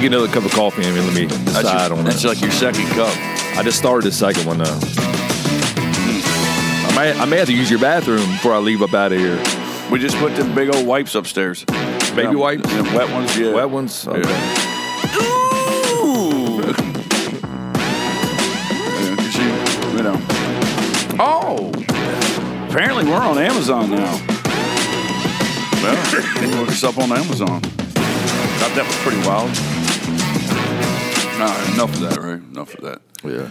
Let 0.00 0.04
me 0.04 0.08
get 0.08 0.16
another 0.16 0.32
cup 0.32 0.44
of 0.46 0.52
coffee 0.52 0.82
and 0.82 0.96
let 0.96 1.14
me 1.14 1.26
That's, 1.26 1.44
decide 1.44 1.88
your- 1.90 1.98
on 1.98 2.04
that's 2.06 2.24
it. 2.24 2.28
like 2.28 2.40
your 2.40 2.50
second 2.52 2.86
cup. 2.92 3.14
I 3.58 3.62
just 3.62 3.76
started 3.76 4.06
the 4.10 4.16
second 4.16 4.46
one 4.46 4.56
though. 4.56 4.78
I 6.88 6.92
may, 6.96 7.12
I 7.20 7.26
may 7.26 7.36
have 7.36 7.48
to 7.48 7.52
use 7.54 7.68
your 7.70 7.80
bathroom 7.80 8.26
before 8.32 8.54
I 8.54 8.60
leave 8.60 8.80
up 8.80 8.94
out 8.94 9.12
of 9.12 9.18
here. 9.18 9.36
We 9.92 9.98
just 9.98 10.16
put 10.16 10.34
them 10.36 10.54
big 10.54 10.74
old 10.74 10.86
wipes 10.86 11.14
upstairs. 11.14 11.66
Baby 12.16 12.34
wipes? 12.36 12.64
yeah, 12.72 12.96
wet 12.96 13.10
ones, 13.12 13.36
yeah. 13.38 13.52
Wet 13.52 13.68
ones? 13.68 14.08
Okay. 14.08 14.20
Ooh. 15.20 16.62
Yeah, 16.62 16.72
'cause 19.16 19.36
you, 19.36 19.52
you 19.98 20.02
know. 20.02 20.16
Oh, 21.20 21.70
apparently 22.70 23.04
we're 23.04 23.16
on 23.20 23.36
Amazon 23.36 23.90
now. 23.90 24.18
Well, 25.82 25.94
look 26.58 26.70
us 26.70 26.82
up 26.84 26.96
on 26.96 27.12
Amazon. 27.12 27.60
Thought 28.60 28.74
that 28.76 28.84
was 28.86 28.96
pretty 28.96 29.20
wild. 29.26 29.50
Nah, 31.40 31.72
enough 31.72 31.94
of 31.94 32.00
that, 32.00 32.18
right? 32.18 32.34
Enough 32.34 32.74
of 32.74 32.80
that. 32.82 33.00
Yeah. 33.24 33.50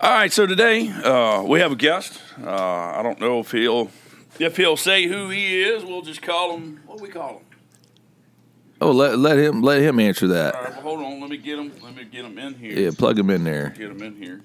All 0.00 0.12
right, 0.12 0.32
so 0.32 0.46
today 0.46 0.88
uh, 0.88 1.42
we 1.42 1.58
have 1.58 1.72
a 1.72 1.76
guest. 1.76 2.20
Uh, 2.40 2.52
I 2.52 3.02
don't 3.02 3.18
know 3.18 3.40
if 3.40 3.50
he'll 3.50 3.90
if 4.38 4.56
he'll 4.56 4.76
say 4.76 5.08
who 5.08 5.28
he 5.28 5.60
is. 5.60 5.84
We'll 5.84 6.02
just 6.02 6.22
call 6.22 6.56
him. 6.56 6.80
What 6.86 6.98
do 6.98 7.02
we 7.02 7.10
call 7.10 7.38
him? 7.38 7.44
Oh, 8.80 8.92
let, 8.92 9.18
let 9.18 9.38
him 9.38 9.60
let 9.60 9.82
him 9.82 9.98
answer 9.98 10.28
that. 10.28 10.54
All 10.54 10.62
right, 10.62 10.72
well, 10.74 10.82
hold 10.82 11.00
on. 11.00 11.20
Let 11.20 11.30
me 11.30 11.36
get 11.36 11.58
him. 11.58 11.72
Let 11.82 11.96
me 11.96 12.04
get 12.04 12.24
him 12.24 12.38
in 12.38 12.54
here. 12.54 12.78
Yeah, 12.78 12.90
plug 12.96 13.18
him 13.18 13.30
in 13.30 13.42
there. 13.42 13.70
Get 13.70 13.90
him 13.90 14.00
in 14.00 14.14
here. 14.14 14.42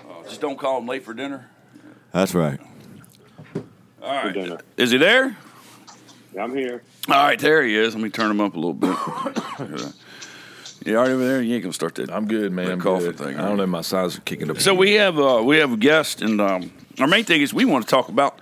Uh, 0.00 0.24
just 0.24 0.42
don't 0.42 0.58
call 0.58 0.76
him 0.76 0.86
late 0.86 1.06
for 1.06 1.14
dinner. 1.14 1.48
That's 2.12 2.34
right. 2.34 2.60
All 4.02 4.14
right. 4.14 4.34
dinner. 4.34 4.58
Is 4.76 4.90
he 4.90 4.98
there? 4.98 5.34
I'm 6.38 6.54
here. 6.54 6.82
All 7.08 7.14
right, 7.14 7.38
there 7.38 7.64
he 7.64 7.74
is. 7.78 7.94
Let 7.94 8.04
me 8.04 8.10
turn 8.10 8.30
him 8.30 8.42
up 8.42 8.54
a 8.54 8.60
little 8.60 8.74
bit. 8.74 9.94
you 10.90 10.98
all 10.98 11.04
right 11.04 11.12
over 11.12 11.26
there? 11.26 11.42
You 11.42 11.54
ain't 11.54 11.62
gonna 11.62 11.72
start 11.72 11.94
that. 11.96 12.10
I'm 12.10 12.26
good, 12.26 12.52
man. 12.52 12.66
That 12.66 12.72
I'm 12.72 12.80
coffee 12.80 13.06
good. 13.06 13.18
thing, 13.18 13.36
I 13.38 13.48
don't 13.48 13.56
know. 13.56 13.66
My 13.66 13.80
sides 13.80 14.16
are 14.18 14.20
kicking 14.22 14.50
up. 14.50 14.60
So 14.60 14.74
we 14.74 14.92
have 14.94 15.18
uh, 15.18 15.42
we 15.44 15.58
have 15.58 15.72
a 15.72 15.76
guest, 15.76 16.22
and 16.22 16.40
um, 16.40 16.72
our 16.98 17.06
main 17.06 17.24
thing 17.24 17.42
is 17.42 17.52
we 17.52 17.64
want 17.64 17.84
to 17.84 17.90
talk 17.90 18.08
about 18.08 18.38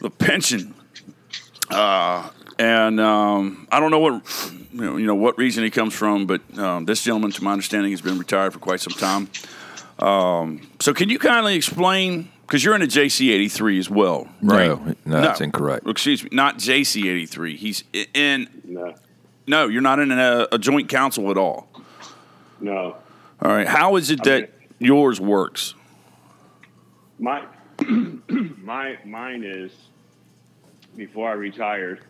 the 0.00 0.10
pension. 0.10 0.74
Uh, 1.70 2.30
and 2.58 2.98
um, 3.00 3.68
I 3.70 3.80
don't 3.80 3.90
know 3.90 3.98
what 3.98 4.22
you 4.72 4.80
know, 4.80 4.96
you 4.96 5.06
know 5.06 5.14
what 5.14 5.38
reason 5.38 5.64
he 5.64 5.70
comes 5.70 5.94
from, 5.94 6.26
but 6.26 6.40
um, 6.58 6.84
this 6.84 7.02
gentleman, 7.02 7.30
to 7.32 7.44
my 7.44 7.52
understanding, 7.52 7.90
has 7.92 8.00
been 8.00 8.18
retired 8.18 8.52
for 8.52 8.58
quite 8.58 8.80
some 8.80 8.94
time. 8.94 9.28
Um, 9.98 10.68
so 10.80 10.94
can 10.94 11.08
you 11.08 11.18
kindly 11.18 11.54
explain? 11.54 12.30
Because 12.42 12.64
you're 12.64 12.74
in 12.74 12.82
a 12.82 12.86
JC 12.86 13.30
eighty 13.30 13.48
three 13.48 13.78
as 13.78 13.90
well, 13.90 14.26
right? 14.40 14.68
No, 14.68 14.94
no, 15.04 15.20
that's 15.20 15.40
incorrect. 15.40 15.86
Excuse 15.86 16.22
me, 16.22 16.30
not 16.32 16.56
JC 16.58 17.04
eighty 17.04 17.26
three. 17.26 17.56
He's 17.56 17.84
in. 18.14 18.48
No, 18.64 18.94
No, 19.48 19.66
you're 19.66 19.82
not 19.82 19.98
in 19.98 20.12
a, 20.12 20.46
a 20.52 20.58
joint 20.58 20.88
council 20.88 21.30
at 21.30 21.38
all. 21.38 21.68
no. 22.60 22.96
All 23.40 23.52
right. 23.52 23.66
How 23.68 23.96
is 23.96 24.10
it 24.10 24.22
that 24.24 24.42
Okay. 24.44 24.52
yours 24.80 25.20
works? 25.20 25.74
My, 27.20 27.44
my, 28.28 28.98
mine 29.04 29.44
is. 29.44 29.72
Before 30.96 31.30
I 31.30 31.34
retired, 31.34 32.00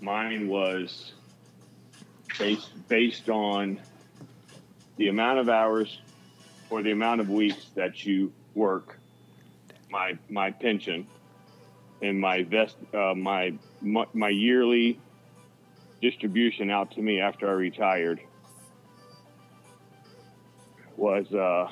mine 0.00 0.48
was 0.48 1.12
based 2.38 2.70
based 2.88 3.28
on 3.28 3.78
the 4.96 5.08
amount 5.08 5.38
of 5.40 5.50
hours 5.50 5.98
or 6.70 6.82
the 6.82 6.92
amount 6.92 7.20
of 7.20 7.28
weeks 7.28 7.66
that 7.74 8.06
you 8.06 8.32
work. 8.54 8.98
My 9.90 10.16
my 10.30 10.50
pension 10.50 11.06
and 12.00 12.18
my 12.18 12.44
vest 12.44 12.76
uh, 12.94 13.12
my, 13.14 13.52
my 13.82 14.06
my 14.14 14.30
yearly 14.30 14.98
distribution 16.00 16.70
out 16.70 16.92
to 16.92 17.02
me 17.02 17.20
after 17.20 17.48
I 17.48 17.52
retired 17.52 18.20
was 20.96 21.32
uh, 21.32 21.70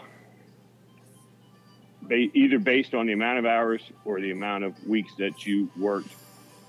ba- 2.03 2.15
either 2.15 2.59
based 2.59 2.95
on 2.95 3.07
the 3.07 3.13
amount 3.13 3.39
of 3.39 3.47
hours 3.47 3.83
or 4.05 4.21
the 4.21 4.31
amount 4.31 4.65
of 4.65 4.87
weeks 4.87 5.13
that 5.19 5.47
you 5.47 5.71
worked. 5.77 6.11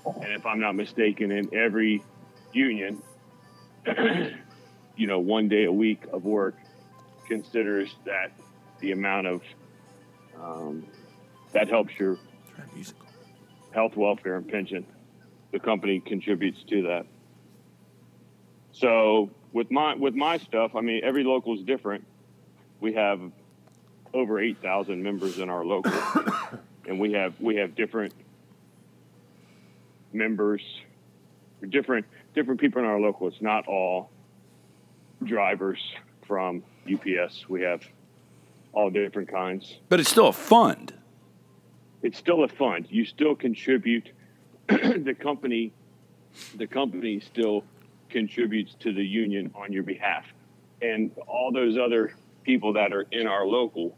And 0.04 0.32
if 0.32 0.46
I'm 0.46 0.60
not 0.60 0.74
mistaken, 0.74 1.30
in 1.30 1.54
every 1.54 2.02
union, 2.52 3.02
you 4.96 5.06
know, 5.06 5.18
one 5.18 5.48
day 5.48 5.64
a 5.64 5.72
week 5.72 6.04
of 6.12 6.24
work 6.24 6.56
considers 7.26 7.94
that 8.04 8.32
the 8.80 8.92
amount 8.92 9.26
of 9.26 9.42
um, 10.40 10.86
that 11.52 11.68
helps 11.68 11.92
your 11.98 12.18
health, 13.72 13.96
welfare, 13.96 14.36
and 14.36 14.48
pension. 14.48 14.86
The 15.52 15.58
company 15.58 16.00
contributes 16.00 16.62
to 16.64 16.82
that. 16.82 17.06
So 18.80 19.28
with 19.52 19.70
my 19.70 19.94
with 19.94 20.14
my 20.14 20.38
stuff, 20.38 20.74
I 20.74 20.80
mean, 20.80 21.02
every 21.04 21.22
local 21.22 21.54
is 21.54 21.62
different. 21.62 22.06
We 22.80 22.94
have 22.94 23.20
over 24.14 24.40
eight 24.40 24.62
thousand 24.62 25.02
members 25.02 25.38
in 25.38 25.50
our 25.50 25.64
local, 25.64 25.92
and 26.88 26.98
we 26.98 27.12
have 27.12 27.38
we 27.38 27.56
have 27.56 27.74
different 27.74 28.14
members, 30.14 30.62
different 31.68 32.06
different 32.34 32.58
people 32.58 32.80
in 32.80 32.88
our 32.88 32.98
local. 32.98 33.28
It's 33.28 33.42
not 33.42 33.68
all 33.68 34.10
drivers 35.22 35.78
from 36.26 36.62
UPS. 36.90 37.50
We 37.50 37.60
have 37.62 37.82
all 38.72 38.88
different 38.88 39.28
kinds. 39.28 39.76
But 39.90 40.00
it's 40.00 40.08
still 40.08 40.28
a 40.28 40.32
fund. 40.32 40.94
It's 42.02 42.16
still 42.16 42.44
a 42.44 42.48
fund. 42.48 42.86
You 42.88 43.04
still 43.04 43.34
contribute. 43.34 44.10
the 44.68 45.14
company, 45.18 45.74
the 46.54 46.66
company 46.66 47.20
still 47.20 47.64
contributes 48.10 48.74
to 48.80 48.92
the 48.92 49.04
union 49.04 49.50
on 49.54 49.72
your 49.72 49.82
behalf, 49.82 50.24
and 50.82 51.10
all 51.26 51.52
those 51.52 51.78
other 51.78 52.14
people 52.44 52.72
that 52.74 52.92
are 52.92 53.06
in 53.12 53.26
our 53.26 53.46
local, 53.46 53.96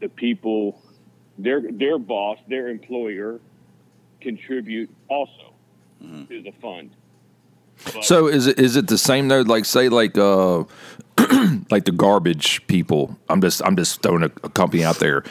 the 0.00 0.08
people, 0.08 0.80
their 1.38 1.60
their 1.70 1.98
boss, 1.98 2.38
their 2.48 2.68
employer, 2.68 3.40
contribute 4.20 4.90
also 5.08 5.52
to 6.28 6.42
the 6.42 6.52
fund. 6.60 6.90
But- 7.84 8.04
So 8.04 8.26
is 8.28 8.46
it 8.46 8.58
is 8.58 8.76
it 8.76 8.88
the 8.88 8.98
same 8.98 9.28
though? 9.28 9.40
Like 9.42 9.64
say 9.64 9.88
like 9.88 10.16
uh 10.18 10.64
like 11.70 11.84
the 11.84 11.94
garbage 11.96 12.66
people. 12.66 13.16
I'm 13.28 13.40
just 13.40 13.62
I'm 13.64 13.76
just 13.76 14.02
throwing 14.02 14.22
a, 14.22 14.30
a 14.42 14.48
company 14.50 14.84
out 14.84 14.96
there. 14.98 15.24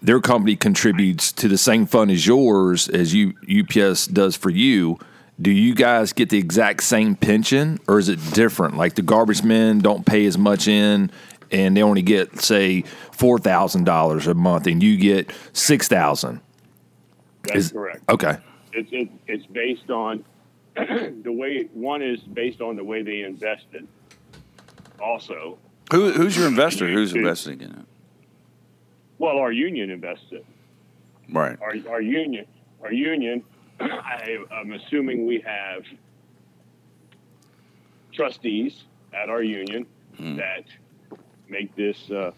Their 0.00 0.20
company 0.20 0.54
contributes 0.54 1.32
to 1.32 1.48
the 1.48 1.58
same 1.58 1.84
fund 1.84 2.10
as 2.12 2.24
yours 2.26 2.88
as 2.88 3.12
you 3.14 3.34
UPS 3.50 4.06
does 4.06 4.36
for 4.36 4.50
you. 4.50 4.98
Do 5.40 5.50
you 5.52 5.74
guys 5.74 6.12
get 6.12 6.30
the 6.30 6.38
exact 6.38 6.82
same 6.82 7.14
pension, 7.14 7.78
or 7.86 7.98
is 7.98 8.08
it 8.08 8.18
different? 8.32 8.76
Like 8.76 8.94
the 8.96 9.02
garbage 9.02 9.44
men 9.44 9.78
don't 9.78 10.04
pay 10.04 10.26
as 10.26 10.36
much 10.36 10.66
in, 10.66 11.12
and 11.52 11.76
they 11.76 11.82
only 11.82 12.02
get 12.02 12.40
say 12.40 12.82
four 13.12 13.38
thousand 13.38 13.84
dollars 13.84 14.26
a 14.26 14.34
month, 14.34 14.66
and 14.66 14.82
you 14.82 14.96
get 14.96 15.30
six 15.52 15.86
thousand. 15.86 16.40
That's 17.44 17.66
Is- 17.66 17.72
correct. 17.72 18.02
Okay, 18.08 18.36
It's 18.72 18.88
it, 18.92 19.08
it's 19.28 19.46
based 19.46 19.90
on 19.90 20.24
the 20.74 21.32
way 21.32 21.68
one 21.72 22.02
is 22.02 22.20
based 22.20 22.60
on 22.60 22.74
the 22.74 22.82
way 22.84 23.02
they 23.02 23.22
invested. 23.22 23.86
Also, 25.00 25.56
Who, 25.92 26.10
who's 26.10 26.36
your 26.36 26.48
investor? 26.48 26.88
Who's 26.88 27.14
investing 27.14 27.60
in 27.60 27.70
it? 27.70 27.84
well, 29.18 29.38
our 29.38 29.52
union 29.52 29.90
invested. 29.90 30.44
Right. 31.30 31.56
Our 31.62 31.74
our 31.88 32.00
union, 32.00 32.46
our 32.82 32.92
union. 32.92 33.44
I, 33.80 34.38
I'm 34.52 34.72
assuming 34.72 35.26
we 35.26 35.40
have 35.46 35.84
trustees 38.12 38.84
at 39.14 39.28
our 39.28 39.42
union 39.42 39.86
that 40.36 40.64
make 41.48 41.74
this 41.76 42.10
uh, 42.10 42.32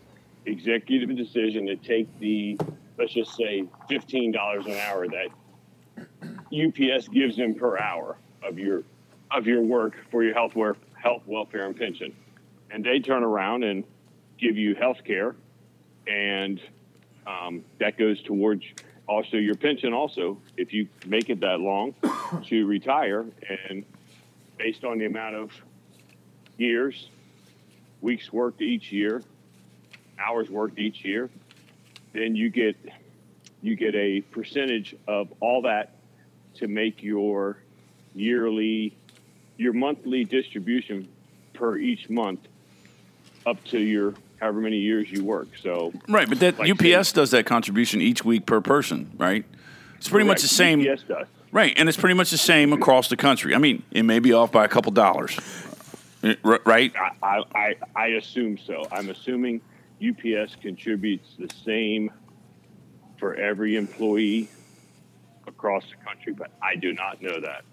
executive 0.46 1.16
decision 1.16 1.66
to 1.66 1.76
take 1.76 2.06
the 2.18 2.58
let's 2.98 3.14
just 3.14 3.34
say 3.36 3.64
fifteen 3.88 4.32
dollars 4.32 4.66
an 4.66 4.74
hour 4.74 5.06
that 5.08 5.28
UPS 6.52 7.08
gives 7.08 7.36
them 7.36 7.54
per 7.54 7.78
hour 7.78 8.16
of 8.42 8.58
your 8.58 8.82
of 9.30 9.46
your 9.46 9.62
work 9.62 9.96
for 10.10 10.22
your 10.22 10.34
health 10.34 10.54
work, 10.54 10.76
health 10.94 11.22
welfare 11.26 11.66
and 11.66 11.76
pension, 11.76 12.14
and 12.70 12.84
they 12.84 13.00
turn 13.00 13.22
around 13.22 13.64
and 13.64 13.84
give 14.38 14.56
you 14.56 14.74
health 14.74 15.02
care, 15.04 15.34
and 16.06 16.60
um, 17.26 17.64
that 17.78 17.96
goes 17.96 18.20
towards 18.22 18.64
also 19.10 19.36
your 19.36 19.56
pension. 19.56 19.92
Also, 19.92 20.38
if 20.56 20.72
you 20.72 20.88
make 21.04 21.28
it 21.30 21.40
that 21.40 21.60
long 21.60 21.94
to 22.46 22.64
retire, 22.64 23.26
and 23.68 23.84
based 24.56 24.84
on 24.84 24.98
the 24.98 25.06
amount 25.06 25.34
of 25.34 25.50
years, 26.56 27.08
weeks 28.00 28.32
worked 28.32 28.62
each 28.62 28.92
year, 28.92 29.22
hours 30.18 30.48
worked 30.48 30.78
each 30.78 31.04
year, 31.04 31.28
then 32.12 32.36
you 32.36 32.50
get 32.50 32.76
you 33.62 33.74
get 33.74 33.94
a 33.94 34.20
percentage 34.20 34.94
of 35.08 35.28
all 35.40 35.62
that 35.62 35.96
to 36.54 36.68
make 36.68 37.02
your 37.02 37.58
yearly 38.14 38.96
your 39.56 39.72
monthly 39.72 40.24
distribution 40.24 41.08
per 41.52 41.76
each 41.76 42.08
month 42.08 42.40
up 43.44 43.62
to 43.64 43.80
your 43.80 44.14
however 44.40 44.60
many 44.60 44.78
years 44.78 45.10
you 45.10 45.22
work. 45.22 45.48
So 45.62 45.92
Right, 46.08 46.28
but 46.28 46.40
that 46.40 46.58
Like 46.58 46.70
UPS 46.70 47.12
does 47.12 47.30
that 47.30 47.46
contribution 47.46 48.00
each 48.00 48.24
week 48.24 48.46
per 48.46 48.60
person, 48.60 49.12
right? 49.16 49.44
It's 49.98 50.08
pretty 50.08 50.26
much 50.26 50.42
the 50.42 50.48
same. 50.48 50.80
UPS 50.80 51.02
does. 51.04 51.26
Right, 51.52 51.74
and 51.76 51.88
it's 51.88 51.98
pretty 51.98 52.14
much 52.14 52.30
the 52.30 52.38
same 52.38 52.72
across 52.72 53.08
the 53.08 53.16
country. 53.16 53.54
I 53.54 53.58
mean, 53.58 53.82
it 53.90 54.04
may 54.04 54.18
be 54.18 54.32
off 54.32 54.52
by 54.52 54.64
a 54.64 54.68
couple 54.68 54.92
dollars. 54.92 55.38
Uh, 56.22 56.34
right? 56.64 56.92
I, 57.22 57.42
I, 57.54 57.76
I 57.96 58.06
assume 58.08 58.56
so. 58.56 58.86
I'm 58.92 59.10
assuming 59.10 59.60
UPS 60.02 60.56
contributes 60.56 61.34
the 61.38 61.50
same 61.64 62.10
for 63.18 63.34
every 63.34 63.76
employee 63.76 64.48
across 65.46 65.84
the 65.90 65.96
country, 66.04 66.32
but 66.32 66.50
I 66.62 66.76
do 66.76 66.92
not 66.92 67.20
know 67.20 67.40
that. 67.40 67.64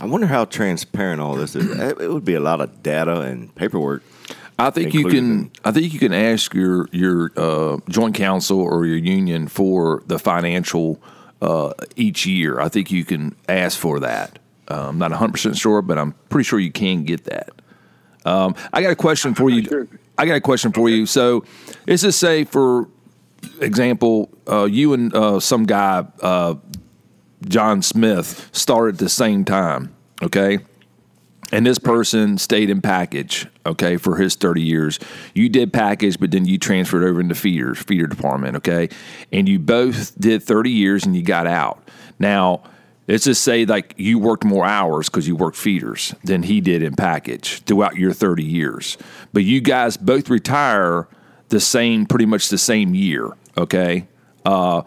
I 0.00 0.06
wonder 0.06 0.26
how 0.26 0.44
transparent 0.44 1.20
all 1.20 1.34
this 1.34 1.54
is. 1.54 1.68
It 1.78 2.00
it 2.00 2.12
would 2.12 2.24
be 2.24 2.34
a 2.34 2.40
lot 2.40 2.60
of 2.60 2.82
data 2.82 3.20
and 3.20 3.54
paperwork. 3.54 4.02
I 4.58 4.70
think 4.70 4.92
you 4.92 5.04
can. 5.04 5.50
I 5.64 5.70
think 5.70 5.92
you 5.92 6.00
can 6.00 6.12
ask 6.12 6.52
your 6.52 6.88
your 6.90 7.30
uh, 7.36 7.78
joint 7.88 8.16
council 8.16 8.60
or 8.60 8.86
your 8.86 8.96
union 8.96 9.46
for 9.46 10.02
the 10.06 10.18
financial 10.18 11.00
uh, 11.40 11.72
each 11.94 12.26
year. 12.26 12.60
I 12.60 12.68
think 12.68 12.90
you 12.90 13.04
can 13.04 13.36
ask 13.48 13.78
for 13.78 14.00
that. 14.00 14.38
Uh, 14.68 14.88
I'm 14.88 14.98
not 14.98 15.10
100 15.10 15.32
percent 15.32 15.56
sure, 15.56 15.80
but 15.80 15.96
I'm 15.96 16.12
pretty 16.28 16.44
sure 16.44 16.58
you 16.58 16.72
can 16.72 17.04
get 17.04 17.24
that. 17.24 17.50
Um, 18.24 18.56
I 18.72 18.82
got 18.82 18.90
a 18.90 18.96
question 18.96 19.34
for 19.34 19.48
you. 19.48 19.62
sure. 19.62 19.88
I 20.18 20.26
got 20.26 20.34
a 20.34 20.40
question 20.40 20.72
for 20.72 20.88
you. 20.88 21.06
So, 21.06 21.44
let's 21.86 22.02
just 22.02 22.18
say, 22.18 22.44
for 22.44 22.88
example, 23.60 24.28
uh, 24.50 24.64
you 24.64 24.92
and 24.92 25.14
uh, 25.14 25.38
some 25.38 25.64
guy, 25.64 26.04
uh, 26.20 26.56
John 27.46 27.82
Smith, 27.82 28.50
started 28.52 28.96
at 28.96 28.98
the 28.98 29.08
same 29.08 29.44
time. 29.44 29.94
Okay. 30.20 30.58
And 31.50 31.64
this 31.64 31.78
person 31.78 32.36
stayed 32.36 32.68
in 32.68 32.82
package, 32.82 33.46
okay, 33.64 33.96
for 33.96 34.16
his 34.16 34.34
30 34.34 34.60
years. 34.62 34.98
You 35.34 35.48
did 35.48 35.72
package, 35.72 36.20
but 36.20 36.30
then 36.30 36.44
you 36.44 36.58
transferred 36.58 37.04
over 37.04 37.20
into 37.20 37.34
feeders, 37.34 37.78
feeder 37.78 38.06
department, 38.06 38.56
okay? 38.56 38.90
And 39.32 39.48
you 39.48 39.58
both 39.58 40.18
did 40.20 40.42
30 40.42 40.70
years 40.70 41.06
and 41.06 41.16
you 41.16 41.22
got 41.22 41.46
out. 41.46 41.88
Now, 42.18 42.64
let's 43.06 43.24
just 43.24 43.42
say 43.42 43.64
like 43.64 43.94
you 43.96 44.18
worked 44.18 44.44
more 44.44 44.66
hours 44.66 45.08
because 45.08 45.26
you 45.26 45.36
worked 45.36 45.56
feeders 45.56 46.14
than 46.22 46.42
he 46.42 46.60
did 46.60 46.82
in 46.82 46.94
package 46.94 47.62
throughout 47.62 47.96
your 47.96 48.12
30 48.12 48.44
years. 48.44 48.98
But 49.32 49.44
you 49.44 49.62
guys 49.62 49.96
both 49.96 50.28
retire 50.28 51.08
the 51.48 51.60
same, 51.60 52.04
pretty 52.04 52.26
much 52.26 52.48
the 52.50 52.58
same 52.58 52.94
year, 52.94 53.30
okay? 53.56 54.06
Uh, 54.44 54.82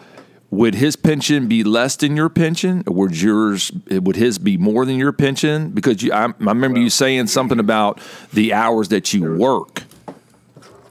would 0.52 0.76
his 0.76 0.98
pension 0.98 1.48
be 1.48 1.64
less 1.64 1.96
than 1.96 2.16
your 2.16 2.30
pension? 2.30 2.84
Or 2.86 2.94
would 2.94 3.20
yours? 3.20 3.72
Would 3.90 4.18
his 4.18 4.38
be 4.38 4.58
more 4.58 4.86
than 4.86 4.98
your 4.98 5.14
pension? 5.14 5.72
Because 5.72 6.04
you, 6.04 6.12
I, 6.12 6.26
I 6.26 6.34
remember 6.40 6.80
you 6.80 6.90
saying 6.90 7.28
something 7.28 7.58
about 7.58 8.02
the 8.34 8.54
hours 8.54 8.90
that 8.90 9.14
you 9.14 9.36
work. 9.36 9.84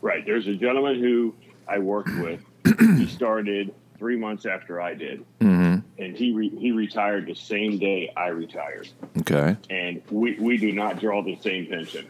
Right. 0.01 0.25
There's 0.25 0.47
a 0.47 0.55
gentleman 0.55 0.99
who 0.99 1.35
I 1.69 1.79
worked 1.79 2.09
with. 2.09 2.41
he 2.79 3.07
started 3.07 3.75
three 3.99 4.17
months 4.17 4.47
after 4.47 4.81
I 4.81 4.95
did, 4.95 5.25
mm-hmm. 5.41 5.81
and 5.99 6.17
he 6.17 6.33
re- 6.33 6.49
he 6.49 6.73
retired 6.73 7.27
the 7.27 7.35
same 7.35 7.79
day 7.79 8.11
I 8.17 8.29
retired. 8.29 8.89
Okay, 9.19 9.56
And 9.69 10.03
we, 10.11 10.37
we 10.41 10.56
do 10.56 10.73
not 10.73 10.99
draw 11.01 11.23
the 11.23 11.37
same 11.37 11.67
pension. 11.67 12.06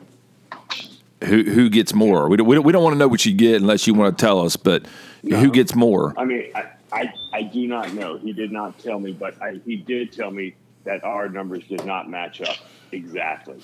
who 1.25 1.43
who 1.43 1.69
gets 1.69 1.93
more? 1.94 2.29
We 2.29 2.37
don't, 2.37 2.46
we 2.46 2.55
don't, 2.55 2.64
we 2.64 2.73
don't 2.73 2.85
want 2.85 2.94
to 2.94 2.99
know 2.99 3.08
what 3.08 3.26
you 3.26 3.35
get 3.35 3.61
unless 3.61 3.88
you 3.88 3.94
want 3.94 4.17
to 4.17 4.25
tell 4.25 4.41
us. 4.41 4.55
But 4.56 4.87
who 5.23 5.50
gets 5.50 5.75
more? 5.75 6.14
I 6.17 6.25
mean, 6.25 6.53
I, 6.55 6.67
I, 6.92 7.12
I 7.32 7.42
do 7.42 7.66
not 7.66 7.94
know. 7.94 8.19
He 8.19 8.32
did 8.32 8.52
not 8.52 8.78
tell 8.78 8.98
me, 8.98 9.12
but 9.12 9.40
I, 9.40 9.60
he 9.64 9.76
did 9.76 10.12
tell 10.12 10.31
me 10.31 10.54
that 10.84 11.04
our 11.04 11.28
numbers 11.28 11.66
did 11.69 11.84
not 11.84 12.08
match 12.08 12.40
up 12.40 12.56
exactly. 12.92 13.60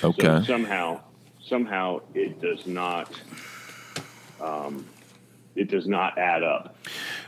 So 0.00 0.08
Okay, 0.08 0.44
somehow, 0.44 1.00
somehow 1.40 2.00
it 2.14 2.40
does 2.40 2.66
not, 2.66 3.10
um, 4.40 4.86
it 5.54 5.68
does 5.68 5.86
not 5.86 6.18
add 6.18 6.42
up. 6.42 6.76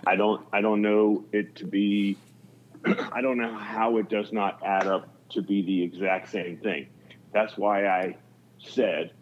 I 0.06 0.16
don't, 0.16 0.46
I 0.52 0.60
don't 0.60 0.82
know 0.82 1.24
it 1.32 1.56
to 1.56 1.66
be, 1.66 2.16
I 2.84 3.20
don't 3.20 3.38
know 3.38 3.54
how 3.54 3.96
it 3.98 4.08
does 4.08 4.32
not 4.32 4.62
add 4.64 4.86
up 4.86 5.08
to 5.30 5.42
be 5.42 5.62
the 5.62 5.82
exact 5.82 6.30
same 6.30 6.58
thing. 6.58 6.88
That's 7.32 7.56
why 7.56 7.86
I 7.86 8.16
said 8.58 9.12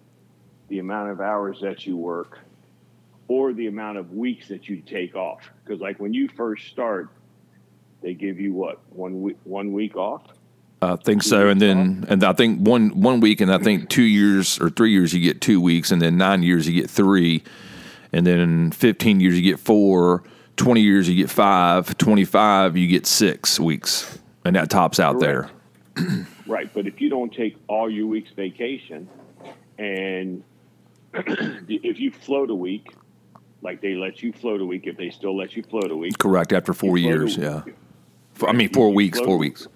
the 0.69 0.79
amount 0.79 1.11
of 1.11 1.21
hours 1.21 1.61
that 1.61 1.87
you 1.87 1.97
work 1.97 2.39
or 3.29 3.53
the 3.53 3.67
amount 3.67 3.99
of 3.99 4.13
weeks 4.13 4.49
that 4.49 4.69
you 4.69 4.81
take 4.81 5.15
off. 5.15 5.51
Because 5.65 5.81
like 5.81 6.01
when 6.01 6.13
you 6.13 6.29
first 6.29 6.69
start, 6.69 7.09
they 8.03 8.15
give 8.15 8.41
you 8.41 8.53
what 8.53 8.81
one 8.91 9.23
week 9.23 9.37
one 9.45 9.73
week 9.73 9.97
off. 9.97 10.23
I 10.81 10.97
think 10.97 11.23
so. 11.23 11.49
And 11.49 11.61
then 11.61 12.05
and 12.09 12.23
I 12.25 12.33
think 12.33 12.61
one 12.61 13.01
one 13.01 13.21
week, 13.21 13.41
and 13.41 13.53
I 13.53 13.59
think 13.59 13.89
two 13.89 14.03
years 14.03 14.61
or 14.61 14.71
three 14.71 14.93
years 14.93 15.13
you 15.13 15.21
get 15.21 15.41
two 15.41 15.61
weeks, 15.61 15.91
and 15.91 16.01
then 16.01 16.17
nine 16.17 16.43
years 16.43 16.69
you 16.69 16.81
get 16.81 16.91
three, 16.91 17.43
and 18.13 18.27
then 18.27 18.71
fifteen 18.71 19.21
years 19.21 19.37
you 19.37 19.43
get 19.43 19.59
four. 19.59 20.25
20 20.57 20.81
years 20.81 21.09
you 21.09 21.15
get 21.15 21.31
five 21.31 21.97
25 21.99 22.77
you 22.77 22.89
get 22.89 23.07
six 23.07 23.61
weeks 23.61 24.19
and 24.45 24.57
that 24.57 24.69
tops 24.69 24.99
out 24.99 25.21
there 25.21 25.49
Right, 26.49 26.73
but 26.73 26.87
if 26.87 26.99
you 27.03 27.11
don't 27.11 27.33
take 27.33 27.59
all 27.69 27.91
your 27.91 28.07
week's 28.07 28.31
vacation, 28.31 29.07
and 29.77 30.43
if 31.15 32.01
you 32.01 32.11
float 32.11 32.49
a 32.49 32.55
week, 32.55 32.87
like 33.63 33.81
they 33.81 33.95
let 33.95 34.23
you 34.23 34.33
float 34.33 34.61
a 34.61 34.65
week, 34.67 34.87
if 34.87 34.97
they 34.97 35.11
still 35.11 35.37
let 35.37 35.57
you 35.57 35.63
float 35.63 35.91
a 35.91 35.97
week, 35.97 36.17
correct 36.19 36.53
after 36.53 36.73
four 36.73 36.97
years 36.99 37.37
yeah 37.37 37.63
i 38.47 38.53
mean 38.53 38.69
four 38.73 38.89
You 38.91 38.95
weeks 38.95 39.19
float 39.19 39.27
four 39.29 39.39
weeks 39.39 39.69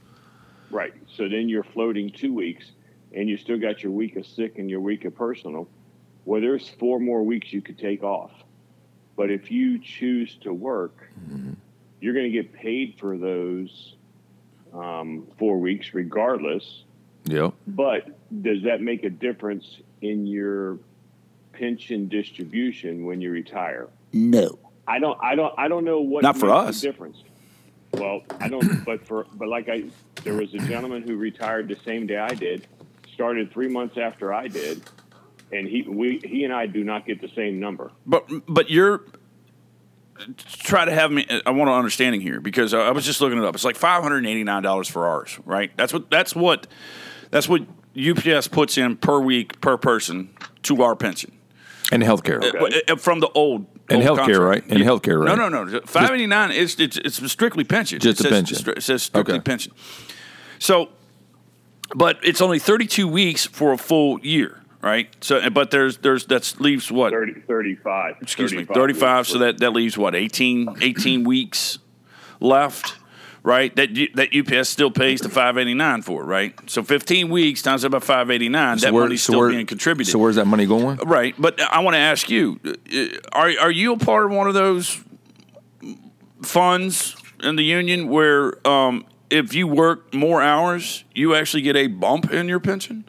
right? 0.72 0.94
So 1.16 1.28
then 1.28 1.48
you're 1.48 1.62
floating 1.64 2.10
two 2.10 2.32
weeks, 2.32 2.72
and 3.14 3.28
you 3.28 3.36
still 3.36 3.58
got 3.58 3.82
your 3.82 3.92
week 3.92 4.16
of 4.16 4.26
sick 4.26 4.58
and 4.58 4.68
your 4.70 4.80
week 4.80 5.04
of 5.04 5.14
personal. 5.14 5.68
Well, 6.24 6.40
there's 6.40 6.68
four 6.68 6.98
more 6.98 7.22
weeks 7.22 7.52
you 7.52 7.60
could 7.60 7.78
take 7.78 8.02
off, 8.02 8.32
but 9.16 9.30
if 9.30 9.50
you 9.50 9.78
choose 9.78 10.36
to 10.42 10.52
work, 10.52 11.10
you're 12.00 12.14
going 12.14 12.26
to 12.26 12.32
get 12.32 12.52
paid 12.52 12.96
for 12.98 13.16
those 13.18 13.94
um, 14.72 15.26
four 15.38 15.58
weeks 15.58 15.92
regardless. 15.92 16.84
yep 17.24 17.52
But 17.66 18.18
does 18.42 18.62
that 18.62 18.80
make 18.80 19.04
a 19.04 19.10
difference 19.10 19.78
in 20.00 20.26
your 20.26 20.78
pension 21.62 22.08
distribution 22.08 23.04
when 23.04 23.20
you 23.20 23.30
retire? 23.30 23.88
No. 24.12 24.58
I 24.88 24.98
don't. 24.98 25.16
I 25.22 25.36
don't. 25.36 25.54
I 25.56 25.68
don't 25.68 25.84
know 25.84 26.00
what 26.00 26.24
Not 26.24 26.36
for 26.36 26.50
us. 26.50 26.80
the 26.80 26.88
difference. 26.88 27.22
Well, 27.92 28.22
I 28.40 28.48
don't. 28.48 28.84
but 28.84 29.06
for 29.06 29.26
but 29.34 29.46
like 29.46 29.68
I, 29.68 29.84
there 30.24 30.34
was 30.34 30.52
a 30.54 30.58
gentleman 30.58 31.02
who 31.02 31.16
retired 31.16 31.68
the 31.68 31.78
same 31.84 32.08
day 32.08 32.18
I 32.18 32.34
did, 32.34 32.66
started 33.14 33.52
three 33.52 33.68
months 33.68 33.96
after 33.96 34.34
I 34.34 34.48
did, 34.48 34.82
and 35.52 35.68
he 35.68 35.82
we 35.82 36.20
he 36.24 36.42
and 36.42 36.52
I 36.52 36.66
do 36.66 36.82
not 36.82 37.06
get 37.06 37.20
the 37.20 37.28
same 37.28 37.60
number. 37.60 37.92
But 38.04 38.28
but 38.48 38.68
you're 38.68 39.04
try 40.36 40.84
to 40.84 40.92
have 40.92 41.12
me. 41.12 41.28
I 41.46 41.50
want 41.50 41.70
an 41.70 41.76
understanding 41.76 42.20
here 42.20 42.40
because 42.40 42.74
I 42.74 42.90
was 42.90 43.04
just 43.04 43.20
looking 43.20 43.38
it 43.38 43.44
up. 43.44 43.54
It's 43.54 43.64
like 43.64 43.76
five 43.76 44.02
hundred 44.02 44.18
and 44.18 44.26
eighty 44.26 44.42
nine 44.42 44.64
dollars 44.64 44.88
for 44.88 45.06
ours, 45.06 45.38
right? 45.44 45.70
That's 45.76 45.92
what 45.92 46.10
that's 46.10 46.34
what 46.34 46.66
that's 47.30 47.48
what 47.48 47.62
UPS 47.96 48.48
puts 48.48 48.76
in 48.76 48.96
per 48.96 49.20
week 49.20 49.60
per 49.60 49.76
person 49.76 50.30
to 50.64 50.82
our 50.82 50.96
pension 50.96 51.30
and 51.92 52.02
healthcare 52.02 52.42
Uh, 52.42 52.92
uh, 52.92 52.96
from 52.96 53.20
the 53.20 53.28
old. 53.34 53.66
And 53.88 54.02
old 54.02 54.18
healthcare, 54.18 54.36
contract. 54.38 54.40
right? 54.40 54.64
And 54.70 54.80
healthcare, 54.82 55.18
right? 55.24 55.36
No, 55.36 55.48
no, 55.48 55.64
no. 55.64 55.80
Five 55.86 56.10
eighty 56.10 56.26
nine. 56.26 56.50
It's, 56.50 56.78
it's 56.80 56.96
it's 56.98 57.30
strictly 57.30 57.64
pension. 57.64 57.98
Just 58.00 58.20
it 58.20 58.26
a 58.26 58.28
says, 58.28 58.32
pension. 58.32 58.56
stri- 58.58 58.76
It 58.78 58.82
says 58.82 59.02
strictly 59.02 59.34
Okay. 59.34 59.42
pension. 59.42 59.72
So, 60.58 60.88
but 61.94 62.18
it's 62.22 62.40
only 62.40 62.58
thirty 62.58 62.86
two 62.86 63.06
weeks 63.08 63.46
for 63.46 63.72
a 63.72 63.78
full 63.78 64.18
year, 64.20 64.60
right? 64.80 65.08
So, 65.20 65.50
but 65.50 65.70
there's 65.70 65.98
there's 65.98 66.26
that 66.26 66.54
leaves 66.60 66.90
what 66.90 67.10
30, 67.12 67.40
35. 67.46 68.14
excuse 68.22 68.52
me, 68.52 68.64
35 68.64 68.74
35. 68.74 69.18
weeks 69.18 69.28
So 69.32 69.38
that, 69.40 69.58
that 69.58 69.72
leaves 69.72 69.98
what, 69.98 70.14
18, 70.14 70.76
18 70.80 71.24
weeks 71.24 71.78
left, 72.40 72.96
right? 73.42 73.74
That 73.76 73.90
that 74.14 74.34
UPS 74.34 74.68
still 74.68 74.90
pays 74.90 75.20
the 75.20 75.28
589 75.28 76.02
for, 76.02 76.24
right? 76.24 76.54
So 76.70 76.82
15 76.82 77.28
weeks 77.30 77.62
times 77.62 77.84
about 77.84 78.02
589, 78.04 78.78
that 78.78 78.92
where- 78.92 79.04
money's 79.04 79.22
so 79.22 79.32
still 79.32 79.40
where- 79.40 79.50
being 79.50 79.66
contributed. 79.66 80.12
so 80.12 80.18
where's 80.18 80.36
that 80.36 80.46
money 80.46 80.66
going 80.66 80.96
right. 80.98 81.34
But 81.38 81.60
I 81.60 81.80
want 81.80 81.94
to 81.94 81.98
ask 82.00 82.30
you, 82.30 82.60
uh, 82.64 83.06
are, 83.32 83.52
are 83.60 83.70
you 83.70 83.94
a 83.94 83.98
part 83.98 84.26
of 84.26 84.30
one 84.32 84.46
of 84.48 84.54
those 84.54 85.02
funds 86.42 87.16
in 87.42 87.56
the 87.56 87.64
union 87.64 88.08
where 88.08 88.66
um, 88.66 89.04
if 89.30 89.54
you 89.54 89.66
work 89.66 90.12
more 90.14 90.42
hours, 90.42 91.04
you 91.14 91.34
actually 91.34 91.62
get 91.62 91.76
a 91.76 91.86
bump 91.86 92.32
in 92.32 92.48
your 92.48 92.60
pension? 92.60 93.04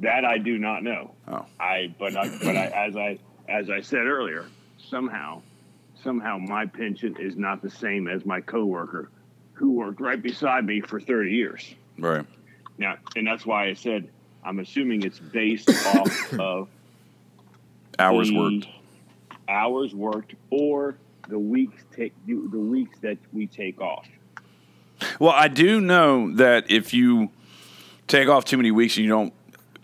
That 0.00 0.24
I 0.24 0.38
do 0.38 0.58
not 0.58 0.82
know. 0.84 1.14
Oh. 1.26 1.44
I 1.58 1.92
but 1.98 2.16
I, 2.16 2.28
but 2.38 2.56
I, 2.56 2.66
as 2.66 2.96
I 2.96 3.18
as 3.48 3.68
I 3.68 3.80
said 3.80 4.06
earlier, 4.06 4.44
somehow 4.78 5.42
somehow 6.02 6.38
my 6.38 6.66
pension 6.66 7.16
is 7.18 7.36
not 7.36 7.62
the 7.62 7.70
same 7.70 8.08
as 8.08 8.24
my 8.24 8.40
coworker 8.40 9.10
who 9.52 9.72
worked 9.72 10.00
right 10.00 10.22
beside 10.22 10.64
me 10.64 10.80
for 10.80 11.00
30 11.00 11.30
years. 11.32 11.74
Right. 11.98 12.24
Now, 12.78 12.96
and 13.16 13.26
that's 13.26 13.44
why 13.44 13.68
I 13.68 13.74
said 13.74 14.08
I'm 14.44 14.60
assuming 14.60 15.02
it's 15.02 15.18
based 15.18 15.68
off 15.96 16.32
of 16.38 16.68
Hours 17.98 18.30
worked. 18.30 18.68
hours 19.48 19.92
worked, 19.94 20.34
or 20.50 20.94
the 21.28 21.38
weeks 21.38 21.82
take 21.94 22.12
the 22.26 22.34
weeks 22.36 22.96
that 23.00 23.18
we 23.32 23.48
take 23.48 23.80
off. 23.80 24.06
Well, 25.18 25.32
I 25.32 25.48
do 25.48 25.80
know 25.80 26.32
that 26.36 26.70
if 26.70 26.94
you 26.94 27.30
take 28.06 28.28
off 28.28 28.44
too 28.44 28.56
many 28.56 28.70
weeks 28.70 28.96
and 28.96 29.04
you 29.04 29.10
don't 29.10 29.32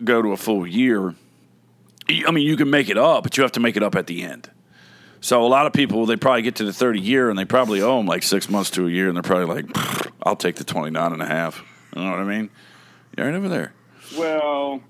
go 0.04 0.22
to 0.22 0.30
a 0.30 0.36
full 0.36 0.64
year, 0.64 1.14
I 2.08 2.30
mean, 2.30 2.46
you 2.46 2.56
can 2.56 2.70
make 2.70 2.88
it 2.88 2.98
up, 2.98 3.24
but 3.24 3.36
you 3.36 3.42
have 3.42 3.52
to 3.52 3.60
make 3.60 3.76
it 3.76 3.82
up 3.82 3.96
at 3.96 4.06
the 4.06 4.22
end. 4.22 4.48
So 5.24 5.42
a 5.42 5.48
lot 5.48 5.64
of 5.64 5.72
people, 5.72 6.04
they 6.04 6.16
probably 6.16 6.42
get 6.42 6.56
to 6.56 6.64
the 6.64 6.72
30 6.74 7.00
year 7.00 7.30
and 7.30 7.38
they 7.38 7.46
probably 7.46 7.80
owe 7.80 7.96
them 7.96 8.04
like 8.04 8.22
six 8.22 8.50
months 8.50 8.68
to 8.72 8.86
a 8.86 8.90
year 8.90 9.08
and 9.08 9.16
they're 9.16 9.22
probably 9.22 9.62
like, 9.62 10.14
I'll 10.22 10.36
take 10.36 10.56
the 10.56 10.64
29 10.64 11.14
and 11.14 11.22
a 11.22 11.24
half. 11.24 11.64
You 11.96 12.02
know 12.02 12.10
what 12.10 12.20
I 12.20 12.24
mean? 12.24 12.50
You're 13.16 13.28
right 13.28 13.34
over 13.34 13.48
there. 13.48 13.72
Well, 14.18 14.82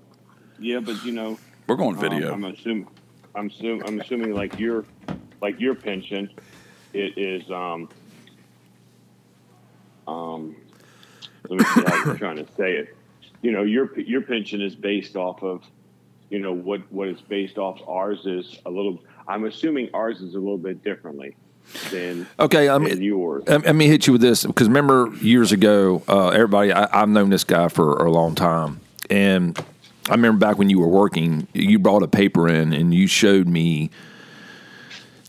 yeah, 0.59 0.81
but 0.81 1.01
you 1.05 1.13
know, 1.13 1.39
We're 1.67 1.77
going 1.77 1.95
um, 1.95 2.01
video. 2.01 2.33
I'm 2.33 2.43
assuming, 2.43 2.87
I'm 3.33 3.47
assuming, 3.47 3.87
I'm 3.87 4.01
assuming 4.01 4.33
like 4.33 4.59
your, 4.59 4.83
like 5.41 5.57
your 5.61 5.73
pension, 5.73 6.29
it 6.91 7.17
is 7.17 7.49
um, 7.49 7.87
um, 10.05 10.57
let 11.47 11.59
me 11.59 11.65
see 11.65 11.81
how 11.87 12.11
I'm 12.11 12.17
trying 12.17 12.45
to 12.45 12.47
say 12.57 12.73
it. 12.73 12.97
You 13.41 13.51
know, 13.51 13.63
your 13.63 13.97
your 13.97 14.21
pension 14.21 14.61
is 14.61 14.75
based 14.75 15.15
off 15.15 15.43
of, 15.43 15.63
you 16.29 16.39
know, 16.39 16.51
what 16.51 16.81
what 16.91 17.07
it's 17.07 17.21
based 17.21 17.57
off. 17.57 17.79
Ours 17.87 18.25
is 18.25 18.59
a 18.65 18.69
little. 18.69 18.99
I'm 19.27 19.45
assuming 19.45 19.89
ours 19.93 20.21
is 20.21 20.35
a 20.35 20.39
little 20.39 20.57
bit 20.57 20.83
differently 20.83 21.35
than 21.91 22.27
Okay, 22.39 22.69
I 22.69 22.77
mean, 22.77 23.01
yours. 23.01 23.43
let 23.47 23.65
let 23.65 23.75
me 23.75 23.87
hit 23.87 24.07
you 24.07 24.13
with 24.13 24.21
this 24.21 24.45
because 24.45 24.67
remember 24.67 25.09
years 25.21 25.51
ago, 25.51 26.03
uh, 26.07 26.29
everybody, 26.29 26.71
I, 26.71 27.01
I've 27.01 27.09
known 27.09 27.29
this 27.29 27.43
guy 27.43 27.67
for 27.69 28.05
a 28.05 28.11
long 28.11 28.35
time, 28.35 28.81
and 29.09 29.57
I 30.07 30.11
remember 30.11 30.37
back 30.37 30.57
when 30.57 30.69
you 30.69 30.79
were 30.79 30.87
working, 30.87 31.47
you 31.53 31.79
brought 31.79 32.03
a 32.03 32.07
paper 32.07 32.47
in 32.47 32.73
and 32.73 32.93
you 32.93 33.07
showed 33.07 33.47
me 33.47 33.89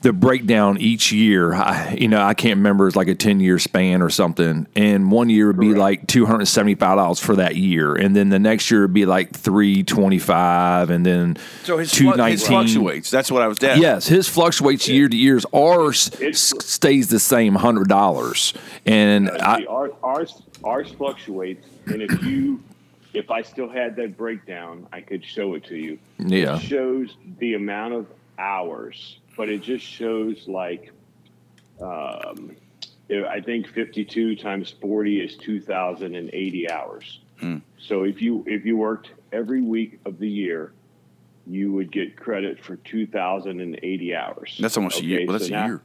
the 0.06 0.12
breakdown 0.12 0.78
each 0.78 1.10
year. 1.10 1.52
I, 1.52 1.96
you 1.98 2.06
know, 2.06 2.22
I 2.22 2.32
can't 2.34 2.58
remember. 2.58 2.86
It's 2.86 2.94
like 2.94 3.08
a 3.08 3.14
ten 3.16 3.40
year 3.40 3.58
span 3.58 4.02
or 4.02 4.08
something, 4.08 4.66
and 4.76 5.10
one 5.10 5.28
year 5.28 5.48
would 5.48 5.58
be 5.58 5.66
Correct. 5.68 5.78
like 5.80 6.06
two 6.06 6.26
hundred 6.26 6.46
seventy 6.46 6.76
five 6.76 6.96
dollars 6.96 7.18
for 7.18 7.34
that 7.36 7.56
year, 7.56 7.96
and 7.96 8.14
then 8.14 8.28
the 8.28 8.38
next 8.38 8.70
year 8.70 8.82
would 8.82 8.94
be 8.94 9.04
like 9.04 9.32
three 9.32 9.82
twenty 9.82 10.20
five, 10.20 10.90
and 10.90 11.04
then 11.04 11.36
so 11.64 11.78
his, 11.78 11.90
two 11.90 12.12
flu- 12.12 12.22
his 12.24 12.46
fluctuates. 12.46 13.10
That's 13.10 13.32
what 13.32 13.42
I 13.42 13.48
was 13.48 13.60
at. 13.64 13.78
Yes, 13.78 14.06
his 14.06 14.28
fluctuates 14.28 14.88
year 14.88 15.08
to 15.08 15.16
years. 15.16 15.44
Ours 15.52 16.08
It's- 16.20 16.52
stays 16.64 17.08
the 17.08 17.18
same, 17.18 17.56
hundred 17.56 17.88
dollars. 17.88 18.54
And 18.86 19.28
Uh, 19.28 19.38
I, 19.40 19.58
see, 19.58 19.66
our, 19.66 19.90
ours 20.04 20.42
ours 20.62 20.88
fluctuates, 20.96 21.66
and 21.86 22.00
if 22.00 22.22
you 22.22 22.62
if 23.12 23.30
I 23.30 23.42
still 23.42 23.68
had 23.68 23.96
that 23.96 24.16
breakdown, 24.16 24.86
I 24.92 25.00
could 25.00 25.24
show 25.24 25.54
it 25.54 25.64
to 25.64 25.74
you. 25.76 25.98
yeah, 26.18 26.56
It 26.58 26.62
shows 26.62 27.16
the 27.38 27.54
amount 27.54 27.94
of 27.94 28.06
hours, 28.38 29.18
but 29.36 29.48
it 29.48 29.62
just 29.62 29.84
shows 29.84 30.46
like 30.48 30.92
um, 31.80 32.56
I 33.10 33.40
think 33.40 33.68
fifty 33.68 34.04
two 34.04 34.34
times 34.36 34.74
forty 34.80 35.20
is 35.20 35.36
two 35.36 35.60
thousand 35.60 36.14
and 36.14 36.30
eighty 36.32 36.70
hours. 36.70 37.20
So 37.78 38.04
if 38.04 38.22
you 38.22 38.42
if 38.46 38.64
you 38.64 38.76
worked 38.78 39.10
every 39.32 39.60
week 39.60 40.00
of 40.06 40.18
the 40.18 40.28
year, 40.28 40.72
you 41.46 41.70
would 41.72 41.92
get 41.92 42.16
credit 42.16 42.64
for 42.64 42.76
two 42.76 43.06
thousand 43.06 43.60
and 43.60 43.78
eighty 43.82 44.14
hours. 44.14 44.56
That's 44.60 44.76
almost 44.76 45.00
a 45.00 45.04
year. 45.04 45.24
Well, 45.26 45.34
that's 45.38 45.48
so 45.48 45.54
a 45.54 45.58
now- 45.58 45.66
year. 45.66 45.82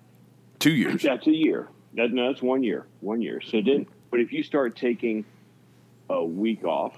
Two 0.59 0.71
years. 0.71 1.01
that's 1.01 1.25
a 1.27 1.31
year. 1.35 1.67
That, 1.95 2.13
no, 2.13 2.27
that's 2.31 2.41
one 2.43 2.61
year. 2.63 2.85
One 3.01 3.19
year. 3.21 3.41
So 3.41 3.61
then, 3.61 3.87
but 4.11 4.19
if 4.19 4.31
you 4.31 4.43
start 4.43 4.75
taking 4.77 5.25
a 6.09 6.23
week 6.23 6.63
off 6.63 6.95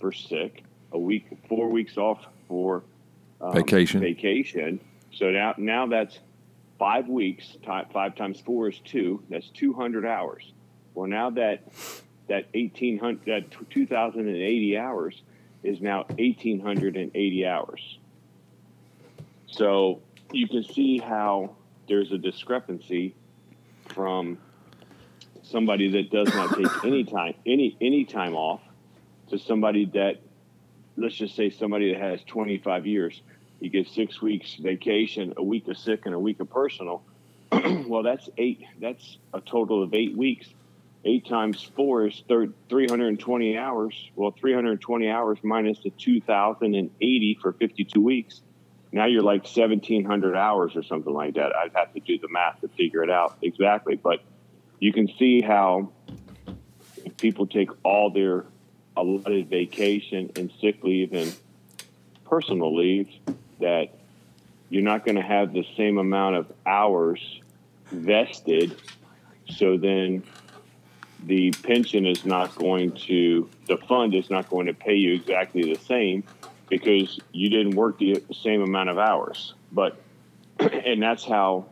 for 0.00 0.10
sick, 0.10 0.64
a 0.90 0.98
week, 0.98 1.26
four 1.48 1.68
weeks 1.68 1.98
off 1.98 2.24
for 2.48 2.82
um, 3.42 3.52
Vacation. 3.52 4.00
vacation. 4.00 4.80
So 5.14 5.30
now, 5.30 5.54
now 5.56 5.86
that's 5.86 6.18
five 6.78 7.08
weeks. 7.08 7.56
Five 7.64 8.16
times 8.16 8.40
four 8.40 8.68
is 8.68 8.78
two. 8.84 9.22
That's 9.30 9.48
two 9.50 9.72
hundred 9.72 10.04
hours. 10.04 10.52
Well, 10.94 11.08
now 11.08 11.30
that 11.30 11.64
that 12.28 12.46
eighteen 12.54 12.98
hundred, 12.98 13.26
that 13.26 13.70
two 13.70 13.86
thousand 13.86 14.28
and 14.28 14.36
eighty 14.36 14.76
hours 14.76 15.22
is 15.62 15.80
now 15.80 16.06
eighteen 16.18 16.60
hundred 16.60 16.96
and 16.96 17.10
eighty 17.14 17.46
hours. 17.46 17.98
So 19.46 20.00
you 20.32 20.48
can 20.48 20.64
see 20.64 20.98
how 20.98 21.56
there's 21.88 22.10
a 22.12 22.18
discrepancy 22.18 23.14
from 23.88 24.38
somebody 25.42 25.90
that 25.92 26.10
does 26.10 26.34
not 26.34 26.56
take 26.56 26.66
any 26.84 27.04
time 27.04 27.34
any 27.46 27.76
any 27.80 28.04
time 28.04 28.34
off 28.34 28.60
to 29.28 29.38
somebody 29.38 29.84
that 29.86 30.20
let's 30.96 31.14
just 31.14 31.36
say 31.36 31.50
somebody 31.50 31.92
that 31.92 32.00
has 32.00 32.22
25 32.24 32.86
years 32.86 33.22
you 33.64 33.70
get 33.70 33.88
six 33.88 34.20
weeks 34.20 34.56
vacation 34.56 35.32
a 35.38 35.42
week 35.42 35.66
of 35.68 35.78
sick 35.78 36.02
and 36.04 36.14
a 36.14 36.18
week 36.18 36.38
of 36.40 36.50
personal. 36.50 37.02
Well 37.86 38.02
that's 38.02 38.28
eight 38.36 38.62
that's 38.80 39.18
a 39.32 39.40
total 39.40 39.82
of 39.82 39.94
eight 39.94 40.16
weeks. 40.16 40.48
Eight 41.04 41.26
times 41.26 41.62
four 41.62 42.06
is 42.06 42.22
thir- 42.28 42.52
320 42.68 43.56
hours. 43.56 44.10
Well 44.16 44.32
320 44.32 45.08
hours 45.08 45.38
minus 45.42 45.80
the 45.80 45.90
2080 45.90 47.38
for 47.40 47.52
52 47.52 48.00
weeks. 48.00 48.40
Now 48.92 49.06
you're 49.06 49.22
like 49.22 49.42
1700 49.42 50.36
hours 50.36 50.76
or 50.76 50.82
something 50.82 51.12
like 51.12 51.34
that. 51.34 51.54
I'd 51.56 51.72
have 51.74 51.92
to 51.94 52.00
do 52.00 52.18
the 52.18 52.28
math 52.28 52.60
to 52.60 52.68
figure 52.68 53.02
it 53.02 53.10
out 53.10 53.38
exactly 53.42 53.96
but 53.96 54.20
you 54.78 54.92
can 54.92 55.08
see 55.18 55.40
how 55.40 55.90
people 57.16 57.46
take 57.46 57.70
all 57.82 58.10
their 58.10 58.44
allotted 58.96 59.48
vacation 59.48 60.30
and 60.36 60.52
sick 60.60 60.82
leave 60.82 61.12
and 61.12 61.34
personal 62.24 62.74
leave 62.76 63.08
that 63.60 63.88
you're 64.70 64.82
not 64.82 65.04
going 65.04 65.16
to 65.16 65.22
have 65.22 65.52
the 65.52 65.64
same 65.76 65.98
amount 65.98 66.36
of 66.36 66.52
hours 66.66 67.40
vested 67.90 68.76
so 69.48 69.76
then 69.76 70.22
the 71.26 71.50
pension 71.62 72.06
is 72.06 72.24
not 72.24 72.54
going 72.56 72.92
to 72.92 73.48
the 73.66 73.76
fund 73.76 74.14
is 74.14 74.30
not 74.30 74.48
going 74.50 74.66
to 74.66 74.74
pay 74.74 74.94
you 74.94 75.14
exactly 75.14 75.72
the 75.72 75.80
same 75.80 76.22
because 76.68 77.18
you 77.32 77.48
didn't 77.48 77.74
work 77.74 77.98
the 77.98 78.22
same 78.32 78.62
amount 78.62 78.90
of 78.90 78.98
hours. 78.98 79.54
But 79.72 79.96
and 80.58 81.02
that's 81.02 81.24
how 81.24 81.66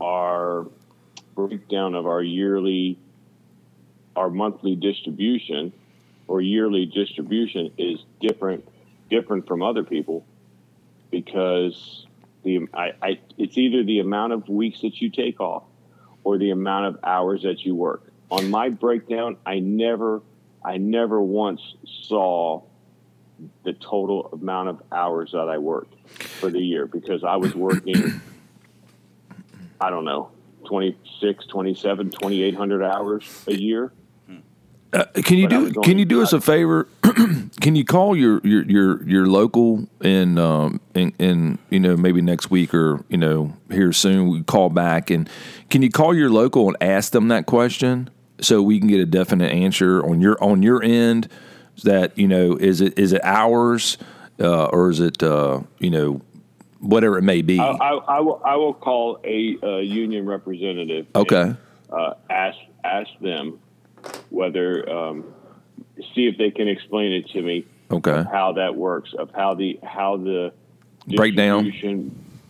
our 0.00 0.66
breakdown 1.34 1.94
of 1.94 2.06
our 2.06 2.22
yearly 2.22 2.98
our 4.16 4.30
monthly 4.30 4.76
distribution 4.76 5.72
or 6.28 6.40
yearly 6.40 6.86
distribution 6.86 7.72
is 7.76 8.04
different 8.20 8.66
different 9.10 9.46
from 9.46 9.62
other 9.62 9.82
people 9.82 10.24
because 11.14 12.06
the 12.42 12.66
I, 12.74 12.92
I 13.00 13.20
it's 13.38 13.56
either 13.56 13.84
the 13.84 14.00
amount 14.00 14.32
of 14.32 14.48
weeks 14.48 14.80
that 14.80 15.00
you 15.00 15.10
take 15.10 15.40
off 15.40 15.62
or 16.24 16.38
the 16.38 16.50
amount 16.50 16.86
of 16.86 17.04
hours 17.04 17.42
that 17.42 17.64
you 17.64 17.76
work. 17.76 18.12
On 18.32 18.50
my 18.50 18.68
breakdown, 18.68 19.36
I 19.46 19.60
never 19.60 20.22
I 20.64 20.78
never 20.78 21.22
once 21.22 21.60
saw 21.84 22.62
the 23.62 23.74
total 23.74 24.28
amount 24.32 24.70
of 24.70 24.82
hours 24.90 25.30
that 25.32 25.48
I 25.48 25.58
worked 25.58 25.94
for 26.40 26.50
the 26.50 26.60
year 26.60 26.86
because 26.86 27.22
I 27.22 27.36
was 27.36 27.54
working 27.54 28.20
I 29.80 29.90
don't 29.90 30.04
know 30.04 30.32
26, 30.66 31.46
27, 31.46 32.10
2800 32.10 32.82
hours 32.82 33.44
a 33.46 33.54
year. 33.54 33.92
Uh, 34.94 35.04
can 35.24 35.38
you 35.38 35.48
do 35.48 35.72
can 35.82 35.98
you 35.98 36.04
do 36.04 36.22
us 36.22 36.32
a 36.32 36.40
favor? 36.40 36.86
can 37.60 37.74
you 37.74 37.84
call 37.84 38.16
your 38.16 38.40
your 38.44 38.62
your, 38.64 39.02
your 39.08 39.26
local 39.26 39.88
and 40.00 40.38
um 40.38 40.80
and, 40.94 41.12
and 41.18 41.58
you 41.68 41.80
know 41.80 41.96
maybe 41.96 42.22
next 42.22 42.48
week 42.50 42.72
or 42.72 43.04
you 43.08 43.16
know 43.16 43.52
here 43.70 43.92
soon 43.92 44.28
we 44.28 44.42
call 44.44 44.70
back 44.70 45.10
and 45.10 45.28
can 45.68 45.82
you 45.82 45.90
call 45.90 46.14
your 46.14 46.30
local 46.30 46.68
and 46.68 46.76
ask 46.80 47.10
them 47.10 47.26
that 47.28 47.44
question 47.44 48.08
so 48.40 48.62
we 48.62 48.78
can 48.78 48.86
get 48.86 49.00
a 49.00 49.06
definite 49.06 49.50
answer 49.52 50.04
on 50.04 50.20
your 50.20 50.42
on 50.42 50.62
your 50.62 50.80
end 50.82 51.28
that 51.82 52.16
you 52.16 52.28
know 52.28 52.54
is 52.54 52.80
it 52.80 52.96
is 52.96 53.12
it 53.12 53.24
hours 53.24 53.98
uh, 54.40 54.66
or 54.66 54.90
is 54.90 55.00
it 55.00 55.22
uh, 55.24 55.60
you 55.80 55.90
know 55.90 56.20
whatever 56.84 57.18
it 57.18 57.22
may 57.22 57.42
be. 57.42 57.58
I, 57.58 57.70
I, 57.70 57.90
I 57.94 58.20
will 58.20 58.40
I 58.44 58.56
will 58.56 58.74
call 58.74 59.18
a 59.24 59.56
uh, 59.62 59.76
union 59.78 60.26
representative. 60.26 61.06
and, 61.14 61.32
okay. 61.32 61.54
uh, 61.90 62.14
ask 62.30 62.58
ask 62.84 63.10
them 63.20 63.58
whether 64.30 64.88
um, 64.90 65.24
see 66.14 66.26
if 66.26 66.36
they 66.38 66.50
can 66.50 66.68
explain 66.68 67.12
it 67.12 67.28
to 67.30 67.42
me 67.42 67.66
Okay. 67.90 68.24
how 68.30 68.52
that 68.54 68.74
works 68.74 69.12
of 69.18 69.30
how 69.34 69.54
the 69.54 69.78
how 69.82 70.16
the 70.16 70.52
Breakdown. 71.06 71.70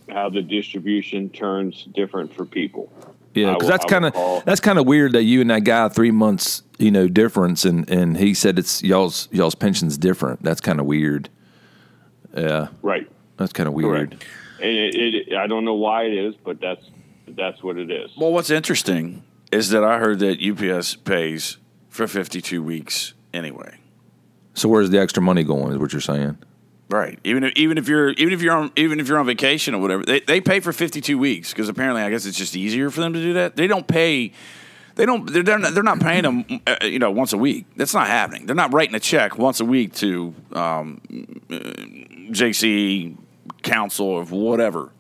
how 0.09 0.29
the 0.31 0.43
distribution 0.43 1.29
turns 1.31 1.85
different 1.95 2.33
for 2.35 2.45
people. 2.45 2.91
Yeah, 3.35 3.55
because 3.55 3.67
that's 3.69 3.85
kind 3.85 4.05
of 4.07 4.45
that's 4.45 4.61
kind 4.61 4.79
of 4.79 4.87
weird 4.87 5.13
that 5.13 5.25
you 5.25 5.41
and 5.41 5.51
that 5.51 5.65
guy 5.65 5.89
three 5.89 6.13
months 6.13 6.63
you 6.79 6.93
know 6.93 7.09
difference, 7.09 7.65
and 7.65 7.89
and 7.91 8.17
he 8.17 8.33
said 8.33 8.59
it's 8.59 8.81
y'all's 8.83 9.29
y'all's 9.33 9.57
pension's 9.57 9.99
different. 9.99 10.43
That's 10.45 10.61
kind 10.61 10.79
of 10.79 10.87
weird. 10.87 11.29
Yeah, 12.37 12.69
Right. 12.83 13.11
that's 13.37 13.53
kind 13.53 13.67
of 13.69 13.75
weird. 13.75 14.11
Correct. 14.11 14.25
And 14.61 14.71
it, 14.71 15.15
it, 15.15 15.33
I 15.37 15.47
don't 15.49 15.65
know 15.65 15.75
why 15.75 16.05
it 16.05 16.15
is, 16.15 16.35
but 16.45 16.61
that's 16.61 16.85
that's 17.29 17.61
what 17.63 17.77
it 17.77 17.91
is. 17.91 18.11
Well, 18.17 18.33
what's 18.33 18.51
interesting 18.51 19.25
is 19.53 19.71
that 19.71 19.85
I 19.85 19.99
heard 19.99 20.19
that 20.21 20.43
UPS 20.43 20.97
pays 20.97 21.59
for 21.89 22.07
52 22.07 22.63
weeks 22.63 23.15
anyway. 23.33 23.79
So 24.55 24.69
where's 24.69 24.91
the 24.91 25.01
extra 25.01 25.23
money 25.23 25.45
going? 25.45 25.73
Is 25.73 25.79
what 25.79 25.93
you're 25.93 26.01
saying? 26.01 26.39
Right. 26.89 27.19
Even 27.25 27.45
if, 27.45 27.55
even 27.57 27.79
if 27.79 27.89
you're 27.89 28.11
even 28.11 28.33
if 28.33 28.43
you're 28.43 28.55
on 28.55 28.71
even 28.77 29.01
if 29.01 29.09
you're 29.09 29.19
on 29.19 29.27
vacation 29.27 29.75
or 29.75 29.81
whatever, 29.81 30.05
they, 30.05 30.21
they 30.21 30.41
pay 30.41 30.61
for 30.61 30.73
52 30.73 31.19
weeks 31.19 31.51
because 31.51 31.69
apparently 31.69 32.03
I 32.03 32.11
guess 32.11 32.27
it's 32.27 32.37
just 32.37 32.55
easier 32.55 32.91
for 32.91 33.01
them 33.01 33.15
to 33.15 33.21
do 33.21 33.33
that. 33.35 33.57
They 33.57 33.67
don't 33.67 33.87
pay. 33.89 34.33
They 34.95 35.07
don't. 35.07 35.25
They're 35.27 35.43
they're 35.43 35.59
not, 35.59 35.75
they're 35.75 35.83
not 35.83 35.99
paying 35.99 36.23
them. 36.23 36.61
Uh, 36.67 36.77
you 36.83 36.99
know, 36.99 37.11
once 37.11 37.33
a 37.33 37.39
week. 37.39 37.67
That's 37.77 37.95
not 37.95 38.07
happening. 38.07 38.47
They're 38.47 38.55
not 38.55 38.73
writing 38.73 38.95
a 38.95 39.01
check 39.01 39.39
once 39.39 39.61
a 39.61 39.65
week 39.65 39.95
to 39.95 40.35
um, 40.53 41.01
uh, 41.51 41.55
JC 42.31 43.17
Council 43.63 44.07
or 44.07 44.25
whatever, 44.27 44.91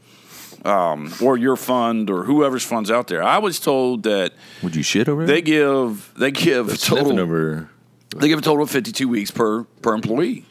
um, 0.64 1.12
or 1.22 1.36
your 1.36 1.56
fund 1.56 2.10
or 2.10 2.24
whoever's 2.24 2.64
funds 2.64 2.90
out 2.90 3.06
there. 3.08 3.22
I 3.22 3.38
was 3.38 3.60
told 3.60 4.02
that 4.04 4.32
Would 4.62 4.74
you 4.76 4.82
shit 4.82 5.08
over 5.08 5.26
they 5.26 5.34
there? 5.34 5.42
give 5.42 6.12
they 6.16 6.30
give 6.30 6.68
a 6.72 6.76
total 6.76 7.18
over. 7.20 7.68
they 8.16 8.28
give 8.28 8.38
a 8.38 8.42
total 8.42 8.62
of 8.62 8.70
52 8.70 9.08
weeks 9.08 9.30
per 9.30 9.64
per 9.82 9.94
employee. 9.94 10.44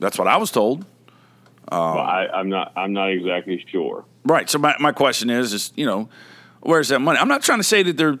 That's 0.00 0.18
what 0.18 0.28
I 0.28 0.36
was 0.36 0.50
told. 0.50 0.84
Well, 1.70 1.98
I, 1.98 2.26
I'm 2.32 2.48
not. 2.50 2.72
I'm 2.76 2.92
not 2.92 3.10
exactly 3.10 3.64
sure. 3.70 4.04
Right. 4.24 4.48
So 4.50 4.58
my, 4.58 4.74
my 4.78 4.92
question 4.92 5.30
is, 5.30 5.52
is 5.52 5.72
you 5.76 5.86
know, 5.86 6.08
where's 6.60 6.88
that 6.88 6.98
money? 7.00 7.18
I'm 7.18 7.28
not 7.28 7.42
trying 7.42 7.58
to 7.58 7.64
say 7.64 7.82
that 7.82 7.96
they're, 7.96 8.18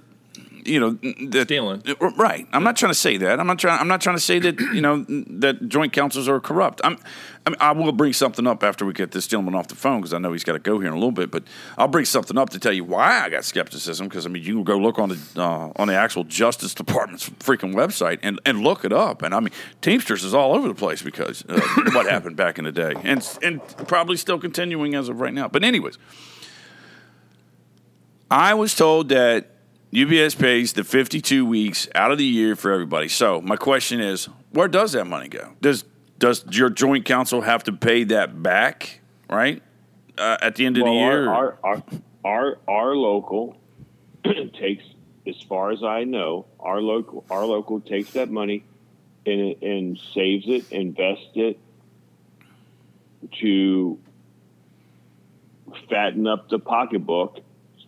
you 0.64 0.80
know, 0.80 0.90
that, 1.30 1.44
Stealing. 1.44 1.82
Right. 2.16 2.46
I'm 2.52 2.64
not 2.64 2.76
trying 2.76 2.90
to 2.90 2.98
say 2.98 3.16
that. 3.18 3.38
I'm 3.38 3.46
not 3.46 3.58
trying. 3.58 3.78
I'm 3.80 3.88
not 3.88 4.00
trying 4.00 4.16
to 4.16 4.22
say 4.22 4.38
that 4.40 4.58
you 4.60 4.80
know 4.80 5.04
that 5.08 5.68
joint 5.68 5.92
councils 5.92 6.28
are 6.28 6.40
corrupt. 6.40 6.80
I'm. 6.84 6.98
I, 7.46 7.50
mean, 7.50 7.56
I 7.60 7.72
will 7.72 7.92
bring 7.92 8.14
something 8.14 8.46
up 8.46 8.64
after 8.64 8.86
we 8.86 8.94
get 8.94 9.10
this 9.10 9.26
gentleman 9.26 9.54
off 9.54 9.68
the 9.68 9.74
phone 9.74 10.00
because 10.00 10.14
I 10.14 10.18
know 10.18 10.32
he's 10.32 10.44
got 10.44 10.54
to 10.54 10.58
go 10.58 10.78
here 10.78 10.88
in 10.88 10.94
a 10.94 10.96
little 10.96 11.12
bit. 11.12 11.30
But 11.30 11.44
I'll 11.76 11.88
bring 11.88 12.06
something 12.06 12.38
up 12.38 12.50
to 12.50 12.58
tell 12.58 12.72
you 12.72 12.84
why 12.84 13.20
I 13.20 13.28
got 13.28 13.44
skepticism. 13.44 14.08
Because 14.08 14.24
I 14.24 14.30
mean, 14.30 14.42
you 14.42 14.54
can 14.54 14.64
go 14.64 14.78
look 14.78 14.98
on 14.98 15.10
the 15.10 15.20
uh, 15.36 15.72
on 15.76 15.88
the 15.88 15.94
actual 15.94 16.24
Justice 16.24 16.72
Department's 16.74 17.28
freaking 17.28 17.74
website 17.74 18.18
and, 18.22 18.40
and 18.46 18.62
look 18.62 18.84
it 18.84 18.92
up. 18.92 19.22
And 19.22 19.34
I 19.34 19.40
mean, 19.40 19.52
Teamsters 19.82 20.24
is 20.24 20.32
all 20.32 20.54
over 20.54 20.68
the 20.68 20.74
place 20.74 21.02
because 21.02 21.44
uh, 21.48 21.60
what 21.92 22.06
happened 22.06 22.36
back 22.36 22.58
in 22.58 22.64
the 22.64 22.72
day, 22.72 22.94
and 23.02 23.26
and 23.42 23.60
probably 23.86 24.16
still 24.16 24.38
continuing 24.38 24.94
as 24.94 25.08
of 25.08 25.20
right 25.20 25.34
now. 25.34 25.48
But 25.48 25.64
anyways. 25.64 25.98
I 28.30 28.54
was 28.54 28.74
told 28.74 29.10
that 29.10 29.53
UPS 29.96 30.34
pays 30.34 30.72
the 30.72 30.82
52 30.82 31.46
weeks 31.46 31.88
out 31.94 32.10
of 32.10 32.18
the 32.18 32.24
year 32.24 32.56
for 32.56 32.72
everybody. 32.72 33.08
So 33.08 33.40
my 33.40 33.56
question 33.56 34.00
is, 34.00 34.28
where 34.50 34.66
does 34.66 34.92
that 34.92 35.04
money 35.04 35.28
go? 35.28 35.52
Does 35.60 35.84
does 36.18 36.44
your 36.50 36.70
joint 36.70 37.04
council 37.04 37.42
have 37.42 37.64
to 37.64 37.72
pay 37.72 38.04
that 38.04 38.42
back, 38.42 39.00
right? 39.28 39.62
Uh, 40.16 40.36
at 40.40 40.56
the 40.56 40.66
end 40.66 40.78
of 40.78 40.84
Well, 40.84 40.92
the 40.94 40.98
year? 40.98 41.28
our, 41.28 41.58
our 41.62 41.74
our 41.74 41.82
our 42.24 42.58
our 42.66 42.96
local 42.96 43.56
takes, 44.58 44.84
as 45.26 45.40
far 45.42 45.70
as 45.70 45.82
I 45.82 46.04
know, 46.04 46.46
our 46.58 46.80
local 46.80 47.24
our 47.30 47.44
local 47.44 47.80
takes 47.80 48.12
that 48.12 48.30
money 48.30 48.64
and 49.26 49.62
and 49.62 50.00
saves 50.12 50.46
it, 50.48 50.70
invests 50.72 51.30
it 51.34 51.58
to 53.40 53.98
fatten 55.88 56.26
up 56.26 56.48
the 56.48 56.58
pocketbook 56.58 57.40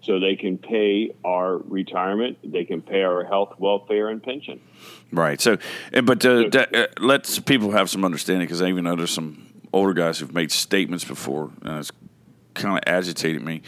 so 0.07 0.21
they 0.21 0.37
can 0.37 0.57
pay 0.57 1.11
our 1.25 1.59
retirement, 1.59 2.39
they 2.45 2.65
can 2.65 2.81
pay 2.81 3.03
our 3.03 3.25
health, 3.25 3.55
welfare, 3.59 4.09
and 4.09 4.23
pension. 4.23 4.61
Right. 5.11 5.41
So, 5.41 5.59
uh, 5.93 6.01
but 6.03 6.25
uh, 6.25 6.49
that, 6.51 6.75
uh, 6.75 6.87
let 7.01 7.41
people 7.45 7.73
have 7.73 7.91
some 7.91 8.05
understanding 8.05 8.47
because 8.47 8.63
I 8.63 8.69
even 8.69 8.85
know 8.85 8.95
there's 8.95 9.11
some 9.11 9.47
older 9.73 9.93
guys 9.93 10.21
who've 10.21 10.33
made 10.33 10.53
statements 10.53 11.05
before, 11.05 11.51
and 11.63 11.81
it's 11.81 11.91
kind 12.55 12.79
of 12.79 12.85
agitated 12.87 13.43
me. 13.43 13.63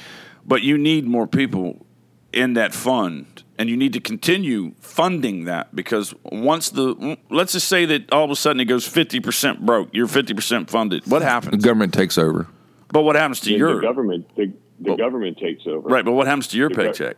But 0.46 0.62
you 0.62 0.78
need 0.78 1.06
more 1.06 1.26
people 1.26 1.84
in 2.32 2.54
that 2.54 2.72
fund, 2.72 3.42
and 3.58 3.68
you 3.68 3.76
need 3.76 3.92
to 3.94 4.00
continue 4.00 4.74
funding 4.80 5.44
that 5.44 5.74
because 5.74 6.14
once 6.22 6.70
the 6.70 7.18
let's 7.30 7.52
just 7.52 7.68
say 7.68 7.84
that 7.84 8.12
all 8.12 8.24
of 8.24 8.30
a 8.30 8.36
sudden 8.36 8.60
it 8.60 8.66
goes 8.66 8.86
fifty 8.86 9.18
percent 9.18 9.66
broke, 9.66 9.88
you're 9.92 10.06
fifty 10.06 10.34
percent 10.34 10.70
funded. 10.70 11.04
What 11.06 11.22
happens? 11.22 11.50
The 11.50 11.66
government 11.68 11.92
takes 11.92 12.16
over. 12.16 12.46
But 12.90 13.02
what 13.02 13.16
happens 13.16 13.40
to 13.40 13.50
Then 13.50 13.58
your 13.58 13.74
the 13.76 13.82
government, 13.82 14.34
the, 14.36 14.52
the 14.80 14.90
Well- 14.90 14.96
government 14.96 15.38
takes 15.38 15.66
over. 15.66 15.88
right? 15.88 16.04
But 16.04 16.12
what 16.12 16.26
happens 16.26 16.46
to 16.48 16.56
your 16.58 16.68
The 16.68 16.74
gov- 16.74 16.86
paycheck? 16.86 17.16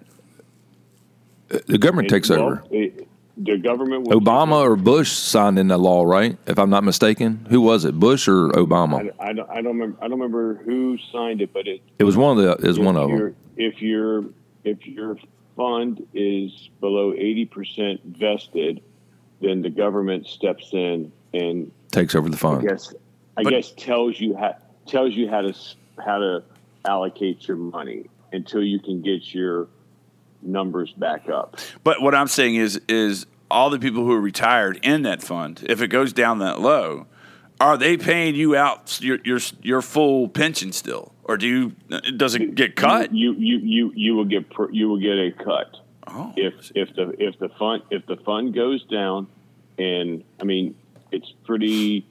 The 1.67 1.79
government 1.79 2.07
And, 2.07 2.11
takes 2.17 2.31
well, 2.31 2.41
over. 2.43 2.63
it- 2.71 3.07
the 3.37 3.57
government 3.57 4.07
will 4.07 4.21
Obama 4.21 4.61
or 4.61 4.77
Bush 4.77 5.11
signed 5.11 5.59
in 5.59 5.69
the 5.69 5.79
law, 5.79 6.05
right? 6.05 6.37
If 6.47 6.59
I'm 6.59 6.69
not 6.71 6.85
mistaken, 6.85 7.47
who 7.49 7.61
was 7.61 7.85
it, 7.85 7.99
Bush 7.99 8.29
or 8.29 8.49
Obama? 8.51 9.11
I, 9.19 9.29
I 9.29 9.33
don't, 9.33 9.51
I 9.51 9.55
don't 9.63 9.79
remember. 9.79 9.97
I 10.01 10.09
don't 10.09 10.21
remember 10.21 10.55
who 10.65 10.99
signed 11.11 11.41
it, 11.41 11.53
but 11.53 11.67
it 11.67 11.81
It 11.99 12.05
was 12.05 12.17
one 12.17 12.37
of 12.39 12.45
the. 12.45 12.51
It 12.65 12.69
was 12.69 12.79
one 12.79 12.97
of 12.97 13.09
them. 13.11 13.35
If 13.57 13.81
your 13.81 14.25
if 14.65 14.87
your 14.87 15.17
fund 15.57 16.07
is 16.13 16.69
below 16.81 17.15
eighty 17.17 17.47
percent 17.47 18.01
vested, 18.05 18.83
then 19.41 19.63
the 19.63 19.71
government 19.71 20.27
steps 20.27 20.71
in 20.75 21.11
and 21.33 21.71
Takes 21.91 22.15
over 22.15 22.29
the 22.29 22.37
I 22.37 22.39
fund. 22.39 22.69
guess 22.69 22.95
I 23.39 23.43
But- 23.43 23.51
guess 23.51 23.73
tells 23.77 24.21
you 24.21 24.37
how 24.37 24.55
tells 24.87 25.15
you 25.15 25.29
how 25.29 25.41
to 25.41 25.55
how 26.05 26.19
to 26.19 26.43
allocate 26.85 27.47
your 27.47 27.57
money 27.57 28.09
until 28.33 28.63
you 28.63 28.79
can 28.81 29.03
get 29.03 29.35
your 29.35 29.69
numbers 30.43 30.93
back 30.93 31.29
up. 31.29 31.59
But 31.85 32.01
what 32.01 32.15
I'm 32.15 32.29
saying 32.29 32.57
is, 32.57 32.81
is 32.89 33.27
all 33.51 33.71
the 33.71 33.79
people 33.79 34.05
who 34.05 34.13
are 34.13 34.21
retired 34.21 34.79
in 34.83 35.03
that 35.03 35.23
fund, 35.23 35.65
if 35.69 35.83
it 35.83 35.89
goes 35.89 36.13
down 36.13 36.39
that 36.39 36.61
low, 36.61 37.07
are 37.61 37.77
they 37.77 37.97
paying 37.97 38.35
you 38.35 38.57
out 38.57 39.01
your 39.03 39.19
your 39.25 39.39
your 39.63 39.83
full 39.83 40.29
pension 40.29 40.73
still, 40.73 41.13
or 41.25 41.37
do 41.37 41.47
you 41.47 41.73
uh, 41.93 42.01
does 42.17 42.35
it 42.35 42.55
get 42.55 42.75
cut? 42.75 43.15
You 43.15 43.35
you 43.35 43.59
you 43.59 43.93
you 43.95 44.15
will 44.15 44.25
get 44.25 44.47
you 44.73 44.89
will 44.89 45.01
get 45.01 45.19
a 45.19 45.31
cut. 45.33 45.77
Oh, 46.07 46.33
if 46.37 46.73
if 46.75 46.95
the 46.95 47.15
if 47.19 47.39
the 47.39 47.51
fund 47.51 47.83
if 47.91 48.07
the 48.07 48.17
fund 48.17 48.55
goes 48.55 48.85
down, 48.85 49.27
and 49.79 50.25
I 50.41 50.45
mean 50.45 50.75
it's 51.13 51.31
pretty 51.45 52.07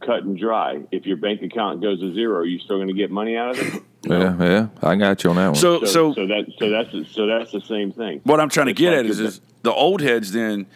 cut 0.00 0.22
and 0.22 0.38
dry. 0.38 0.82
If 0.92 1.06
your 1.06 1.16
bank 1.16 1.42
account 1.42 1.82
goes 1.82 2.00
to 2.00 2.14
zero, 2.14 2.38
are 2.38 2.44
you 2.44 2.58
still 2.60 2.76
going 2.76 2.88
to 2.88 2.94
get 2.94 3.10
money 3.10 3.36
out 3.36 3.58
of 3.58 3.74
it? 3.74 3.82
Yeah, 4.06 4.36
yeah. 4.40 4.68
I 4.82 4.96
got 4.96 5.24
you 5.24 5.30
on 5.30 5.36
that 5.36 5.46
one. 5.46 5.54
so 5.54 5.80
So, 5.80 5.86
so 5.86 6.14
so 6.14 6.26
that 6.26 6.46
so 6.58 6.70
that's 6.70 7.12
so 7.14 7.26
that's 7.26 7.52
the 7.52 7.60
same 7.60 7.92
thing. 7.92 8.20
what 8.24 8.40
I'm 8.40 8.48
trying 8.48 8.66
to 8.66 8.72
get 8.72 8.92
at 8.92 9.06
is, 9.06 9.20
is 9.20 9.40
the 9.62 9.72
old 9.72 10.00
heads 10.00 10.32
then 10.32 10.66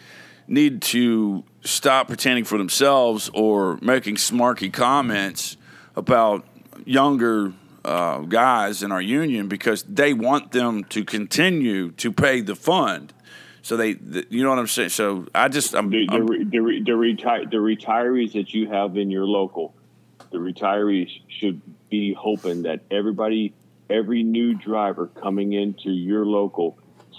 need 0.47 0.81
to 0.81 1.43
stop 1.61 2.07
pretending 2.07 2.43
for 2.43 2.57
themselves 2.57 3.29
or 3.33 3.77
making 3.81 4.15
smarky 4.15 4.71
comments 4.71 5.57
about 5.95 6.45
younger 6.85 7.53
uh, 7.85 8.19
guys 8.19 8.81
in 8.83 8.91
our 8.91 9.01
union 9.01 9.47
because 9.47 9.83
they 9.83 10.13
want 10.13 10.51
them 10.51 10.83
to 10.85 11.03
continue 11.03 11.91
to 11.91 12.11
pay 12.11 12.41
the 12.41 12.55
fund. 12.55 13.13
So 13.61 13.77
they, 13.77 13.93
the, 13.93 14.25
you 14.29 14.43
know 14.43 14.49
what 14.49 14.59
I'm 14.59 14.67
saying. 14.67 14.89
So 14.89 15.27
I 15.35 15.49
just, 15.49 15.75
I'm, 15.75 15.89
The 15.89 16.07
the, 16.07 16.13
I'm 16.15 16.27
re- 16.27 16.43
the, 16.45 16.81
the, 16.83 16.91
reti- 16.91 17.51
the 17.51 17.57
retirees 17.57 18.33
that 18.33 18.53
you 18.53 18.67
have 18.69 18.97
in 18.97 19.11
your 19.11 19.25
local, 19.25 19.75
the 20.31 20.37
retirees 20.37 21.09
should 21.27 21.61
be 21.89 22.13
hoping 22.13 22.63
that 22.63 22.81
everybody, 22.91 23.53
every 23.89 24.23
new 24.23 24.53
driver 24.53 25.07
coming 25.07 25.53
into 25.53 25.91
your 25.91 26.25
local 26.25 26.77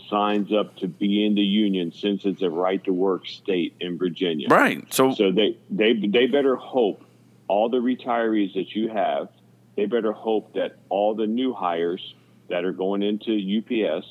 signs 0.09 0.53
up 0.53 0.77
to 0.77 0.89
be 0.89 1.25
in 1.25 1.35
the 1.35 1.43
union 1.43 1.93
since 1.93 2.25
it's 2.25 2.43
a 2.43 2.51
right 2.51 2.83
to 2.85 2.93
work 2.93 3.27
state 3.27 3.75
in 3.81 3.99
Virginia. 3.99 4.49
right. 4.49 4.93
So, 4.93 5.15
So 5.15 5.31
they, 5.31 5.57
they 5.71 5.95
they 5.95 6.27
better 6.27 6.57
hope 6.57 7.05
all 7.49 7.69
the 7.69 7.79
retirees 7.79 8.55
that 8.55 8.75
you 8.75 8.89
have, 8.89 9.29
they 9.77 9.87
better 9.87 10.13
hope 10.13 10.55
that 10.55 10.77
all 10.89 11.15
the 11.15 11.27
new 11.27 11.53
hires 11.53 12.15
that 12.49 12.65
are 12.65 12.73
going 12.73 13.03
into 13.03 13.33
UPS 13.33 14.07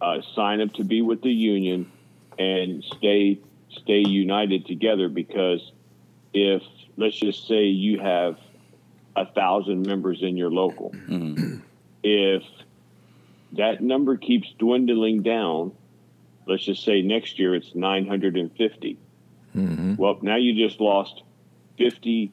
uh, 0.00 0.20
sign 0.34 0.60
up 0.60 0.72
to 0.74 0.84
be 0.84 1.02
with 1.02 1.22
the 1.22 1.30
union 1.30 1.90
and 2.38 2.84
stay 2.96 3.38
stay 3.70 3.98
united 3.98 4.66
together 4.66 5.08
because 5.08 5.72
if 6.32 6.62
let's 6.96 7.16
just 7.16 7.46
say 7.46 7.64
you 7.64 7.98
have 8.00 8.38
a 9.14 9.26
thousand 9.26 9.86
members 9.86 10.22
in 10.22 10.36
your 10.36 10.50
local, 10.50 10.94
if 12.02 12.42
that 13.52 13.80
number 13.82 14.16
keeps 14.16 14.52
dwindling 14.58 15.22
down, 15.22 15.72
let's 16.46 16.64
just 16.64 16.84
say 16.84 17.02
next 17.02 17.38
year 17.38 17.54
it's 17.54 17.74
950. 17.74 18.98
Well, 19.96 20.18
now 20.20 20.36
you 20.36 20.54
just 20.66 20.80
lost 20.80 21.22
50, 21.78 22.30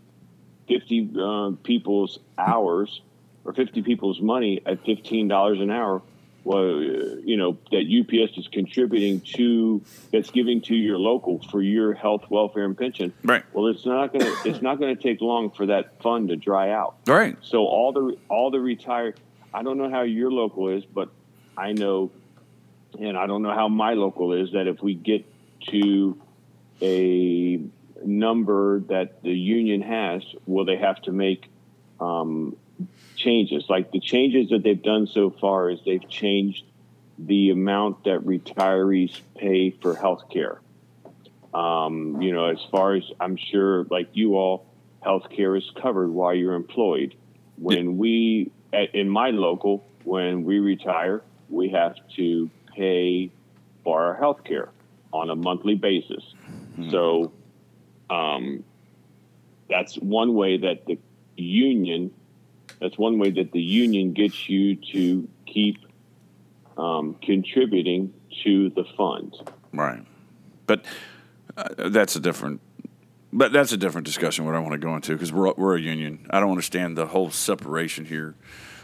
50 0.68 1.12
uh, 1.18 1.52
people's 1.64 2.20
hours 2.38 3.02
or 3.46 3.54
50 3.54 3.82
people's 3.82 4.20
money 4.20 4.62
at 4.66 4.84
$15 4.84 5.62
an 5.62 5.72
hour. 5.72 6.02
Well, 6.46 6.82
you 7.24 7.38
know, 7.38 7.58
that 7.72 7.86
UPS 7.88 8.38
is 8.38 8.48
contributing 8.50 9.22
to, 9.36 9.82
that's 10.12 10.30
giving 10.30 10.62
to 10.64 10.76
your 10.76 10.98
local 10.98 11.42
for 11.50 11.62
your 11.62 11.94
health, 11.94 12.30
welfare, 12.30 12.66
and 12.66 12.78
pension. 12.78 13.14
Right. 13.24 13.44
Well, 13.54 13.68
it's 13.68 13.86
not 13.86 14.12
going 14.12 14.26
to, 14.26 14.50
it's 14.50 14.62
not 14.62 14.78
going 14.78 14.96
to 14.96 15.02
take 15.02 15.22
long 15.22 15.52
for 15.52 15.68
that 15.68 16.02
fund 16.02 16.30
to 16.30 16.36
dry 16.36 16.72
out. 16.72 16.98
right. 17.08 17.38
So 17.42 17.60
all 17.60 17.94
the 17.94 18.18
all 18.28 18.52
the 18.52 18.60
retired, 18.60 19.20
I 19.54 19.64
don't 19.64 19.78
know 19.78 19.90
how 19.90 20.02
your 20.02 20.32
local 20.32 20.70
is, 20.70 20.84
but 20.84 21.10
I 21.56 21.72
know, 21.72 22.12
and 23.00 23.18
I 23.18 23.26
don't 23.26 23.42
know 23.42 23.54
how 23.54 23.70
my 23.70 23.94
local 23.94 24.34
is. 24.34 24.52
That 24.52 24.68
if 24.68 24.82
we 24.82 24.96
get 24.96 25.26
to 25.70 26.22
a 26.82 27.62
number 28.04 28.82
that 28.90 29.24
the 29.24 29.32
union 29.32 29.82
has, 29.82 30.24
will 30.46 30.66
they 30.66 30.78
have 30.78 31.02
to 31.04 31.14
make 31.14 31.46
um, 32.00 32.58
changes? 33.16 33.66
Like 33.70 33.92
the 33.92 34.00
changes 34.00 34.50
that 34.50 34.64
they've 34.64 34.82
done 34.82 35.08
so 35.08 35.30
far 35.30 35.70
is 35.70 35.80
they've 35.86 36.08
changed 36.10 36.64
the 37.18 37.52
amount 37.52 38.06
that 38.06 38.22
retirees 38.22 39.20
pay 39.38 39.70
for 39.70 39.96
health 39.96 40.24
care. 40.32 40.60
Um, 41.54 42.22
you 42.22 42.34
know, 42.34 42.46
as 42.46 42.60
far 42.72 42.96
as 42.96 43.04
I'm 43.20 43.38
sure, 43.38 43.86
like 43.86 44.10
you 44.14 44.36
all, 44.36 44.66
health 45.02 45.30
care 45.30 45.56
is 45.56 45.70
covered 45.82 46.10
while 46.10 46.34
you're 46.34 46.56
employed. 46.56 47.16
When 47.58 47.98
we, 47.98 48.52
at, 48.72 48.96
in 48.96 49.10
my 49.10 49.30
local, 49.30 49.86
when 50.04 50.44
we 50.44 50.60
retire, 50.60 51.22
we 51.50 51.70
have 51.70 51.96
to 52.16 52.50
pay 52.76 53.30
for 53.84 54.02
our 54.02 54.16
health 54.16 54.44
care 54.44 54.70
on 55.12 55.30
a 55.30 55.36
monthly 55.36 55.76
basis. 55.76 56.24
So 56.90 57.32
um, 58.10 58.64
that's 59.70 59.96
one 59.96 60.34
way 60.34 60.58
that 60.58 60.88
the 60.88 60.98
union, 61.38 62.12
that's 62.84 62.98
one 62.98 63.18
way 63.18 63.32
that 63.32 63.52
the 63.54 63.62
union 63.62 64.12
gets 64.14 64.50
you 64.50 64.76
to 64.94 65.28
keep 65.46 65.78
um, 66.78 67.16
contributing 67.22 68.14
to 68.44 68.70
the 68.72 68.84
fund. 68.98 69.34
Right. 69.72 70.04
But 70.68 70.84
uh, 71.56 71.90
that's 71.90 72.16
a 72.16 72.20
different 72.20 72.60
But 73.32 73.52
that's 73.54 73.72
a 73.72 73.78
different 73.78 74.06
discussion. 74.06 74.46
What 74.46 74.54
I 74.56 74.60
want 74.60 74.74
to 74.74 74.78
go 74.78 74.96
into 74.96 75.14
because 75.14 75.32
we're 75.32 75.54
we're 75.54 75.78
a 75.78 75.82
union. 75.82 76.28
I 76.30 76.40
don't 76.40 76.50
understand 76.52 76.98
the 76.98 77.08
whole 77.08 77.32
separation 77.32 78.06
here. 78.06 78.36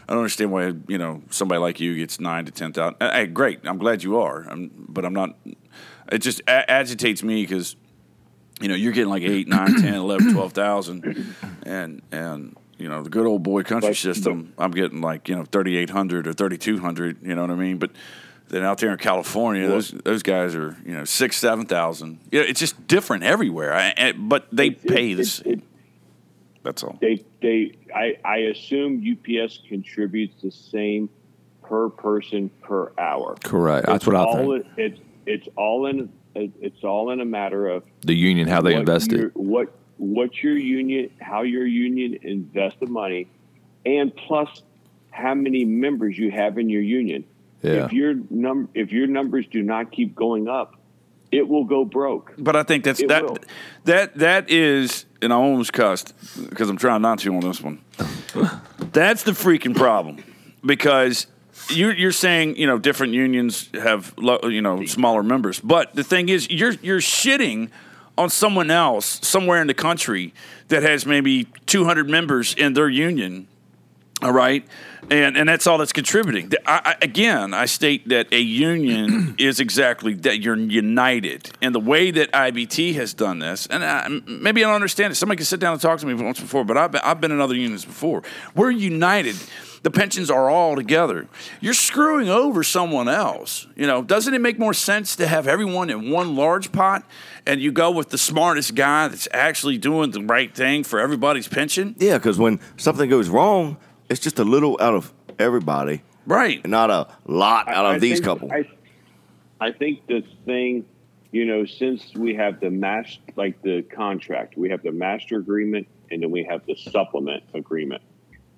I 0.08 0.12
don't 0.12 0.22
understand 0.22 0.50
why 0.50 0.72
you 0.88 0.98
know 0.98 1.22
somebody 1.30 1.60
like 1.60 1.78
you 1.78 1.94
gets 1.96 2.18
nine 2.18 2.44
to 2.46 2.52
ten 2.52 2.72
thousand. 2.72 2.96
Hey, 3.00 3.26
great. 3.26 3.60
I'm 3.64 3.78
glad 3.78 4.02
you 4.02 4.18
are. 4.18 4.46
I'm, 4.50 4.70
but 4.88 5.04
I'm 5.04 5.12
not. 5.12 5.36
It 6.10 6.18
just 6.18 6.40
a- 6.48 6.68
agitates 6.70 7.22
me 7.22 7.42
because 7.42 7.76
you 8.60 8.68
know 8.68 8.74
you're 8.74 8.92
getting 8.92 9.10
like 9.10 9.22
eight, 9.22 9.46
nine, 9.46 9.80
ten, 9.80 9.94
eleven, 9.94 10.32
twelve 10.32 10.52
thousand, 10.52 11.34
and 11.64 12.02
and 12.10 12.56
you 12.80 12.88
know 12.88 13.02
the 13.02 13.10
good 13.10 13.26
old 13.26 13.42
boy 13.42 13.62
country 13.62 13.90
But- 13.90 13.96
system. 13.96 14.52
I'm 14.58 14.70
getting 14.72 15.00
like 15.00 15.28
you 15.28 15.36
know 15.36 15.44
thirty 15.44 15.76
eight 15.76 15.90
hundred 15.90 16.26
or 16.26 16.32
thirty 16.32 16.56
two 16.58 16.78
hundred. 16.78 17.18
You 17.22 17.34
know 17.34 17.42
what 17.42 17.50
I 17.50 17.54
mean? 17.56 17.78
But 17.78 17.90
then 18.48 18.64
out 18.64 18.78
there 18.78 18.90
in 18.90 18.98
California, 18.98 19.62
Well- 19.64 19.72
those 19.76 19.90
those 19.90 20.22
guys 20.22 20.54
are 20.56 20.76
you 20.84 20.92
know 20.94 21.04
six, 21.04 21.36
seven 21.36 21.66
thousand. 21.66 22.18
Yeah, 22.32 22.42
it's 22.42 22.58
just 22.60 22.86
different 22.88 23.22
everywhere. 23.24 23.72
I, 23.74 23.94
I, 23.96 24.12
but 24.12 24.48
they 24.50 24.68
It's- 24.68 24.84
pay 24.86 25.12
it's- 25.12 25.16
this. 25.16 25.40
it's- 25.40 25.66
That's 26.62 26.82
all. 26.82 26.98
they 27.00 27.24
they 27.40 27.72
I, 27.94 28.16
I 28.24 28.36
assume 28.52 29.02
UPS 29.02 29.60
contributes 29.68 30.42
the 30.42 30.50
same 30.50 31.08
per 31.62 31.88
person 31.88 32.50
per 32.62 32.92
hour. 32.98 33.36
Correct. 33.44 33.86
That's 33.86 33.96
It's 33.98 34.06
what 34.06 34.16
I 34.16 34.24
all 34.24 34.58
think. 34.58 34.66
it's 34.76 35.00
it's 35.26 35.48
all 35.56 35.86
in 35.86 36.10
it's 36.34 36.84
all 36.84 37.10
in 37.10 37.20
a 37.20 37.24
matter 37.24 37.66
of 37.68 37.82
The 38.02 38.14
union, 38.14 38.46
how 38.48 38.60
they 38.62 38.72
what 38.74 38.80
invest 38.80 39.12
it. 39.12 39.34
What 39.34 39.72
what 40.00 40.42
your 40.42 40.56
union, 40.56 41.10
how 41.20 41.42
your 41.42 41.66
union 41.66 42.18
invests 42.22 42.80
the 42.80 42.86
money, 42.86 43.28
and 43.84 44.14
plus 44.16 44.62
how 45.10 45.34
many 45.34 45.66
members 45.66 46.16
you 46.16 46.30
have 46.30 46.56
in 46.56 46.70
your 46.70 46.80
union. 46.80 47.24
Yeah. 47.62 47.84
If 47.84 47.92
your 47.92 48.14
num 48.30 48.70
if 48.72 48.92
your 48.92 49.06
numbers 49.06 49.46
do 49.46 49.62
not 49.62 49.92
keep 49.92 50.14
going 50.14 50.48
up, 50.48 50.76
it 51.30 51.46
will 51.46 51.64
go 51.64 51.84
broke. 51.84 52.32
But 52.38 52.56
I 52.56 52.62
think 52.62 52.84
that's 52.84 53.00
It 53.00 53.08
that 53.08 53.24
will. 53.24 53.36
that 53.84 54.16
that 54.16 54.50
is, 54.50 55.04
and 55.20 55.34
I 55.34 55.36
almost 55.36 55.74
cussed 55.74 56.14
because 56.48 56.70
I'm 56.70 56.78
trying 56.78 57.02
not 57.02 57.18
to 57.20 57.34
on 57.34 57.40
this 57.40 57.60
one. 57.60 57.80
that's 58.92 59.24
the 59.24 59.32
freaking 59.32 59.76
problem 59.76 60.24
because 60.64 61.26
you're 61.68 61.92
you're 61.92 62.10
saying 62.12 62.56
you 62.56 62.66
know 62.66 62.78
different 62.78 63.12
unions 63.12 63.68
have 63.74 64.14
lo- 64.16 64.40
you 64.44 64.62
know 64.62 64.86
smaller 64.86 65.22
members, 65.22 65.60
but 65.60 65.94
the 65.94 66.04
thing 66.04 66.30
is 66.30 66.50
you're 66.50 66.72
you're 66.80 67.00
shitting 67.00 67.68
on 68.20 68.28
someone 68.28 68.70
else 68.70 69.18
somewhere 69.26 69.60
in 69.60 69.66
the 69.66 69.74
country 69.74 70.32
that 70.68 70.82
has 70.82 71.06
maybe 71.06 71.44
200 71.66 72.08
members 72.08 72.54
in 72.54 72.74
their 72.74 72.88
union 72.88 73.48
all 74.22 74.32
right, 74.32 74.66
and 75.08 75.36
and 75.36 75.48
that's 75.48 75.66
all 75.66 75.78
that's 75.78 75.92
contributing. 75.92 76.52
I, 76.66 76.80
I, 76.84 76.96
again, 77.02 77.54
I 77.54 77.66
state 77.66 78.08
that 78.08 78.32
a 78.32 78.40
union 78.40 79.34
is 79.38 79.60
exactly 79.60 80.14
that. 80.14 80.40
You're 80.40 80.56
united, 80.56 81.50
and 81.62 81.74
the 81.74 81.80
way 81.80 82.10
that 82.10 82.30
IBT 82.32 82.94
has 82.94 83.14
done 83.14 83.38
this, 83.38 83.66
and 83.66 83.84
I, 83.84 84.08
maybe 84.26 84.64
I 84.64 84.68
don't 84.68 84.74
understand 84.74 85.12
it. 85.12 85.16
Somebody 85.16 85.38
can 85.38 85.46
sit 85.46 85.60
down 85.60 85.72
and 85.72 85.80
talk 85.80 85.98
to 86.00 86.06
me 86.06 86.14
once 86.14 86.40
before, 86.40 86.64
but 86.64 86.76
I've 86.76 86.92
been, 86.92 87.00
I've 87.04 87.20
been 87.20 87.32
in 87.32 87.40
other 87.40 87.54
unions 87.54 87.84
before. 87.84 88.22
We're 88.54 88.70
united. 88.70 89.36
The 89.82 89.90
pensions 89.90 90.30
are 90.30 90.50
all 90.50 90.76
together. 90.76 91.26
You're 91.60 91.72
screwing 91.72 92.28
over 92.28 92.62
someone 92.62 93.08
else. 93.08 93.66
You 93.76 93.86
know, 93.86 94.02
doesn't 94.02 94.34
it 94.34 94.40
make 94.40 94.58
more 94.58 94.74
sense 94.74 95.16
to 95.16 95.26
have 95.26 95.48
everyone 95.48 95.88
in 95.88 96.10
one 96.10 96.36
large 96.36 96.70
pot, 96.70 97.04
and 97.46 97.60
you 97.60 97.72
go 97.72 97.90
with 97.90 98.10
the 98.10 98.18
smartest 98.18 98.74
guy 98.74 99.08
that's 99.08 99.26
actually 99.32 99.78
doing 99.78 100.10
the 100.10 100.20
right 100.22 100.54
thing 100.54 100.84
for 100.84 101.00
everybody's 101.00 101.48
pension? 101.48 101.94
Yeah, 101.98 102.18
because 102.18 102.38
when 102.38 102.60
something 102.76 103.08
goes 103.08 103.30
wrong, 103.30 103.78
it's 104.10 104.20
just 104.20 104.38
a 104.38 104.44
little 104.44 104.76
out 104.80 104.94
of 104.94 105.12
everybody, 105.38 106.02
Right. 106.26 106.60
and 106.62 106.70
not 106.70 106.90
a 106.90 107.06
lot 107.26 107.68
out 107.68 107.86
of 107.86 107.94
I 107.94 107.98
these 107.98 108.14
think- 108.20 108.24
couple. 108.24 108.52
I, 108.52 108.68
I 109.60 109.72
think 109.72 110.06
the 110.06 110.22
thing, 110.44 110.84
you 111.32 111.44
know, 111.46 111.64
since 111.64 112.12
we 112.14 112.34
have 112.34 112.60
the 112.60 112.70
mass, 112.70 113.18
like 113.36 113.62
the 113.62 113.82
contract, 113.82 114.56
we 114.58 114.68
have 114.70 114.82
the 114.82 114.92
master 114.92 115.38
agreement, 115.38 115.86
and 116.10 116.22
then 116.22 116.30
we 116.30 116.42
have 116.44 116.66
the 116.66 116.74
supplement 116.74 117.44
agreement. 117.54 118.02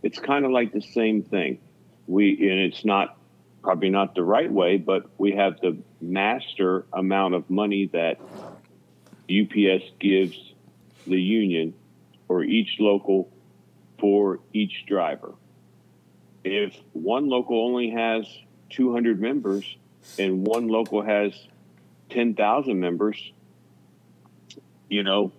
It's 0.03 0.19
kind 0.19 0.45
of 0.45 0.51
like 0.51 0.73
the 0.73 0.81
same 0.81 1.23
thing. 1.23 1.59
We 2.09 2.31
and 2.51 2.59
it's 2.61 2.85
not 2.85 3.17
probably 3.63 3.91
not 3.91 4.15
the 4.17 4.25
right 4.25 4.51
way, 4.51 4.77
but 4.79 5.07
we 5.19 5.33
have 5.33 5.61
the 5.61 5.77
master 6.01 6.85
amount 6.93 7.35
of 7.35 7.49
money 7.49 7.87
that 7.93 8.19
UPS 9.31 9.85
gives 10.01 10.37
the 11.07 11.21
union 11.21 11.75
or 12.29 12.43
each 12.43 12.77
local 12.81 13.31
for 14.01 14.41
each 14.53 14.85
driver. 14.87 15.35
If 16.45 16.75
one 16.93 17.29
local 17.29 17.65
only 17.65 17.91
has 17.91 18.27
200 18.71 19.21
members 19.21 19.77
and 20.19 20.47
one 20.47 20.69
local 20.69 21.03
has 21.03 21.33
10,000 22.11 22.79
members, 22.79 23.33
you 24.89 25.03
know, 25.03 25.33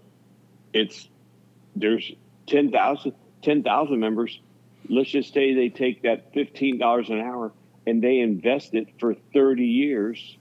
it's 0.74 1.08
there's 1.76 2.12
10,000 2.48 3.14
10,000 3.44 4.00
members. 4.00 4.40
Let's 4.90 5.10
just 5.10 5.34
say 5.34 5.54
they 5.54 5.70
take 5.70 6.04
that 6.04 6.34
$15 6.34 7.10
an 7.10 7.20
hour 7.20 7.52
and 7.86 8.02
they 8.02 8.20
invest 8.20 8.74
it 8.74 8.88
for 9.00 9.16
30 9.34 9.66
years. 9.66 10.38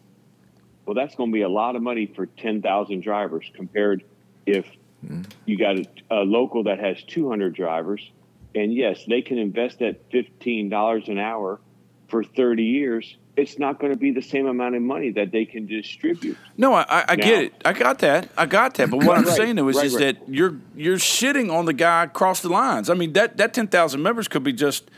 Well, 0.86 0.94
that's 0.94 1.14
going 1.14 1.30
to 1.30 1.34
be 1.34 1.42
a 1.42 1.48
lot 1.48 1.76
of 1.76 1.82
money 1.82 2.06
for 2.06 2.26
10,000 2.26 3.02
drivers 3.02 3.50
compared 3.54 4.04
if 4.46 4.66
mm-hmm. 5.04 5.22
you 5.44 5.58
got 5.58 5.76
a, 5.78 5.86
a 6.10 6.22
local 6.22 6.64
that 6.64 6.78
has 6.80 7.02
200 7.04 7.54
drivers. 7.54 8.10
And 8.54 8.72
yes, 8.74 9.04
they 9.06 9.22
can 9.22 9.38
invest 9.38 9.78
that 9.78 10.10
$15 10.10 11.08
an 11.08 11.18
hour 11.18 11.60
for 12.08 12.22
30 12.22 12.62
years. 12.62 13.16
It's 13.34 13.58
not 13.58 13.80
going 13.80 13.92
to 13.92 13.98
be 13.98 14.10
the 14.10 14.20
same 14.20 14.46
amount 14.46 14.74
of 14.74 14.82
money 14.82 15.10
that 15.12 15.32
they 15.32 15.46
can 15.46 15.66
distribute. 15.66 16.36
No, 16.58 16.74
I, 16.74 16.82
I, 16.82 17.04
I 17.08 17.16
get 17.16 17.44
it. 17.44 17.54
I 17.64 17.72
got 17.72 18.00
that. 18.00 18.28
I 18.36 18.44
got 18.44 18.74
that. 18.74 18.90
But 18.90 19.04
what 19.04 19.16
I'm 19.16 19.24
saying 19.36 19.56
though 19.56 19.68
is, 19.68 19.76
right, 19.76 19.86
is 19.86 19.94
right. 19.94 20.18
that 20.18 20.28
you're 20.28 20.56
you're 20.76 20.98
shitting 20.98 21.50
on 21.50 21.64
the 21.64 21.72
guy 21.72 22.04
across 22.04 22.40
the 22.42 22.50
lines. 22.50 22.90
I 22.90 22.94
mean 22.94 23.14
that 23.14 23.38
that 23.38 23.54
ten 23.54 23.68
thousand 23.68 24.02
members 24.02 24.28
could 24.28 24.44
be 24.44 24.52
just 24.52 24.90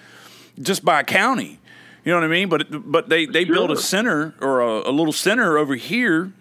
just 0.61 0.85
by 0.85 1.01
a 1.01 1.05
county. 1.05 1.61
You 2.05 2.11
know 2.11 2.19
what 2.19 2.25
I 2.25 2.29
mean? 2.29 2.49
But 2.49 2.91
but 2.91 3.09
they 3.09 3.27
they 3.27 3.45
build 3.45 3.71
a 3.71 3.77
center 3.77 4.35
or 4.41 4.61
a, 4.61 4.91
a 4.91 4.93
little 4.93 5.13
center 5.13 5.57
over 5.57 5.77
here, 5.77 6.33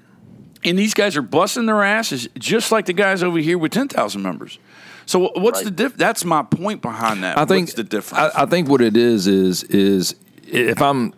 and 0.63 0.79
these 0.79 0.95
guys 0.95 1.15
are 1.15 1.21
busting 1.21 1.67
their 1.67 1.83
asses 1.83 2.27
just 2.39 2.71
like 2.71 2.87
the 2.87 2.93
guys 2.93 3.21
over 3.21 3.37
here 3.37 3.59
with 3.59 3.71
ten 3.71 3.87
thousand 3.87 4.23
members. 4.23 4.57
So 5.05 5.31
what's 5.35 5.59
Right. 5.59 5.65
the 5.65 5.71
diff? 5.71 5.97
That's 5.97 6.23
my 6.25 6.43
point 6.43 6.81
behind 6.81 7.23
that. 7.23 7.37
I 7.37 7.45
think 7.45 7.67
what's 7.67 7.75
the 7.75 7.83
difference? 7.83 8.33
I, 8.35 8.43
I 8.43 8.45
think 8.45 8.69
what 8.69 8.81
it 8.81 8.95
is 8.97 9.27
is 9.27 9.63
is 9.63 10.15
if 10.47 10.81
I'm, 10.81 11.13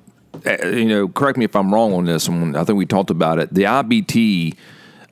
uh, 0.46 0.68
you 0.68 0.86
know, 0.86 1.08
correct 1.08 1.38
me 1.38 1.46
if 1.46 1.56
I'm 1.56 1.74
wrong 1.74 1.94
on 1.94 2.06
this. 2.06 2.28
I 2.30 2.64
think 2.64 2.78
we 2.78 2.86
talked 2.86 3.10
about 3.10 3.40
it. 3.40 3.54
The 3.54 3.64
IBT 3.64 4.56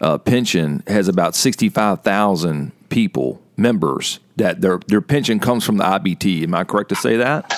uh, 0.02 0.18
pension 0.18 0.84
has 0.88 1.08
about 1.08 1.36
sixty 1.36 1.70
five 1.70 2.02
thousand 2.02 2.72
people 2.90 3.42
members 3.58 4.20
that 4.38 4.62
their 4.62 4.80
their 4.88 5.02
pension 5.02 5.40
comes 5.40 5.64
from 5.64 5.78
the 5.78 5.84
IBT. 5.84 6.44
Am 6.44 6.56
I 6.56 6.64
correct 6.64 6.90
to 6.90 6.96
say 6.96 7.18
that? 7.18 7.54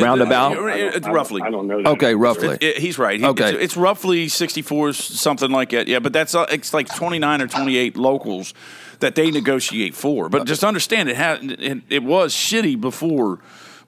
Roundabout. 0.00 0.52
It- 0.52 0.58
I 0.58 0.70
it's 0.74 0.96
I 0.96 0.98
don't- 1.00 1.12
roughly. 1.14 1.42
I 1.42 1.50
don't 1.50 1.66
know. 1.66 1.78
Okay, 1.92 2.14
roughly. 2.14 2.48
It- 2.56 2.62
it- 2.62 2.78
he's 2.78 2.98
right. 2.98 3.18
He- 3.18 3.24
Okay. 3.24 3.54
It's, 3.54 3.62
it's 3.64 3.76
roughly 3.76 4.28
64, 4.28 4.92
something 4.92 5.50
like 5.50 5.70
that. 5.70 5.88
Yeah, 5.88 5.98
but 5.98 6.12
that's 6.12 6.34
uh, 6.34 6.44
it's 6.50 6.74
like 6.74 6.94
29 6.94 7.40
or 7.40 7.46
28 7.46 7.96
locals 7.96 8.52
that 9.00 9.14
they 9.14 9.30
negotiate 9.30 9.94
for. 9.94 10.28
But 10.28 10.46
just 10.46 10.64
understand 10.64 11.08
it 11.08 11.16
had 11.16 11.42
it, 11.42 11.82
it 11.88 12.02
was 12.02 12.34
shitty 12.34 12.80
before 12.80 13.40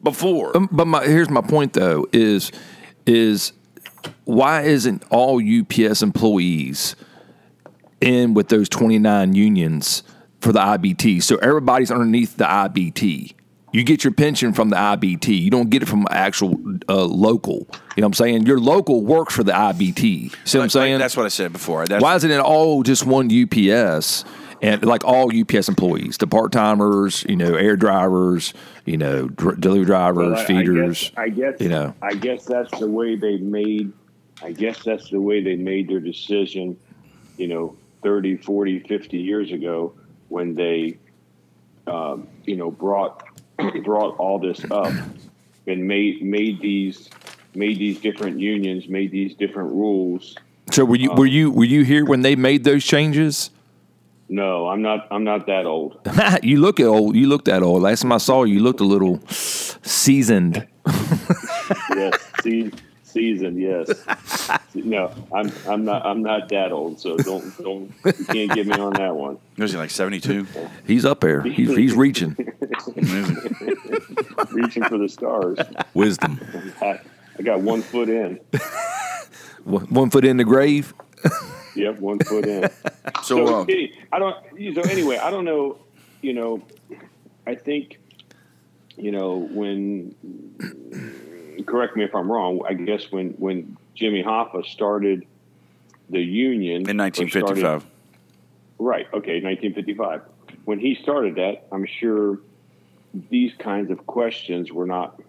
before. 0.02 0.56
Um, 0.56 0.68
But 0.70 0.86
my, 0.86 1.04
here's 1.04 1.30
my 1.30 1.42
point 1.42 1.72
though: 1.72 2.06
is 2.12 2.52
is 3.06 3.52
why 4.24 4.62
isn't 4.62 5.04
all 5.10 5.40
UPS 5.42 6.02
employees 6.02 6.96
in 8.00 8.34
with 8.34 8.48
those 8.48 8.68
29 8.68 9.34
unions 9.34 10.02
for 10.40 10.52
the 10.52 10.60
IBT? 10.60 11.22
So 11.22 11.36
everybody's 11.36 11.90
underneath 11.90 12.36
the 12.36 12.44
IBT. 12.44 13.34
You 13.72 13.84
get 13.84 14.02
your 14.02 14.12
pension 14.12 14.52
from 14.52 14.70
the 14.70 14.76
IBT. 14.76 15.40
You 15.40 15.50
don't 15.50 15.70
get 15.70 15.82
it 15.82 15.86
from 15.86 16.06
actual 16.10 16.58
uh, 16.88 17.04
local. 17.04 17.68
You 17.94 18.00
know 18.00 18.06
what 18.06 18.06
I'm 18.06 18.14
saying? 18.14 18.46
Your 18.46 18.58
local 18.58 19.04
works 19.04 19.34
for 19.34 19.44
the 19.44 19.52
IBT. 19.52 20.34
See 20.44 20.58
what 20.58 20.64
I'm 20.64 20.70
saying? 20.70 20.98
That's 20.98 21.16
what 21.16 21.24
I 21.24 21.28
said 21.28 21.52
before. 21.52 21.86
That's, 21.86 22.02
Why 22.02 22.16
isn't 22.16 22.30
it 22.30 22.40
all 22.40 22.82
just 22.82 23.06
one 23.06 23.26
UPS 23.26 24.24
and 24.62 24.84
like 24.84 25.04
all 25.04 25.30
UPS 25.34 25.68
employees, 25.68 26.18
the 26.18 26.26
part 26.26 26.52
timers, 26.52 27.24
you 27.28 27.36
know, 27.36 27.54
air 27.54 27.76
drivers, 27.76 28.52
you 28.84 28.96
know, 28.96 29.28
dr- 29.28 29.60
delivery 29.60 29.86
drivers, 29.86 30.32
Well, 30.32 30.38
I- 30.38 30.44
feeders. 30.44 31.12
I 31.16 31.28
guess, 31.28 31.38
I 31.38 31.50
guess 31.52 31.60
you 31.60 31.68
know. 31.68 31.94
I 32.02 32.14
guess 32.14 32.44
that's 32.44 32.78
the 32.78 32.88
way 32.88 33.16
they 33.16 33.36
made. 33.38 33.92
I 34.42 34.52
guess 34.52 34.82
that's 34.82 35.10
the 35.10 35.20
way 35.20 35.42
they 35.42 35.56
made 35.56 35.88
their 35.88 36.00
decision. 36.00 36.76
You 37.36 37.48
know, 37.48 37.76
30, 38.02 38.36
40, 38.36 38.80
50 38.80 39.18
years 39.18 39.52
ago 39.52 39.92
when 40.28 40.54
they, 40.54 40.98
um, 41.86 42.26
you 42.44 42.56
know, 42.56 42.70
brought 42.70 43.24
brought 43.84 44.16
all 44.18 44.38
this 44.38 44.64
up 44.70 44.92
and 45.66 45.86
made 45.86 46.22
made 46.22 46.60
these 46.60 47.08
made 47.54 47.78
these 47.78 48.00
different 48.00 48.38
unions, 48.38 48.88
made 48.88 49.10
these 49.10 49.34
different 49.34 49.70
rules. 49.72 50.36
So 50.70 50.84
were 50.84 50.96
you 50.96 51.12
were 51.12 51.26
you 51.26 51.50
were 51.50 51.64
you 51.64 51.82
here 51.84 52.04
when 52.04 52.22
they 52.22 52.36
made 52.36 52.64
those 52.64 52.84
changes? 52.84 53.50
No, 54.32 54.68
I'm 54.68 54.80
not. 54.80 55.08
I'm 55.10 55.24
not 55.24 55.46
that 55.46 55.66
old. 55.66 55.98
you 56.42 56.60
look 56.60 56.78
old. 56.78 57.16
You 57.16 57.26
look 57.26 57.44
that 57.46 57.62
old. 57.62 57.82
Last 57.82 58.02
time 58.02 58.12
I 58.12 58.18
saw 58.18 58.44
you, 58.44 58.54
you 58.54 58.60
looked 58.60 58.80
a 58.80 58.84
little 58.84 59.20
seasoned. 59.28 60.66
yes, 61.90 62.14
see, 62.42 62.70
Seasoned, 63.10 63.60
yes. 63.60 63.90
no, 64.72 65.12
I'm 65.34 65.50
I'm 65.68 65.84
not 65.84 66.06
I'm 66.06 66.22
not 66.22 66.48
that 66.50 66.70
old, 66.70 67.00
so 67.00 67.16
don't 67.16 67.58
don't 67.58 67.92
you 68.04 68.24
can't 68.26 68.52
get 68.54 68.68
me 68.68 68.74
on 68.74 68.92
that 68.92 69.16
one. 69.16 69.36
Was 69.58 69.72
he 69.72 69.78
like 69.78 69.90
72? 69.90 70.46
He's 70.86 71.04
up 71.04 71.18
there. 71.20 71.42
He's, 71.42 71.76
he's 71.76 71.94
reaching. 71.94 72.36
Reaching 74.52 74.84
for 74.84 74.96
the 74.96 75.08
stars. 75.08 75.58
Wisdom. 75.92 76.40
I, 76.80 77.00
I 77.36 77.42
got 77.42 77.60
one 77.62 77.82
foot 77.82 78.08
in. 78.08 78.38
One 79.64 79.86
one 79.86 80.10
foot 80.10 80.24
in 80.24 80.36
the 80.36 80.44
grave. 80.44 80.94
Yep, 81.74 81.98
one 82.00 82.18
foot 82.20 82.46
in. 82.46 82.68
So, 83.22 83.46
so 83.46 83.54
um, 83.54 83.66
any- 83.68 83.92
I 84.12 84.18
don't. 84.18 84.36
So 84.74 84.80
anyway, 84.82 85.16
I 85.18 85.30
don't 85.30 85.44
know. 85.44 85.78
You 86.22 86.32
know, 86.32 86.62
I 87.46 87.54
think, 87.54 87.98
you 88.96 89.10
know, 89.10 89.36
when 89.36 90.14
correct 91.66 91.96
me 91.96 92.04
if 92.04 92.14
I'm 92.14 92.30
wrong. 92.30 92.60
I 92.68 92.74
guess 92.74 93.10
when 93.10 93.30
when 93.32 93.76
Jimmy 93.94 94.22
Hoffa 94.22 94.64
started 94.66 95.26
the 96.08 96.20
union 96.20 96.88
in 96.88 97.00
or 97.00 97.08
started- 97.10 97.62
1955. 97.62 97.86
right. 98.78 99.06
Okay, 99.12 99.40
1955. 99.40 100.22
When 100.64 100.78
he 100.78 100.94
started 100.94 101.34
that, 101.36 101.66
I'm 101.72 101.86
sure 101.86 102.38
these 103.28 103.52
kinds 103.58 103.90
of 103.90 104.06
questions 104.06 104.72
were 104.72 104.86
not 104.86 105.20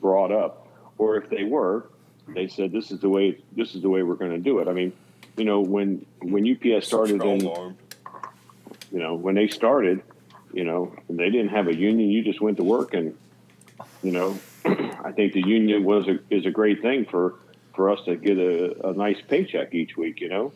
brought 0.00 0.30
up, 0.32 0.68
or 0.98 1.16
if 1.16 1.30
they 1.30 1.44
were, 1.44 1.86
they 2.28 2.48
said 2.48 2.70
this 2.72 2.90
is 2.90 3.00
the 3.00 3.08
way 3.08 3.38
this 3.52 3.74
is 3.74 3.82
the 3.82 3.88
way 3.88 4.02
we're 4.02 4.14
going 4.14 4.30
to 4.32 4.38
do 4.38 4.58
it. 4.58 4.68
I 4.68 4.72
mean, 4.72 4.92
you 5.38 5.44
know, 5.44 5.60
when 5.60 6.04
when 6.20 6.46
UPS 6.50 6.86
started 6.86 7.22
in 7.22 7.40
you 8.90 8.98
know, 8.98 9.14
when 9.14 9.34
they 9.34 9.48
started, 9.48 10.02
you 10.52 10.64
know, 10.64 10.94
they 11.08 11.30
didn't 11.30 11.48
have 11.50 11.68
a 11.68 11.74
union. 11.74 12.10
You 12.10 12.22
just 12.24 12.40
went 12.40 12.56
to 12.56 12.64
work, 12.64 12.94
and 12.94 13.16
you 14.02 14.12
know, 14.12 14.38
I 14.64 15.12
think 15.12 15.32
the 15.32 15.46
union 15.46 15.84
was 15.84 16.08
a, 16.08 16.18
is 16.30 16.46
a 16.46 16.50
great 16.50 16.82
thing 16.82 17.04
for 17.04 17.34
for 17.74 17.90
us 17.90 18.00
to 18.06 18.16
get 18.16 18.38
a, 18.38 18.88
a 18.88 18.92
nice 18.94 19.18
paycheck 19.28 19.74
each 19.74 19.96
week. 19.96 20.20
You 20.20 20.28
know, 20.28 20.52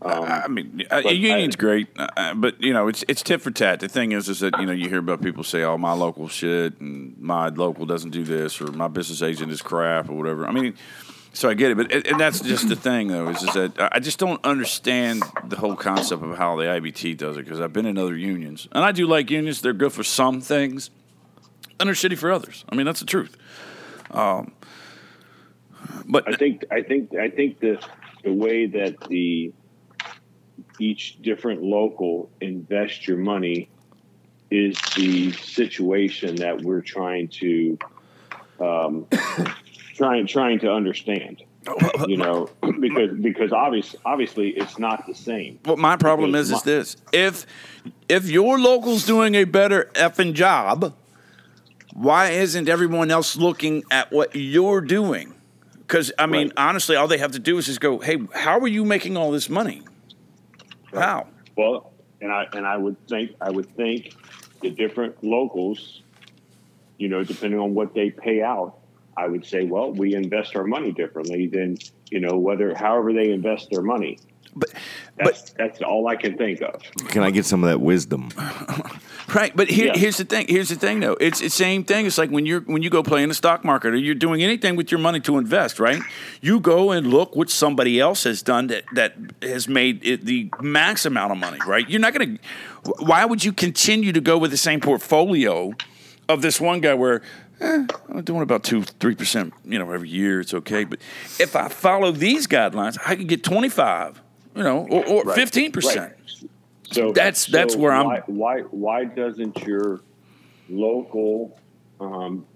um, 0.00 0.24
I 0.24 0.48
mean, 0.48 0.84
uh, 0.90 1.02
but 1.02 1.16
union's 1.16 1.56
I- 1.56 1.58
great, 1.58 1.88
uh, 1.96 2.34
but 2.34 2.62
you 2.62 2.72
know, 2.72 2.88
it's 2.88 3.04
it's 3.08 3.22
tit 3.22 3.40
for 3.42 3.50
tat. 3.50 3.80
The 3.80 3.88
thing 3.88 4.12
is, 4.12 4.28
is 4.28 4.40
that 4.40 4.58
you 4.58 4.66
know, 4.66 4.72
you 4.72 4.88
hear 4.88 4.98
about 4.98 5.22
people 5.22 5.44
say, 5.44 5.62
"Oh, 5.62 5.76
my 5.76 5.92
local 5.92 6.28
shit," 6.28 6.80
and 6.80 7.18
my 7.18 7.48
local 7.48 7.84
doesn't 7.84 8.10
do 8.10 8.24
this, 8.24 8.60
or 8.60 8.70
my 8.72 8.88
business 8.88 9.22
agent 9.22 9.52
is 9.52 9.60
crap, 9.60 10.08
or 10.08 10.14
whatever. 10.14 10.46
I 10.46 10.52
mean, 10.52 10.74
so 11.32 11.48
I 11.48 11.54
get 11.54 11.70
it, 11.70 11.76
but 11.76 11.92
and 11.92 12.18
that's 12.18 12.40
just 12.40 12.68
the 12.68 12.76
thing, 12.76 13.08
though, 13.08 13.28
is, 13.28 13.42
is 13.42 13.54
that 13.54 13.90
I 13.92 14.00
just 14.00 14.18
don't 14.18 14.44
understand 14.44 15.22
the 15.44 15.56
whole 15.56 15.76
concept 15.76 16.22
of 16.22 16.36
how 16.36 16.56
the 16.56 16.64
IBT 16.64 17.16
does 17.16 17.36
it 17.36 17.44
because 17.44 17.60
I've 17.60 17.72
been 17.72 17.86
in 17.86 17.98
other 17.98 18.16
unions, 18.16 18.66
and 18.72 18.84
I 18.84 18.92
do 18.92 19.06
like 19.06 19.30
unions. 19.30 19.60
They're 19.60 19.72
good 19.72 19.92
for 19.92 20.02
some 20.02 20.40
things, 20.40 20.90
and 21.78 21.86
they're 21.86 21.94
shitty 21.94 22.18
for 22.18 22.32
others. 22.32 22.64
I 22.68 22.74
mean, 22.74 22.86
that's 22.86 23.00
the 23.00 23.06
truth. 23.06 23.36
Um, 24.10 24.52
but 26.06 26.32
I 26.32 26.36
think 26.36 26.64
I 26.70 26.82
think 26.82 27.14
I 27.14 27.28
think 27.28 27.60
the 27.60 27.84
the 28.24 28.32
way 28.32 28.66
that 28.66 29.00
the 29.08 29.52
each 30.78 31.20
different 31.22 31.62
local 31.62 32.30
invest 32.40 33.06
your 33.06 33.18
money 33.18 33.68
is 34.50 34.78
the 34.96 35.32
situation 35.32 36.36
that 36.36 36.62
we're 36.62 36.80
trying 36.80 37.28
to 37.28 37.78
um, 38.60 39.06
trying 39.98 40.26
trying 40.26 40.60
to 40.60 40.72
understand. 40.72 41.42
You 42.06 42.16
know, 42.16 42.48
because 42.80 43.18
because 43.20 43.52
obviously 43.52 44.00
obviously 44.06 44.50
it's 44.50 44.78
not 44.78 45.06
the 45.06 45.14
same. 45.14 45.58
What 45.64 45.78
my 45.78 45.96
problem 45.96 46.32
Because 46.32 46.50
is 46.50 46.56
is 46.58 46.62
this: 46.62 46.96
if 47.12 47.46
if 48.08 48.30
your 48.30 48.58
local's 48.58 49.04
doing 49.04 49.34
a 49.34 49.44
better 49.44 49.90
effing 49.94 50.32
job, 50.32 50.94
why 51.92 52.30
isn't 52.30 52.68
everyone 52.68 53.10
else 53.10 53.36
looking 53.36 53.82
at 53.90 54.10
what 54.10 54.34
you're 54.34 54.80
doing? 54.80 55.34
Because 55.80 56.12
I 56.18 56.26
mean, 56.26 56.48
Right. 56.48 56.52
honestly, 56.56 56.96
all 56.96 57.08
they 57.08 57.18
have 57.18 57.32
to 57.32 57.38
do 57.38 57.58
is 57.58 57.66
just 57.66 57.80
go, 57.80 57.98
"Hey, 57.98 58.18
how 58.34 58.58
are 58.60 58.68
you 58.68 58.84
making 58.84 59.16
all 59.16 59.30
this 59.30 59.50
money? 59.50 59.82
How?" 60.94 61.26
Well, 61.56 61.92
and 62.22 62.32
I 62.32 62.46
and 62.52 62.66
I 62.66 62.76
would 62.76 62.96
think 63.08 63.32
I 63.40 63.50
would 63.50 63.74
think 63.76 64.14
the 64.62 64.70
different 64.70 65.22
locals, 65.22 66.02
you 66.98 67.08
know, 67.08 67.24
depending 67.24 67.60
on 67.60 67.74
what 67.74 67.94
they 67.94 68.10
pay 68.10 68.42
out, 68.42 68.77
I 69.18 69.26
would 69.26 69.44
say, 69.44 69.64
well, 69.64 69.92
we 69.92 70.14
invest 70.14 70.54
our 70.56 70.64
money 70.64 70.92
differently 70.92 71.46
than 71.48 71.76
you 72.10 72.20
know 72.20 72.36
whether 72.38 72.74
however 72.74 73.12
they 73.12 73.30
invest 73.30 73.68
their 73.70 73.82
money. 73.82 74.18
But 74.56 74.72
That's 75.16 75.50
that's 75.50 75.82
all 75.82 76.08
I 76.08 76.16
can 76.16 76.36
think 76.36 76.62
of. 76.62 76.82
Can 77.08 77.22
I 77.22 77.30
get 77.30 77.44
some 77.44 77.62
of 77.64 77.68
that 77.70 77.80
wisdom? 77.80 78.30
Right, 79.34 79.54
but 79.54 79.68
here, 79.68 79.88
Yeah. 79.88 79.98
here's 79.98 80.16
the 80.16 80.24
thing. 80.24 80.46
Here's 80.48 80.70
the 80.70 80.74
thing, 80.76 81.00
though. 81.00 81.12
It's 81.20 81.40
the 81.40 81.50
same 81.50 81.84
thing. 81.84 82.06
It's 82.06 82.16
like 82.16 82.30
when 82.30 82.46
you're 82.46 82.62
when 82.62 82.82
you 82.82 82.88
go 82.88 83.02
play 83.02 83.22
in 83.22 83.28
the 83.28 83.34
stock 83.34 83.62
market 83.62 83.92
or 83.92 83.96
you're 83.98 84.14
doing 84.14 84.42
anything 84.42 84.74
with 84.74 84.90
your 84.90 85.00
money 85.00 85.20
to 85.20 85.36
invest. 85.36 85.78
Right, 85.78 86.00
you 86.40 86.60
go 86.60 86.92
and 86.92 87.08
look 87.08 87.36
what 87.36 87.50
somebody 87.50 88.00
else 88.00 88.24
has 88.24 88.40
done 88.40 88.68
that 88.68 88.84
that 88.94 89.12
has 89.42 89.68
made 89.68 90.02
it 90.02 90.24
the 90.24 90.48
max 90.62 91.04
amount 91.04 91.32
of 91.32 91.38
money. 91.38 91.58
Right, 91.66 91.86
you're 91.90 92.00
not 92.00 92.14
going 92.14 92.38
to. 92.38 92.42
Why 93.04 93.26
would 93.26 93.44
you 93.44 93.52
continue 93.52 94.12
to 94.12 94.20
go 94.22 94.38
with 94.38 94.50
the 94.50 94.56
same 94.56 94.80
portfolio 94.80 95.74
of 96.26 96.40
this 96.40 96.58
one 96.58 96.80
guy 96.80 96.94
where? 96.94 97.20
Eh, 97.60 97.86
I'm 98.08 98.22
doing 98.22 98.42
about 98.42 98.62
two, 98.64 98.82
three 98.82 99.14
percent, 99.14 99.52
you 99.64 99.78
know, 99.78 99.90
every 99.90 100.08
year. 100.08 100.40
It's 100.40 100.54
okay, 100.54 100.84
but 100.84 101.00
if 101.40 101.56
I 101.56 101.68
follow 101.68 102.12
these 102.12 102.46
guidelines, 102.46 102.98
I 103.04 103.16
could 103.16 103.26
get 103.28 103.42
twenty 103.42 103.68
five, 103.68 104.20
you 104.54 104.62
know, 104.62 104.86
or- 104.88 105.04
or 105.06 105.22
Right. 105.24 105.34
fifteen 105.34 105.72
percent. 105.72 106.12
Right. 106.12 106.50
So 106.92 107.12
That's- 107.12 107.46
that's 107.46 107.74
so 107.74 107.80
where 107.80 107.92
I'm- 107.92 108.06
why, 108.06 108.22
Why 108.26 108.60
why 108.70 109.04
doesn't 109.04 109.58
your 109.66 110.00
local 110.70 111.58
um, 112.00 112.46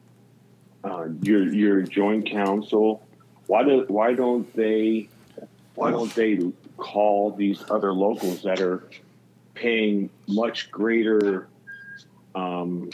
uh, 0.84 1.08
your 1.22 1.52
your 1.52 1.82
joint 1.82 2.26
council 2.26 3.02
why 3.46 3.62
do 3.64 3.84
why 3.88 4.14
don't 4.14 4.50
they 4.54 5.08
why 5.74 5.90
don't 5.90 6.14
they 6.14 6.38
call 6.76 7.32
these 7.32 7.62
other 7.70 7.92
locals 7.92 8.42
that 8.42 8.60
are 8.60 8.84
paying 9.54 10.08
much 10.28 10.70
greater 10.70 11.48
um, 12.34 12.88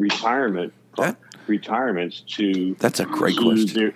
retirement 0.00 0.72
That- 0.96 1.16
retirements 1.46 2.20
to 2.36 2.74
That's 2.78 3.00
a 3.00 3.04
great 3.06 3.36
to 3.36 3.42
question. 3.42 3.74
their, 3.80 3.90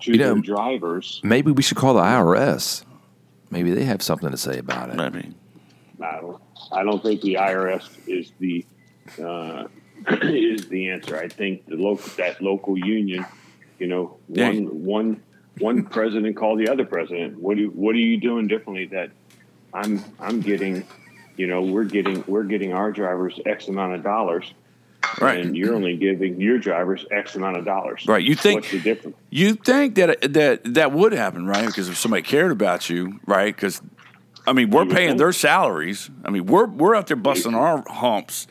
to 0.00 0.12
You 0.12 0.18
know- 0.18 0.40
drivers 0.40 1.20
Maybe 1.24 1.50
we 1.52 1.62
should 1.62 1.76
call 1.76 1.94
the 1.94 2.00
IRS. 2.02 2.84
Maybe 3.50 3.70
they 3.72 3.84
have 3.84 4.02
something 4.02 4.30
to 4.30 4.36
say 4.36 4.58
about 4.58 4.90
it. 4.90 4.98
I 4.98 5.10
mean, 5.10 5.34
I 6.02 6.20
don't. 6.20 6.42
I 6.72 6.82
don't 6.84 7.02
think 7.02 7.20
the 7.20 7.34
IRS 7.34 7.88
is 8.06 8.32
the 8.38 8.64
uh, 9.22 9.64
is 10.22 10.68
the 10.68 10.88
answer. 10.88 11.16
I 11.18 11.28
think 11.28 11.66
the 11.66 11.76
local 11.76 12.10
that 12.16 12.40
local 12.42 12.78
union, 12.78 13.26
you 13.78 13.86
know, 13.88 14.16
Yeah. 14.28 14.48
one 14.48 14.66
one 14.84 15.22
one 15.58 15.84
president 15.84 16.34
called 16.36 16.58
the 16.60 16.68
other 16.68 16.84
president. 16.86 17.38
What 17.38 17.56
do 17.58 17.68
what 17.70 17.94
are 17.94 17.98
you 17.98 18.16
doing 18.18 18.46
differently 18.48 18.86
that 18.86 19.10
I'm 19.74 20.02
I'm 20.18 20.40
getting? 20.40 20.84
You 21.36 21.46
know, 21.46 21.60
we're 21.62 21.84
getting 21.84 22.24
we're 22.26 22.44
getting 22.44 22.72
our 22.72 22.90
drivers 22.90 23.38
X 23.44 23.68
amount 23.68 23.94
of 23.94 24.02
dollars, 24.02 24.52
right. 25.20 25.44
and 25.44 25.56
you're 25.56 25.74
only 25.74 25.96
giving 25.96 26.40
your 26.40 26.58
drivers 26.58 27.04
X 27.10 27.34
amount 27.34 27.56
of 27.56 27.64
dollars. 27.64 28.04
Right, 28.06 28.22
you 28.22 28.34
think- 28.34 28.62
what's 28.62 28.72
the 28.72 28.80
difference? 28.80 29.16
You 29.30 29.54
think 29.54 29.94
that 29.96 30.32
that 30.32 30.74
that 30.74 30.92
would 30.92 31.12
happen, 31.12 31.46
right? 31.46 31.66
Because 31.66 31.88
if 31.88 31.96
somebody 31.96 32.22
cared 32.22 32.52
about 32.52 32.90
you, 32.90 33.20
right? 33.26 33.54
Because 33.54 33.80
I 34.46 34.52
mean, 34.52 34.70
we're 34.70 34.86
paying 34.86 35.16
their 35.16 35.32
salaries. 35.32 36.10
I 36.24 36.30
mean, 36.30 36.46
we're 36.46 36.66
we're 36.66 36.94
out 36.94 37.06
there 37.06 37.16
busting 37.16 37.54
our 37.54 37.84
humps, 37.86 38.46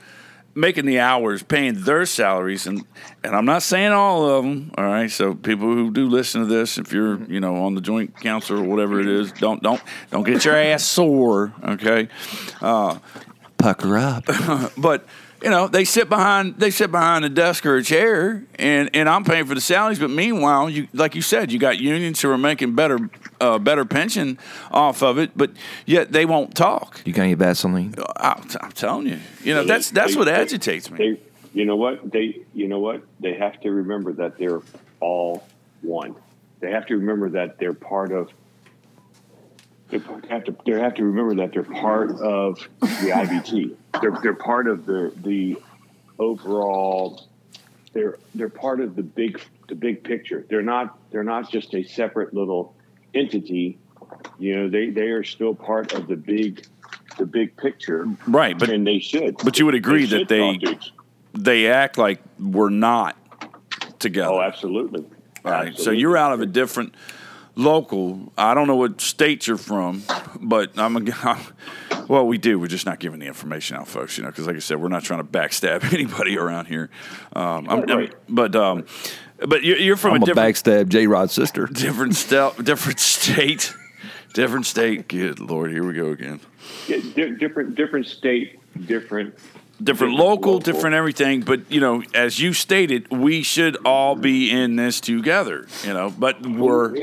making 0.55 0.85
the 0.85 0.99
hours, 0.99 1.43
paying 1.43 1.83
their 1.83 2.05
salaries, 2.05 2.65
and 2.65 2.85
and 3.23 3.35
I'm 3.35 3.45
not 3.45 3.61
saying 3.61 3.91
all 3.91 4.29
of 4.29 4.43
them. 4.43 4.71
All 4.77 4.85
right, 4.85 5.11
so 5.11 5.35
people 5.35 5.67
who 5.67 5.91
do 5.91 6.07
listen 6.07 6.41
to 6.41 6.47
this, 6.47 6.77
if 6.77 6.93
you're 6.93 7.21
you 7.25 7.39
know 7.39 7.57
on 7.57 7.75
the 7.75 7.81
joint 7.81 8.19
council 8.19 8.59
or 8.59 8.63
whatever 8.63 9.01
it 9.01 9.07
is, 9.07 9.31
don't 9.33 9.61
don't 9.61 9.81
don't 10.11 10.23
get 10.23 10.45
your 10.45 10.55
ass 10.55 10.83
sore. 10.83 11.53
Okay, 11.63 12.07
uh, 12.61 12.99
Pucker 13.61 13.97
up. 13.97 14.25
but 14.77 15.05
you 15.41 15.49
know 15.49 15.67
they 15.67 15.83
sit 15.83 16.07
behind 16.09 16.55
they 16.57 16.69
sit 16.71 16.91
behind 16.91 17.25
a 17.25 17.29
desk 17.29 17.65
or 17.65 17.75
a 17.77 17.83
chair 17.83 18.43
and 18.55 18.89
and 18.93 19.09
i'm 19.09 19.23
paying 19.23 19.45
for 19.45 19.55
the 19.55 19.61
salaries 19.61 19.99
but 19.99 20.09
meanwhile 20.09 20.69
you 20.69 20.87
like 20.93 21.15
you 21.15 21.21
said 21.21 21.51
you 21.51 21.57
got 21.59 21.79
unions 21.79 22.21
who 22.21 22.29
are 22.29 22.37
making 22.37 22.75
better 22.75 22.99
uh, 23.39 23.57
better 23.57 23.83
pension 23.85 24.37
off 24.71 25.01
of 25.01 25.17
it 25.17 25.31
but 25.35 25.51
yet 25.85 26.11
they 26.11 26.25
won't 26.25 26.53
talk 26.55 27.01
You 27.05 27.13
got 27.13 27.23
any 27.23 27.33
Vaseline? 27.33 27.95
I, 28.17 28.41
i'm 28.61 28.71
telling 28.71 29.07
you 29.07 29.19
you 29.43 29.53
know 29.55 29.63
that's 29.63 29.89
that's 29.91 30.13
they- 30.13 30.17
what 30.19 30.25
they- 30.25 30.33
agitates 30.33 30.91
me 30.91 30.97
They, 30.97 31.21
you 31.53 31.65
know 31.65 31.75
what 31.75 32.11
they, 32.11 32.41
you 32.53 32.67
know 32.67 32.79
what 32.79 33.01
they 33.19 33.33
have 33.33 33.59
to 33.61 33.71
remember 33.71 34.13
that 34.13 34.37
they're 34.37 34.61
all 35.01 35.43
one. 35.81 36.15
They 36.61 36.71
have 36.71 36.85
to 36.85 36.95
remember 36.95 37.29
that 37.31 37.57
they're 37.59 37.73
part 37.73 38.11
of. 38.13 38.29
They 39.91 39.99
have 40.29 40.45
to. 40.45 40.55
They 40.65 40.79
have 40.79 40.93
to 40.95 41.03
remember 41.03 41.35
that 41.35 41.51
they're 41.53 41.63
part 41.63 42.11
of 42.19 42.57
the 42.79 43.11
IBT. 43.13 43.75
They're 44.01 44.17
they're 44.23 44.33
part 44.33 44.67
of 44.67 44.85
the 44.85 45.11
the 45.21 45.57
overall. 46.17 47.27
They're 47.93 48.17
they're 48.33 48.49
part 48.49 48.79
of 48.79 48.95
the 48.95 49.03
big 49.03 49.41
the 49.67 49.75
big 49.75 50.03
picture. 50.03 50.45
They're 50.49 50.61
not 50.61 50.97
they're 51.11 51.23
not 51.25 51.51
just 51.51 51.73
a 51.75 51.83
separate 51.83 52.33
little 52.33 52.73
entity. 53.13 53.77
You 54.39 54.55
know, 54.55 54.69
they 54.69 54.89
they 54.89 55.07
are 55.09 55.23
still 55.23 55.53
part 55.53 55.93
of 55.93 56.07
the 56.07 56.15
big 56.15 56.65
the 57.17 57.25
big 57.25 57.55
picture, 57.57 58.07
right 58.27 58.57
but 58.57 58.69
and 58.69 58.87
they 58.87 58.99
should. 58.99 59.37
but 59.43 59.59
you 59.59 59.65
would 59.65 59.75
agree 59.75 60.05
that 60.05 60.27
they 60.29 60.57
to 60.57 60.71
each- 60.71 60.93
they 61.33 61.67
act 61.67 61.97
like 61.97 62.21
we're 62.39 62.69
not 62.69 63.15
together 63.99 64.31
Oh, 64.33 64.41
absolutely. 64.41 65.05
All 65.43 65.51
right. 65.51 65.77
So 65.77 65.91
you're 65.91 66.17
out 66.17 66.33
of 66.33 66.41
a 66.41 66.45
different 66.45 66.95
local. 67.61 68.31
I 68.37 68.53
don't 68.53 68.67
know 68.67 68.75
what 68.75 68.99
states 69.01 69.47
you're 69.47 69.57
from, 69.57 70.03
but 70.39 70.77
I'm 70.77 70.97
a. 70.97 71.39
Well, 72.07 72.27
we 72.27 72.37
do. 72.37 72.59
We're 72.59 72.67
just 72.67 72.85
not 72.85 72.99
giving 72.99 73.19
the 73.19 73.27
information 73.27 73.77
out, 73.77 73.87
folks. 73.87 74.17
You 74.17 74.23
know, 74.23 74.31
because 74.31 74.45
like 74.45 74.55
I 74.57 74.59
said, 74.59 74.81
we're 74.81 74.89
not 74.89 75.03
trying 75.03 75.19
to 75.19 75.23
backstab 75.23 75.93
anybody 75.93 76.37
around 76.37 76.65
here. 76.65 76.89
Um, 77.33 77.69
I'm, 77.69 77.81
Right, 77.81 77.89
right. 77.89 78.13
but 78.27 78.53
um, 78.55 78.85
but 79.47 79.63
you're, 79.63 79.77
you're 79.77 79.95
from 79.95 80.15
I'm 80.15 80.21
a 80.21 80.23
a 80.23 80.25
different 80.25 80.55
backstab 80.57 80.89
J 80.89 81.07
Rod's 81.07 81.31
sister. 81.31 81.67
different 81.71 82.15
state, 82.15 82.57
different 82.61 82.99
state, 82.99 83.73
different 84.33 84.65
state. 84.65 85.07
Good 85.07 85.39
lord, 85.39 85.71
here 85.71 85.85
we 85.85 85.93
go 85.93 86.07
again. 86.07 86.41
Yeah, 86.87 86.97
di- 87.15 87.35
different 87.35 87.75
different 87.75 88.07
state, 88.07 88.59
different 88.87 89.35
different 89.83 90.13
local, 90.15 90.59
different 90.59 90.95
everything. 90.95 91.41
But 91.41 91.71
you 91.71 91.79
know, 91.79 92.03
as 92.13 92.39
you 92.39 92.53
stated, 92.53 93.09
we 93.11 93.41
should 93.43 93.77
all 93.85 94.15
be 94.15 94.49
in 94.51 94.75
this 94.75 94.99
together. 95.01 95.67
You 95.83 95.93
know, 95.93 96.13
but 96.17 96.45
we're 96.45 96.95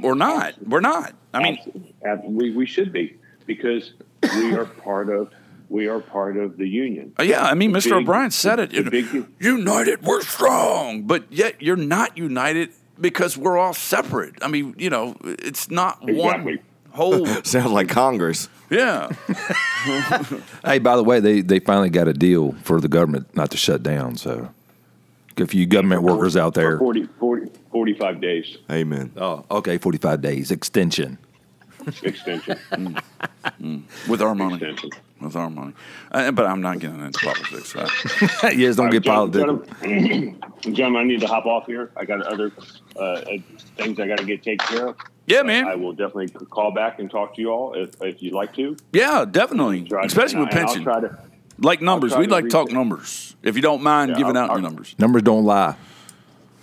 we're 0.00 0.14
not. 0.14 0.54
We're 0.66 0.80
not. 0.80 1.14
I 1.34 1.42
mean, 1.42 1.92
we 2.24 2.50
we 2.50 2.66
should 2.66 2.92
be 2.92 3.16
because 3.46 3.92
we 4.34 4.54
are 4.54 4.64
part 4.64 5.08
of 5.10 5.30
we 5.68 5.86
are 5.86 6.00
part 6.00 6.36
of 6.38 6.56
the 6.56 6.66
union. 6.66 7.12
uh, 7.18 7.22
yeah. 7.22 7.44
I 7.44 7.54
mean, 7.54 7.72
The 7.72 7.78
Mr. 7.80 7.84
big- 7.90 7.92
O'Brien 7.94 8.30
said 8.30 8.58
it. 8.58 8.70
the 8.70 9.26
united, 9.38 10.02
we're 10.02 10.22
strong. 10.22 11.02
But 11.02 11.30
yet, 11.30 11.60
you're 11.60 11.76
not 11.76 12.16
united 12.16 12.70
because 13.00 13.36
we're 13.36 13.58
all 13.58 13.74
separate. 13.74 14.34
I 14.42 14.48
mean, 14.48 14.74
you 14.78 14.88
know, 14.90 15.16
it's 15.22 15.70
not 15.70 16.00
one 16.02 16.10
Exactly. 16.10 16.62
Whole. 16.98 17.24
Sounds 17.44 17.70
like 17.72 17.88
Congress. 17.88 18.48
Yeah. 18.70 19.08
Hey, 20.64 20.80
by 20.80 20.96
the 20.96 21.04
way, 21.04 21.20
they, 21.20 21.40
they 21.40 21.60
finally 21.60 21.88
got 21.88 22.08
a 22.08 22.12
deal 22.12 22.52
for 22.64 22.80
the 22.80 22.88
government 22.88 23.34
not 23.34 23.50
to 23.52 23.56
shut 23.56 23.82
down. 23.82 24.16
So, 24.16 24.50
if 25.36 25.54
you 25.54 25.64
government 25.66 26.02
workers 26.02 26.36
out 26.36 26.54
there, 26.54 26.78
40, 26.78 27.04
40, 27.18 27.50
45 27.70 28.20
days 28.20 28.58
Amen. 28.70 29.12
oh, 29.16 29.44
okay, 29.50 29.78
forty 29.78 29.96
five 29.98 30.20
days 30.20 30.50
extension. 30.50 31.16
extension. 32.02 32.58
With 34.08 34.20
our 34.20 34.34
money. 34.34 34.54
extension. 34.56 34.90
With 35.20 35.36
our 35.36 35.48
money. 35.48 35.72
Uh, 36.10 36.32
but 36.32 36.46
I'm 36.46 36.60
not 36.60 36.80
getting 36.80 37.00
into 37.00 37.18
politics. 37.24 37.74
Right? 37.76 38.56
yes, 38.56 38.74
don't 38.76 38.90
get 38.90 39.04
John- 39.04 39.30
political. 39.30 39.64
John, 39.82 40.36
John, 40.74 40.96
I 40.96 41.04
need 41.04 41.20
to 41.20 41.28
hop 41.28 41.46
off 41.46 41.66
here. 41.66 41.90
I 41.96 42.04
got 42.04 42.20
other 42.22 42.50
uh, 42.96 43.00
uh, 43.00 43.38
things 43.76 43.98
I 44.00 44.08
got 44.08 44.18
to 44.18 44.24
get 44.24 44.42
taken 44.42 44.66
care 44.66 44.88
of. 44.88 44.96
Yeah, 45.28 45.42
man. 45.42 45.68
I 45.68 45.74
will 45.74 45.92
definitely 45.92 46.28
call 46.46 46.70
back 46.72 46.98
and 46.98 47.10
talk 47.10 47.34
to 47.36 47.40
you 47.40 47.50
all 47.50 47.74
if, 47.74 48.00
if 48.02 48.22
you'd 48.22 48.32
like 48.32 48.54
to. 48.56 48.76
Yeah, 48.92 49.24
definitely. 49.30 49.82
Try- 49.82 50.04
Especially 50.04 50.40
with 50.40 50.48
and 50.54 50.66
pension. 50.66 50.88
I'll 50.88 51.00
try 51.00 51.08
to. 51.08 51.18
Like 51.58 51.82
numbers. 51.82 52.12
try 52.12 52.20
We'd 52.20 52.26
to 52.28 52.32
like 52.32 52.44
to 52.44 52.50
talk 52.50 52.70
it. 52.70 52.72
numbers. 52.74 53.36
If 53.42 53.56
you 53.56 53.62
don't 53.62 53.82
mind 53.82 54.10
Yeah, 54.12 54.16
giving 54.18 54.36
I'll- 54.36 54.44
out 54.44 54.46
your 54.48 54.56
I'll- 54.56 54.62
numbers. 54.62 54.94
Numbers 54.98 55.22
don't 55.22 55.44
lie. 55.44 55.74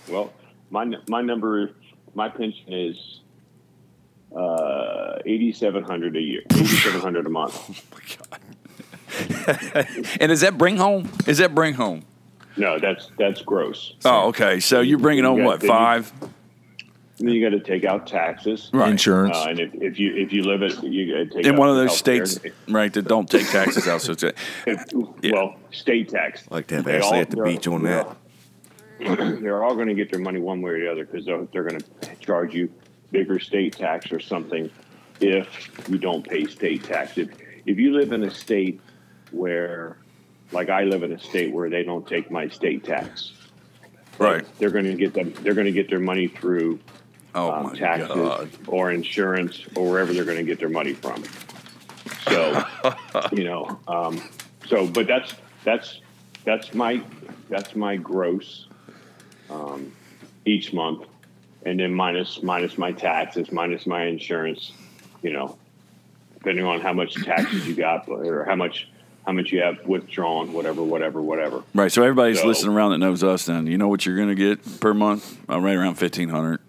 Well, 0.10 0.34
my 0.70 0.86
my 1.10 1.22
number, 1.22 1.72
my 2.16 2.30
pension 2.30 2.74
is 2.74 3.20
uh, 4.36 5.20
eighty 5.26 5.52
seven 5.54 5.84
hundred 5.84 6.16
a 6.16 6.22
year, 6.22 6.42
eighty 6.54 6.66
seven 6.66 7.02
hundred 7.02 7.26
a 7.26 7.30
month. 7.30 7.56
Oh 7.70 7.76
my 7.94 8.02
god. 8.18 9.88
and 10.20 10.32
is 10.32 10.42
that 10.42 10.58
bring 10.58 10.78
home? 10.78 11.10
Is 11.28 11.38
that 11.38 11.54
bring 11.56 11.74
home? 11.74 12.04
No, 12.58 12.80
that's 12.80 13.10
that's 13.18 13.42
gross. 13.42 13.94
Oh, 14.06 14.30
okay. 14.30 14.60
So 14.60 14.82
you're 14.82 14.98
bringing 15.00 15.24
home 15.24 15.40
Yeah, 15.40 15.46
what 15.46 15.64
five? 15.64 16.12
you- 16.22 16.30
five? 17.18 17.26
Then 17.26 17.34
you 17.34 17.42
got 17.50 17.56
to 17.58 17.64
take 17.64 17.86
out 17.86 18.08
taxes. 18.08 18.70
Right. 18.74 18.90
Insurance. 18.92 19.38
Uh, 19.38 19.46
and 19.50 19.60
if, 19.60 19.74
if 19.76 20.00
you 20.00 20.16
if 20.16 20.34
you 20.34 20.44
live 20.44 20.62
it, 20.62 20.84
you 20.84 21.26
take 21.26 21.46
In 21.46 21.54
out 21.54 21.60
one 21.60 21.70
of 21.70 21.76
those 21.76 21.92
healthcare. 21.92 22.28
states, 22.28 22.56
right, 22.68 22.92
that 22.94 23.08
don't 23.08 23.30
take 23.30 23.48
taxes 23.50 23.88
out. 23.88 24.02
So 24.02 24.12
it's 24.14 24.24
a, 24.24 24.34
If- 24.68 24.84
Yeah. 25.22 25.32
Well, 25.34 25.56
state 25.72 26.10
tax. 26.10 26.44
Like 26.50 26.68
to 26.68 26.76
have 26.76 26.86
They 26.86 26.98
Ashley 26.98 27.16
all- 27.18 27.22
at 27.22 27.30
the 27.30 27.44
beach 27.44 27.68
on 27.68 27.84
that. 27.84 28.18
They're 29.00 29.64
all 29.64 29.76
going 29.76 29.88
to 29.90 29.94
get 29.94 30.10
their 30.10 30.22
money 30.22 30.40
one 30.40 30.62
way 30.62 30.72
or 30.72 30.80
the 30.80 30.90
other 30.92 31.06
because 31.06 31.26
they're, 31.26 31.46
they're 31.52 31.64
going 31.68 31.82
to 31.82 32.16
charge 32.22 32.54
you 32.54 32.72
bigger 33.12 33.40
state 33.40 33.76
tax 33.76 34.10
or 34.12 34.22
something 34.22 34.70
if 35.20 35.90
you 35.90 35.98
don't 35.98 36.28
pay 36.28 36.46
state 36.46 36.84
tax. 36.86 37.18
If 37.18 37.30
if 37.66 37.78
you 37.78 37.94
live 37.98 38.12
in 38.14 38.24
a 38.24 38.32
state 38.32 38.80
where, 39.32 39.98
like 40.52 40.70
I 40.70 40.84
live 40.84 41.04
in 41.04 41.12
a 41.12 41.20
state 41.20 41.52
where 41.54 41.70
they 41.70 41.84
don't 41.84 42.08
take 42.08 42.30
my 42.32 42.48
state 42.48 42.84
tax, 42.86 43.34
right. 44.20 44.46
they're 44.60 44.70
going 44.70 44.86
to 44.86 44.94
get 44.96 45.14
them. 45.14 45.34
They're 45.42 45.56
going 45.56 45.66
to 45.66 45.72
get 45.74 45.90
their 45.90 46.00
money 46.00 46.28
through 46.28 46.80
Oh 47.36 47.52
um, 47.52 47.64
my 47.64 47.74
taxes 47.76 48.08
god. 48.08 48.50
or 48.68 48.92
insurance 48.92 49.64
or 49.76 49.90
wherever 49.90 50.14
they're 50.14 50.24
going 50.24 50.38
to 50.38 50.44
get 50.44 50.58
their 50.58 50.70
money 50.70 50.94
from. 50.94 51.24
So, 52.24 52.66
you 53.34 53.44
know, 53.44 53.80
um, 53.88 54.22
so 54.68 54.88
but 54.88 55.06
that's 55.06 55.36
that's 55.64 56.00
that's 56.46 56.74
my 56.74 57.02
that's 57.50 57.76
my 57.76 57.98
gross 57.98 58.68
um, 59.50 59.92
each 60.46 60.74
month, 60.74 61.06
and 61.66 61.80
then 61.80 61.94
minus 61.94 62.42
minus 62.42 62.78
my 62.78 62.92
taxes, 62.94 63.52
minus 63.52 63.86
my 63.86 64.06
insurance. 64.06 64.72
You 65.22 65.34
know, 65.34 65.58
depending 66.36 66.66
on 66.66 66.80
how 66.80 66.94
much 66.94 67.16
taxes 67.26 67.68
you 67.68 67.76
got 67.76 68.08
or 68.08 68.46
how 68.46 68.56
much 68.56 68.88
how 69.26 69.34
much 69.34 69.52
you 69.52 69.62
have 69.62 69.86
withdrawn, 69.86 70.54
whatever, 70.54 70.84
whatever, 70.84 71.22
whatever. 71.22 71.64
Right. 71.74 71.92
So 71.92 72.02
everybody's 72.04 72.40
So- 72.40 72.48
listening 72.48 72.76
around 72.76 72.92
that 72.92 73.00
knows 73.00 73.24
us. 73.24 73.46
Then 73.46 73.68
you 73.68 73.78
know 73.78 73.88
what 73.88 74.06
you're 74.06 74.16
going 74.16 74.30
to 74.30 74.36
get 74.36 74.80
per 74.80 74.94
month? 74.94 75.38
Uh, 75.50 75.60
right 75.60 75.76
around 75.76 75.96
fifteen 75.96 76.30
hundred. 76.30 76.62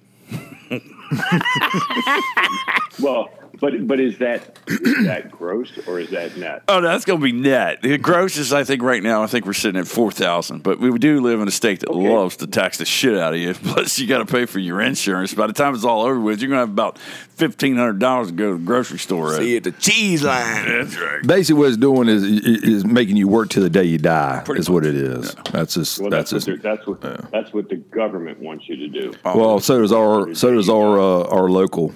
Well, 2.98 3.28
but 3.60 3.86
but 3.86 4.00
is 4.00 4.18
that 4.18 4.58
is 4.66 5.06
that 5.06 5.30
gross 5.30 5.70
or 5.86 5.98
is 6.00 6.10
that 6.10 6.36
net? 6.36 6.62
Oh, 6.68 6.80
no, 6.80 6.88
that's 6.88 7.04
going 7.04 7.20
to 7.20 7.24
be 7.24 7.32
net. 7.32 7.82
The 7.82 7.98
gross 7.98 8.36
is, 8.36 8.52
I 8.52 8.64
think, 8.64 8.82
right 8.82 9.02
now. 9.02 9.22
I 9.22 9.26
think 9.26 9.46
we're 9.46 9.52
sitting 9.52 9.80
at 9.80 9.86
four 9.86 10.10
thousand. 10.10 10.62
But 10.62 10.78
we 10.78 10.96
do 10.98 11.20
live 11.20 11.40
in 11.40 11.48
a 11.48 11.52
state 11.52 11.80
that 11.80 11.88
Okay. 11.90 12.08
loves 12.14 12.36
to 12.38 12.46
tax 12.46 12.78
the 12.78 12.84
shit 12.84 13.16
out 13.18 13.34
of 13.34 13.40
you. 13.40 13.54
Plus, 13.66 13.98
you 13.98 14.06
got 14.06 14.18
to 14.18 14.26
pay 14.26 14.46
for 14.46 14.58
your 14.58 14.80
insurance. 14.80 15.34
By 15.34 15.46
the 15.46 15.52
time 15.52 15.74
it's 15.74 15.84
all 15.84 16.02
over 16.02 16.20
with, 16.20 16.40
you're 16.40 16.48
going 16.48 16.58
to 16.58 16.62
have 16.66 16.70
about 16.70 16.98
fifteen 16.98 17.76
hundred 17.76 17.98
dollars 17.98 18.28
to 18.28 18.32
go 18.34 18.52
to 18.52 18.58
the 18.58 18.64
grocery 18.64 18.98
store. 18.98 19.34
See 19.36 19.52
you 19.52 19.56
at 19.58 19.64
the 19.64 19.72
cheese 19.72 20.22
line. 20.22 20.66
That's 20.66 20.98
right. 20.98 21.22
Basically, 21.26 21.58
what 21.60 21.68
it's 21.68 21.76
doing 21.76 22.08
is 22.08 22.22
is 22.24 22.84
making 22.84 23.16
you 23.16 23.28
work 23.28 23.50
till 23.50 23.62
the 23.62 23.70
day 23.70 23.84
you 23.84 23.98
die. 23.98 24.42
Pretty 24.44 24.60
is 24.60 24.68
what 24.70 24.84
much. 24.84 24.90
it 24.94 24.96
is. 24.96 25.34
That's 25.52 25.74
just 25.74 25.98
Well, 26.00 26.10
that's 26.10 26.30
that's 26.30 26.46
what 26.46 26.62
they're- 26.62 26.76
that's 26.76 26.86
what 26.86 27.30
that's 27.32 27.52
what 27.52 27.68
the 27.68 27.76
government 27.76 28.40
wants 28.40 28.68
you 28.68 28.76
to 28.76 28.88
do. 28.88 29.12
Well, 29.24 29.60
so 29.60 29.80
does 29.80 29.92
our 29.92 30.34
so 30.34 30.54
does 30.54 30.68
our 30.68 30.98
uh, 30.98 31.24
our 31.28 31.48
local. 31.48 31.94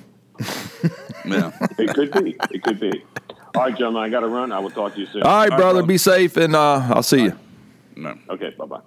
Yeah. 1.25 1.53
It 1.79 1.95
could 1.95 2.13
be. 2.25 2.37
It 2.51 2.63
could 2.63 2.81
be. 2.81 3.05
All 3.55 3.63
right, 3.63 3.77
gentlemen, 3.77 4.03
I 4.03 4.09
got 4.09 4.21
to 4.21 4.29
run. 4.29 4.53
I 4.53 4.59
will 4.59 4.71
talk 4.71 4.95
to 4.95 5.01
you 5.01 5.07
soon. 5.07 5.23
All 5.23 5.37
right, 5.37 5.49
brother, 5.49 5.75
brother. 5.75 5.87
be 5.87 5.99
safe, 5.99 6.37
and 6.37 6.55
uh, 6.57 6.89
I'll 6.95 7.03
see 7.03 7.25
you. 7.25 7.39
No. 7.97 8.17
Okay, 8.31 8.51
bye 8.57 8.65
bye. 8.65 8.81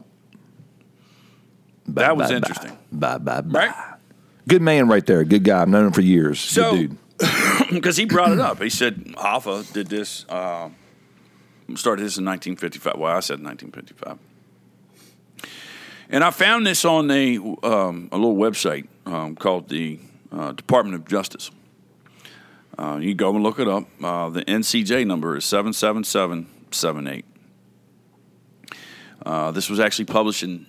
That 1.88 2.18
was 2.18 2.28
Bye, 2.28 2.32
bye, 2.32 2.36
interesting. 2.38 2.78
Bye 2.92 3.18
bye 3.18 3.42
bye. 3.42 3.68
Right? 3.68 3.96
Good 4.48 4.62
man, 4.62 4.88
right 4.88 5.06
there. 5.06 5.24
Good 5.24 5.44
guy. 5.44 5.62
I've 5.62 5.70
known 5.70 5.88
him 5.88 5.92
for 5.94 6.02
years. 6.02 6.40
So- 6.40 6.72
Good 6.72 6.90
dude. 6.90 6.98
because 7.72 7.98
he 7.98 8.06
brought 8.06 8.32
it 8.32 8.40
up. 8.40 8.62
He 8.62 8.70
said 8.70 9.06
Hoffa 9.16 9.72
did 9.72 9.88
this, 9.88 10.26
uh, 10.30 10.70
started 11.76 12.04
this 12.04 12.18
in 12.18 12.26
1955. 12.26 12.98
Well, 12.98 13.16
I 13.16 13.20
said 13.20 13.44
1955. 13.44 14.18
And 16.10 16.24
I 16.24 16.32
found 16.32 16.66
this 16.66 16.84
on 16.86 17.10
a, 17.12 17.38
um, 17.64 18.10
a 18.12 18.18
little 18.18 18.36
website 18.36 18.88
um, 19.06 19.36
called 19.36 19.70
the 19.70 20.00
uh, 20.34 20.52
Department 20.54 20.96
of 20.96 21.06
Justice. 21.06 21.52
Uh, 22.78 22.98
you 23.02 23.14
go 23.14 23.34
and 23.36 23.44
look 23.44 23.60
it 23.60 23.68
up. 23.68 23.88
Uh, 24.04 24.30
the 24.30 24.44
NCJ 24.46 25.06
number 25.06 25.38
is 25.38 25.46
77778. 25.46 27.26
Uh, 29.26 29.52
this 29.52 29.70
was 29.70 29.80
actually 29.80 30.06
published 30.06 30.44
in, 30.44 30.66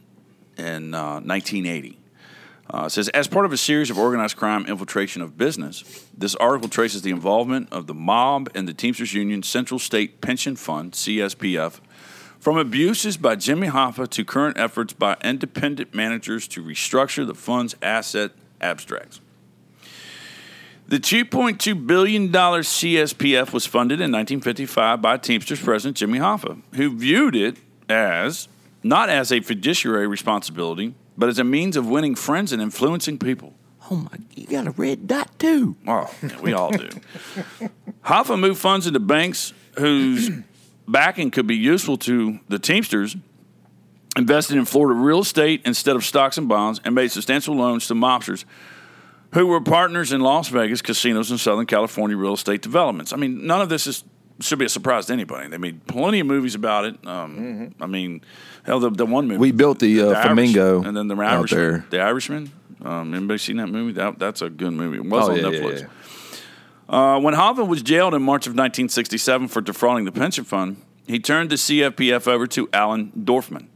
in 0.58 0.94
uh, 0.94 1.20
1980. 1.20 1.98
Uh, 2.72 2.84
it 2.86 2.90
says, 2.90 3.08
as 3.10 3.28
part 3.28 3.44
of 3.44 3.52
a 3.52 3.56
series 3.56 3.90
of 3.90 3.98
organized 3.98 4.36
crime 4.36 4.64
infiltration 4.66 5.20
of 5.22 5.36
business, 5.36 6.06
this 6.16 6.34
article 6.36 6.68
traces 6.68 7.02
the 7.02 7.10
involvement 7.10 7.70
of 7.72 7.86
the 7.86 7.94
mob 7.94 8.48
and 8.54 8.66
the 8.66 8.72
Teamsters 8.72 9.12
Union 9.12 9.42
Central 9.42 9.78
State 9.78 10.20
Pension 10.20 10.56
Fund, 10.56 10.92
CSPF, 10.92 11.80
from 12.38 12.56
abuses 12.56 13.16
by 13.16 13.36
Jimmy 13.36 13.68
Hoffa 13.68 14.08
to 14.08 14.24
current 14.24 14.58
efforts 14.58 14.92
by 14.92 15.16
independent 15.22 15.94
managers 15.94 16.48
to 16.48 16.62
restructure 16.62 17.26
the 17.26 17.34
fund's 17.34 17.74
asset 17.82 18.32
abstracts. 18.60 19.20
The 20.86 20.98
$2.2 20.98 21.86
billion 21.86 22.30
CSPF 22.30 23.52
was 23.52 23.64
funded 23.64 24.00
in 24.00 24.12
1955 24.12 25.00
by 25.00 25.16
Teamsters 25.16 25.62
President 25.62 25.96
Jimmy 25.96 26.18
Hoffa, 26.18 26.60
who 26.74 26.94
viewed 26.94 27.34
it 27.34 27.56
as 27.88 28.48
not 28.82 29.08
as 29.08 29.32
a 29.32 29.40
fiduciary 29.40 30.06
responsibility, 30.06 30.94
but 31.16 31.30
as 31.30 31.38
a 31.38 31.44
means 31.44 31.76
of 31.76 31.88
winning 31.88 32.14
friends 32.14 32.52
and 32.52 32.60
influencing 32.60 33.18
people. 33.18 33.54
Oh 33.90 33.96
my! 33.96 34.18
You 34.34 34.46
got 34.46 34.66
a 34.66 34.72
red 34.72 35.06
dot 35.06 35.38
too. 35.38 35.76
Oh, 35.86 36.12
yeah, 36.22 36.40
we 36.40 36.52
all 36.52 36.70
do. 36.70 36.88
Hoffa 38.04 38.38
moved 38.38 38.60
funds 38.60 38.86
into 38.86 39.00
banks 39.00 39.54
whose 39.78 40.30
backing 40.86 41.30
could 41.30 41.46
be 41.46 41.56
useful 41.56 41.96
to 41.98 42.40
the 42.48 42.58
Teamsters, 42.58 43.16
invested 44.16 44.58
in 44.58 44.64
Florida 44.66 44.98
real 44.98 45.20
estate 45.20 45.62
instead 45.64 45.96
of 45.96 46.04
stocks 46.04 46.36
and 46.36 46.48
bonds, 46.48 46.80
and 46.84 46.94
made 46.94 47.10
substantial 47.10 47.54
loans 47.54 47.86
to 47.88 47.94
mobsters 47.94 48.44
who 49.34 49.46
were 49.46 49.60
partners 49.60 50.12
in 50.12 50.20
Las 50.20 50.48
Vegas 50.48 50.80
casinos 50.82 51.30
and 51.30 51.38
Southern 51.38 51.66
California 51.66 52.16
real 52.16 52.34
estate 52.34 52.62
developments. 52.62 53.12
I 53.12 53.16
mean, 53.16 53.46
none 53.46 53.60
of 53.60 53.68
this 53.68 53.86
is 53.86 54.04
should 54.40 54.58
be 54.58 54.64
a 54.64 54.68
surprise 54.68 55.06
to 55.06 55.12
anybody. 55.12 55.46
They 55.48 55.58
made 55.58 55.86
plenty 55.86 56.18
of 56.18 56.26
movies 56.26 56.56
about 56.56 56.84
it. 56.86 57.06
Um, 57.06 57.72
I 57.80 57.86
mean, 57.86 58.20
hell, 58.64 58.80
the, 58.80 58.90
the 58.90 59.06
one 59.06 59.28
movie 59.28 59.38
We 59.38 59.52
built 59.52 59.78
the, 59.78 60.00
uh, 60.00 60.06
Irish- 60.10 60.22
Flamingo 60.24 60.82
and 60.82 60.96
then 60.96 61.06
the 61.06 61.14
Irishman, 61.14 61.60
there. 61.60 61.86
the 61.90 62.00
Irishman. 62.00 62.50
Um, 62.84 63.14
anybody 63.14 63.38
seen 63.38 63.58
that 63.58 63.68
movie? 63.68 63.92
That, 63.92 64.18
that's 64.18 64.42
a 64.42 64.50
good 64.50 64.72
movie. 64.72 64.96
It 64.96 65.04
was 65.04 65.28
Oh, 65.28 65.32
on 65.32 65.38
yeah, 65.38 65.48
yeah, 65.50 65.58
Netflix. 65.60 65.80
yeah. 65.82 65.86
Uh, 67.14 67.18
when 67.20 67.34
Hoffa 67.34 67.66
was 67.66 67.80
jailed 67.80 68.12
in 68.12 68.22
March 68.22 68.46
of 68.46 68.50
1967 68.54 69.48
for 69.48 69.60
defrauding 69.60 70.04
the 70.04 70.12
pension 70.12 70.42
fund, 70.44 70.78
he 71.06 71.18
turned 71.20 71.50
the 71.50 71.56
CSPF 71.56 72.26
over 72.26 72.46
to 72.48 72.68
Allen 72.72 73.12
Dorfman, 73.16 73.68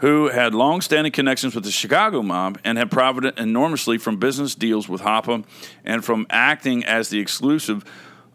who 0.00 0.28
had 0.28 0.54
long-standing 0.54 1.12
connections 1.12 1.54
with 1.54 1.64
the 1.64 1.70
Chicago 1.70 2.22
mob 2.22 2.58
and 2.64 2.78
had 2.78 2.90
profited 2.90 3.38
enormously 3.38 3.98
from 3.98 4.16
business 4.16 4.54
deals 4.54 4.88
with 4.88 5.02
Hoffa 5.02 5.44
and 5.84 6.04
from 6.04 6.26
acting 6.30 6.84
as 6.84 7.10
the 7.10 7.20
exclusive, 7.20 7.84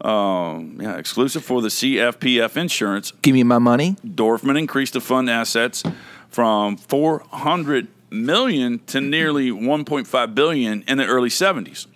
um, 0.01 0.77
yeah, 0.79 0.95
exclusive 0.97 1.43
for 1.43 1.61
the 1.61 1.69
CSPF 1.69 2.55
insurance 2.55 3.11
Give 3.21 3.33
me 3.33 3.43
my 3.43 3.57
money. 3.57 3.95
Dorfman 4.05 4.57
increased 4.59 4.93
the 4.93 5.01
fund 5.01 5.29
assets 5.29 5.83
from 6.29 6.77
400 6.77 7.87
million 8.11 8.79
to 8.85 9.01
nearly 9.01 9.49
1.5 9.49 10.35
billion 10.35 10.83
in 10.87 10.97
the 10.97 11.05
early 11.05 11.29
70s. 11.29 11.87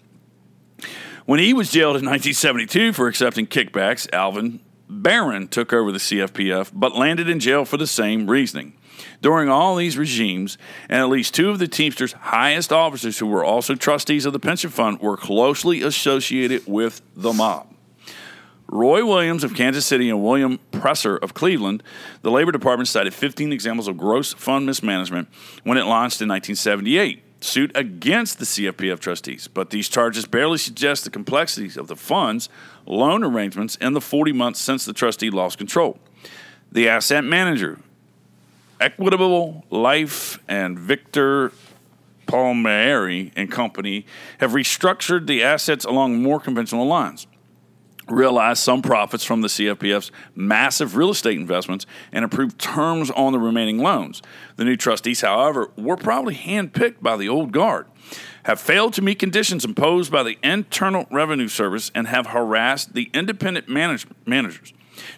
When 1.25 1.39
he 1.39 1.53
was 1.53 1.69
jailed 1.69 1.95
in 1.95 2.05
1972 2.05 2.93
for 2.93 3.07
accepting 3.07 3.45
kickbacks, 3.45 4.11
Alvin 4.11 4.61
Baron 4.89 5.47
took 5.47 5.71
over 5.71 5.91
the 5.91 5.99
CSPF 5.99 6.71
but 6.73 6.95
landed 6.95 7.29
in 7.29 7.39
jail 7.39 7.65
for 7.65 7.77
the 7.77 7.85
same 7.85 8.27
reasoning. 8.27 8.73
During 9.21 9.49
all 9.49 9.75
these 9.75 9.97
regimes, 9.97 10.57
and 10.89 11.01
at 11.01 11.09
least 11.09 11.33
two 11.33 11.49
of 11.49 11.59
the 11.59 11.67
Teamsters' 11.67 12.13
highest 12.13 12.71
officers, 12.71 13.19
who 13.19 13.27
were 13.27 13.43
also 13.43 13.75
trustees 13.75 14.25
of 14.25 14.33
the 14.33 14.39
pension 14.39 14.69
fund, 14.69 14.99
were 14.99 15.17
closely 15.17 15.81
associated 15.81 16.65
with 16.67 17.01
the 17.15 17.33
mob. 17.33 17.73
Roy 18.71 19.03
Williams 19.03 19.43
of 19.43 19.55
Kansas 19.55 19.85
City 19.85 20.09
and 20.09 20.23
William 20.23 20.59
Presser 20.71 21.17
of 21.17 21.33
Cleveland, 21.33 21.81
the 22.21 22.29
Labor 22.29 22.51
Department 22.51 22.87
cited 22.87 23.13
15 23.13 23.51
examples 23.51 23.87
of 23.87 23.97
gross 23.97 24.33
fund 24.33 24.65
mismanagement 24.67 25.27
when 25.63 25.77
it 25.77 25.85
launched 25.85 26.21
in 26.21 26.29
1978 26.29 27.23
suit 27.41 27.71
against 27.75 28.39
the 28.39 28.45
CSPF 28.45 28.99
trustees. 28.99 29.47
But 29.47 29.69
these 29.69 29.89
charges 29.89 30.25
barely 30.25 30.57
suggest 30.57 31.03
the 31.03 31.09
complexities 31.09 31.77
of 31.77 31.87
the 31.87 31.95
funds, 31.95 32.49
loan 32.85 33.23
arrangements, 33.23 33.77
and 33.81 33.95
the 33.95 34.01
40 34.01 34.33
months 34.33 34.59
since 34.59 34.85
the 34.85 34.93
trustee 34.93 35.29
lost 35.29 35.57
control. 35.57 35.99
The 36.71 36.87
asset 36.89 37.23
manager, 37.23 37.79
Equitable 38.79 39.65
Life 39.69 40.39
and 40.47 40.79
Victor 40.79 41.51
Palmieri 42.27 43.31
and 43.35 43.51
Company 43.51 44.05
have 44.39 44.51
restructured 44.51 45.27
the 45.27 45.43
assets 45.43 45.83
along 45.83 46.21
more 46.21 46.39
conventional 46.39 46.85
lines 46.85 47.27
realized 48.11 48.61
some 48.61 48.81
profits 48.81 49.23
from 49.23 49.41
the 49.41 49.47
CSPF's 49.47 50.11
massive 50.35 50.95
real 50.95 51.11
estate 51.11 51.37
investments 51.37 51.85
and 52.11 52.23
improved 52.23 52.59
terms 52.59 53.11
on 53.11 53.33
the 53.33 53.39
remaining 53.39 53.79
loans. 53.79 54.21
The 54.55 54.65
new 54.65 54.75
trustees, 54.75 55.21
however, 55.21 55.69
were 55.77 55.97
probably 55.97 56.35
handpicked 56.35 57.01
by 57.01 57.17
the 57.17 57.29
old 57.29 57.51
guard, 57.51 57.87
have 58.43 58.59
failed 58.59 58.93
to 58.93 59.01
meet 59.01 59.19
conditions 59.19 59.65
imposed 59.65 60.11
by 60.11 60.23
the 60.23 60.37
Internal 60.43 61.05
Revenue 61.11 61.47
Service, 61.47 61.91
and 61.93 62.07
have 62.07 62.27
harassed 62.27 62.93
the 62.93 63.09
independent 63.13 63.67
manage- 63.69 64.07
managers. 64.25 64.73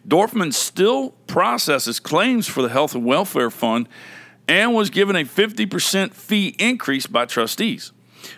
Dorfman 0.08 0.54
still 0.54 1.12
processes 1.28 2.00
claims 2.00 2.48
for 2.48 2.62
the 2.62 2.70
Health 2.70 2.96
and 2.96 3.06
Welfare 3.06 3.50
Fund 3.50 3.88
and 4.48 4.74
was 4.74 4.90
given 4.90 5.16
a 5.16 5.24
50% 5.24 6.14
fee 6.14 6.56
increase 6.60 7.08
by 7.08 7.26
trustees 7.26 7.92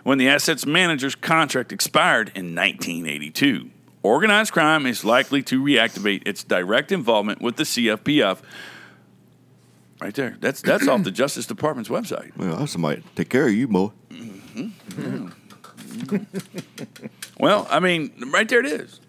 when 0.04 0.18
the 0.18 0.28
assets 0.28 0.66
manager's 0.66 1.16
contract 1.16 1.72
expired 1.72 2.30
in 2.36 2.56
1982. 2.56 3.70
Organized 4.02 4.52
crime 4.52 4.86
is 4.86 5.06
likely 5.06 5.42
to 5.44 5.62
reactivate 5.62 6.28
its 6.28 6.44
direct 6.44 6.92
involvement 6.92 7.42
with 7.42 7.56
the 7.56 7.64
CSPF. 7.64 8.40
Right 10.02 10.14
there. 10.14 10.36
That's 10.42 10.62
that's 10.62 10.88
off 10.90 11.04
the 11.04 11.12
Justice 11.22 11.46
Department's 11.46 11.90
website. 11.90 12.36
Well, 12.36 12.62
I 12.62 12.66
somebody 12.66 13.04
take 13.16 13.30
care 13.30 13.48
of 13.48 13.54
you, 13.54 13.70
boy. 13.70 13.92
Mm-hmm. 14.10 15.28
Well, 17.40 17.68
I 17.70 17.80
mean, 17.80 18.14
right 18.32 18.48
there 18.48 18.60
it 18.60 18.66
is. 18.66 19.00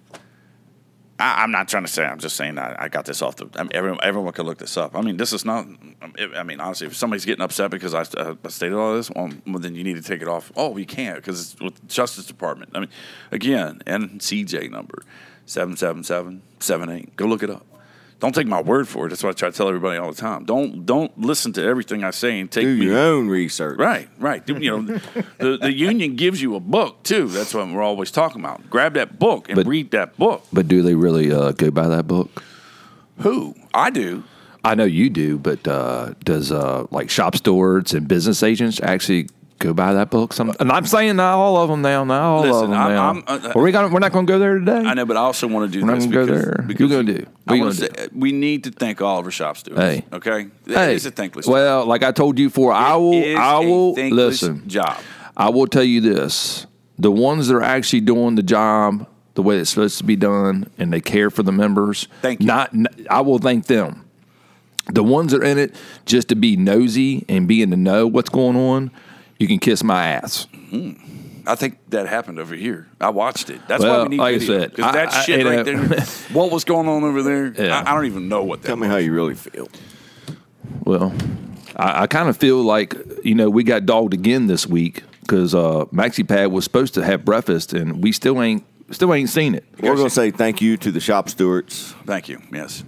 I, 1.19 1.43
I'm 1.43 1.51
not 1.51 1.69
trying 1.69 1.85
to 1.85 1.91
say. 1.91 2.05
I'm 2.05 2.19
just 2.19 2.37
saying 2.37 2.59
I, 2.59 2.75
I 2.79 2.89
got 2.89 3.05
this 3.05 3.23
off 3.23 3.37
the. 3.37 3.49
I 3.55 3.63
mean, 3.63 3.71
everyone, 3.73 3.99
everyone 4.03 4.33
can 4.33 4.47
look 4.47 4.59
this 4.59 4.77
up. 4.77 4.97
I 4.97 5.01
mean, 5.01 5.17
this 5.17 5.33
is 5.33 5.45
not. 5.45 5.67
I 6.37 6.43
mean, 6.43 6.61
honestly, 6.61 6.87
if 6.87 6.97
somebody's 6.97 7.25
getting 7.25 7.43
upset 7.43 7.71
because 7.71 7.95
I, 7.95 8.03
uh, 8.19 8.35
I 8.45 8.49
stated 8.49 8.77
all 8.77 8.95
this, 8.95 9.11
well, 9.11 9.31
then 9.47 9.75
you 9.75 9.85
need 9.85 9.95
to 9.95 10.03
take 10.03 10.23
it 10.23 10.29
off. 10.29 10.51
Oh, 10.57 10.77
you 10.77 10.87
can't 10.87 11.17
because 11.17 11.41
it's 11.41 11.61
with 11.61 11.77
the 11.77 11.87
Justice 11.87 12.27
Department. 12.27 12.73
I 12.75 12.81
mean, 12.81 12.91
again, 13.31 13.81
NCJ 13.87 14.71
number 14.71 15.03
seven 15.47 15.77
seven 15.77 16.03
seven 16.03 16.43
seven 16.59 16.91
eight. 16.91 17.15
Go 17.17 17.27
look 17.27 17.43
it 17.43 17.51
up. 17.51 17.65
Don't 18.25 18.35
take 18.35 18.47
my 18.47 18.63
word 18.63 18.89
for 18.89 19.05
it. 19.05 19.11
That's 19.11 19.23
what 19.23 19.29
I 19.29 19.33
try 19.35 19.51
to 19.51 19.55
tell 19.55 19.69
everybody 19.69 19.99
all 19.99 20.11
the 20.11 20.17
time. 20.19 20.47
Don't 20.47 20.87
don't 20.87 21.13
listen 21.21 21.53
to 21.53 21.63
everything 21.63 22.05
I 22.05 22.11
say 22.11 22.41
and 22.41 22.51
take 22.51 22.65
Do 22.65 22.75
me 22.75 22.87
your 22.87 22.97
own 22.99 23.29
research. 23.29 23.79
Right, 23.79 24.09
right. 24.19 24.43
You 24.49 24.81
know, 24.81 24.81
the, 25.37 25.59
the 25.61 25.71
union 25.71 26.17
gives 26.17 26.41
you 26.41 26.55
a 26.57 26.61
book 26.61 27.03
too. 27.03 27.29
That's 27.29 27.53
what 27.53 27.69
we're 27.69 27.83
always 27.83 28.11
talking 28.11 28.41
about. 28.41 28.71
Grab 28.71 28.95
that 28.95 29.19
book 29.19 29.51
and 29.51 29.57
But- 29.57 29.67
read 29.67 29.91
that 29.91 30.17
book. 30.17 30.43
But 30.55 30.69
do 30.69 30.81
they 30.81 30.95
really 30.95 31.31
uh, 31.31 31.53
go 31.53 31.71
by 31.71 31.87
that 31.89 32.07
book? 32.07 32.43
Who? 33.19 33.55
I 33.75 33.91
do. 33.91 34.25
I 34.65 34.75
know 34.75 34.85
you 34.85 35.11
do, 35.11 35.37
but 35.37 35.69
uh, 35.69 36.15
does 36.25 36.51
uh, 36.51 36.87
like 36.91 37.11
shop 37.11 37.37
stewards 37.37 37.93
and 37.93 38.09
business 38.09 38.43
agents 38.43 38.81
actually 38.83 39.29
go 39.59 39.73
by 39.75 39.95
that 39.95 40.11
book? 40.11 40.33
Some, 40.33 40.53
and 40.61 40.71
I'm 40.71 40.87
saying 40.87 41.17
not 41.17 41.35
all 41.37 41.57
of 41.57 41.69
them 41.71 41.83
now. 41.83 42.05
Not 42.05 42.23
all 42.23 42.41
Listen, 42.43 42.65
of 42.65 42.71
them 42.71 42.73
I'm- 42.79 42.91
now. 42.91 43.09
I'm- 43.09 43.25
uh, 43.47 43.53
Are 43.55 43.63
we 43.63 43.73
gonna, 43.73 43.89
we're 43.93 43.99
not 44.01 44.13
going 44.13 44.27
to 44.27 44.33
go 44.33 44.39
there 44.39 44.59
today. 44.59 44.79
I 44.87 44.95
know, 44.95 45.05
but 45.07 45.17
I 45.17 45.21
also 45.21 45.47
want 45.47 45.71
to 45.71 45.79
do 45.79 45.85
We're 45.85 45.93
not 45.93 46.01
this 46.01 46.07
gonna 46.07 46.27
go 46.27 46.27
there. 46.27 46.65
because 46.67 46.81
You 46.81 46.89
gonna 46.89 47.03
do? 47.19 47.27
You 47.51 47.61
want 47.61 47.75
to 47.77 47.81
say 47.87 48.09
we 48.15 48.33
need 48.33 48.65
to 48.65 48.71
thank 48.71 49.01
all 49.01 49.19
of 49.21 49.25
our 49.25 49.31
shop 49.31 49.57
stewards. 49.57 49.81
Hey. 49.81 50.05
okay, 50.13 50.47
hey, 50.67 50.95
it's 50.95 51.05
a 51.07 51.11
thankless. 51.11 51.47
well, 51.47 51.87
like 51.87 52.03
I 52.03 52.13
told 52.13 52.39
you 52.39 52.49
before, 52.49 52.73
I 52.73 52.97
will. 52.97 53.13
It 53.15 53.37
I 53.37 53.59
will 53.61 53.93
listen. 53.95 54.69
Job. 54.69 54.99
I 55.37 55.49
will 55.51 55.67
tell 55.67 55.85
you 55.85 56.01
this: 56.01 56.67
the 56.99 57.11
ones 57.11 57.49
that 57.49 57.57
are 57.57 57.63
actually 57.63 58.01
doing 58.03 58.35
the 58.37 58.43
job 58.43 59.07
the 59.35 59.43
way 59.43 59.57
it's 59.59 59.71
supposed 59.71 59.99
to 59.99 60.05
be 60.05 60.15
done, 60.15 60.71
and 60.79 60.93
they 60.93 61.01
care 61.01 61.29
for 61.29 61.43
the 61.43 61.51
members. 61.51 62.07
Thank 62.23 62.41
you. 62.41 62.47
Not, 62.47 62.73
n- 62.73 62.87
I 63.11 63.21
will 63.21 63.39
thank 63.39 63.67
them. 63.67 64.05
The 64.93 65.03
ones 65.03 65.33
that 65.33 65.41
are 65.41 65.45
in 65.45 65.59
it 65.59 65.75
just 66.07 66.29
to 66.29 66.37
be 66.37 66.57
nosy 66.57 67.25
and 67.29 67.49
be 67.49 67.61
in 67.61 67.71
the 67.71 67.77
know 67.77 68.07
what's 68.07 68.29
going 68.31 68.55
on, 68.57 68.93
you 69.45 69.49
can 69.49 69.59
kiss 69.59 69.85
my 69.85 70.07
ass. 70.09 70.47
I 71.47 71.55
think 71.57 71.77
that 71.91 72.07
happened 72.09 72.39
over 72.39 72.55
here. 72.55 72.89
I 72.99 73.11
watched 73.11 73.51
it. 73.51 73.61
That's 73.69 73.83
why 73.83 73.91
Well, 73.91 74.03
we 74.05 74.09
need 74.09 74.19
like 74.19 74.35
I 74.37 74.39
video. 74.39 74.59
said, 74.61 74.71
because 74.71 74.93
that 74.95 75.13
I- 75.13 75.19
I- 75.19 75.23
shit 75.25 75.41
you 75.41 75.47
right 75.49 75.67
know- 75.67 75.85
there. 75.87 76.01
what 76.33 76.51
was 76.51 76.65
going 76.65 76.89
on 76.89 77.05
over 77.05 77.23
there? 77.23 77.53
Yeah. 77.59 77.83
I, 77.87 77.91
I 77.91 77.95
don't 77.95 78.07
even 78.07 78.29
know 78.31 78.43
what 78.43 78.63
that. 78.63 78.69
Tell 78.69 78.77
me 78.77 78.87
how 78.89 78.97
you 78.97 79.13
really 79.13 79.35
feel. 79.35 79.69
Well, 80.85 81.13
I, 81.77 82.03
I 82.03 82.07
kind 82.07 82.31
of 82.31 82.37
feel 82.39 82.63
like 82.63 82.95
you 83.23 83.35
know 83.35 83.51
we 83.51 83.63
got 83.63 83.85
dogged 83.85 84.15
again 84.15 84.47
this 84.47 84.67
week 84.67 85.03
because 85.21 85.55
uh, 85.55 85.85
MaxiPad 85.93 86.51
was 86.51 86.65
supposed 86.65 86.95
to 86.95 87.05
have 87.05 87.25
breakfast 87.27 87.75
and 87.75 88.03
we 88.03 88.11
still 88.13 88.41
ain't 88.43 88.65
still 88.91 89.13
ain't 89.13 89.29
seen 89.29 89.55
it. 89.55 89.65
We're 89.81 89.95
going 89.97 90.09
to 90.09 90.15
say 90.15 90.31
thank 90.31 90.63
you 90.63 90.79
to 90.79 90.91
the 90.91 91.01
shop 91.01 91.29
stewards. 91.29 91.95
Thank 92.07 92.29
you. 92.31 92.41
Yes. 92.53 92.85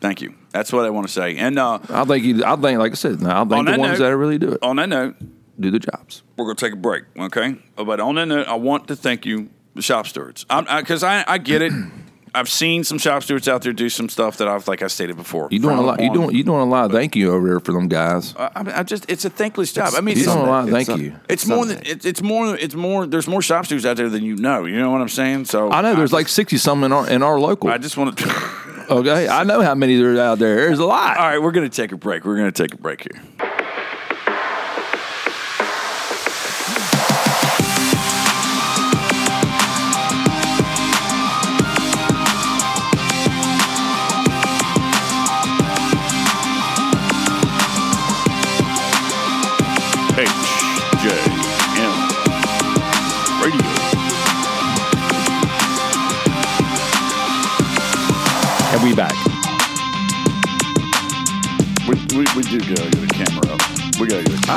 Thank 0.00 0.20
you. 0.22 0.34
That's 0.52 0.72
what 0.72 0.84
I 0.84 0.90
want 0.90 1.08
to 1.08 1.12
say. 1.12 1.36
And 1.36 1.58
uh, 1.58 1.80
I 1.88 2.04
think 2.04 2.24
you, 2.24 2.44
I 2.44 2.54
think 2.54 2.78
like 2.78 2.92
I 2.92 2.94
said, 2.94 3.20
I 3.24 3.40
On 3.40 3.48
think 3.48 3.66
the 3.66 3.72
that 3.72 3.80
ones 3.80 3.98
note- 3.98 4.06
that 4.08 4.16
really 4.16 4.38
do 4.38 4.52
it 4.52 4.62
on 4.62 4.76
that 4.76 4.88
note, 4.88 5.16
do 5.60 5.70
the 5.70 5.78
jobs. 5.78 6.22
we're 6.36 6.44
going 6.46 6.56
to 6.56 6.64
take 6.64 6.72
a 6.72 6.76
break, 6.76 7.04
okay? 7.18 7.56
Oh, 7.76 7.84
but 7.84 8.00
on 8.00 8.14
that 8.16 8.26
note, 8.26 8.46
I 8.46 8.54
want 8.54 8.88
to 8.88 8.96
thank 8.96 9.26
you, 9.26 9.50
the 9.74 9.82
shop 9.82 10.06
stewards, 10.06 10.44
because 10.44 11.02
I, 11.02 11.24
I, 11.26 11.38
get 11.38 11.62
it. 11.62 11.72
I've 12.34 12.48
seen 12.50 12.84
some 12.84 12.98
shop 12.98 13.22
stewards 13.22 13.48
out 13.48 13.62
there 13.62 13.72
do 13.72 13.88
some 13.88 14.08
stuff 14.10 14.36
that 14.36 14.46
I've, 14.48 14.68
like 14.68 14.82
I 14.82 14.86
stated 14.88 15.16
before. 15.16 15.48
You're 15.50 15.62
doing 15.62 15.78
a 15.78 15.80
lot. 15.80 16.00
You 16.02 16.12
doing 16.12 16.34
you 16.36 16.44
doing 16.44 16.60
a 16.60 16.64
lot 16.66 16.84
of 16.84 16.92
thank 16.92 17.16
you 17.16 17.32
over 17.32 17.48
there 17.48 17.58
for 17.58 17.72
them 17.72 17.88
guys. 17.88 18.34
I, 18.36 18.50
I 18.54 18.82
just, 18.82 19.10
it's 19.10 19.24
a 19.24 19.30
thankless 19.30 19.72
job. 19.72 19.94
I 19.96 20.02
mean, 20.02 20.14
You 20.16 20.22
it's, 20.24 20.32
doing 20.32 20.44
a 20.46 20.48
lot 20.48 20.68
of 20.68 20.74
It's 20.74 20.86
thank 20.86 21.00
a- 21.00 21.02
you. 21.02 21.16
it's 21.28 21.46
more 21.46 21.64
than 21.64 21.76
Sunday. 21.78 21.90
it's, 21.90 22.04
it's 22.04 22.22
more. 22.22 22.54
It's 22.54 22.74
more. 22.74 23.06
There's 23.06 23.26
more 23.28 23.40
shop 23.40 23.64
stewards 23.64 23.86
out 23.86 23.96
there 23.96 24.10
than 24.10 24.22
you 24.24 24.36
know. 24.36 24.66
You 24.66 24.78
know 24.78 24.90
what 24.90 25.00
I'm 25.00 25.08
saying? 25.08 25.46
So 25.46 25.70
I 25.70 25.80
know 25.80 25.94
there's 25.94 26.12
like 26.12 26.28
sixty 26.28 26.58
some 26.58 26.84
in 26.84 26.92
our 26.92 27.08
in 27.08 27.22
our 27.22 27.40
local. 27.40 27.70
I 27.70 27.78
just 27.78 27.96
want 27.96 28.16
to. 28.18 28.28
Okay, 28.90 29.28
I 29.28 29.44
know 29.44 29.60
how 29.60 29.74
many 29.74 29.96
there's 29.98 30.18
out 30.18 30.38
there. 30.38 30.56
There's 30.56 30.78
a 30.78 30.86
lot. 30.86 31.18
All 31.18 31.26
right, 31.26 31.42
we're 31.42 31.52
going 31.52 31.68
to 31.68 31.76
take 31.76 31.92
a 31.92 31.96
break. 31.98 32.24
We're 32.24 32.36
going 32.36 32.50
to 32.50 32.62
take 32.62 32.72
a 32.72 32.78
break 32.80 33.02
here. 33.02 33.22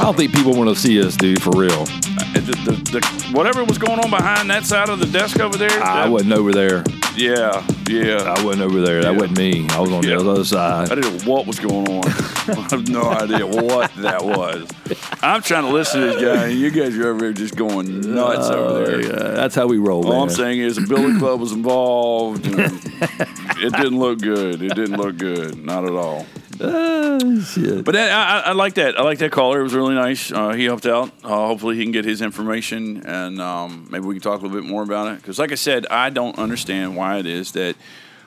I 0.02 0.06
don't 0.06 0.18
think 0.18 0.34
people 0.34 0.54
want 0.54 0.68
to 0.70 0.76
see 0.76 1.00
us, 1.06 1.16
dude. 1.16 1.42
For 1.44 1.52
real. 1.52 1.72
Uh, 1.84 2.34
The, 2.34 2.40
the, 2.42 3.00
the, 3.00 3.30
whatever 3.38 3.64
was 3.64 3.78
going 3.78 4.00
on 4.00 4.10
behind 4.10 4.50
that 4.50 4.66
side 4.66 4.90
of 4.90 4.98
the 5.00 5.06
desk 5.06 5.40
over 5.40 5.58
there. 5.58 5.70
I 5.84 6.04
that- 6.04 6.12
wasn't 6.12 6.34
over 6.34 6.52
there. 6.52 6.84
Yeah, 7.16 7.64
Yeah. 7.88 8.24
I 8.24 8.44
wasn't 8.44 8.64
over 8.64 8.82
there. 8.82 9.02
That 9.04 9.14
wasn't 9.16 9.38
me. 9.38 9.68
I 9.70 9.80
was 9.80 9.92
on 9.92 10.02
Yeah. 10.04 10.16
the 10.18 10.30
other 10.30 10.46
side. 10.46 10.92
I 10.92 10.96
didn't 10.96 11.26
know 11.26 11.32
what 11.32 11.46
was 11.46 11.60
going 11.60 11.88
on. 11.88 12.04
I 12.08 12.68
have 12.72 12.88
no 12.90 13.04
idea 13.04 13.46
what 13.46 13.92
that 13.98 14.24
was. 14.26 14.68
I'm 15.22 15.42
trying 15.42 15.64
to 15.64 15.70
listen 15.70 16.02
to 16.02 16.08
this 16.08 16.22
guy, 16.22 16.48
and 16.48 16.60
you 16.60 16.72
guys 16.72 16.98
are 16.98 17.10
over 17.10 17.20
there 17.20 17.34
just 17.34 17.56
going 17.56 18.02
nuts 18.02 18.50
over 18.50 18.86
there. 18.86 19.02
Yeah, 19.02 19.34
that's 19.34 19.56
how 19.56 19.68
we 19.68 19.78
roll. 19.78 20.06
All 20.06 20.12
man. 20.12 20.22
I'm 20.24 20.30
saying 20.30 20.60
is 20.60 20.76
the 20.76 20.88
Billy 20.88 21.18
Club 21.18 21.40
was 21.40 21.52
involved. 21.52 22.46
and 22.46 22.58
it 22.60 23.74
didn't 23.74 24.00
look 24.00 24.20
good. 24.20 24.62
It 24.62 24.76
didn't 24.76 24.98
look 24.98 25.18
good. 25.18 25.58
Not 25.58 25.86
at 25.86 25.92
all. 25.92 26.26
Ah, 26.60 27.20
shit. 27.44 27.84
But 27.84 27.94
that, 27.94 28.12
I, 28.12 28.40
I 28.40 28.50
I 28.50 28.52
like 28.54 28.76
that. 28.76 29.00
I 29.00 29.04
like 29.04 29.20
that 29.20 29.32
caller. 29.32 29.60
It 29.60 29.64
was 29.64 29.74
really 29.74 29.96
nice. 29.96 30.32
Uh, 30.32 30.50
he 30.50 30.66
helped 30.66 30.86
out. 30.86 31.12
Uh, 31.24 31.30
hopefully, 31.48 31.76
he 31.76 31.84
can 31.84 31.92
get 31.92 32.06
his 32.06 32.22
information, 32.22 33.06
and 33.06 33.42
um, 33.42 33.88
maybe 33.90 34.06
we 34.06 34.16
can 34.16 34.22
talk 34.22 34.42
a 34.42 34.44
little 34.44 34.62
bit 34.62 34.70
more 34.70 34.84
about 34.84 35.08
it. 35.14 35.18
Because, 35.18 35.40
like 35.40 35.52
I 35.52 35.56
said, 35.56 35.86
I 35.88 36.10
don't 36.10 36.38
understand 36.38 36.96
why 36.96 37.18
it 37.18 37.26
is 37.26 37.54
that 37.54 37.76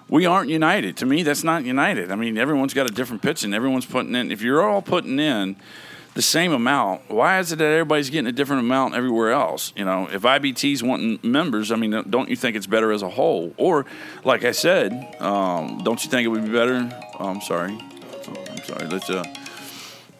we 0.08 0.26
aren't 0.26 0.50
united. 0.50 0.96
To 0.98 1.06
me, 1.06 1.22
that's 1.22 1.44
not 1.44 1.64
united. 1.64 2.10
I 2.10 2.16
mean, 2.16 2.36
everyone's 2.38 2.74
got 2.74 2.90
a 2.90 2.94
different 2.94 3.22
pitch, 3.22 3.44
and 3.44 3.54
everyone's 3.54 3.86
putting 3.86 4.14
in. 4.14 4.32
If 4.32 4.42
you're 4.42 4.68
all 4.68 4.82
putting 4.82 5.18
in 5.18 5.56
the 6.14 6.22
same 6.22 6.52
amount, 6.52 7.02
why 7.10 7.38
is 7.40 7.50
it 7.52 7.56
that 7.56 7.64
everybody's 7.64 8.08
getting 8.10 8.26
a 8.28 8.32
different 8.32 8.60
amount 8.60 8.94
everywhere 8.94 9.32
else? 9.32 9.72
You 9.76 9.84
know, 9.84 10.08
if 10.12 10.22
IBT's 10.22 10.82
wanting 10.82 11.18
members, 11.22 11.72
I 11.72 11.76
mean, 11.76 11.90
don't 12.08 12.28
you 12.28 12.36
think 12.36 12.56
it's 12.56 12.66
better 12.66 12.92
as 12.92 13.02
a 13.02 13.08
whole? 13.10 13.52
Or, 13.56 13.84
like 14.24 14.44
I 14.44 14.52
said, 14.52 14.92
um, 15.20 15.80
don't 15.84 16.02
you 16.04 16.10
think 16.10 16.24
it 16.24 16.28
would 16.28 16.44
be 16.44 16.52
better? 16.52 16.88
Oh, 17.18 17.28
I'm 17.28 17.40
sorry. 17.40 17.72
I'm 18.50 18.64
sorry. 18.64 18.86
Let's. 18.86 19.10
Uh, 19.10 19.24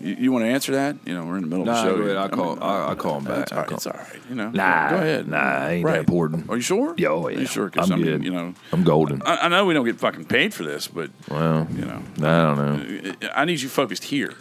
you, 0.01 0.17
you 0.19 0.33
want 0.33 0.45
to 0.45 0.49
answer 0.49 0.73
that? 0.73 0.97
You 1.07 1.15
know, 1.15 1.25
we're 1.25 1.37
in 1.37 1.43
the 1.43 1.47
middle 1.49 1.65
Nah, 1.65 1.79
of 1.79 1.85
the 1.85 1.91
show. 1.91 1.97
go 1.97 2.03
ahead. 2.03 2.17
I'll 2.17 2.25
I 2.25 2.29
call- 2.29 2.59
I'll- 2.63 2.89
I'll 2.89 2.97
call 2.97 3.19
him 3.19 3.25
back. 3.25 3.43
It's 3.45 3.53
all 3.53 3.59
right. 3.59 3.69
call- 3.69 3.77
It's 3.77 3.87
all 3.87 3.93
right. 3.95 4.21
You 4.29 4.35
know. 4.35 4.51
Nah, 4.51 4.91
Go 4.91 4.97
ahead. 4.97 5.29
nah, 5.29 5.67
ain't 5.69 5.87
that 5.87 5.99
important. 6.01 6.51
Are 6.51 6.57
you 6.57 6.63
sure? 6.63 6.95
Yeah, 6.99 7.09
oh, 7.09 7.29
yeah. 7.29 7.37
Are 7.37 7.41
you 7.41 7.47
sure? 7.47 7.71
'Cause 7.71 7.91
I'm 7.91 7.95
I 7.95 7.97
mean, 8.03 8.13
good. 8.13 8.25
You 8.25 8.33
know, 8.33 8.55
I'm 8.73 8.83
golden. 8.83 9.23
I, 9.25 9.37
I 9.47 9.49
know 9.49 9.65
we 9.65 9.73
don't 9.73 9.87
get 9.87 9.97
fucking 10.01 10.25
paid 10.27 10.53
for 10.53 10.65
this, 10.65 10.89
but 10.89 11.11
well, 11.31 11.67
you 11.75 11.85
know, 11.87 12.03
I 12.19 12.55
don't 12.55 12.57
know. 12.57 13.13
I 13.35 13.45
need 13.47 13.61
you 13.63 13.69
focused 13.69 14.05
here. 14.05 14.35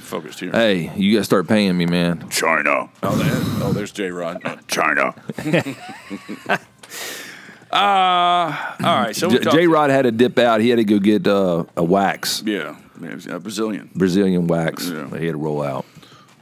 Focused 0.00 0.40
here. 0.40 0.50
Hey, 0.52 0.92
you 0.96 1.14
got 1.14 1.20
to 1.20 1.24
start 1.24 1.48
paying 1.48 1.76
me, 1.76 1.86
man. 1.86 2.28
China. 2.30 2.88
Oh, 3.02 3.16
there, 3.16 3.66
oh 3.66 3.72
there's 3.72 3.92
J 3.92 4.10
Rod. 4.10 4.40
Uh, 4.44 4.56
China. 4.68 5.14
uh, 7.72 8.74
all 8.82 9.02
right. 9.02 9.14
So 9.16 9.28
J 9.30 9.66
Rod 9.66 9.90
had 9.90 10.02
to 10.02 10.12
dip 10.12 10.38
out. 10.38 10.60
He 10.60 10.68
had 10.68 10.76
to 10.76 10.84
go 10.84 10.98
get 10.98 11.26
uh, 11.26 11.64
a 11.76 11.84
wax, 11.84 12.42
Yeah, 12.46 12.76
yeah, 13.00 13.14
he's 13.14 13.26
a 13.26 13.40
Brazilian. 13.40 13.90
Brazilian 13.94 14.46
wax. 14.46 14.88
Yeah. 14.88 15.08
He 15.18 15.26
had 15.26 15.32
to 15.32 15.38
roll 15.38 15.62
out. 15.62 15.86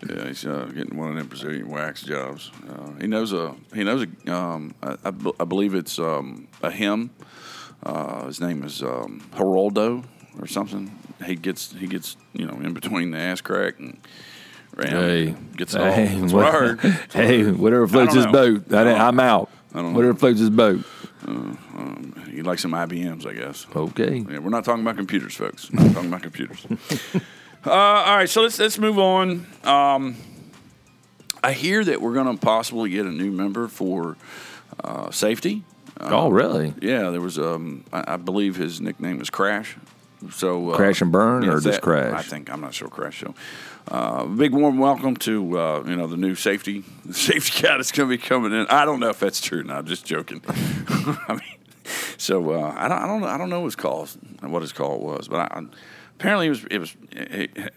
Yeah, 0.08 0.26
he's 0.28 0.46
uh, 0.46 0.70
getting 0.74 0.96
one 0.96 1.10
of 1.10 1.16
them 1.16 1.26
Brazilian 1.26 1.68
wax 1.68 2.02
jobs. 2.02 2.52
Uh, 2.68 2.92
he 3.00 3.06
knows 3.06 3.32
a 3.32 3.56
he 3.74 3.82
knows 3.82 4.06
a 4.26 4.32
um, 4.32 4.74
I, 4.82 4.96
I, 5.04 5.10
be- 5.10 5.32
I 5.40 5.44
believe 5.44 5.74
it's 5.74 5.98
um, 5.98 6.48
a 6.62 6.70
him. 6.70 7.10
Uh, 7.82 8.26
his 8.26 8.40
name 8.40 8.62
is 8.62 8.82
um, 8.82 9.20
Geraldo 9.34 10.04
or 10.38 10.46
something. 10.46 10.96
He 11.24 11.34
gets 11.34 11.72
he 11.72 11.86
gets 11.86 12.16
you 12.32 12.46
know 12.46 12.54
in 12.54 12.74
between 12.74 13.10
the 13.10 13.18
ass 13.18 13.40
crack 13.40 13.78
and 13.78 13.98
ram, 14.74 14.88
Hey, 14.90 15.34
gets 15.56 15.74
it 15.74 15.80
all. 15.80 15.92
hey, 15.92 16.18
That's 16.20 16.32
what 16.32 16.80
hey, 17.12 17.50
whatever 17.50 17.86
floats 17.88 18.14
his 18.14 18.26
boat. 18.26 18.72
I, 18.72 18.92
I'm 18.92 19.18
out. 19.20 19.50
I 19.74 19.78
don't 19.82 19.92
know. 19.92 19.96
Whatever 19.96 20.14
floats 20.18 20.40
his 20.40 20.50
boat. 20.50 20.84
He 22.30 22.42
likes 22.42 22.62
some 22.62 22.70
IBMs, 22.70 23.26
I 23.26 23.32
guess. 23.32 23.66
Okay. 23.74 24.18
Yeah, 24.30 24.38
we're 24.38 24.50
not 24.50 24.64
talking 24.64 24.82
about 24.82 24.96
computers, 24.96 25.34
folks. 25.34 25.70
We're 25.72 25.82
not 25.82 25.92
talking 25.92 26.08
about 26.08 26.22
computers. 26.22 26.64
uh, 27.66 27.70
all 27.70 28.16
right, 28.16 28.28
so 28.28 28.42
let's 28.42 28.60
let's 28.60 28.78
move 28.78 28.96
on. 28.96 29.44
Um, 29.64 30.14
I 31.42 31.52
hear 31.52 31.84
that 31.84 32.00
we're 32.00 32.14
going 32.14 32.32
to 32.36 32.40
possibly 32.40 32.90
get 32.90 33.06
a 33.06 33.10
new 33.10 33.32
member 33.32 33.66
for 33.66 34.16
uh, 34.84 35.10
safety. 35.10 35.64
oh, 36.00 36.28
really? 36.30 36.74
Yeah, 36.80 37.10
there 37.10 37.20
was 37.20 37.38
um, 37.40 37.84
I, 37.92 38.14
I 38.14 38.16
believe 38.16 38.54
his 38.54 38.80
nickname 38.80 39.20
is 39.20 39.30
Crash. 39.30 39.76
So 40.30 40.70
uh, 40.70 40.76
Crash 40.76 41.00
and 41.00 41.12
Burn 41.12 41.44
or 41.44 41.54
just 41.60 41.64
that- 41.64 41.82
Crash? 41.82 42.12
I 42.12 42.22
think 42.22 42.50
I'm 42.50 42.60
not 42.60 42.74
sure 42.74 42.88
Crash. 42.88 43.20
So, 43.20 43.34
uh, 43.88 44.26
big 44.26 44.52
warm 44.52 44.78
welcome 44.78 45.16
to 45.18 45.58
uh, 45.58 45.84
you 45.86 45.96
know 45.96 46.06
the 46.06 46.16
new 46.16 46.34
safety 46.34 46.84
the 47.04 47.14
safety 47.30 47.62
guy 47.62 47.76
that's 47.76 47.92
going 47.92 48.08
to 48.08 48.16
be 48.16 48.22
coming 48.22 48.52
in. 48.52 48.66
I 48.68 48.84
don't 48.84 49.00
know 49.00 49.10
if 49.10 49.20
that's 49.20 49.40
true. 49.40 49.62
Now, 49.62 49.82
just 49.82 50.04
joking. 50.04 50.42
I 50.48 51.30
mean, 51.30 51.58
so 52.16 52.52
uh, 52.52 52.74
I 52.76 52.88
don't 52.88 52.98
I 52.98 53.06
don't 53.06 53.20
know 53.20 53.26
I 53.28 53.38
don't 53.38 53.50
know 53.50 53.64
his 53.64 53.76
call 53.76 54.06
what 54.40 54.62
his 54.62 54.72
call 54.72 54.98
was, 54.98 55.28
but 55.28 55.52
I, 55.52 55.62
apparently 56.16 56.46
it 56.46 56.50
was 56.50 56.64
it 56.70 56.78
was. 56.78 56.96
It, 57.12 57.72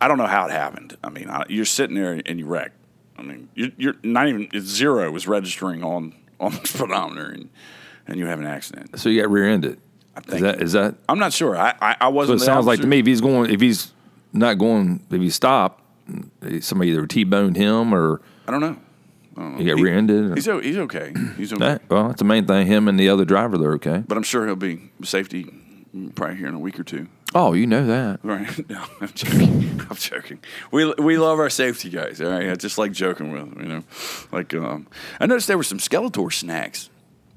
I 0.00 0.08
don't 0.08 0.18
know 0.18 0.26
how 0.26 0.46
it 0.46 0.50
happened. 0.50 0.96
I 1.02 1.08
mean, 1.08 1.30
I, 1.30 1.44
you're 1.48 1.64
sitting 1.64 1.96
there 1.96 2.20
and 2.26 2.38
you 2.38 2.46
wreck. 2.46 2.72
I 3.16 3.22
mean, 3.22 3.48
you're, 3.54 3.70
you're 3.78 3.94
not 4.02 4.28
even 4.28 4.48
it's 4.52 4.66
zero 4.66 5.14
is 5.14 5.26
registering 5.26 5.82
on 5.84 6.14
on 6.40 6.52
the 6.52 6.60
speedometer, 6.66 7.30
and 7.30 7.48
and 8.06 8.18
you 8.18 8.26
have 8.26 8.40
an 8.40 8.46
accident. 8.46 8.98
So 8.98 9.08
you 9.08 9.22
got 9.22 9.30
rear-ended. 9.30 9.80
Is 10.18 10.24
think- 10.26 10.42
that 10.42 10.62
is 10.62 10.72
that? 10.72 10.94
I'm 11.08 11.18
not 11.18 11.32
sure. 11.32 11.56
I 11.56 11.74
I, 11.80 11.96
I 12.00 12.06
So 12.06 12.10
wasn't. 12.10 12.36
it 12.36 12.38
the 12.40 12.44
sounds 12.46 12.66
like 12.66 12.80
to 12.80 12.86
me 12.86 12.98
if 13.00 13.06
he's 13.06 13.20
going 13.20 13.50
if 13.50 13.60
he's 13.60 13.92
not 14.32 14.54
going 14.58 15.04
if 15.10 15.20
he 15.20 15.30
stopped, 15.30 15.82
somebody 16.60 16.90
either 16.90 17.06
T-boned 17.06 17.56
him 17.56 17.94
or 17.94 18.20
I 18.46 18.50
don't 18.50 18.60
know. 18.60 18.76
he 19.58 19.64
got 19.64 19.76
He- 19.78 19.82
rear-ended. 19.82 20.30
Or, 20.32 20.34
He's 20.34 20.44
he's 20.46 20.78
okay. 20.78 21.12
He's 21.36 21.52
okay. 21.52 21.60
that, 21.64 21.82
well, 21.88 22.08
that's 22.08 22.18
the 22.20 22.24
main 22.24 22.46
thing. 22.46 22.66
Him 22.66 22.88
and 22.88 22.98
the 23.00 23.08
other 23.08 23.24
driver, 23.24 23.56
they're 23.58 23.72
okay. 23.74 24.02
But 24.06 24.16
I'm 24.16 24.22
sure 24.22 24.46
he'll 24.46 24.54
be 24.56 24.90
safety 25.02 25.52
probably 26.14 26.36
here 26.36 26.48
in 26.48 26.54
a 26.54 26.58
week 26.58 26.78
or 26.78 26.84
two. 26.84 27.08
Oh, 27.36 27.52
you 27.52 27.66
know 27.66 27.84
that. 27.86 28.20
Right? 28.22 28.48
No, 28.70 28.84
I'm 29.00 29.08
joking. 29.12 29.80
I'm 29.90 29.96
joking. 29.96 30.38
We 30.70 30.92
we 30.98 31.18
love 31.18 31.38
our 31.40 31.50
safety 31.50 31.90
guys. 31.90 32.20
All 32.20 32.30
right, 32.30 32.48
I 32.50 32.54
just 32.54 32.78
like 32.78 32.92
joking 32.92 33.32
with 33.32 33.40
them. 33.50 33.60
You 33.60 33.68
know, 33.68 33.84
like 34.30 34.54
um, 34.54 34.86
I 35.18 35.26
noticed 35.26 35.48
there 35.48 35.56
were 35.56 35.64
some 35.64 35.78
Skeletor 35.78 36.32
snacks. 36.32 36.90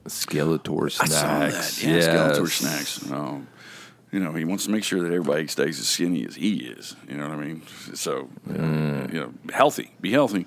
Skeletor 0.08 0.92
snacks. 0.92 1.12
I 1.12 1.16
saw 1.16 1.40
that. 1.40 1.84
Yeah, 1.84 1.96
Yes. 1.96 2.08
Skeletor 2.08 2.50
snacks. 2.50 3.12
Um, 3.12 3.48
you 4.12 4.20
know, 4.20 4.32
he 4.34 4.46
wants 4.46 4.66
to 4.66 4.72
make 4.72 4.84
sure 4.84 5.02
that 5.02 5.08
everybody 5.08 5.48
stays 5.48 5.80
as 5.80 5.88
skinny 5.88 6.26
as 6.26 6.36
he 6.36 6.58
is. 6.60 6.96
You 7.10 7.18
know 7.18 7.28
what 7.30 7.38
I 7.38 7.42
mean? 7.42 7.62
So, 7.94 8.30
Mm. 8.48 9.14
you 9.14 9.20
know, 9.20 9.34
healthy. 9.54 9.92
Be 10.02 10.12
healthy. 10.12 10.46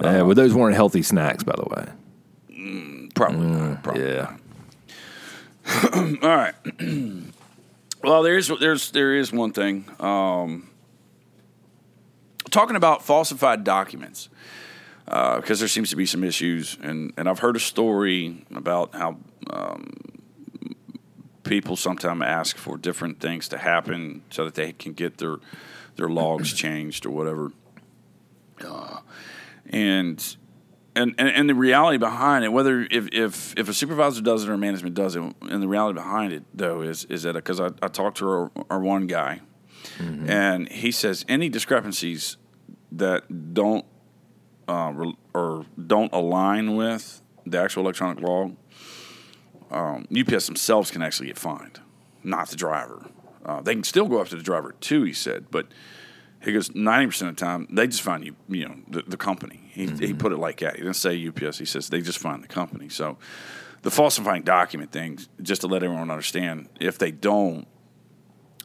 Yeah, 0.00 0.22
well, 0.22 0.34
those 0.34 0.52
weren't 0.54 0.74
healthy 0.74 1.02
snacks, 1.02 1.44
by 1.44 1.54
the 1.56 1.64
way. 1.64 3.08
Probably 3.14 3.46
not. 3.46 3.82
Probably 3.82 4.02
Mm, 4.02 4.38
Yeah. 5.64 6.18
All 6.28 6.36
right. 6.36 6.54
well, 8.02 8.22
there's 8.22 8.48
there's 8.60 8.90
there 8.90 9.14
is 9.14 9.32
one 9.32 9.52
thing. 9.52 9.84
Um, 10.00 10.68
talking 12.50 12.76
about 12.76 13.04
falsified 13.04 13.64
documents, 13.64 14.28
because 15.04 15.58
there 15.58 15.68
seems 15.68 15.90
to 15.90 15.96
be 15.96 16.06
some 16.06 16.24
issues, 16.24 16.78
and 16.82 17.12
and 17.16 17.28
I've 17.28 17.40
heard 17.40 17.56
a 17.56 17.60
story 17.60 18.46
about 18.54 18.94
how 18.94 19.18
um, 19.50 19.92
people 21.44 21.76
sometimes 21.76 22.22
ask 22.22 22.56
for 22.56 22.76
different 22.76 23.20
things 23.20 23.48
to 23.48 23.58
happen 23.58 24.22
so 24.30 24.44
that 24.44 24.54
they 24.54 24.72
can 24.72 24.92
get 24.92 25.18
their 25.18 25.36
their 25.96 26.08
logs 26.08 26.52
changed 26.54 27.06
or 27.06 27.10
whatever. 27.10 27.52
Uh, 28.64 29.00
and 29.66 30.36
and, 30.96 31.14
and 31.18 31.28
and 31.28 31.48
the 31.48 31.54
reality 31.54 31.98
behind 31.98 32.44
it, 32.44 32.48
whether 32.52 32.86
if, 32.90 33.08
if 33.12 33.54
if 33.58 33.68
a 33.68 33.74
supervisor 33.74 34.22
does 34.22 34.44
it 34.44 34.48
or 34.48 34.56
management 34.56 34.94
does 34.94 35.16
it, 35.16 35.22
and 35.42 35.62
the 35.62 35.68
reality 35.68 35.94
behind 35.94 36.32
it 36.32 36.44
though 36.54 36.82
is 36.82 37.04
is 37.06 37.24
that 37.24 37.34
because 37.34 37.60
I, 37.60 37.70
I 37.82 37.88
talked 37.88 38.18
to 38.18 38.28
our, 38.28 38.50
our 38.70 38.80
one 38.80 39.06
guy, 39.06 39.40
and 40.28 40.68
he 40.70 40.90
says 40.90 41.24
any 41.28 41.48
discrepancies 41.48 42.36
that 42.92 43.54
don't 43.54 43.84
uh, 44.68 44.92
re- 44.94 45.16
or 45.34 45.66
don't 45.86 46.12
align 46.12 46.76
with 46.76 47.20
the 47.46 47.58
actual 47.60 47.82
electronic 47.82 48.22
log, 48.22 48.56
um, 49.70 50.06
UPS 50.16 50.46
themselves 50.46 50.90
can 50.90 51.02
actually 51.02 51.26
get 51.26 51.38
fined, 51.38 51.80
not 52.22 52.48
the 52.48 52.56
driver. 52.56 53.06
Uh, 53.44 53.60
they 53.60 53.74
can 53.74 53.84
still 53.84 54.06
go 54.06 54.20
after 54.20 54.36
the 54.36 54.42
driver 54.42 54.74
too, 54.80 55.02
he 55.02 55.12
said, 55.12 55.50
but 55.50 55.66
he 56.42 56.52
goes 56.52 56.74
ninety 56.74 57.06
percent 57.06 57.30
of 57.30 57.36
the 57.36 57.40
time 57.40 57.66
they 57.70 57.86
just 57.86 58.02
fine 58.02 58.22
you, 58.22 58.36
you 58.48 58.68
know, 58.68 58.76
the, 58.88 59.02
the 59.02 59.16
company. 59.16 59.60
He, 59.72 59.86
he 59.86 60.14
put 60.14 60.32
it 60.32 60.38
like 60.38 60.60
that. 60.60 60.76
He 60.76 60.82
didn't 60.82 60.94
say 60.94 61.28
UPS. 61.28 61.58
He 61.58 61.64
says 61.64 61.88
they 61.88 62.00
just 62.00 62.18
find 62.18 62.42
the 62.42 62.48
company. 62.48 62.88
So 62.88 63.18
the 63.82 63.90
falsifying 63.90 64.42
document 64.42 64.92
thing, 64.92 65.18
just 65.42 65.62
to 65.62 65.66
let 65.66 65.82
everyone 65.82 66.10
understand, 66.10 66.68
if 66.80 66.98
they 66.98 67.10
don't, 67.10 67.66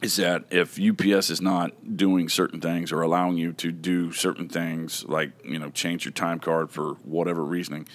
is 0.02 0.16
that 0.16 0.44
if 0.50 0.78
UPS 0.80 1.30
is 1.30 1.40
not 1.40 1.96
doing 1.96 2.28
certain 2.28 2.60
things 2.60 2.90
or 2.92 3.02
allowing 3.02 3.36
you 3.36 3.52
to 3.54 3.70
do 3.70 4.12
certain 4.12 4.48
things, 4.48 5.04
like 5.04 5.32
you 5.44 5.58
know, 5.58 5.70
change 5.70 6.04
your 6.04 6.12
time 6.12 6.38
card 6.38 6.70
for 6.70 6.94
whatever 7.04 7.44
reasoning, 7.44 7.86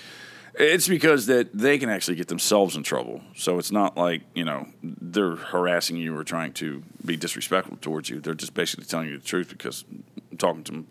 it's 0.54 0.88
because 0.88 1.26
that 1.26 1.58
they 1.58 1.78
can 1.78 1.90
actually 1.90 2.16
get 2.16 2.28
themselves 2.28 2.76
in 2.76 2.84
trouble. 2.84 3.22
So 3.36 3.58
it's 3.58 3.72
not 3.72 3.98
like 3.98 4.22
you 4.36 4.46
know 4.46 4.68
they're 4.84 5.36
harassing 5.36 5.98
you 5.98 6.16
or 6.16 6.24
trying 6.24 6.54
to 6.54 6.84
be 7.04 7.18
disrespectful 7.18 7.78
towards 7.78 8.10
you. 8.10 8.20
They're 8.20 8.36
just 8.36 8.54
basically 8.54 8.86
telling 8.86 9.10
you 9.10 9.18
the 9.18 9.26
truth 9.26 9.50
because 9.50 9.84
I'm 10.32 10.38
talking 10.38 10.64
to 10.66 10.86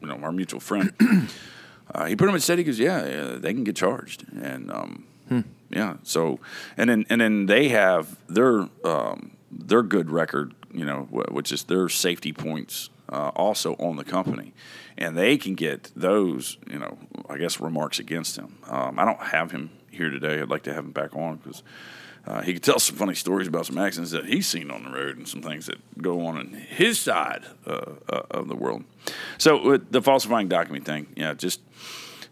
you 0.00 0.08
know 0.08 0.16
our 0.16 0.32
mutual 0.32 0.60
friend. 0.60 0.92
uh, 1.94 2.06
he 2.06 2.16
pretty 2.16 2.32
much 2.32 2.42
said 2.42 2.58
he 2.58 2.64
goes, 2.64 2.78
yeah, 2.78 3.06
yeah 3.06 3.36
they 3.38 3.54
can 3.54 3.64
get 3.64 3.76
charged, 3.76 4.24
and 4.32 4.70
um, 4.70 5.04
yeah. 5.70 5.96
So 6.02 6.40
and 6.76 6.90
then 6.90 7.06
and 7.08 7.20
then 7.20 7.46
they 7.46 7.68
have 7.68 8.16
their 8.28 8.68
um, 8.84 9.35
their 9.50 9.82
good 9.82 10.10
record, 10.10 10.54
you 10.72 10.84
know, 10.84 11.02
which 11.30 11.52
is 11.52 11.64
their 11.64 11.88
safety 11.88 12.32
points 12.32 12.90
uh, 13.08 13.30
also 13.36 13.74
on 13.74 13.96
the 13.96 14.04
company, 14.04 14.52
and 14.98 15.16
they 15.16 15.36
can 15.36 15.54
get 15.54 15.90
those, 15.94 16.58
you 16.68 16.78
know, 16.78 16.98
I 17.28 17.38
guess 17.38 17.60
remarks 17.60 17.98
against 17.98 18.36
him. 18.36 18.58
Um, 18.68 18.98
I 18.98 19.04
don't 19.04 19.20
have 19.20 19.52
him 19.52 19.70
here 19.90 20.10
today. 20.10 20.40
I'd 20.40 20.50
like 20.50 20.64
to 20.64 20.74
have 20.74 20.84
him 20.84 20.92
back 20.92 21.14
on 21.14 21.36
because 21.36 21.62
uh, 22.26 22.42
he 22.42 22.52
could 22.52 22.62
tell 22.62 22.78
some 22.78 22.96
funny 22.96 23.14
stories 23.14 23.46
about 23.46 23.66
some 23.66 23.78
accidents 23.78 24.10
that 24.10 24.26
he's 24.26 24.48
seen 24.48 24.70
on 24.70 24.82
the 24.82 24.90
road 24.90 25.16
and 25.16 25.28
some 25.28 25.42
things 25.42 25.66
that 25.66 25.78
go 26.02 26.26
on 26.26 26.38
in 26.38 26.52
his 26.52 26.98
side 26.98 27.44
uh, 27.66 27.92
uh, 28.08 28.22
of 28.30 28.48
the 28.48 28.56
world. 28.56 28.84
So 29.38 29.62
with 29.62 29.92
the 29.92 30.02
falsifying 30.02 30.48
document 30.48 30.84
thing, 30.84 31.06
yeah, 31.16 31.34
just 31.34 31.60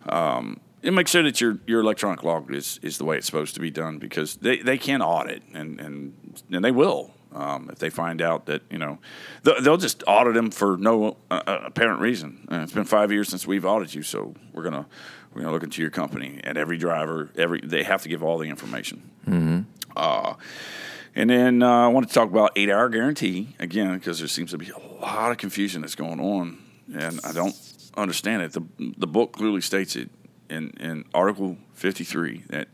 um, 0.08 0.58
and 0.84 0.94
make 0.94 1.08
sure 1.08 1.22
that 1.22 1.40
your 1.40 1.58
your 1.66 1.80
electronic 1.80 2.22
log 2.22 2.52
is, 2.54 2.78
is 2.82 2.98
the 2.98 3.04
way 3.04 3.16
it's 3.16 3.26
supposed 3.26 3.54
to 3.54 3.60
be 3.60 3.70
done 3.70 3.98
because 3.98 4.36
they, 4.36 4.58
they 4.58 4.78
can 4.78 5.02
audit 5.02 5.42
and, 5.52 5.80
and 5.80 6.42
and 6.50 6.64
they 6.64 6.70
will 6.70 7.14
um, 7.34 7.68
if 7.70 7.78
they 7.78 7.90
find 7.90 8.22
out 8.22 8.46
that 8.46 8.62
you 8.70 8.78
know 8.78 8.98
they'll, 9.42 9.76
just 9.76 10.04
audit 10.06 10.34
them 10.34 10.50
for 10.50 10.76
no 10.76 11.16
uh, 11.30 11.42
uh, 11.46 11.60
apparent 11.64 12.00
reason. 12.00 12.46
And 12.50 12.62
it's 12.62 12.72
been 12.72 12.84
five 12.84 13.10
years 13.10 13.28
since 13.28 13.46
we've 13.46 13.64
audited 13.64 13.94
you, 13.94 14.02
so 14.02 14.34
we're 14.52 14.62
gonna 14.62 14.86
we're 15.32 15.42
gonna 15.42 15.52
look 15.52 15.64
into 15.64 15.82
your 15.82 15.90
company 15.90 16.40
and 16.44 16.56
every 16.56 16.78
driver 16.78 17.30
every 17.36 17.60
they 17.60 17.82
have 17.82 18.02
to 18.02 18.08
give 18.08 18.22
all 18.22 18.38
the 18.38 18.48
information. 18.48 19.10
Mm-hmm. 19.26 19.60
Uh, 19.96 20.34
and 21.16 21.30
then 21.30 21.62
uh, 21.62 21.68
I 21.68 21.88
want 21.88 22.08
to 22.08 22.14
talk 22.14 22.28
about 22.28 22.52
eight 22.56 22.70
hour 22.70 22.88
guarantee 22.88 23.54
again 23.58 23.96
because 23.98 24.20
there 24.20 24.28
seems 24.28 24.52
to 24.52 24.58
be 24.58 24.70
a 24.70 25.00
lot 25.00 25.32
of 25.32 25.38
confusion 25.38 25.80
that's 25.82 25.94
going 25.94 26.20
on, 26.20 26.58
and 26.96 27.20
I 27.24 27.32
don't 27.32 27.56
understand 27.96 28.42
it. 28.42 28.52
The 28.52 28.62
the 28.96 29.08
book 29.08 29.32
clearly 29.32 29.60
states 29.60 29.96
it 29.96 30.08
in 30.50 30.70
in 30.80 31.04
Article 31.14 31.56
fifty 31.72 32.04
three 32.04 32.44
that 32.48 32.68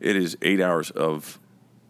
it 0.00 0.16
is 0.16 0.36
eight 0.42 0.60
hours 0.60 0.90
of 0.90 1.38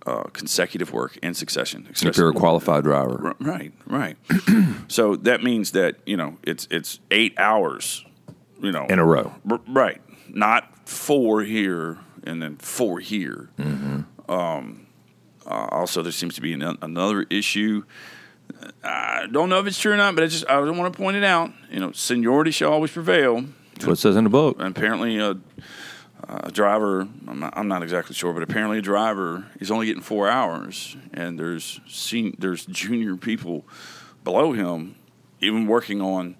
uh, 0.07 0.25
consecutive 0.33 0.93
work 0.93 1.17
in 1.19 1.35
succession. 1.35 1.87
If 1.91 2.17
you're 2.17 2.31
a 2.31 2.33
qualified 2.35 2.85
driver, 2.85 3.35
Right, 3.41 3.73
right. 3.87 4.17
so 4.89 5.17
that 5.17 5.43
means 5.43 5.71
that 5.73 5.97
you 6.07 6.17
know 6.17 6.37
it's 6.43 6.69
it's 6.71 7.01
eight 7.11 7.35
hours, 7.39 8.05
you 8.61 8.71
know, 8.73 8.87
in 8.87 8.99
a 8.99 9.05
row. 9.05 9.35
R- 9.51 9.61
right, 9.69 10.01
not 10.29 10.89
four 10.89 11.43
here 11.43 11.99
and 12.25 12.41
then 12.43 12.57
four 12.57 13.01
here. 13.01 13.49
Um, 14.29 14.87
uh, 15.47 15.69
also, 15.71 16.03
there 16.03 16.13
seems 16.13 16.35
to 16.37 16.41
be 16.41 16.53
an, 16.55 16.63
another 16.81 17.27
issue. 17.29 17.85
I 18.83 19.27
don't 19.31 19.49
know 19.49 19.59
if 19.59 19.67
it's 19.67 19.79
true 19.79 19.93
or 19.93 19.97
not, 19.97 20.15
but 20.15 20.25
I 20.25 20.27
just 20.27 20.47
I 20.47 20.59
want 20.61 20.93
to 20.93 20.97
point 20.97 21.17
it 21.17 21.25
out. 21.25 21.51
You 21.71 21.81
know, 21.81 21.93
seniority 21.93 22.51
shall 22.51 22.73
always 22.73 22.91
prevail. 22.91 23.45
That's 23.75 23.87
what 23.87 23.93
it 23.95 23.97
says 24.01 24.17
in 24.17 24.25
the 24.25 24.31
book. 24.31 24.57
And 24.59 24.69
apparently, 24.77 25.19
a, 25.19 25.37
a 26.29 26.51
driver, 26.51 27.09
I'm 27.29 27.41
not, 27.41 27.55
I'm 27.57 27.69
not 27.69 27.83
exactly 27.83 28.15
sure, 28.15 28.33
but 28.33 28.43
apparently 28.43 28.79
a 28.79 28.83
driver 28.83 29.47
is 29.61 29.71
only 29.71 29.87
getting 29.87 30.03
four 30.03 30.29
hours, 30.29 30.97
and 31.13 31.39
there's 31.39 31.81
sen- 31.87 32.37
there's 32.39 32.65
junior 32.83 33.17
people 33.17 33.65
below 34.23 34.53
him, 34.53 34.95
even 35.41 35.67
working 35.67 36.01
on 36.01 36.37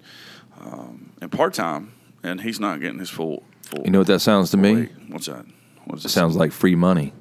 um, 0.59 1.11
in 1.21 1.29
part 1.29 1.53
time, 1.53 1.93
and 2.23 2.41
he's 2.41 2.59
not 2.59 2.79
getting 2.81 2.99
his 2.99 3.09
full. 3.09 3.43
full 3.63 3.83
You 3.85 3.91
know 3.91 3.99
what 3.99 4.07
that 4.07 4.19
sounds 4.19 4.51
to 4.51 4.57
me? 4.57 4.73
Wait, 4.75 4.91
what's 5.09 5.27
that? 5.27 5.45
What 5.85 5.95
does 5.97 6.05
It 6.05 6.09
sounds 6.09 6.35
like 6.35 6.51
free 6.51 6.75
money. 6.75 7.13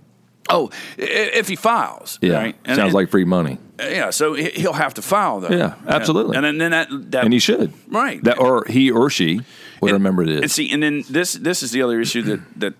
Oh, 0.50 0.70
if 0.98 1.48
he 1.48 1.56
files, 1.56 2.18
Yeah, 2.22 2.34
right? 2.36 2.56
And- 2.64 2.76
sounds 2.76 2.88
and- 2.88 2.94
like 2.94 3.08
free 3.10 3.24
money, 3.24 3.58
yeah. 3.78 4.10
So 4.10 4.34
he- 4.34 4.50
he'll 4.50 4.74
have 4.74 4.94
to 4.94 5.02
file 5.02 5.40
though. 5.40 5.48
Yeah, 5.54 5.74
absolutely. 5.86 6.36
And 6.36 6.44
then, 6.44 6.58
then 6.58 6.70
that 6.70 6.88
that 7.12 7.24
and 7.24 7.32
he 7.32 7.38
should. 7.38 7.72
right 7.88 8.22
That 8.24 8.38
or 8.38 8.64
he 8.68 8.90
or 8.90 9.08
she, 9.10 9.40
whatever 9.80 9.98
member 9.98 10.22
it 10.22 10.28
And 10.42 10.50
see, 10.50 10.70
and 10.72 10.82
then 10.82 11.04
this 11.08 11.34
this 11.34 11.62
is 11.62 11.70
the 11.70 11.82
other 11.82 12.00
issue 12.00 12.22
that 12.22 12.40
that 12.56 12.74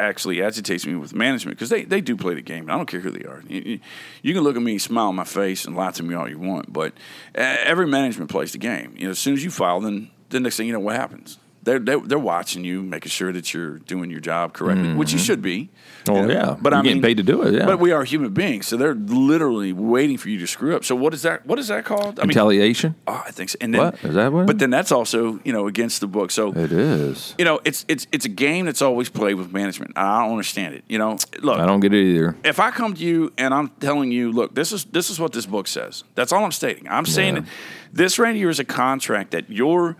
actually 0.00 0.42
agitates 0.42 0.86
me 0.86 0.94
with 0.94 1.14
management 1.14 1.58
because 1.58 1.68
they, 1.68 1.84
they 1.84 2.00
do 2.00 2.16
play 2.16 2.32
the 2.34 2.40
game. 2.40 2.70
I 2.70 2.76
don't 2.76 2.86
care 2.86 3.00
who 3.00 3.10
they 3.10 3.24
are. 3.26 3.42
You, 3.46 3.80
you- 4.22 4.32
can 4.34 4.42
look 4.42 4.56
at 4.56 4.62
me, 4.62 4.78
smile 4.78 5.08
on 5.08 5.16
my 5.16 5.24
face, 5.24 5.66
and 5.66 5.76
lie 5.76 5.90
to 5.90 6.02
me 6.02 6.14
all 6.14 6.26
you 6.28 6.38
want, 6.38 6.72
but 6.72 6.92
uh, 7.36 7.40
every 7.42 7.86
management 7.86 8.30
plays 8.30 8.52
the 8.52 8.58
game. 8.58 8.94
You 8.96 9.04
know, 9.04 9.10
as 9.10 9.18
soon 9.18 9.34
as 9.34 9.44
you 9.44 9.50
file, 9.50 9.80
then 9.80 10.10
the 10.30 10.40
next 10.40 10.56
thing 10.56 10.66
you 10.66 10.72
know, 10.72 10.80
what 10.80 10.96
happens? 10.96 11.38
They're, 11.66 11.80
they're, 11.80 11.98
they're 11.98 12.16
watching 12.16 12.64
you, 12.64 12.80
making 12.80 13.10
sure 13.10 13.32
that 13.32 13.52
you're 13.52 13.78
doing 13.80 14.08
your 14.08 14.20
job 14.20 14.52
correctly, 14.52 14.94
which 14.94 15.10
you 15.10 15.18
mm-hmm. 15.18 15.24
should 15.24 15.42
be. 15.42 15.68
Oh, 16.08 16.24
know, 16.24 16.32
yeah. 16.32 16.56
but 16.60 16.72
I'm 16.72 16.84
getting 16.84 16.98
mean, 16.98 17.02
paid 17.02 17.16
to 17.16 17.24
do 17.24 17.42
it, 17.42 17.54
yeah. 17.54 17.66
But 17.66 17.80
we 17.80 17.90
are 17.90 18.04
human 18.04 18.32
beings, 18.32 18.68
so 18.68 18.76
they're 18.76 18.94
literally 18.94 19.72
waiting 19.72 20.16
for 20.16 20.28
you 20.28 20.38
to 20.38 20.46
screw 20.46 20.76
up. 20.76 20.84
So 20.84 20.94
what 20.94 21.12
is 21.12 21.22
that? 21.22 21.44
What 21.44 21.58
is 21.58 21.66
that 21.66 21.84
called? 21.84 22.20
I 22.20 22.22
mean, 22.22 22.28
Retaliation. 22.28 22.94
oh, 23.08 23.20
I 23.26 23.32
think 23.32 23.50
so. 23.50 23.56
And 23.60 23.74
then, 23.74 23.80
What? 23.80 24.04
Is 24.04 24.14
that 24.14 24.32
what- 24.32 24.46
But 24.46 24.60
then 24.60 24.70
that's 24.70 24.92
also 24.92 25.40
you 25.44 25.52
know 25.52 25.66
against 25.66 26.00
the 26.00 26.06
book. 26.06 26.30
So 26.30 26.52
It 26.52 26.70
is. 26.70 27.34
you 27.36 27.44
know, 27.44 27.58
it's 27.64 27.84
it's 27.88 28.06
it's 28.12 28.24
a 28.24 28.28
game 28.28 28.66
that's 28.66 28.80
always 28.80 29.08
played 29.08 29.34
with 29.34 29.52
management. 29.52 29.98
I 29.98 30.22
don't 30.22 30.30
understand 30.30 30.76
it. 30.76 30.84
You 30.86 30.98
know, 30.98 31.16
look, 31.40 31.58
I 31.58 31.66
don't 31.66 31.80
get 31.80 31.92
it 31.92 32.04
either. 32.14 32.36
if 32.44 32.60
I 32.60 32.70
come 32.70 32.94
to 32.94 33.02
you 33.04 33.32
and 33.36 33.52
I'm 33.52 33.70
telling 33.80 34.12
you, 34.12 34.30
look, 34.30 34.54
this 34.54 34.70
is 34.70 34.84
this 34.84 35.10
is 35.10 35.18
what 35.18 35.32
this 35.32 35.46
book 35.46 35.66
says. 35.66 36.04
That's 36.14 36.30
all 36.30 36.44
I'm 36.44 36.52
stating. 36.52 36.86
I'm 36.88 37.06
saying 37.06 37.34
Yeah. 37.34 37.40
that 37.40 37.50
this 37.92 38.20
right 38.20 38.36
here 38.36 38.50
is 38.50 38.60
a 38.60 38.64
contract 38.64 39.32
that 39.32 39.50
your 39.50 39.96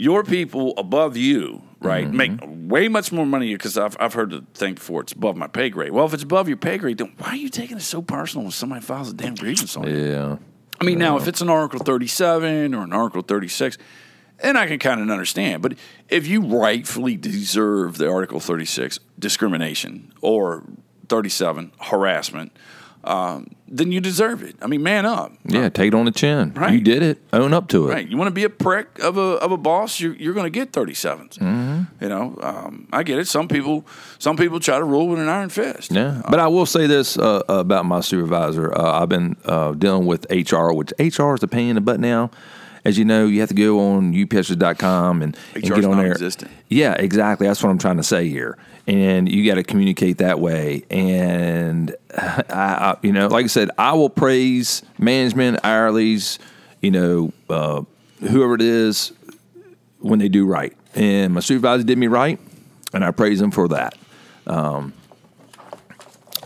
your 0.00 0.22
people 0.22 0.74
above 0.78 1.16
you, 1.16 1.62
right, 1.80 2.06
Mm-hmm. 2.06 2.16
make 2.16 2.70
way 2.70 2.88
much 2.88 3.10
more 3.12 3.26
money 3.26 3.52
because 3.54 3.76
I've 3.76 3.96
I've 3.98 4.14
heard 4.14 4.30
the 4.30 4.44
thing 4.54 4.74
before. 4.74 5.00
It's 5.02 5.12
above 5.12 5.36
my 5.36 5.46
pay 5.48 5.70
grade. 5.70 5.90
Well, 5.92 6.06
if 6.06 6.14
it's 6.14 6.22
above 6.22 6.46
your 6.48 6.56
pay 6.56 6.78
grade, 6.78 6.98
then 6.98 7.12
why 7.18 7.30
are 7.30 7.36
you 7.36 7.48
taking 7.48 7.76
it 7.76 7.82
so 7.82 8.00
personal 8.02 8.44
when 8.44 8.52
somebody 8.52 8.80
files 8.80 9.10
a 9.10 9.14
damn 9.14 9.34
grievance 9.34 9.76
on 9.76 9.88
you? 9.88 9.96
Yeah. 9.96 10.36
I 10.80 10.84
mean, 10.84 10.98
now 10.98 11.16
if 11.16 11.26
it's 11.26 11.40
an 11.40 11.48
Article 11.50 11.80
37 11.84 12.74
or 12.74 12.84
an 12.84 12.92
Article 12.92 13.22
36, 13.22 13.76
then 14.40 14.56
I 14.56 14.66
can 14.68 14.78
kind 14.78 15.00
of 15.00 15.10
understand. 15.10 15.60
But 15.62 15.74
if 16.08 16.28
you 16.28 16.42
rightfully 16.42 17.16
deserve 17.16 17.98
the 17.98 18.08
Article 18.08 18.38
36 18.38 19.00
discrimination 19.18 20.12
or 20.20 20.62
37 21.08 21.72
harassment, 21.80 22.52
um, 23.04 23.50
then 23.66 23.92
you 23.92 24.00
deserve 24.00 24.42
it. 24.42 24.56
I 24.62 24.66
mean, 24.66 24.82
man 24.82 25.06
up. 25.06 25.32
Yeah. 25.44 25.68
Take 25.68 25.88
it 25.88 25.94
on 25.94 26.04
the 26.04 26.10
chin. 26.10 26.52
Right. 26.54 26.72
You 26.72 26.80
did 26.80 27.02
it. 27.02 27.18
Own 27.32 27.52
up 27.52 27.68
to 27.68 27.88
it. 27.88 27.92
Right. 27.92 28.08
You 28.08 28.16
want 28.16 28.28
to 28.28 28.34
be 28.34 28.44
a 28.44 28.50
prick 28.50 28.98
of 28.98 29.16
a, 29.16 29.20
of 29.20 29.52
a 29.52 29.56
boss, 29.56 30.00
you're, 30.00 30.14
you're 30.14 30.34
going 30.34 30.46
to 30.46 30.50
get 30.50 30.72
37s. 30.72 31.38
Mm-hmm. 31.38 32.02
You 32.02 32.08
know, 32.08 32.38
um, 32.40 32.88
I 32.92 33.02
get 33.02 33.18
it. 33.18 33.28
Some 33.28 33.48
people 33.48 33.86
some 34.18 34.36
people 34.36 34.60
try 34.60 34.78
to 34.78 34.84
rule 34.84 35.08
with 35.08 35.20
an 35.20 35.28
iron 35.28 35.48
fist. 35.48 35.92
Yeah, 35.92 36.22
but 36.28 36.40
I 36.40 36.48
will 36.48 36.66
say 36.66 36.86
this 36.86 37.18
uh, 37.18 37.42
about 37.48 37.84
my 37.86 38.00
supervisor. 38.00 38.76
Uh, 38.76 39.02
I've 39.02 39.08
been 39.08 39.36
uh, 39.44 39.72
dealing 39.72 40.06
with 40.06 40.26
HR, 40.30 40.72
which 40.72 40.92
HR 40.98 41.34
is 41.34 41.42
a 41.42 41.48
pain 41.48 41.70
in 41.70 41.74
the 41.74 41.80
butt 41.80 42.00
now. 42.00 42.30
As 42.84 42.98
you 42.98 43.04
know, 43.04 43.26
you 43.26 43.40
have 43.40 43.48
to 43.50 43.54
go 43.54 43.80
on 43.80 44.12
upsers.com 44.14 45.22
and, 45.22 45.36
and 45.54 45.62
get 45.62 45.84
on 45.84 45.98
there. 45.98 46.16
Yeah, 46.68 46.94
exactly. 46.94 47.46
That's 47.46 47.62
what 47.62 47.70
I'm 47.70 47.78
trying 47.78 47.96
to 47.98 48.02
say 48.02 48.28
here. 48.28 48.56
And 48.86 49.28
you 49.30 49.44
got 49.46 49.56
to 49.56 49.62
communicate 49.64 50.18
that 50.18 50.40
way. 50.40 50.84
And 50.90 51.94
I, 52.16 52.44
I, 52.50 52.96
you 53.02 53.12
know, 53.12 53.28
like 53.28 53.44
I 53.44 53.48
said, 53.48 53.70
I 53.78 53.92
will 53.92 54.10
praise 54.10 54.82
management, 54.98 55.60
hourlies, 55.62 56.38
you 56.80 56.90
know, 56.90 57.32
uh, 57.50 57.82
whoever 58.20 58.54
it 58.54 58.62
is 58.62 59.12
when 60.00 60.18
they 60.18 60.28
do 60.28 60.46
right. 60.46 60.74
And 60.94 61.34
my 61.34 61.40
supervisor 61.40 61.84
did 61.84 61.98
me 61.98 62.06
right, 62.06 62.38
and 62.94 63.04
I 63.04 63.10
praise 63.10 63.40
him 63.40 63.50
for 63.50 63.68
that. 63.68 63.94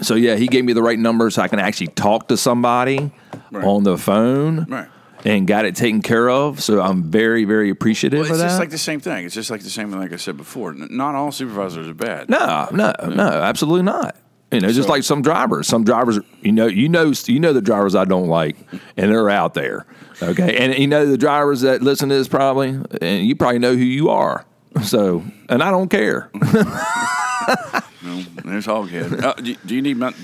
So 0.00 0.14
yeah, 0.14 0.34
he 0.36 0.48
gave 0.48 0.64
me 0.64 0.72
the 0.72 0.82
right 0.82 0.98
number 0.98 1.30
so 1.30 1.42
I 1.42 1.48
can 1.48 1.58
actually 1.60 1.88
talk 1.88 2.28
to 2.28 2.36
somebody 2.36 3.12
Right. 3.50 3.64
on 3.64 3.84
the 3.84 3.96
phone 3.98 4.64
Right. 4.68 4.88
And 5.24 5.46
got 5.46 5.64
it 5.64 5.76
taken 5.76 6.02
care 6.02 6.28
of. 6.28 6.62
So 6.62 6.80
I'm 6.80 7.04
very, 7.04 7.44
very 7.44 7.70
appreciative 7.70 8.20
Well, 8.20 8.26
of 8.28 8.32
it's 8.34 8.42
just 8.42 8.58
like 8.58 8.70
the 8.70 8.78
same 8.78 9.00
thing. 9.00 9.24
It's 9.24 9.34
just 9.34 9.50
like 9.50 9.62
the 9.62 9.70
same 9.70 9.90
thing, 9.90 10.00
like 10.00 10.12
I 10.12 10.16
said 10.16 10.36
before. 10.36 10.72
Not 10.74 11.14
all 11.14 11.32
supervisors 11.32 11.88
are 11.88 11.94
bad. 11.94 12.28
no, 12.28 12.68
no, 12.72 12.92
no, 13.08 13.22
absolutely 13.22 13.82
not. 13.82 14.16
You 14.50 14.60
know, 14.60 14.68
just 14.68 14.86
So- 14.88 14.92
like 14.92 15.02
some 15.02 15.22
drivers. 15.22 15.66
Some 15.66 15.84
drivers, 15.84 16.18
you 16.42 16.52
know, 16.52 16.66
you 16.66 16.88
know, 16.88 17.12
you 17.26 17.40
know 17.40 17.52
the 17.52 17.62
drivers 17.62 17.94
I 17.94 18.04
don't 18.04 18.28
like, 18.28 18.56
and 18.96 19.10
they're 19.10 19.30
out 19.30 19.54
there. 19.54 19.86
Okay, 20.22 20.56
and 20.58 20.76
you 20.78 20.86
know 20.86 21.06
the 21.06 21.16
drivers 21.18 21.62
that 21.62 21.82
listen 21.82 22.08
to 22.10 22.14
this 22.14 22.28
probably, 22.28 22.78
and 23.00 23.26
you 23.26 23.34
probably 23.34 23.58
know 23.58 23.74
who 23.74 23.82
you 23.82 24.10
are. 24.10 24.44
So, 24.84 25.24
and 25.48 25.62
I 25.62 25.70
don't 25.70 25.88
care. 25.88 26.30
No, 26.34 28.20
there's 28.44 28.66
Hoghead. 28.66 29.22
Uh, 29.22 29.32
do, 29.34 29.54
do 29.66 29.74
you 29.74 29.82
need? 29.82 29.96
mon- 29.96 30.14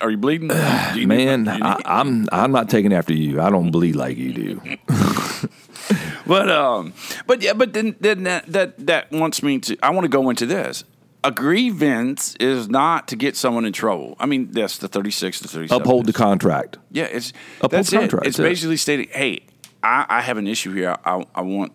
Are 0.00 0.10
you 0.10 0.16
bleeding? 0.16 0.50
You 0.94 1.06
Man, 1.08 1.44
do 1.44 1.50
I, 1.50 1.54
need- 1.76 1.86
I'm 1.86 2.28
I'm 2.30 2.52
not 2.52 2.68
taking 2.70 2.92
after 2.92 3.12
you. 3.12 3.40
I 3.40 3.50
don't 3.50 3.70
bleed 3.70 3.96
like 3.96 4.16
you 4.16 4.32
do. 4.32 4.60
but 6.26 6.48
um, 6.50 6.92
but 7.26 7.42
yeah, 7.42 7.52
but 7.52 7.72
then 7.72 7.96
then 8.00 8.22
that 8.24 8.46
that 8.46 8.86
that 8.86 9.10
wants 9.10 9.42
me 9.42 9.58
to. 9.60 9.76
I 9.82 9.90
want 9.90 10.04
to 10.04 10.08
go 10.08 10.30
into 10.30 10.46
this. 10.46 10.84
A 11.24 11.30
grievance 11.30 12.34
is 12.40 12.68
not 12.68 13.06
to 13.08 13.16
get 13.16 13.36
someone 13.36 13.64
in 13.64 13.72
trouble. 13.72 14.16
I 14.18 14.26
mean, 14.26 14.50
that's 14.50 14.78
the 14.78 14.88
36 14.88 15.40
to 15.42 15.48
37. 15.48 15.80
Uphold 15.80 16.06
the 16.06 16.12
contract. 16.12 16.78
Yeah, 16.90 17.04
it's 17.04 17.32
Uphold 17.58 17.70
that's 17.70 17.90
the 17.90 17.96
it. 17.96 18.00
contract, 18.00 18.26
It's 18.26 18.36
that's 18.38 18.44
it. 18.44 18.50
basically 18.50 18.76
stating, 18.76 19.08
hey, 19.12 19.44
I, 19.84 20.04
I 20.08 20.20
have 20.20 20.36
an 20.36 20.48
issue 20.48 20.72
here. 20.74 20.96
I, 21.04 21.24
I 21.32 21.42
want 21.42 21.72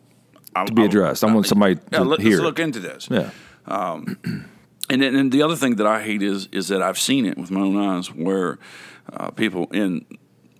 to 0.65 0.73
be 0.73 0.83
addressed. 0.83 1.23
I 1.23 1.33
want 1.33 1.45
somebody 1.45 1.75
to 1.93 2.03
let, 2.03 2.19
hear 2.19 2.31
Let's 2.31 2.41
look 2.43 2.59
into 2.59 2.81
this. 2.81 3.07
Yeah. 3.09 3.29
And 4.89 5.01
then 5.01 5.15
and 5.15 5.31
the 5.31 5.41
other 5.41 5.55
thing 5.55 5.75
that 5.75 5.87
I 5.87 6.01
hate 6.03 6.21
is 6.21 6.47
is 6.51 6.67
that 6.69 6.81
I've 6.81 6.97
seen 6.99 7.25
it 7.25 7.37
with 7.37 7.51
my 7.51 7.61
own 7.61 7.77
eyes 7.77 8.07
where 8.13 8.57
uh, 9.13 9.31
people 9.31 9.67
in 9.71 10.05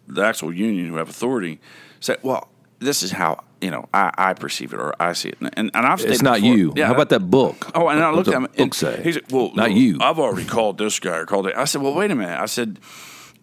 the 0.07 0.23
actual 0.23 0.53
union 0.53 0.87
who 0.87 0.95
have 0.97 1.09
authority 1.09 1.59
say, 1.99 2.17
"Well, 2.23 2.47
this 2.79 3.03
is 3.03 3.11
how 3.11 3.43
you 3.61 3.71
know 3.71 3.87
I, 3.93 4.11
I 4.17 4.33
perceive 4.33 4.73
it 4.73 4.79
or 4.79 4.93
I 5.01 5.13
see 5.13 5.29
it," 5.29 5.37
and 5.41 5.71
and 5.73 5.85
I've 5.85 5.99
stated 5.99 6.13
It's 6.15 6.21
not 6.23 6.41
before- 6.41 6.57
you. 6.57 6.73
Yeah, 6.75 6.87
How 6.87 6.93
about 6.93 7.09
that 7.09 7.29
book? 7.31 7.71
Oh, 7.73 7.87
and 7.87 8.03
I 8.03 8.11
looked 8.11 8.27
at 8.27 8.33
him. 8.33 8.45
and 8.45 8.55
book 8.55 8.73
say? 8.73 9.01
He 9.03 9.13
said, 9.13 9.31
"Well, 9.31 9.51
not 9.55 9.71
you. 9.71 9.97
I've 10.01 10.19
already 10.19 10.45
called 10.47 10.77
this 10.77 10.99
guy 10.99 11.17
or 11.17 11.25
called 11.25 11.47
it." 11.47 11.55
I 11.55 11.65
said, 11.65 11.81
"Well, 11.81 11.93
wait 11.93 12.11
a 12.11 12.15
minute." 12.15 12.37
I 12.39 12.47
said, 12.47 12.79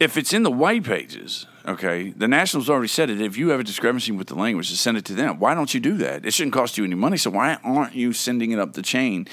"If 0.00 0.18
it's 0.18 0.32
in 0.34 0.42
the 0.42 0.50
white 0.50 0.84
pages, 0.84 1.46
okay, 1.66 2.10
the 2.10 2.28
Nationals 2.28 2.68
already 2.68 2.88
said 2.88 3.08
it. 3.08 3.22
If 3.22 3.38
you 3.38 3.48
have 3.50 3.60
a 3.60 3.64
discrepancy 3.64 4.12
with 4.12 4.26
the 4.26 4.34
language, 4.34 4.70
send 4.70 4.98
it 4.98 5.04
to 5.06 5.14
them. 5.14 5.38
Why 5.38 5.54
don't 5.54 5.72
you 5.72 5.80
do 5.80 5.96
that? 5.96 6.26
It 6.26 6.34
shouldn't 6.34 6.52
cost 6.54 6.76
you 6.76 6.84
any 6.84 6.94
money. 6.94 7.16
So 7.16 7.30
why 7.30 7.56
aren't 7.64 7.94
you 7.94 8.12
sending 8.12 8.50
it 8.52 8.58
up 8.58 8.74
the 8.74 8.82
chain 8.82 9.26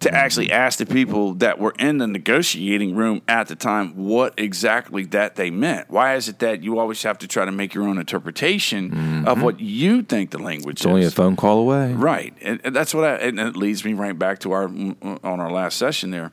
to 0.00 0.12
actually 0.12 0.50
ask 0.50 0.78
the 0.78 0.86
people 0.86 1.34
that 1.34 1.58
were 1.58 1.74
in 1.78 1.98
the 1.98 2.06
negotiating 2.06 2.94
room 2.94 3.22
at 3.28 3.48
the 3.48 3.56
time 3.56 3.96
what 3.96 4.34
exactly 4.36 5.04
that 5.06 5.36
they 5.36 5.50
meant. 5.50 5.90
Why 5.90 6.14
is 6.14 6.28
it 6.28 6.38
that 6.40 6.62
you 6.62 6.78
always 6.78 7.02
have 7.02 7.18
to 7.18 7.28
try 7.28 7.44
to 7.44 7.52
make 7.52 7.74
your 7.74 7.84
own 7.88 7.98
interpretation 7.98 9.26
of 9.26 9.42
what 9.42 9.60
you 9.60 10.02
think 10.02 10.30
the 10.30 10.38
language 10.38 10.76
is? 10.80 10.82
It's 10.82 10.86
only 10.86 11.04
a 11.04 11.10
phone 11.10 11.36
call 11.36 11.58
away. 11.58 11.92
Right, 11.92 12.34
and, 12.42 12.60
and 12.64 12.74
that's 12.74 12.94
what 12.94 13.04
I. 13.04 13.14
And 13.16 13.38
it 13.40 13.56
leads 13.56 13.84
me 13.84 13.92
right 13.94 14.18
back 14.18 14.40
to 14.40 14.52
our 14.52 14.64
on 14.64 15.18
our 15.40 15.50
last 15.50 15.76
session 15.78 16.10
there. 16.10 16.32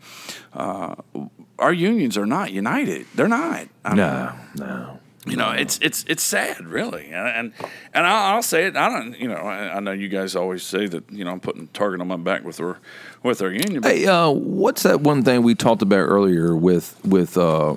Uh, 0.54 0.96
our 1.60 1.74
unions 1.74 2.18
are 2.18 2.26
not 2.26 2.52
united. 2.52 3.06
They're 3.16 3.28
not. 3.28 3.68
I 3.86 3.90
mean, 3.90 3.98
No, 3.98 4.34
no. 4.56 5.00
You 5.26 5.38
know, 5.38 5.52
it's 5.52 5.80
it's 5.82 6.04
it's 6.08 6.24
sad, 6.24 6.66
really, 6.66 7.08
and 7.08 7.54
and, 7.94 8.08
I'll, 8.08 8.36
I'll 8.36 8.44
say 8.44 8.66
it. 8.66 8.76
I 8.76 8.90
don't, 8.90 9.18
you 9.18 9.28
know, 9.28 9.36
I, 9.36 9.78
I 9.78 9.80
know 9.80 9.92
you 9.92 10.10
guys 10.10 10.36
always 10.36 10.64
say 10.64 10.86
that, 10.88 11.10
you 11.12 11.24
know, 11.24 11.32
I'm 11.32 11.40
putting 11.40 11.68
target 11.68 12.02
on 12.02 12.08
my 12.08 12.18
back 12.18 12.44
with 12.44 12.60
our 12.60 12.80
with 13.24 13.42
our 13.42 13.52
union. 13.52 13.82
But 13.82 13.92
Hey, 13.92 14.06
uh, 14.06 14.30
what's 14.30 14.84
that 14.84 15.02
one 15.02 15.24
thing 15.24 15.44
we 15.44 15.56
talked 15.56 15.82
about 15.82 16.00
earlier 16.00 16.56
with 16.56 17.00
with 17.06 17.38
uh, 17.38 17.76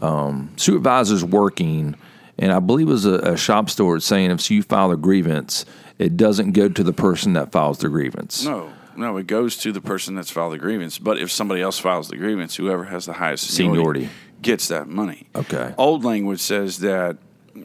um, 0.00 0.50
supervisors 0.56 1.24
working? 1.24 1.96
And 2.38 2.52
I 2.52 2.60
believe 2.60 2.88
it 2.88 2.92
was 2.92 3.04
a, 3.04 3.14
a 3.14 3.36
shop 3.36 3.68
store 3.68 3.98
saying 3.98 4.30
if 4.30 4.48
you 4.48 4.62
file 4.62 4.92
a 4.92 4.96
grievance, 4.96 5.64
it 5.98 6.16
doesn't 6.16 6.52
go 6.52 6.68
to 6.68 6.84
the 6.84 6.92
person 6.92 7.32
that 7.32 7.50
files 7.50 7.78
the 7.78 7.88
grievance. 7.88 8.44
no, 8.44 8.72
no, 8.96 9.16
it 9.16 9.26
goes 9.26 9.56
to 9.58 9.72
the 9.72 9.80
person 9.80 10.14
that's 10.16 10.30
filed 10.30 10.52
the 10.52 10.58
grievance. 10.58 10.98
But 10.98 11.18
if 11.18 11.30
somebody 11.30 11.62
else 11.62 11.78
files 11.78 12.08
the 12.08 12.16
grievance, 12.16 12.56
whoever 12.56 12.84
has 12.84 13.06
the 13.06 13.12
highest 13.14 13.48
seniority, 13.48 14.00
Seniority. 14.00 14.08
Gets 14.42 14.68
that 14.68 14.88
money. 14.88 15.28
Okay. 15.34 15.74
Old 15.78 16.04
language 16.04 16.40
says 16.40 16.78
that 16.78 17.16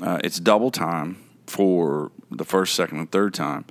uh, 0.02 0.20
it's 0.24 0.40
double 0.40 0.72
time 0.72 1.18
for 1.48 2.12
the 2.32 2.46
first, 2.46 2.74
second, 2.76 3.00
and 3.00 3.12
third 3.12 3.34
time, 3.34 3.66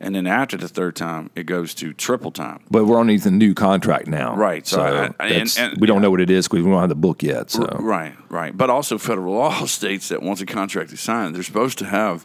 and 0.00 0.14
then 0.14 0.26
after 0.26 0.56
the 0.56 0.68
third 0.68 0.94
time, 0.96 1.30
it 1.34 1.44
goes 1.44 1.74
to 1.74 1.92
triple 1.92 2.30
time. 2.30 2.60
But 2.70 2.84
we're 2.86 2.98
on 2.98 3.06
the 3.08 3.30
new 3.30 3.54
contract 3.54 4.06
now, 4.06 4.36
Right, 4.36 4.66
so 4.66 4.76
So, 4.76 4.82
I- 4.82 5.24
I- 5.24 5.28
and- 5.28 5.56
and- 5.58 5.80
we 5.80 5.86
don't 5.86 5.96
yeah. 5.96 6.02
know 6.02 6.10
what 6.10 6.20
it 6.20 6.30
is 6.30 6.48
because 6.48 6.64
we 6.64 6.70
don't 6.70 6.80
have 6.80 6.88
the 6.88 6.94
book 6.94 7.22
yet. 7.22 7.50
So 7.50 7.66
Right, 7.78 8.14
right. 8.28 8.56
But 8.56 8.70
also, 8.70 8.98
federal 8.98 9.34
law 9.42 9.64
states 9.66 10.08
that 10.08 10.22
once 10.22 10.40
a 10.40 10.46
contract 10.46 10.92
is 10.92 11.00
signed, 11.00 11.34
they're 11.34 11.42
supposed 11.42 11.78
to 11.78 11.86
have 11.86 12.24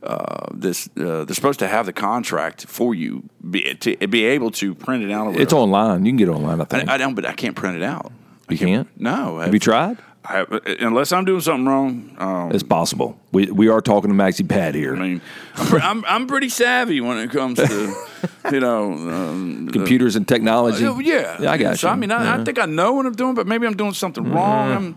uh, 0.00 0.46
this. 0.54 0.88
Uh, 0.96 1.24
they're 1.24 1.34
supposed 1.34 1.58
to 1.58 1.66
have 1.66 1.84
the 1.86 1.92
contract 1.92 2.66
for 2.68 2.94
you, 2.94 3.24
be, 3.50 3.74
to 3.74 3.96
be 4.06 4.24
able 4.26 4.52
to 4.52 4.72
print 4.72 5.02
it 5.02 5.10
out. 5.10 5.34
It's 5.34 5.52
online. 5.52 6.04
You 6.06 6.12
can 6.12 6.16
get 6.18 6.28
it 6.28 6.32
online. 6.32 6.60
I 6.60 6.64
think 6.64 6.88
I, 6.88 6.94
I 6.94 6.98
don't, 6.98 7.14
but 7.14 7.26
I 7.26 7.32
can't 7.32 7.56
print 7.56 7.76
it 7.76 7.82
out. 7.82 8.12
You 8.48 8.58
can't. 8.58 9.00
No, 9.00 9.38
Have 9.40 9.54
you 9.54 9.60
tried? 9.60 9.98
I, 10.24 10.44
unless 10.80 11.10
I'm 11.12 11.24
doing 11.24 11.40
something 11.40 11.66
wrong. 11.66 12.14
Um, 12.18 12.52
It's 12.52 12.62
possible. 12.62 13.18
We 13.32 13.46
we 13.46 13.68
are 13.68 13.80
talking 13.80 14.10
to 14.10 14.16
Maxi 14.16 14.46
Pad 14.46 14.74
here. 14.74 14.94
I 14.94 14.98
mean, 14.98 15.20
I'm, 15.56 16.04
I'm 16.06 16.26
pretty 16.26 16.50
savvy 16.50 17.00
when 17.00 17.18
it 17.18 17.30
comes 17.30 17.58
to 17.58 17.94
you 18.52 18.60
know 18.60 18.92
um, 18.92 19.68
Computers 19.72 20.16
and 20.16 20.28
technology. 20.28 20.84
Uh, 20.84 20.98
yeah, 20.98 21.40
yeah, 21.40 21.50
I 21.50 21.56
got 21.56 21.78
so, 21.78 21.88
you. 21.88 21.92
I 21.92 21.96
mean, 21.96 22.10
I, 22.10 22.40
I 22.40 22.44
think 22.44 22.58
I 22.58 22.66
know 22.66 22.92
what 22.92 23.06
I'm 23.06 23.14
doing, 23.14 23.34
but 23.34 23.46
maybe 23.46 23.66
I'm 23.66 23.76
doing 23.76 23.94
something 23.94 24.30
wrong. 24.30 24.72
I'm, 24.72 24.96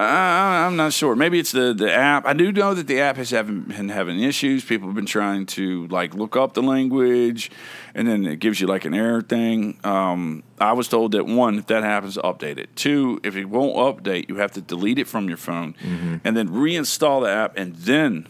I, 0.00 0.64
I'm 0.64 0.76
not 0.76 0.92
sure. 0.92 1.16
Maybe 1.16 1.40
it's 1.40 1.50
the, 1.50 1.74
the 1.74 1.92
app. 1.92 2.24
I 2.24 2.32
do 2.32 2.52
know 2.52 2.72
that 2.72 2.86
the 2.86 3.00
app 3.00 3.16
has 3.16 3.30
having, 3.30 3.62
been 3.62 3.88
having 3.88 4.20
issues. 4.20 4.64
People 4.64 4.86
have 4.86 4.94
been 4.94 5.06
trying 5.06 5.46
to 5.46 5.88
like 5.88 6.14
look 6.14 6.36
up 6.36 6.54
the 6.54 6.62
language, 6.62 7.50
and 7.96 8.06
then 8.06 8.24
it 8.24 8.38
gives 8.38 8.60
you 8.60 8.68
like 8.68 8.84
an 8.84 8.94
error 8.94 9.22
thing. 9.22 9.80
Um, 9.82 10.44
I 10.60 10.72
was 10.72 10.86
told 10.86 11.12
that 11.12 11.26
one, 11.26 11.58
if 11.58 11.66
that 11.66 11.82
happens, 11.82 12.16
update 12.16 12.58
it. 12.58 12.76
Two, 12.76 13.20
if 13.24 13.34
it 13.34 13.46
won't 13.46 13.74
update, 13.76 14.28
you 14.28 14.36
have 14.36 14.52
to 14.52 14.60
delete 14.60 15.00
it 15.00 15.08
from 15.08 15.26
your 15.26 15.36
phone, 15.36 15.74
and 16.22 16.36
then 16.36 16.48
reinstall 16.48 17.22
the 17.22 17.30
app, 17.30 17.56
and 17.56 17.74
then 17.74 18.28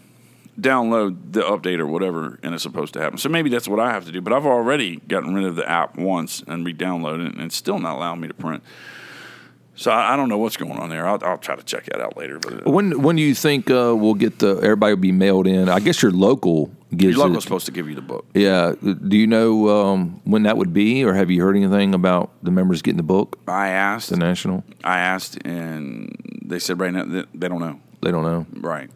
download 0.58 1.32
the 1.32 1.42
update 1.42 1.80
or 1.80 1.86
whatever, 1.86 2.38
and 2.42 2.54
it's 2.54 2.62
supposed 2.62 2.94
to 2.94 3.00
happen. 3.00 3.18
So 3.18 3.28
maybe 3.28 3.50
that's 3.50 3.68
what 3.68 3.78
I 3.78 3.92
have 3.92 4.06
to 4.06 4.12
do. 4.12 4.22
But 4.22 4.32
I've 4.32 4.46
already 4.46 4.96
gotten 4.96 5.34
rid 5.34 5.44
of 5.44 5.54
the 5.54 5.68
app 5.68 5.98
once 5.98 6.42
and 6.46 6.64
re-downloaded 6.64 7.28
it, 7.28 7.34
and 7.34 7.42
it's 7.42 7.56
still 7.56 7.78
not 7.78 7.96
allowing 7.96 8.20
me 8.20 8.28
to 8.28 8.34
print. 8.34 8.62
So 9.78 9.92
I, 9.92 10.14
I 10.14 10.16
don't 10.16 10.28
know 10.28 10.38
what's 10.38 10.56
going 10.56 10.72
on 10.72 10.90
there. 10.90 11.06
I'll, 11.06 11.22
I'll 11.22 11.38
try 11.38 11.54
to 11.54 11.62
check 11.62 11.84
that 11.84 12.00
out 12.00 12.16
later. 12.16 12.40
But 12.40 12.66
uh, 12.66 12.70
When 12.70 13.00
when 13.00 13.14
do 13.14 13.22
you 13.22 13.32
think 13.32 13.70
uh, 13.70 13.94
we'll 13.96 14.14
get 14.14 14.40
the 14.40 14.56
everybody 14.56 14.92
will 14.92 15.00
be 15.00 15.12
mailed 15.12 15.46
in? 15.46 15.68
I 15.68 15.78
guess 15.78 16.02
your 16.02 16.10
local 16.10 16.72
gives 16.90 17.16
your 17.16 17.26
local's 17.26 17.44
it. 17.44 17.46
supposed 17.46 17.66
to 17.66 17.72
give 17.72 17.88
you 17.88 17.94
the 17.94 18.02
book. 18.02 18.26
Yeah. 18.34 18.74
Do 18.82 19.16
you 19.16 19.28
know 19.28 19.68
um, 19.68 20.20
when 20.24 20.42
that 20.42 20.56
would 20.56 20.72
be, 20.72 21.04
or 21.04 21.14
have 21.14 21.30
you 21.30 21.40
heard 21.44 21.54
anything 21.56 21.94
about 21.94 22.32
the 22.42 22.50
members 22.50 22.82
getting 22.82 22.96
the 22.96 23.04
book, 23.04 23.38
I 23.46 23.68
asked, 23.68 24.10
the 24.10 24.16
national? 24.16 24.64
I 24.82 24.98
asked, 24.98 25.38
and 25.46 26.16
they 26.44 26.58
said 26.58 26.80
right 26.80 26.92
now 26.92 27.04
they 27.32 27.48
don't 27.48 27.60
know. 27.60 27.78
They 28.02 28.10
don't 28.10 28.24
know. 28.24 28.46
Right. 28.60 28.90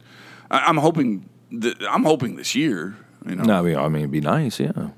I, 0.51 0.65
I'm 0.67 0.79
hoping. 0.79 1.29
That, 1.53 1.81
I'm 1.89 2.03
hoping 2.03 2.35
this 2.35 2.57
year. 2.57 2.97
You 3.25 3.37
know. 3.37 3.45
No, 3.45 3.59
I 3.61 3.63
mean, 3.63 3.77
I 3.77 3.89
mean, 3.89 4.03
it'd 4.03 4.11
be 4.11 4.21
nice. 4.21 4.59
Yeah. 4.59 4.89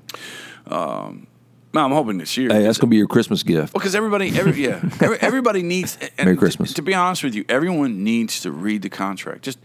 No, 1.75 1.83
I'm 1.83 1.91
hoping 1.91 2.17
this 2.19 2.37
year. 2.37 2.53
Hey, 2.53 2.63
that's 2.63 2.77
gonna 2.77 2.89
be 2.89 2.95
your 2.95 3.07
Christmas 3.07 3.43
gift. 3.43 3.73
Well, 3.73 3.81
because 3.81 3.95
everybody, 3.95 4.29
every, 4.39 4.63
yeah, 4.63 4.79
every, 5.01 5.17
everybody 5.19 5.61
needs. 5.61 5.97
And 6.17 6.25
Merry 6.25 6.37
Christmas. 6.37 6.73
To, 6.73 6.81
be 6.81 6.93
honest 6.93 7.21
with 7.21 7.35
you, 7.35 7.43
everyone 7.49 8.01
needs 8.01 8.39
to 8.41 8.51
read 8.51 8.81
the 8.81 8.89
contract. 8.89 9.41
Just 9.41 9.59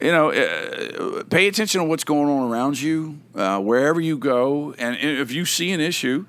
you 0.00 0.12
know, 0.12 0.30
uh, 0.30 1.24
pay 1.24 1.48
attention 1.48 1.80
to 1.80 1.84
what's 1.88 2.04
going 2.04 2.28
on 2.28 2.52
around 2.52 2.80
you, 2.80 3.18
uh, 3.34 3.58
wherever 3.58 4.00
you 4.00 4.16
go, 4.16 4.74
and 4.78 4.96
if 4.96 5.32
you 5.32 5.44
see 5.44 5.72
an 5.72 5.80
issue, 5.80 6.24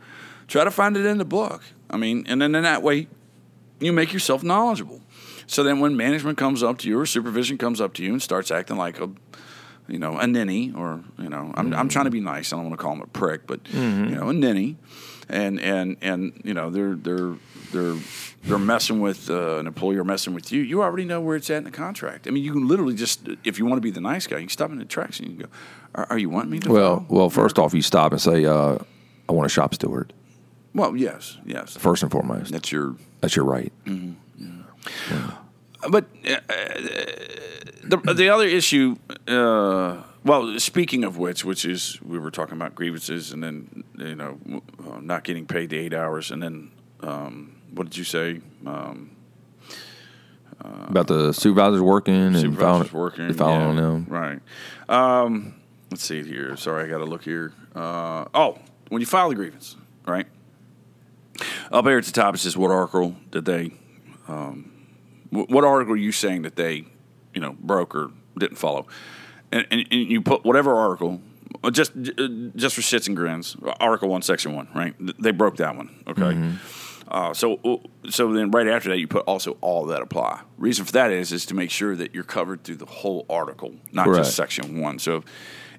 try 0.47 0.63
to 0.63 0.71
find 0.71 0.97
it 0.97 1.05
in 1.05 1.19
the 1.19 1.25
book. 1.25 1.61
I 1.87 1.97
mean, 1.97 2.25
and 2.27 2.41
then 2.41 2.55
in 2.55 2.63
that 2.63 2.81
way, 2.81 3.07
you 3.79 3.93
make 3.93 4.11
yourself 4.11 4.41
knowledgeable. 4.41 5.01
So 5.45 5.61
then, 5.61 5.79
when 5.81 5.95
management 5.95 6.39
comes 6.39 6.63
up 6.63 6.79
to 6.79 6.89
you 6.89 6.99
or 6.99 7.05
supervision 7.05 7.59
comes 7.59 7.79
up 7.79 7.93
to 7.95 8.03
you 8.03 8.11
and 8.11 8.21
starts 8.23 8.49
acting 8.49 8.77
like 8.77 8.99
a 8.99 9.11
you 9.87 9.99
know, 9.99 10.17
a 10.17 10.27
ninny, 10.27 10.71
or 10.75 11.03
you 11.17 11.29
know, 11.29 11.51
I'm, 11.55 11.73
I'm 11.73 11.89
trying 11.89 12.05
to 12.05 12.11
be 12.11 12.21
nice. 12.21 12.51
I 12.51 12.55
don't 12.55 12.65
want 12.65 12.77
to 12.79 12.83
call 12.83 12.93
him 12.93 13.01
a 13.01 13.07
prick, 13.07 13.47
but 13.47 13.59
you 13.71 13.79
know, 13.79 14.29
a 14.29 14.33
ninny, 14.33 14.77
and 15.29 15.59
and 15.59 15.97
and 16.01 16.41
you 16.43 16.53
know, 16.53 16.69
they're 16.69 16.95
they're 16.95 17.35
they're 17.71 17.97
they're 18.43 18.57
messing 18.59 18.99
with 18.99 19.29
uh, 19.29 19.57
an 19.57 19.67
employer, 19.67 20.03
messing 20.03 20.33
with 20.33 20.51
you. 20.51 20.61
You 20.61 20.83
already 20.83 21.05
know 21.05 21.19
where 21.19 21.35
it's 21.35 21.49
at 21.49 21.57
in 21.57 21.63
the 21.63 21.71
contract. 21.71 22.27
I 22.27 22.31
mean, 22.31 22.43
you 22.43 22.51
can 22.53 22.67
literally 22.67 22.95
just, 22.95 23.27
if 23.43 23.57
you 23.57 23.65
want 23.65 23.77
to 23.77 23.81
be 23.81 23.91
the 23.91 24.01
nice 24.01 24.27
guy, 24.27 24.37
you 24.37 24.43
can 24.43 24.49
stop 24.49 24.69
in 24.71 24.77
the 24.77 24.85
tracks 24.85 25.19
and 25.19 25.29
you 25.29 25.35
can 25.35 25.45
go, 25.45 25.51
"Are, 25.95 26.07
are 26.11 26.17
you 26.17 26.29
wanting 26.29 26.51
me 26.51 26.59
to?" 26.59 26.71
Well, 26.71 26.97
file?" 26.97 27.05
well, 27.09 27.29
first 27.29 27.57
off, 27.59 27.73
you 27.73 27.81
stop 27.81 28.11
and 28.11 28.21
say, 28.21 28.45
uh, 28.45 28.77
"I 29.27 29.31
want 29.31 29.45
a 29.45 29.49
shop 29.49 29.73
steward." 29.73 30.13
well, 30.73 30.95
yes, 30.95 31.37
yes, 31.45 31.77
First 31.77 32.03
and 32.03 32.11
foremost, 32.11 32.51
that's 32.51 32.71
your 32.71 32.95
that's 33.21 33.35
your 33.35 33.45
right. 33.45 33.71
But 35.89 36.05
uh, 36.27 36.37
the 37.87 38.13
the 38.13 38.29
other 38.29 38.45
issue, 38.45 38.95
uh, 39.27 40.01
well, 40.23 40.59
speaking 40.59 41.03
of 41.03 41.17
which, 41.17 41.45
which 41.45 41.65
is 41.65 41.99
we 42.01 42.19
were 42.19 42.31
talking 42.31 42.55
about 42.55 42.75
grievances, 42.75 43.31
and 43.31 43.43
then 43.43 43.83
you 43.97 44.15
know 44.15 44.39
uh, 44.87 44.99
not 44.99 45.23
getting 45.23 45.45
paid 45.45 45.69
the 45.69 45.77
eight 45.77 45.93
hours, 45.93 46.31
and 46.31 46.41
then 46.41 46.71
um, 47.01 47.55
what 47.73 47.85
did 47.85 47.97
you 47.97 48.03
say? 48.03 48.41
Um, 48.65 49.11
About 50.59 51.07
the 51.07 51.33
supervisors 51.33 51.81
working 51.81 52.15
and 52.15 52.37
supervisors 52.37 52.89
filing, 52.89 53.03
working, 53.03 53.33
filing 53.33 53.75
yeah, 53.77 53.81
them. 53.81 54.05
right? 54.09 54.39
Um, 54.89 55.55
let's 55.91 56.03
see 56.03 56.23
here. 56.23 56.55
Sorry, 56.57 56.85
I 56.85 56.87
got 56.87 56.99
to 56.99 57.05
look 57.05 57.23
here. 57.23 57.53
Uh, 57.75 58.25
oh, 58.33 58.57
when 58.89 59.01
you 59.01 59.05
file 59.05 59.29
the 59.29 59.35
grievance, 59.35 59.75
right? 60.07 60.27
Up 61.71 61.85
here 61.85 61.97
at 61.97 62.05
the 62.05 62.11
top 62.11 62.35
it 62.35 62.37
says 62.37 62.55
what 62.55 62.71
article 62.71 63.15
did 63.29 63.43
they 63.43 63.71
um, 64.27 64.71
what 65.29 65.63
article 65.63 65.93
are 65.93 65.97
you 65.97 66.11
saying 66.11 66.43
that 66.43 66.55
they, 66.55 66.85
you 67.35 67.41
know, 67.41 67.55
broke 67.59 67.93
or 67.93 68.09
didn't 68.39 68.57
follow? 68.57 68.87
And, 69.51 69.67
and, 69.69 69.85
and 69.91 70.09
you 70.09 70.21
put 70.21 70.43
whatever 70.43 70.73
article, 70.75 71.21
uh, 71.63 71.69
just 71.69 71.91
uh, 71.91 72.27
just 72.55 72.75
for 72.75 72.81
shits 72.81 73.07
and 73.07 73.15
grins, 73.15 73.55
Article 73.79 74.09
One, 74.09 74.23
Section 74.23 74.55
One, 74.55 74.67
right? 74.73 74.95
They 75.21 75.31
broke 75.31 75.57
that 75.57 75.75
one, 75.75 76.03
okay. 76.07 76.53
Uh, 77.07 77.33
so 77.33 77.81
so 78.09 78.33
then 78.33 78.49
right 78.49 78.67
after 78.67 78.89
that 78.89 78.97
you 78.97 79.07
put 79.07 79.23
also 79.27 79.57
all 79.61 79.85
that 79.85 80.01
apply. 80.01 80.41
Reason 80.57 80.83
for 80.85 80.91
that 80.93 81.11
is 81.11 81.31
is 81.31 81.45
to 81.45 81.53
make 81.53 81.69
sure 81.69 81.95
that 81.95 82.15
you're 82.15 82.23
covered 82.23 82.63
through 82.63 82.77
the 82.77 82.87
whole 82.87 83.27
article, 83.29 83.75
not 83.91 84.07
just 84.07 84.35
Section 84.35 84.81
One. 84.81 84.99
So. 84.99 85.23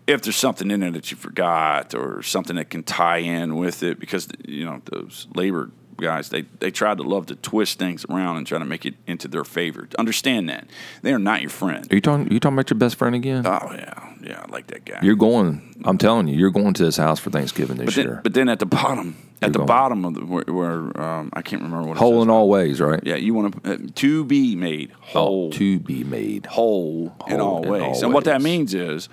If 0.06 0.22
there's 0.22 0.36
something 0.36 0.70
in 0.70 0.78
there 0.78 0.92
that 0.92 1.10
you 1.10 1.16
forgot, 1.16 1.92
or 1.92 2.22
something 2.22 2.54
that 2.54 2.70
can 2.70 2.84
tie 2.84 3.18
in 3.18 3.56
with 3.56 3.82
it, 3.82 3.98
because 3.98 4.28
you 4.46 4.64
know 4.64 4.80
those 4.84 5.26
labor 5.34 5.72
guys 5.96 6.28
they 6.28 6.42
they 6.60 6.70
tried 6.70 6.98
to 6.98 7.02
love 7.02 7.26
to 7.26 7.36
twist 7.36 7.78
things 7.78 8.04
around 8.10 8.36
and 8.36 8.46
try 8.46 8.58
to 8.58 8.64
make 8.64 8.84
it 8.86 8.94
into 9.06 9.28
their 9.28 9.44
favor. 9.44 9.88
Understand 9.98 10.48
that 10.48 10.68
they 11.02 11.12
are 11.12 11.18
not 11.18 11.40
your 11.40 11.50
friend. 11.50 11.86
Are 11.90 11.94
you 11.94 12.00
talking? 12.00 12.28
Are 12.28 12.32
you 12.32 12.40
talking 12.40 12.56
about 12.56 12.70
your 12.70 12.78
best 12.78 12.96
friend 12.96 13.14
again? 13.14 13.46
Oh 13.46 13.70
yeah, 13.72 14.14
yeah, 14.22 14.44
I 14.46 14.50
like 14.50 14.66
that 14.68 14.84
guy. 14.84 14.98
you're 15.02 15.16
going. 15.16 15.74
I'm 15.84 15.98
telling 15.98 16.28
you, 16.28 16.36
you're 16.36 16.50
going 16.50 16.74
to 16.74 16.84
his 16.84 16.96
house 16.96 17.18
for 17.18 17.30
Thanksgiving 17.30 17.76
this 17.76 17.86
but 17.86 17.94
then, 17.94 18.04
year. 18.06 18.20
but 18.22 18.34
then 18.34 18.48
at 18.48 18.58
the 18.58 18.66
bottom, 18.66 19.16
at 19.42 19.52
the 19.52 19.58
going. 19.58 19.66
bottom 19.66 20.04
of 20.04 20.14
the 20.14 20.24
where, 20.24 20.44
where 20.44 21.00
um, 21.00 21.30
I 21.32 21.42
can't 21.42 21.62
remember 21.62 21.88
what 21.88 21.96
it 21.96 22.00
Whole 22.00 22.22
in 22.22 22.30
all 22.30 22.48
ways, 22.48 22.80
right? 22.80 23.00
Yeah, 23.04 23.16
you 23.16 23.34
want 23.34 23.62
to 23.62 23.72
uh, 23.72 23.76
to 23.94 24.24
be 24.24 24.56
made 24.56 24.92
whole. 25.00 25.48
Oh, 25.48 25.56
to 25.56 25.78
be 25.78 26.04
made. 26.04 26.46
whole 26.46 27.14
in 27.26 27.40
all 27.40 27.62
in 27.62 27.68
ways. 27.70 27.82
all 27.82 28.04
and 28.04 28.14
what 28.14 28.24
that 28.24 28.40
means 28.42 28.74
is, 28.74 29.08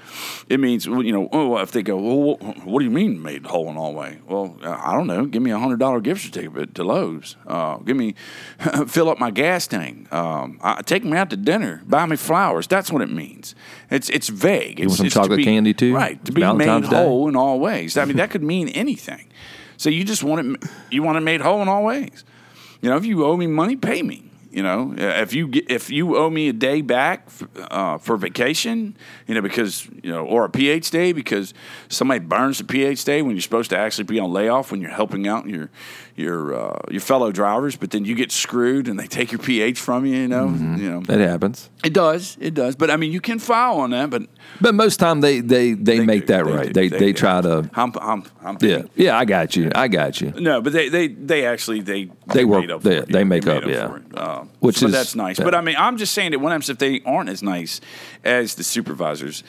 it 0.50 0.60
means 0.60 0.86
you 0.86 1.12
know, 1.12 1.30
oh, 1.32 1.58
if 1.58 1.72
they 1.72 1.84
go, 1.84 1.98
well, 1.98 2.38
what 2.64 2.80
do 2.80 2.86
you 2.86 2.92
mean 2.92 3.22
made 3.22 3.46
whole 3.46 3.70
in 3.70 3.78
all 3.78 3.94
way? 3.94 4.20
Well, 4.28 4.58
I 4.64 4.94
don't 4.94 5.08
know. 5.08 5.26
Give 5.26 5.42
me 5.42 5.52
a 5.52 5.60
hundred 5.60 5.80
dollar 5.80 6.00
gift 6.00 6.22
certificate 6.22 6.74
to 6.76 6.84
Lowe's. 6.84 7.36
Uh, 7.46 7.78
give 7.78 7.98
me, 7.98 8.16
fill 8.88 9.10
up 9.10 9.20
my 9.20 9.32
gas 9.32 9.68
tank. 9.68 10.12
Um, 10.14 10.60
I, 10.62 10.82
take 10.82 11.04
me 11.04 11.18
out 11.18 11.30
to 11.32 11.38
dinner. 11.38 11.82
Buy 11.86 12.06
me 12.06 12.16
flowers. 12.16 12.68
That's 12.68 12.92
what 12.92 13.02
it 13.02 13.12
means. 13.12 13.56
It's 13.90 14.10
it's 14.10 14.30
vague. 14.30 14.80
want 14.80 14.92
It's, 14.92 14.98
some 14.98 15.06
it's 15.06 15.16
to 15.16 15.22
chocolate 15.22 15.38
be- 15.38 15.44
candy, 15.46 15.74
too? 15.74 15.94
Right. 15.94 16.24
To 16.26 16.32
be 16.32 16.42
Valentine's 16.42 16.86
made 16.86 16.92
Day? 16.92 17.04
whole 17.04 17.28
in 17.28 17.36
all 17.36 17.60
ways. 17.60 17.98
I 17.98 18.06
mean, 18.06 18.18
that 18.18 18.32
could 18.32 18.44
mean 18.44 18.70
anything. 18.70 19.28
So 19.78 19.90
you 19.90 20.04
just 20.04 20.24
want 20.24 20.46
it 20.46 20.70
you 20.92 21.04
want 21.04 21.18
it 21.18 21.22
made 21.22 21.42
whole 21.42 21.62
in 21.62 21.68
all 21.68 21.84
ways. 21.84 22.24
You 22.82 22.90
know, 22.90 22.98
if 22.98 23.06
you 23.06 23.26
owe 23.26 23.38
me 23.38 23.48
money, 23.48 23.76
pay 23.76 24.02
me. 24.02 24.30
You 24.54 24.62
know, 24.62 24.94
if 24.96 25.34
you 25.34 25.50
if 25.68 25.90
you 25.90 26.16
owe 26.16 26.30
me 26.30 26.48
a 26.48 26.54
day 26.54 26.82
back 26.82 27.28
uh, 27.72 27.98
for 27.98 28.18
vacation, 28.18 28.96
you 29.26 29.34
know, 29.34 29.42
because 29.42 29.90
you 30.04 30.12
know, 30.12 30.26
or 30.26 30.46
a 30.46 30.50
PH 30.50 30.92
day 30.92 31.12
because 31.12 31.56
somebody 31.90 32.20
burns 32.20 32.60
the 32.60 32.64
PH 32.64 33.04
day 33.04 33.24
when 33.24 33.32
you're 33.32 33.42
supposed 33.42 33.72
to 33.72 33.78
actually 33.80 34.04
be 34.04 34.20
on 34.20 34.32
layoff 34.32 34.70
when 34.70 34.80
you're 34.80 34.92
helping 34.92 35.28
out 35.28 35.48
your 35.48 35.72
your 36.16 36.54
uh, 36.54 36.80
your 36.92 37.02
fellow 37.02 37.32
drivers, 37.32 37.76
but 37.76 37.90
then 37.92 38.06
you 38.06 38.14
get 38.16 38.32
screwed 38.32 38.88
and 38.88 39.00
they 39.00 39.08
take 39.08 39.32
your 39.32 39.40
PH 39.40 39.80
from 39.80 40.06
you. 40.06 40.16
You 40.16 40.28
know, 40.28 40.48
you 40.48 40.90
know 40.92 41.02
That 41.02 41.20
happens. 41.20 41.70
it 41.84 41.94
does, 41.94 42.38
it 42.40 42.54
does. 42.54 42.76
But 42.76 42.92
I 42.92 42.98
mean, 42.98 43.12
you 43.12 43.20
can 43.22 43.40
file 43.40 43.80
on 43.80 43.90
that, 43.92 44.10
but 44.10 44.24
But 44.62 44.76
most 44.76 44.98
time 45.00 45.22
they 45.22 45.40
they 45.42 45.74
they, 45.74 45.98
They 45.98 46.06
make 46.06 46.22
do, 46.28 46.34
that 46.34 46.46
they 46.46 46.52
right. 46.52 46.68
do, 46.68 46.74
They 46.74 46.88
they 46.90 46.98
they, 47.00 47.14
try 47.14 47.42
to. 47.42 47.70
Yeah, 48.62 48.84
yeah. 48.96 49.18
I 49.18 49.26
got 49.26 49.56
you. 49.56 49.72
I 49.76 49.88
got 49.88 50.22
you. 50.22 50.32
No, 50.38 50.62
but 50.62 50.74
they 50.74 50.90
they 50.90 51.08
they 51.08 51.46
actually 51.46 51.82
they 51.82 52.10
They 52.34 52.46
work- 52.46 52.62
made 52.62 52.72
up 52.72 52.84
they- 52.84 52.98
for 52.98 53.04
it. 53.04 53.12
they 53.12 53.24
make 53.24 53.48
up, 53.48 53.66
yeah. 53.66 53.88
for 53.88 53.98
it. 53.98 54.04
Uh, 54.16 54.44
Which 54.60 54.78
so 54.78 54.86
is- 54.88 54.92
that's 54.92 55.16
nice. 55.16 55.40
yeah. 55.40 55.46
But 55.46 55.56
I 55.56 55.62
mean, 55.62 55.76
I'm 55.78 55.98
just 55.98 56.14
saying 56.14 56.32
that 56.32 56.40
what 56.40 56.52
happens 56.52 56.70
if 56.70 56.78
they 56.78 57.02
aren't 57.06 57.30
as 57.30 57.42
nice 57.42 57.82
as 58.24 58.56
the 58.56 58.64
supervisors 58.64 59.44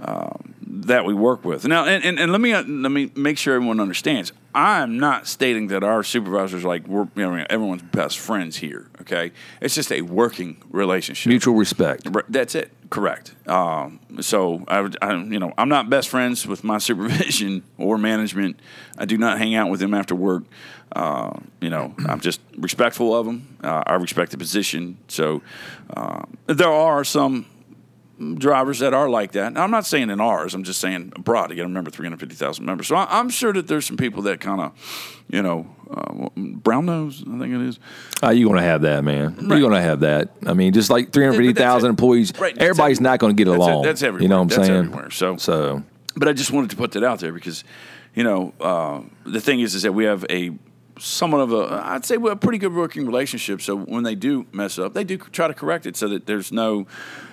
um, 0.00 0.54
that 0.60 1.04
we 1.04 1.14
work 1.14 1.44
with. 1.44 1.66
Now, 1.66 1.84
and, 1.84 2.04
and, 2.04 2.18
and 2.18 2.32
let 2.32 2.40
me 2.40 2.52
uh, 2.52 2.62
let 2.62 2.92
me 2.92 3.10
make 3.16 3.38
sure 3.38 3.54
everyone 3.54 3.80
understands. 3.80 4.32
I'm 4.54 4.98
not 4.98 5.26
stating 5.26 5.68
that 5.68 5.82
our 5.84 6.02
supervisors 6.02 6.64
like 6.64 6.86
we're 6.86 7.08
you 7.14 7.22
know 7.22 7.46
everyone's 7.50 7.82
best 7.82 8.18
friends 8.18 8.56
here. 8.56 8.88
Okay, 9.00 9.32
it's 9.60 9.74
just 9.74 9.92
a 9.92 10.02
working 10.02 10.62
relationship. 10.70 11.28
Mutual 11.28 11.54
respect. 11.54 12.08
That's 12.28 12.54
it. 12.54 12.72
Correct. 12.90 13.34
Um, 13.46 14.00
so 14.20 14.64
I, 14.66 14.88
I, 15.02 15.14
you 15.14 15.38
know, 15.38 15.52
I'm 15.58 15.68
not 15.68 15.90
best 15.90 16.08
friends 16.08 16.46
with 16.46 16.64
my 16.64 16.78
supervision 16.88 17.62
or 17.76 17.98
management. 17.98 18.60
I 18.96 19.04
do 19.04 19.18
not 19.18 19.38
hang 19.38 19.54
out 19.54 19.70
with 19.70 19.80
them 19.80 19.92
after 19.92 20.14
work. 20.14 20.44
Uh, 20.92 21.38
you 21.60 21.68
know, 21.68 21.94
I'm 22.06 22.20
just 22.20 22.40
respectful 22.56 23.14
of 23.14 23.26
them. 23.26 23.58
Uh, 23.62 23.82
I 23.86 23.94
respect 23.96 24.30
the 24.30 24.38
position. 24.38 24.96
So 25.08 25.42
uh, 25.94 26.22
there 26.46 26.72
are 26.72 27.04
some 27.04 27.44
drivers 28.34 28.80
that 28.80 28.92
are 28.94 29.08
like 29.08 29.32
that. 29.32 29.52
Now, 29.52 29.62
I'm 29.62 29.70
not 29.70 29.86
saying 29.86 30.10
in 30.10 30.20
ours. 30.20 30.54
I'm 30.54 30.64
just 30.64 30.80
saying 30.80 31.12
abroad. 31.16 31.50
You 31.50 31.56
got 31.56 31.62
to 31.62 31.68
remember 31.68 31.90
350,000 31.90 32.64
members. 32.64 32.88
So 32.88 32.96
I, 32.96 33.06
I'm 33.18 33.28
sure 33.28 33.52
that 33.52 33.68
there's 33.68 33.86
some 33.86 33.96
people 33.96 34.22
that 34.22 34.40
kind 34.40 34.60
of, 34.60 35.24
you 35.30 35.42
know, 35.42 35.66
uh, 35.90 36.28
brown 36.36 36.86
nose. 36.86 37.22
I 37.22 37.38
think 37.38 37.54
it 37.54 37.60
is. 37.60 37.78
Uh, 38.22 38.30
you're 38.30 38.48
going 38.48 38.60
to 38.60 38.66
have 38.66 38.82
that, 38.82 39.04
man. 39.04 39.34
Right. 39.36 39.42
You're 39.58 39.60
going 39.60 39.72
to 39.72 39.80
have 39.80 40.00
that. 40.00 40.30
I 40.46 40.52
mean, 40.54 40.72
just 40.72 40.90
like 40.90 41.12
350,000 41.12 41.88
employees, 41.88 42.32
Right, 42.38 42.58
everybody's 42.58 43.00
not 43.00 43.20
going 43.20 43.36
to 43.36 43.44
get 43.44 43.48
along. 43.48 43.82
That's 43.84 44.02
You 44.02 44.08
everywhere. 44.08 44.28
know 44.28 44.36
what 44.36 44.42
I'm 44.42 44.48
That's 44.48 44.66
saying? 44.66 44.78
everywhere. 44.86 45.10
So- 45.10 45.36
so 45.36 45.82
But 46.16 46.28
I 46.28 46.32
just 46.32 46.50
wanted 46.50 46.70
to 46.70 46.76
put 46.76 46.92
that 46.92 47.04
out 47.04 47.20
there 47.20 47.32
because, 47.32 47.62
you 48.14 48.24
know, 48.24 48.52
uh, 48.60 49.00
the 49.24 49.40
thing 49.40 49.60
is, 49.60 49.74
is 49.76 49.82
that 49.82 49.92
we 49.92 50.04
have 50.04 50.26
a 50.28 50.50
somewhat 50.98 51.40
of 51.40 51.52
a, 51.52 51.80
I'd 51.86 52.04
say, 52.04 52.16
we're 52.16 52.32
a 52.32 52.36
pretty 52.36 52.58
good 52.58 52.74
working 52.74 53.06
relationship. 53.06 53.62
So 53.62 53.76
when 53.76 54.02
they 54.02 54.16
do 54.16 54.46
mess 54.52 54.80
up, 54.80 54.94
they 54.94 55.04
do 55.04 55.16
try 55.16 55.46
to 55.46 55.54
correct 55.54 55.86
it 55.86 55.96
so 55.96 56.08
that 56.08 56.26
there's 56.26 56.50
no, 56.50 56.88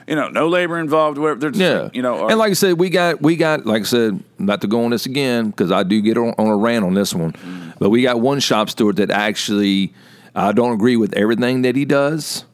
you 0.08 0.16
know, 0.16 0.28
no 0.30 0.47
labor 0.47 0.78
involved. 0.80 1.18
Where 1.18 1.36
they're 1.36 1.49
just, 1.51 1.62
yeah, 1.62 1.89
you 1.93 2.01
know, 2.01 2.28
and 2.28 2.38
like 2.38 2.51
I 2.51 2.53
said, 2.53 2.80
we 2.80 2.89
got 2.89 3.22
we 3.22 3.36
got 3.36 3.66
like 3.66 3.82
I 3.82 3.86
said, 3.86 4.24
not 4.38 4.62
to 4.62 4.68
go 4.68 4.84
on 4.86 4.91
this 4.91 5.06
again 5.06 5.49
because 5.49 5.72
I 5.72 5.84
do 5.84 6.01
get 6.01 6.18
on, 6.18 6.34
on 6.38 6.47
a 6.47 6.56
rant 6.56 6.86
on 6.86 6.93
this 6.93 7.14
one, 7.14 7.32
Mm-hmm. 7.34 7.72
but 7.80 7.89
we 7.89 8.01
got 8.03 8.20
one 8.20 8.39
shop 8.39 8.70
steward 8.70 8.97
that 8.97 9.10
actually 9.12 9.93
I 10.36 10.51
don't 10.51 10.74
agree 10.74 10.95
with 10.97 11.14
everything 11.14 11.64
that 11.64 11.76
he 11.76 11.86
does, 11.86 12.45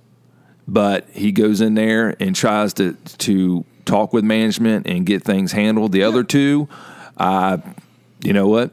but 0.67 1.07
he 1.09 1.31
goes 1.31 1.61
in 1.61 1.73
there 1.75 2.15
and 2.19 2.35
tries 2.35 2.73
to 2.75 2.93
to 3.19 3.65
talk 3.85 4.13
with 4.13 4.23
management 4.23 4.87
and 4.87 5.05
get 5.05 5.23
things 5.23 5.51
handled. 5.51 5.91
The 5.91 6.03
other 6.03 6.23
two, 6.23 6.69
I, 7.17 7.59
you 8.23 8.31
know 8.31 8.47
what, 8.47 8.71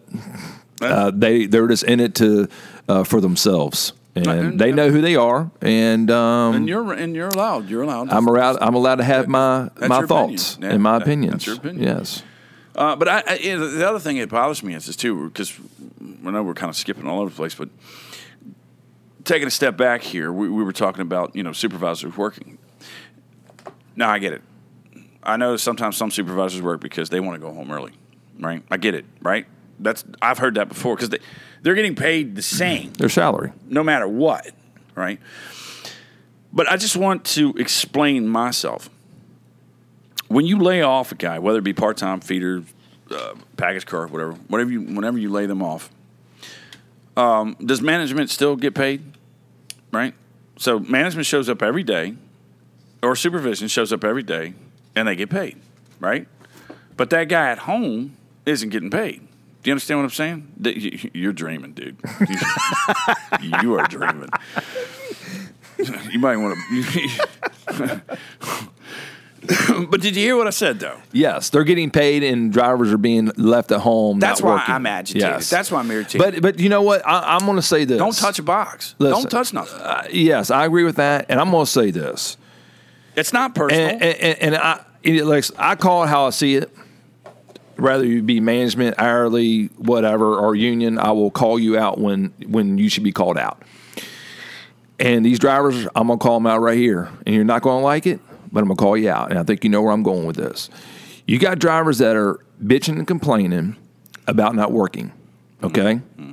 uh, 0.82 1.10
they 1.14 1.46
they're 1.46 1.66
just 1.66 1.82
in 1.84 1.98
it 2.00 2.14
to 2.16 2.48
uh, 2.88 3.02
for 3.04 3.20
themselves. 3.20 3.92
And 4.18 4.40
and- 4.40 4.58
they 4.60 4.72
know 4.72 4.90
who 4.90 5.00
they 5.00 5.16
are, 5.16 5.50
and 5.60 6.10
um, 6.10 6.54
and 6.54 6.68
you're 6.68 6.92
and 6.92 7.14
you're 7.14 7.28
allowed. 7.28 7.68
You're 7.68 7.82
allowed. 7.82 8.10
I'm 8.10 8.26
allowed. 8.26 8.58
I'm 8.60 8.74
allowed 8.74 8.96
to 8.96 9.04
have 9.04 9.28
my 9.28 9.70
my 9.80 10.04
thoughts 10.06 10.54
opinion. 10.54 10.72
And 10.72 10.82
my 10.82 10.98
that- 10.98 11.02
opinions. 11.02 11.32
that's 11.32 11.46
your 11.46 11.56
opinion. 11.56 11.82
Yes. 11.86 12.22
Uh, 12.74 12.94
but 12.94 13.08
I, 13.08 13.22
I, 13.26 13.34
you 13.36 13.58
know, 13.58 13.66
the 13.66 13.88
other 13.88 13.98
thing 13.98 14.18
that 14.18 14.28
bothers 14.28 14.62
me 14.62 14.72
is 14.74 14.86
this 14.86 14.94
too, 14.94 15.28
because 15.28 15.52
I 16.24 16.30
know 16.30 16.42
we're 16.44 16.54
kind 16.54 16.70
of 16.70 16.76
skipping 16.76 17.08
all 17.08 17.20
over 17.20 17.28
the 17.30 17.34
place, 17.34 17.54
but 17.56 17.68
taking 19.24 19.48
a 19.48 19.50
step 19.50 19.76
back 19.76 20.00
here, 20.02 20.32
we, 20.32 20.48
we 20.48 20.62
were 20.62 20.72
talking 20.72 21.02
about 21.02 21.34
you 21.34 21.42
know 21.42 21.52
supervisors 21.52 22.16
working. 22.16 22.56
Now 23.96 24.10
I 24.10 24.18
get 24.20 24.32
it. 24.32 24.42
I 25.24 25.36
know 25.36 25.56
sometimes 25.56 25.96
some 25.96 26.10
supervisors 26.10 26.62
work 26.62 26.80
because 26.80 27.10
they 27.10 27.18
want 27.20 27.34
to 27.34 27.40
go 27.46 27.52
home 27.52 27.70
early, 27.72 27.92
right? 28.38 28.62
I 28.70 28.76
get 28.76 28.94
it, 28.94 29.04
right? 29.20 29.46
That's 29.80 30.04
I've 30.20 30.38
heard 30.38 30.54
that 30.56 30.68
before 30.68 30.96
because 30.96 31.10
they 31.10 31.18
they're 31.62 31.74
getting 31.74 31.94
paid 31.94 32.34
the 32.36 32.42
same 32.42 32.92
Their 32.94 33.08
salary. 33.08 33.52
no 33.68 33.82
matter 33.82 34.08
what, 34.08 34.50
right? 34.94 35.20
But 36.52 36.70
I 36.70 36.76
just 36.76 36.96
want 36.96 37.24
to 37.26 37.52
explain 37.58 38.28
myself. 38.28 38.88
When 40.28 40.46
you 40.46 40.58
lay 40.58 40.82
off 40.82 41.12
a 41.12 41.14
guy, 41.14 41.38
whether 41.38 41.58
it 41.58 41.64
be 41.64 41.72
part 41.72 41.96
time 41.96 42.20
feeder, 42.20 42.62
uh, 43.10 43.34
package 43.56 43.86
car, 43.86 44.06
whatever, 44.06 44.32
whatever 44.48 44.70
you, 44.70 44.82
whenever 44.82 45.18
you 45.18 45.30
lay 45.30 45.46
them 45.46 45.62
off, 45.62 45.90
um, 47.16 47.56
does 47.64 47.80
management 47.80 48.30
still 48.30 48.56
get 48.56 48.74
paid? 48.74 49.02
Right. 49.92 50.14
So 50.58 50.78
management 50.80 51.26
shows 51.26 51.48
up 51.48 51.62
every 51.62 51.82
day, 51.82 52.16
or 53.02 53.14
supervision 53.16 53.68
shows 53.68 53.92
up 53.92 54.04
every 54.04 54.22
day, 54.22 54.54
and 54.94 55.08
they 55.08 55.16
get 55.16 55.30
paid, 55.30 55.56
right? 56.00 56.26
But 56.96 57.10
that 57.10 57.28
guy 57.28 57.50
at 57.50 57.58
home 57.60 58.16
isn't 58.44 58.70
getting 58.70 58.90
paid. 58.90 59.27
Do 59.62 59.70
you 59.70 59.72
understand 59.72 59.98
what 60.00 60.04
I'm 60.04 60.10
saying? 60.10 60.52
You- 60.62 61.10
You're 61.14 61.32
dreaming, 61.32 61.72
dude. 61.72 61.96
You- 63.52 63.74
are 63.78 63.86
dreaming. 63.86 64.28
You 66.10 66.18
might 66.18 66.36
want 66.36 66.58
to. 66.58 68.00
but 69.88 70.00
did 70.00 70.16
you 70.16 70.22
hear 70.22 70.36
what 70.36 70.48
I 70.48 70.50
said, 70.50 70.80
though? 70.80 70.98
Yes, 71.12 71.50
they're 71.50 71.62
getting 71.62 71.90
paid, 71.90 72.24
and 72.24 72.52
drivers 72.52 72.92
are 72.92 72.98
being 72.98 73.30
left 73.36 73.70
at 73.70 73.80
home. 73.80 74.18
That's 74.18 74.42
why 74.42 74.54
working. 74.56 74.74
I'm 74.74 74.86
agitated. 74.86 75.28
Yes. 75.28 75.50
That's 75.50 75.70
why 75.70 75.78
I'm 75.78 75.90
irritated. 75.90 76.20
But 76.20 76.42
but 76.42 76.58
you 76.58 76.68
know 76.68 76.82
what? 76.82 77.06
I, 77.06 77.36
I'm 77.36 77.46
going 77.46 77.56
to 77.56 77.62
say 77.62 77.84
this. 77.84 77.96
don't 77.98 78.16
touch 78.16 78.40
a 78.40 78.42
box. 78.42 78.96
Listen, 78.98 79.22
don't 79.22 79.30
touch 79.30 79.52
nothing. 79.52 79.80
Uh, 79.80 80.08
yes, 80.10 80.50
I 80.50 80.64
agree 80.66 80.82
with 80.84 80.96
that, 80.96 81.26
and 81.28 81.38
I'm 81.40 81.50
going 81.52 81.64
to 81.64 81.70
say 81.70 81.92
this. 81.92 82.36
it's 83.14 83.32
not 83.32 83.54
personal. 83.54 83.88
And, 83.90 84.02
and, 84.02 84.16
and, 84.20 84.38
and 84.40 84.56
I, 84.56 84.84
it, 85.04 85.24
like, 85.26 85.44
I 85.56 85.76
call 85.76 86.02
it 86.04 86.08
how 86.08 86.26
I 86.26 86.30
see 86.30 86.56
it. 86.56 86.74
Rather 87.78 88.04
you 88.04 88.22
be 88.22 88.40
management, 88.40 88.96
hourly, 88.98 89.66
whatever, 89.76 90.36
or 90.36 90.54
union, 90.54 90.98
I 90.98 91.12
will 91.12 91.30
call 91.30 91.58
you 91.58 91.78
out 91.78 91.98
when 91.98 92.34
when 92.46 92.76
you 92.78 92.88
should 92.88 93.04
be 93.04 93.12
called 93.12 93.38
out. 93.38 93.62
And 94.98 95.24
these 95.24 95.38
drivers, 95.38 95.86
I'm 95.94 96.08
gonna 96.08 96.18
call 96.18 96.34
them 96.34 96.46
out 96.46 96.60
right 96.60 96.76
here, 96.76 97.08
and 97.24 97.34
you're 97.34 97.44
not 97.44 97.62
gonna 97.62 97.84
like 97.84 98.06
it, 98.06 98.20
but 98.50 98.60
I'm 98.60 98.66
gonna 98.66 98.76
call 98.76 98.96
you 98.96 99.10
out. 99.10 99.30
And 99.30 99.38
I 99.38 99.44
think 99.44 99.62
you 99.62 99.70
know 99.70 99.80
where 99.80 99.92
I'm 99.92 100.02
going 100.02 100.26
with 100.26 100.36
this. 100.36 100.70
You 101.26 101.38
got 101.38 101.58
drivers 101.58 101.98
that 101.98 102.16
are 102.16 102.40
bitching 102.62 102.98
and 102.98 103.06
complaining 103.06 103.76
about 104.26 104.54
not 104.56 104.72
working, 104.72 105.12
okay? 105.62 106.00
Mm-hmm. 106.18 106.32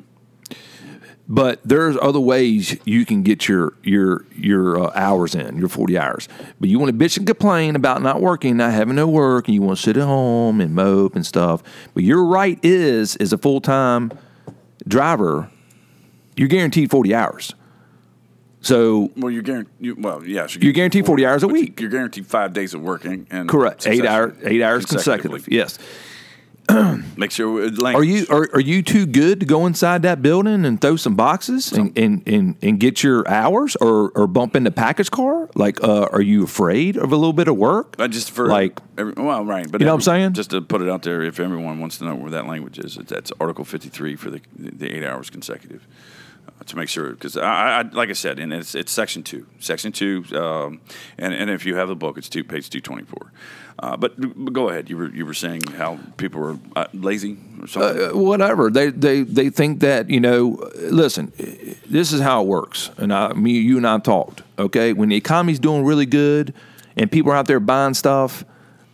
But 1.27 1.59
there's 1.65 1.97
other 2.01 2.19
ways 2.19 2.77
you 2.85 3.03
can 3.03 3.23
get 3.23 3.47
your 3.47 3.73
your 3.81 4.25
your 4.35 4.79
uh, 4.79 4.91
hours 4.93 5.33
in, 5.33 5.57
your 5.57 5.69
40 5.69 5.97
hours. 5.97 6.27
But 6.59 6.69
you 6.69 6.77
want 6.77 6.91
to 6.91 7.05
bitch 7.05 7.17
and 7.17 7.25
complain 7.25 7.75
about 7.75 8.03
not 8.03 8.21
working, 8.21 8.57
not 8.57 8.71
having 8.73 8.95
no 8.95 9.07
work, 9.07 9.47
and 9.47 9.55
you 9.55 9.61
want 9.63 9.77
to 9.77 9.83
sit 9.83 9.97
at 9.97 10.03
home 10.03 10.61
and 10.61 10.75
mope 10.75 11.15
and 11.15 11.25
stuff. 11.25 11.63
But 11.95 12.03
your 12.03 12.23
right 12.25 12.59
is, 12.63 13.15
as 13.15 13.33
a 13.33 13.39
full 13.39 13.59
time 13.59 14.11
driver, 14.87 15.49
you're 16.35 16.47
guaranteed 16.47 16.91
40 16.91 17.15
hours. 17.15 17.55
So 18.61 19.11
well, 19.17 19.31
you're 19.31 19.43
guaranteed. 19.43 20.03
Well, 20.03 20.23
yes, 20.25 20.55
You're 20.55 20.73
guaranteed 20.73 21.05
40 21.05 21.25
hours 21.25 21.43
a 21.43 21.47
week. 21.47 21.79
You're 21.79 21.89
guaranteed 21.89 22.25
five 22.25 22.53
days 22.53 22.73
of 22.73 22.81
working 22.81 23.27
and 23.29 23.47
correct, 23.47 23.85
eight 23.87 24.05
hour, 24.05 24.35
eight 24.43 24.61
hours 24.61 24.85
consecutively. 24.85 25.39
consecutive. 25.39 25.53
Yes. 25.53 25.79
Make 27.17 27.31
sure 27.31 27.63
it 27.63 27.79
Are 27.79 28.03
you 28.03 28.25
are, 28.29 28.49
are 28.53 28.59
you 28.59 28.81
too 28.81 29.05
good 29.05 29.39
to 29.39 29.45
go 29.45 29.65
inside 29.67 30.01
that 30.01 30.21
building 30.21 30.65
and 30.65 30.81
throw 30.81 30.95
some 30.95 31.15
boxes 31.15 31.71
and, 31.71 31.95
and, 31.97 32.23
and, 32.27 32.55
and 32.61 32.79
get 32.79 33.03
your 33.03 33.27
hours 33.27 33.75
or, 33.75 34.09
or 34.15 34.25
bump 34.25 34.55
into 34.55 34.71
package 34.71 35.11
car? 35.11 35.49
Like, 35.53 35.83
uh, 35.83 36.07
are 36.11 36.21
you 36.21 36.43
afraid 36.43 36.97
of 36.97 37.11
a 37.11 37.15
little 37.15 37.33
bit 37.33 37.47
of 37.47 37.55
work? 37.55 37.95
Uh, 37.99 38.07
just 38.07 38.31
for 38.31 38.47
like 38.47 38.79
every, 38.97 39.13
well, 39.13 39.45
right, 39.45 39.71
but 39.71 39.79
You 39.79 39.85
know 39.85 39.93
what 39.93 39.99
I'm 39.99 40.01
saying? 40.01 40.33
Just 40.33 40.49
to 40.51 40.61
put 40.61 40.81
it 40.81 40.89
out 40.89 41.03
there, 41.03 41.21
if 41.21 41.39
everyone 41.39 41.79
wants 41.79 41.99
to 41.99 42.05
know 42.05 42.15
where 42.15 42.31
that 42.31 42.47
language 42.47 42.79
is, 42.79 42.95
that's 42.95 43.31
Article 43.39 43.65
53 43.65 44.15
for 44.15 44.31
the 44.31 44.41
the 44.57 44.91
eight 44.91 45.03
hours 45.03 45.29
consecutive. 45.29 45.85
Uh, 46.47 46.63
to 46.63 46.75
make 46.77 46.87
sure, 46.87 47.11
because 47.11 47.37
I, 47.37 47.79
I, 47.79 47.81
like 47.81 48.09
I 48.09 48.13
said, 48.13 48.39
and 48.39 48.53
it's 48.53 48.75
it's 48.75 48.91
section 48.91 49.23
two, 49.23 49.47
section 49.59 49.91
two, 49.91 50.23
um, 50.33 50.79
and 51.17 51.33
and 51.33 51.49
if 51.49 51.65
you 51.65 51.75
have 51.75 51.87
the 51.87 51.95
book, 51.95 52.17
it's 52.17 52.29
two 52.29 52.43
page 52.43 52.69
two 52.69 52.81
twenty 52.81 53.03
four. 53.03 53.31
Uh, 53.77 53.97
but, 53.97 54.13
but 54.17 54.53
go 54.53 54.69
ahead. 54.69 54.89
You 54.89 54.97
were 54.97 55.09
you 55.09 55.25
were 55.25 55.33
saying 55.33 55.63
how 55.75 55.99
people 56.15 56.39
were 56.39 56.57
uh, 56.75 56.87
lazy 56.93 57.37
or 57.61 57.67
something. 57.67 58.03
uh, 58.03 58.17
whatever 58.17 58.69
they 58.69 58.89
they 58.89 59.23
they 59.23 59.49
think 59.49 59.81
that 59.81 60.09
you 60.09 60.19
know. 60.21 60.69
Listen, 60.75 61.33
this 61.85 62.13
is 62.13 62.21
how 62.21 62.41
it 62.41 62.47
works, 62.47 62.89
and 62.97 63.13
I, 63.13 63.33
me, 63.33 63.51
you 63.51 63.77
and 63.77 63.85
I 63.85 63.99
talked. 63.99 64.43
Okay, 64.57 64.93
when 64.93 65.09
the 65.09 65.17
economy's 65.17 65.59
doing 65.59 65.83
really 65.83 66.05
good 66.05 66.53
and 66.95 67.11
people 67.11 67.33
are 67.33 67.35
out 67.35 67.47
there 67.47 67.59
buying 67.59 67.93
stuff, 67.93 68.45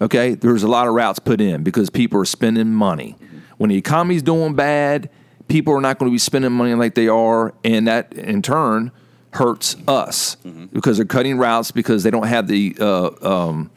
okay, 0.02 0.34
there's 0.34 0.64
a 0.64 0.68
lot 0.68 0.88
of 0.88 0.96
routes 0.96 1.20
put 1.20 1.40
in 1.40 1.62
because 1.62 1.92
people 1.92 2.20
are 2.20 2.26
spending 2.26 2.74
money. 2.74 3.16
When 3.58 3.70
the 3.70 3.78
economy's 3.78 4.24
doing 4.24 4.56
bad, 4.56 5.12
people 5.48 5.74
are 5.76 5.82
not 5.82 6.00
going 6.00 6.10
to 6.10 6.14
be 6.14 6.18
spending 6.18 6.52
money 6.52 6.74
like 6.74 6.96
they 6.96 7.08
are, 7.08 7.54
and 7.64 7.88
that 7.88 8.14
in 8.14 8.42
turn 8.42 8.92
hurts 9.34 9.76
us 9.88 10.36
because 10.74 10.98
they're 10.98 11.06
cutting 11.06 11.38
routes 11.38 11.72
because 11.72 12.02
they 12.04 12.10
don't 12.10 12.28
have 12.28 12.48
the 12.48 12.76
uh, 12.80 13.12
um, 13.22 13.72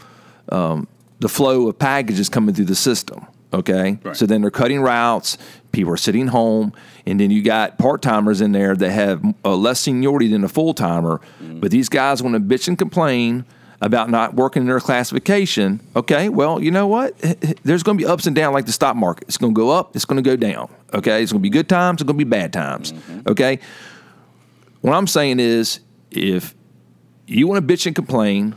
um, 0.51 0.89
the 1.21 1.29
flow 1.29 1.69
of 1.69 1.79
packages 1.79 2.29
coming 2.29 2.55
through 2.55 2.65
the 2.67 2.75
system. 2.75 3.27
Okay, 3.53 3.99
Right. 4.03 4.17
so 4.17 4.27
then 4.27 4.41
they're 4.41 4.51
cutting 4.51 4.81
routes. 4.81 5.39
People 5.71 5.93
are 5.93 5.97
sitting 5.97 6.27
home, 6.27 6.73
and 7.07 7.21
then 7.21 7.31
you 7.31 7.41
got 7.41 7.79
part 7.79 8.03
timers 8.03 8.41
in 8.41 8.51
there 8.51 8.75
that 8.75 8.91
have 8.91 9.25
uh, 9.45 9.55
less 9.55 9.79
seniority 9.81 10.27
than 10.27 10.43
a 10.43 10.49
full 10.49 10.75
timer. 10.75 11.21
But 11.41 11.71
these 11.71 11.89
guys 11.89 12.21
want 12.23 12.35
to 12.35 12.41
bitch 12.41 12.67
and 12.67 12.77
complain 12.77 13.45
about 13.81 14.11
not 14.11 14.35
working 14.35 14.63
in 14.63 14.67
their 14.67 14.81
classification. 14.81 15.81
Okay, 15.95 16.29
well, 16.31 16.61
you 16.61 16.71
know 16.73 16.87
what? 16.89 17.17
There's 17.63 17.83
going 17.85 17.97
to 17.99 18.05
be 18.05 18.09
ups 18.11 18.27
and 18.27 18.35
downs 18.35 18.55
like 18.55 18.67
the 18.67 18.73
stock 18.73 18.97
market. 18.97 19.29
It's 19.29 19.37
going 19.37 19.55
to 19.55 19.57
go 19.57 19.71
up. 19.71 19.95
It's 19.95 20.05
going 20.05 20.23
to 20.23 20.29
go 20.29 20.35
down. 20.37 20.69
Okay, 20.93 21.23
it's 21.23 21.31
going 21.31 21.41
to 21.41 21.43
be 21.43 21.51
good 21.51 21.69
times. 21.69 22.01
It's 22.01 22.07
going 22.07 22.19
to 22.19 22.25
be 22.25 22.29
bad 22.29 22.53
times. 22.53 22.93
Okay. 23.29 23.61
What 24.81 24.95
I'm 24.95 25.07
saying 25.07 25.39
is, 25.39 25.79
if 26.11 26.55
you 27.27 27.47
want 27.47 27.67
to 27.67 27.75
bitch 27.75 27.87
and 27.87 27.95
complain, 27.95 28.55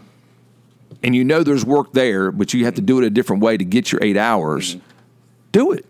and 1.04 1.16
you 1.16 1.24
know 1.24 1.44
there's 1.44 1.66
work 1.66 1.94
there, 1.94 2.32
but 2.32 2.54
you 2.54 2.66
have 2.66 2.76
to 2.76 2.82
do 2.82 3.00
it 3.00 3.06
a 3.06 3.10
different 3.10 3.42
way 3.42 3.58
to 3.58 3.64
get 3.64 3.92
your 3.92 4.04
eight 4.04 4.18
hours, 4.18 4.76
mm-hmm. 4.76 4.86
do 5.52 5.72
it. 5.72 5.86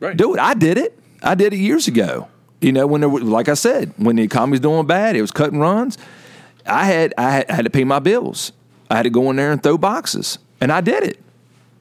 Right. 0.00 0.16
Do 0.16 0.34
it. 0.34 0.40
I 0.40 0.54
did 0.54 0.78
it. 0.78 0.98
I 1.22 1.34
did 1.34 1.52
it 1.52 1.58
years 1.58 1.86
ago. 1.86 2.28
You 2.60 2.72
know, 2.72 2.86
when 2.86 3.00
there 3.00 3.10
was, 3.10 3.22
like 3.22 3.48
I 3.48 3.54
said, 3.54 3.92
when 3.96 4.16
the 4.16 4.22
economy's 4.22 4.60
doing 4.60 4.86
bad, 4.86 5.16
it 5.16 5.20
was 5.20 5.30
cutting 5.30 5.58
runs. 5.58 5.98
I 6.66 6.86
had 6.86 7.14
I 7.16 7.30
had, 7.30 7.50
I 7.50 7.54
had 7.54 7.64
to 7.64 7.70
pay 7.70 7.84
my 7.84 7.98
bills. 7.98 8.52
I 8.90 8.96
had 8.96 9.02
to 9.04 9.10
go 9.10 9.30
in 9.30 9.36
there 9.36 9.52
and 9.52 9.62
throw 9.62 9.78
boxes, 9.78 10.38
and 10.60 10.70
I 10.70 10.80
did 10.80 11.02
it. 11.02 11.18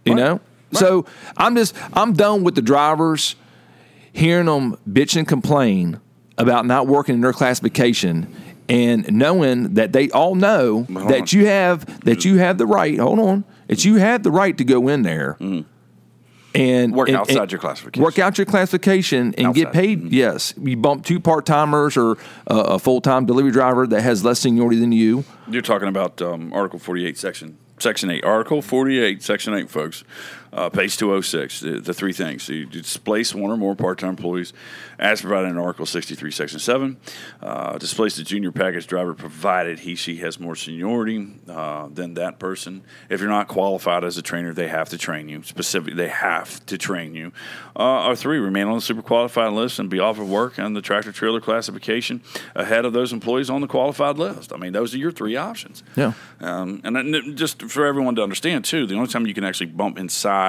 You 0.05 0.15
know, 0.15 0.41
so 0.72 1.05
I'm 1.38 1.55
just 1.55 1.76
I'm 1.93 2.13
done 2.13 2.43
with 2.43 2.55
the 2.55 2.61
drivers 2.61 3.36
hearing 4.13 4.47
them 4.47 4.78
bitch 4.89 5.15
and 5.15 5.28
complain 5.28 5.99
about 6.38 6.65
not 6.65 6.88
working 6.88 7.15
in 7.15 7.22
their 7.22 7.34
classification 7.34 8.36
and 8.72 9.11
knowing 9.11 9.74
that 9.76 9.91
they 9.91 10.09
all 10.11 10.34
know 10.36 10.84
that 10.89 11.34
you 11.34 11.45
have 11.45 11.86
that 12.05 12.24
you 12.26 12.38
have 12.38 12.57
the 12.57 12.65
right 12.65 12.97
hold 12.99 13.19
on 13.19 13.43
that 13.67 13.84
you 13.86 13.95
have 13.95 14.24
the 14.24 14.32
right 14.32 14.57
to 14.57 14.63
go 14.63 14.88
in 14.88 15.01
there 15.03 15.38
and 16.53 16.93
Work 16.93 17.07
and- 17.07 17.17
outside 17.17 17.38
and 17.43 17.51
your 17.51 17.59
classification. 17.59 18.03
work 18.03 18.19
out 18.19 18.38
your 18.38 18.45
classification 18.45 19.34
and 19.38 19.53
get 19.55 19.67
Outside. 19.67 19.80
paid 19.80 20.11
yes 20.11 20.53
you 20.61 20.76
bump 20.78 21.05
two 21.05 21.19
part-timers 21.19 21.95
or 21.97 22.13
a, 22.47 22.55
a 22.55 22.80
full-time 22.80 23.26
delivery 23.26 23.51
driver 23.51 23.88
that 23.88 24.01
has 24.01 24.26
less 24.26 24.39
seniority 24.39 24.78
than 24.80 24.91
you 24.91 25.24
You're 25.49 25.61
talking 25.61 25.88
about 25.88 26.22
um, 26.22 26.51
Article 26.53 26.80
48, 26.80 27.17
Section 27.17 27.57
Section 27.80 28.11
8. 28.11 28.24
Article 28.24 28.61
48, 28.61 29.24
Section 29.24 29.55
8, 29.55 29.67
folks. 29.67 30.03
Uh, 30.54 30.70
page 30.70 30.97
206. 30.97 31.62
The, 31.62 31.80
the 31.80 31.93
three 31.93 32.12
things. 32.12 32.49
You 32.49 32.66
displace 32.66 33.34
one 33.34 33.52
or 33.52 33.58
more 33.58 33.76
part 33.76 33.99
time 33.99 34.10
employees 34.10 34.52
as 34.99 35.22
provided 35.22 35.49
in 35.49 35.58
Article 35.58 35.86
63, 35.86 36.30
Section 36.30 36.60
7. 36.60 36.97
Uh, 37.41 37.78
displace 37.78 38.18
the 38.18 38.24
junior 38.24 38.52
package 38.52 38.86
driver 38.86 39.14
provided 39.14 39.80
he, 39.80 39.95
she 39.95 40.18
has 40.18 40.39
more 40.39 40.56
seniority 40.56 41.28
uh, 41.47 41.88
than 41.88 42.16
that 42.16 42.38
person. 42.38 42.84
If 43.10 43.22
you're 43.22 43.30
not 43.30 43.47
qualified 43.47 44.04
as 44.04 44.18
a 44.18 44.22
trainer, 44.22 44.54
they 44.54 44.68
have 44.68 44.89
to 44.89 44.97
train 44.97 45.30
you. 45.30 45.41
Specifically, 45.43 45.93
they 45.95 46.10
have 46.10 46.66
to 46.66 46.78
train 46.78 47.16
you. 47.16 47.32
Uh, 47.76 48.08
or 48.08 48.16
three, 48.18 48.38
remain 48.38 48.68
on 48.68 48.76
the 48.76 48.82
super 48.82 49.02
qualified 49.02 49.54
list 49.54 49.80
and 49.80 49.89
be 49.89 49.99
offered 49.99 50.28
work 50.28 50.60
on 50.60 50.74
the 50.74 50.82
tractor 50.82 51.14
trailer 51.14 51.39
classification 51.39 52.22
ahead 52.56 52.84
of 52.84 52.91
those 52.91 53.14
employees 53.14 53.49
on 53.49 53.62
the 53.62 53.68
qualified 53.68 54.18
list. 54.18 54.52
I 54.52 54.58
mean, 54.58 54.74
those 54.74 54.93
are 54.93 54.97
your 54.97 55.12
three 55.12 55.38
options. 55.38 55.82
Yeah. 55.95 56.14
Um, 56.41 56.82
and 56.84 57.38
just 57.38 57.62
for 57.64 57.86
everyone 57.86 58.16
to 58.16 58.24
understand 58.24 58.66
too, 58.66 58.86
the 58.86 58.95
only 58.95 59.08
time 59.08 59.26
you 59.26 59.34
can 59.34 59.45
actually 59.45 59.68
bump 59.68 59.97
inside 59.97 60.41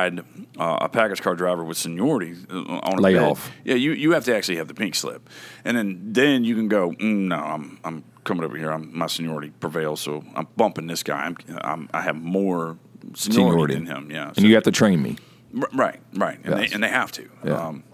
uh, 0.59 0.78
a 0.80 0.88
package 0.88 1.20
car 1.22 1.34
driver 1.34 1.64
with 1.64 1.76
seniority 1.76 2.34
uh, 2.51 2.55
on 2.82 2.99
a 2.99 3.01
Lay 3.01 3.14
bid, 3.14 3.36
yeah, 3.64 3.74
you, 3.74 3.93
you 3.93 4.12
have 4.12 4.24
to 4.24 4.34
actually 4.36 4.57
have 4.57 4.68
the 4.68 4.74
pink 4.74 4.95
slip, 4.95 5.28
and 5.64 5.76
then 5.76 6.01
then 6.12 6.45
you 6.45 6.55
can 6.55 6.68
go. 6.68 6.90
Mm, 6.93 7.28
no, 7.28 7.36
I'm 7.36 7.78
I'm 7.84 8.05
coming 8.24 8.45
over 8.45 8.57
here. 8.57 8.70
I'm, 8.70 8.97
my 8.97 9.07
seniority 9.09 9.51
prevails, 9.61 10.01
so 10.01 10.24
I'm 10.34 10.47
bumping 10.57 10.86
this 10.86 11.03
guy. 11.03 11.24
I'm, 11.26 11.36
I'm 11.62 11.88
I 11.93 12.03
have 12.03 12.16
more 12.16 12.78
seniority, 13.14 13.74
Seniority. 13.74 13.74
than 13.74 13.86
him. 13.86 14.11
Yeah, 14.11 14.32
and 14.36 14.47
you 14.47 14.55
have 14.55 14.64
to 14.64 14.70
train 14.72 15.03
me 15.03 15.16
R- 15.61 15.68
Right, 15.74 16.01
right, 16.14 16.38
and, 16.45 16.47
Yes. 16.61 16.68
they, 16.70 16.74
and 16.74 16.82
they 16.84 16.88
have 16.88 17.12
to. 17.12 17.28
Yeah. 17.45 17.66
Um, 17.66 17.84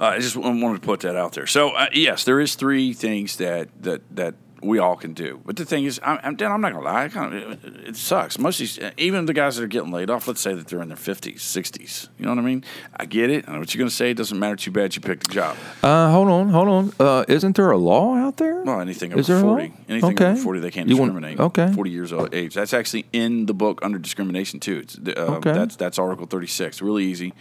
uh, 0.00 0.06
I 0.06 0.18
just 0.18 0.36
wanted 0.36 0.80
to 0.80 0.86
put 0.86 1.00
that 1.00 1.16
out 1.16 1.32
there. 1.32 1.46
So 1.46 1.70
uh, 1.70 1.86
yes, 1.92 2.24
there 2.24 2.40
is 2.40 2.54
three 2.54 2.92
things 2.92 3.36
that 3.36 3.68
that 3.82 4.02
that 4.16 4.34
we 4.62 4.78
all 4.78 4.96
can 4.96 5.12
do. 5.12 5.40
But 5.44 5.56
the 5.56 5.64
thing 5.64 5.84
is, 5.84 5.98
I'm, 6.04 6.18
I'm, 6.22 6.36
Dan, 6.36 6.52
I'm 6.52 6.60
not 6.60 6.72
gonna 6.72 6.84
lie. 6.84 7.04
I 7.04 7.08
kind 7.08 7.34
of, 7.34 7.64
it, 7.64 7.88
it 7.88 7.96
sucks. 7.96 8.38
Most 8.38 8.56
of 8.56 8.58
these, 8.60 8.78
even 8.96 9.26
the 9.26 9.32
guys 9.34 9.56
that 9.56 9.64
are 9.64 9.68
getting 9.68 9.90
laid 9.90 10.08
off, 10.10 10.28
let's 10.28 10.40
say 10.40 10.54
that 10.54 10.68
they're 10.68 10.80
in 10.82 10.88
their 10.88 10.96
50s, 10.96 11.36
60s. 11.36 12.08
You 12.18 12.26
know 12.26 12.30
what 12.32 12.38
I 12.38 12.42
mean? 12.42 12.64
I 12.96 13.04
get 13.06 13.28
it. 13.30 13.48
I 13.48 13.52
know 13.52 13.58
what 13.58 13.74
you're 13.74 13.80
gonna 13.80 13.90
say. 13.90 14.10
It 14.12 14.16
doesn't 14.16 14.38
matter 14.38 14.56
too 14.56 14.70
bad. 14.70 14.94
You 14.94 15.00
picked 15.02 15.24
a 15.24 15.28
job. 15.28 15.56
uh, 15.82 16.10
hold 16.10 16.28
on 16.28 16.48
hold 16.50 16.68
on 16.68 16.92
uh, 17.00 17.24
isn't 17.28 17.56
there 17.56 17.70
a 17.70 17.76
law 17.78 18.14
out 18.16 18.36
there 18.36 18.62
Well, 18.62 18.80
anything 18.80 19.12
over 19.12 19.22
there 19.22 19.38
a 19.38 19.40
law? 19.40 19.56
40. 19.56 19.72
Anything 19.88 20.10
Okay. 20.12 20.26
over 20.32 20.40
40, 20.40 20.60
they 20.60 20.70
can't 20.70 20.88
You 20.88 20.96
want- 20.96 21.12
discriminate. 21.12 21.40
okay. 21.40 21.72
40 21.72 21.90
years 21.90 22.12
old 22.12 22.34
age. 22.34 22.54
That's 22.54 22.72
actually 22.72 23.06
in 23.12 23.46
the 23.46 23.54
book 23.54 23.80
under 23.82 23.98
discrimination, 23.98 24.60
too. 24.60 24.78
It's, 24.78 24.96
uh, 24.98 25.20
Okay. 25.36 25.52
That's 25.52 25.76
that's 25.76 25.98
Article 25.98 26.26
36. 26.26 26.80
Really 26.82 27.04
easy 27.04 27.34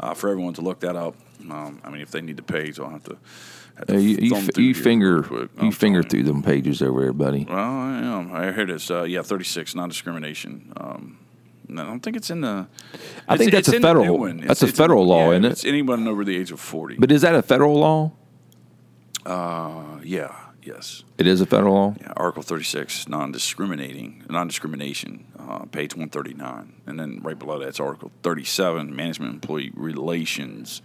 uh, 0.00 0.14
for 0.14 0.30
everyone 0.30 0.54
to 0.54 0.62
look 0.62 0.80
that 0.80 0.96
up. 0.96 1.16
Um, 1.50 1.80
I 1.84 1.90
mean, 1.90 2.00
if 2.00 2.10
they 2.12 2.20
need 2.22 2.36
the 2.36 2.42
page, 2.42 2.78
I'll 2.80 2.88
have 2.90 3.04
to. 3.04 3.16
Uh, 3.88 3.94
you 3.96 4.18
you, 4.20 4.36
f- 4.36 4.56
you 4.58 4.74
finger 4.74 5.22
quick. 5.22 5.50
you 5.56 5.66
I'm 5.68 5.70
finger 5.72 6.02
through 6.02 6.24
them 6.24 6.42
pages 6.42 6.82
over 6.82 7.00
there, 7.00 7.12
buddy. 7.12 7.46
Well, 7.48 7.56
I 7.58 7.98
am. 7.98 8.32
I 8.32 8.52
heard 8.52 8.70
it's 8.70 8.90
uh, 8.90 9.02
yeah, 9.04 9.22
36 9.22 9.74
non-discrimination. 9.74 10.72
Um, 10.76 11.18
no, 11.68 11.82
I 11.82 11.86
don't 11.86 12.00
think 12.00 12.16
it's 12.16 12.30
in 12.30 12.42
the. 12.42 12.66
I 13.28 13.36
think 13.36 13.50
that's 13.52 13.68
a 13.68 13.70
it's 13.70 13.76
in 13.76 13.82
the 13.82 13.92
new 13.94 14.00
federal- 14.00 14.18
one. 14.18 14.36
that's 14.38 14.44
It's- 14.44 14.62
a 14.62 14.66
it's- 14.66 14.76
federal 14.76 15.06
law, 15.06 15.26
yeah, 15.26 15.30
isn't 15.32 15.44
it? 15.46 15.52
It's 15.52 15.64
anyone 15.64 16.06
over 16.06 16.24
the 16.24 16.36
age 16.36 16.52
of 16.52 16.60
40. 16.60 16.96
But 16.98 17.10
is 17.10 17.22
that 17.22 17.34
a 17.34 17.42
federal 17.42 17.78
law? 17.78 18.12
uh, 19.24 19.98
yeah, 20.04 20.34
yes. 20.62 21.04
It 21.18 21.26
is 21.26 21.40
a 21.40 21.46
federal 21.46 21.74
law. 21.74 21.94
Yeah, 22.00 22.12
Article 22.16 22.42
36, 22.42 23.08
non-discriminating, 23.08 24.24
non-discrimination, 24.28 25.24
uh, 25.38 25.60
page 25.66 25.94
139, 25.94 26.72
and 26.86 26.98
then 26.98 27.20
right 27.22 27.38
below 27.38 27.58
that's 27.58 27.78
Article 27.80 28.10
37, 28.22 28.94
management 28.94 29.32
employee 29.34 29.70
relations, 29.74 30.82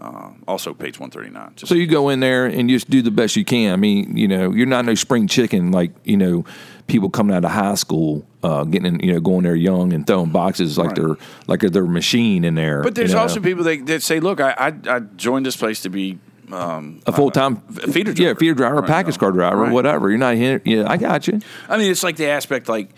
uh, 0.00 0.30
also 0.48 0.72
page 0.74 0.98
139. 0.98 1.52
Just, 1.56 1.68
So 1.68 1.74
you 1.74 1.86
go 1.86 2.08
in 2.08 2.20
there 2.20 2.46
and 2.46 2.70
you 2.70 2.76
just 2.76 2.88
do 2.90 3.02
the 3.02 3.10
best 3.10 3.36
you 3.36 3.44
can. 3.44 3.72
I 3.72 3.76
mean, 3.76 4.16
you 4.16 4.28
know, 4.28 4.52
you're 4.52 4.66
not 4.66 4.84
no 4.84 4.94
spring 4.94 5.26
chicken 5.28 5.72
like 5.72 5.92
you 6.04 6.16
know 6.16 6.44
people 6.86 7.10
coming 7.10 7.36
out 7.36 7.44
of 7.44 7.50
high 7.50 7.74
school, 7.76 8.24
uh, 8.42 8.64
getting 8.64 8.94
in, 8.94 9.00
you 9.00 9.12
know 9.12 9.20
going 9.20 9.44
there 9.44 9.54
young 9.54 9.92
and 9.92 10.06
throwing 10.06 10.30
boxes 10.30 10.76
like 10.78 10.88
Right. 10.88 10.96
they're 10.96 11.16
like 11.46 11.60
they're 11.60 11.84
a 11.84 11.88
machine 11.88 12.44
in 12.44 12.54
there. 12.54 12.82
but 12.82 12.94
there's 12.94 13.10
you 13.10 13.16
know. 13.16 13.22
also 13.22 13.40
people 13.40 13.62
that, 13.64 13.86
that 13.86 14.02
say, 14.02 14.18
"Look, 14.20 14.40
I, 14.40 14.50
I 14.86 14.96
I 14.96 15.00
joined 15.00 15.44
this 15.46 15.56
place 15.56 15.82
to 15.82 15.88
be 15.90 16.18
um, 16.52 17.00
a 17.06 17.12
full 17.12 17.30
time 17.30 17.62
a 17.82 17.92
feeder 17.92 18.10
yeah, 18.10 18.16
driver. 18.32 18.38
feeder 18.40 18.54
driver, 18.54 18.76
Right, 18.80 18.86
package 18.88 19.14
no. 19.14 19.18
car 19.20 19.32
driver, 19.32 19.56
Right. 19.62 19.72
whatever. 19.72 20.08
You're 20.10 20.18
not 20.18 20.34
here. 20.34 20.60
Yeah, 20.64 20.84
I 20.90 20.96
got 20.96 21.28
you. 21.28 21.40
I 21.68 21.76
mean, 21.78 21.90
it's 21.92 22.02
like 22.02 22.16
the 22.16 22.26
aspect, 22.26 22.68
like, 22.68 22.90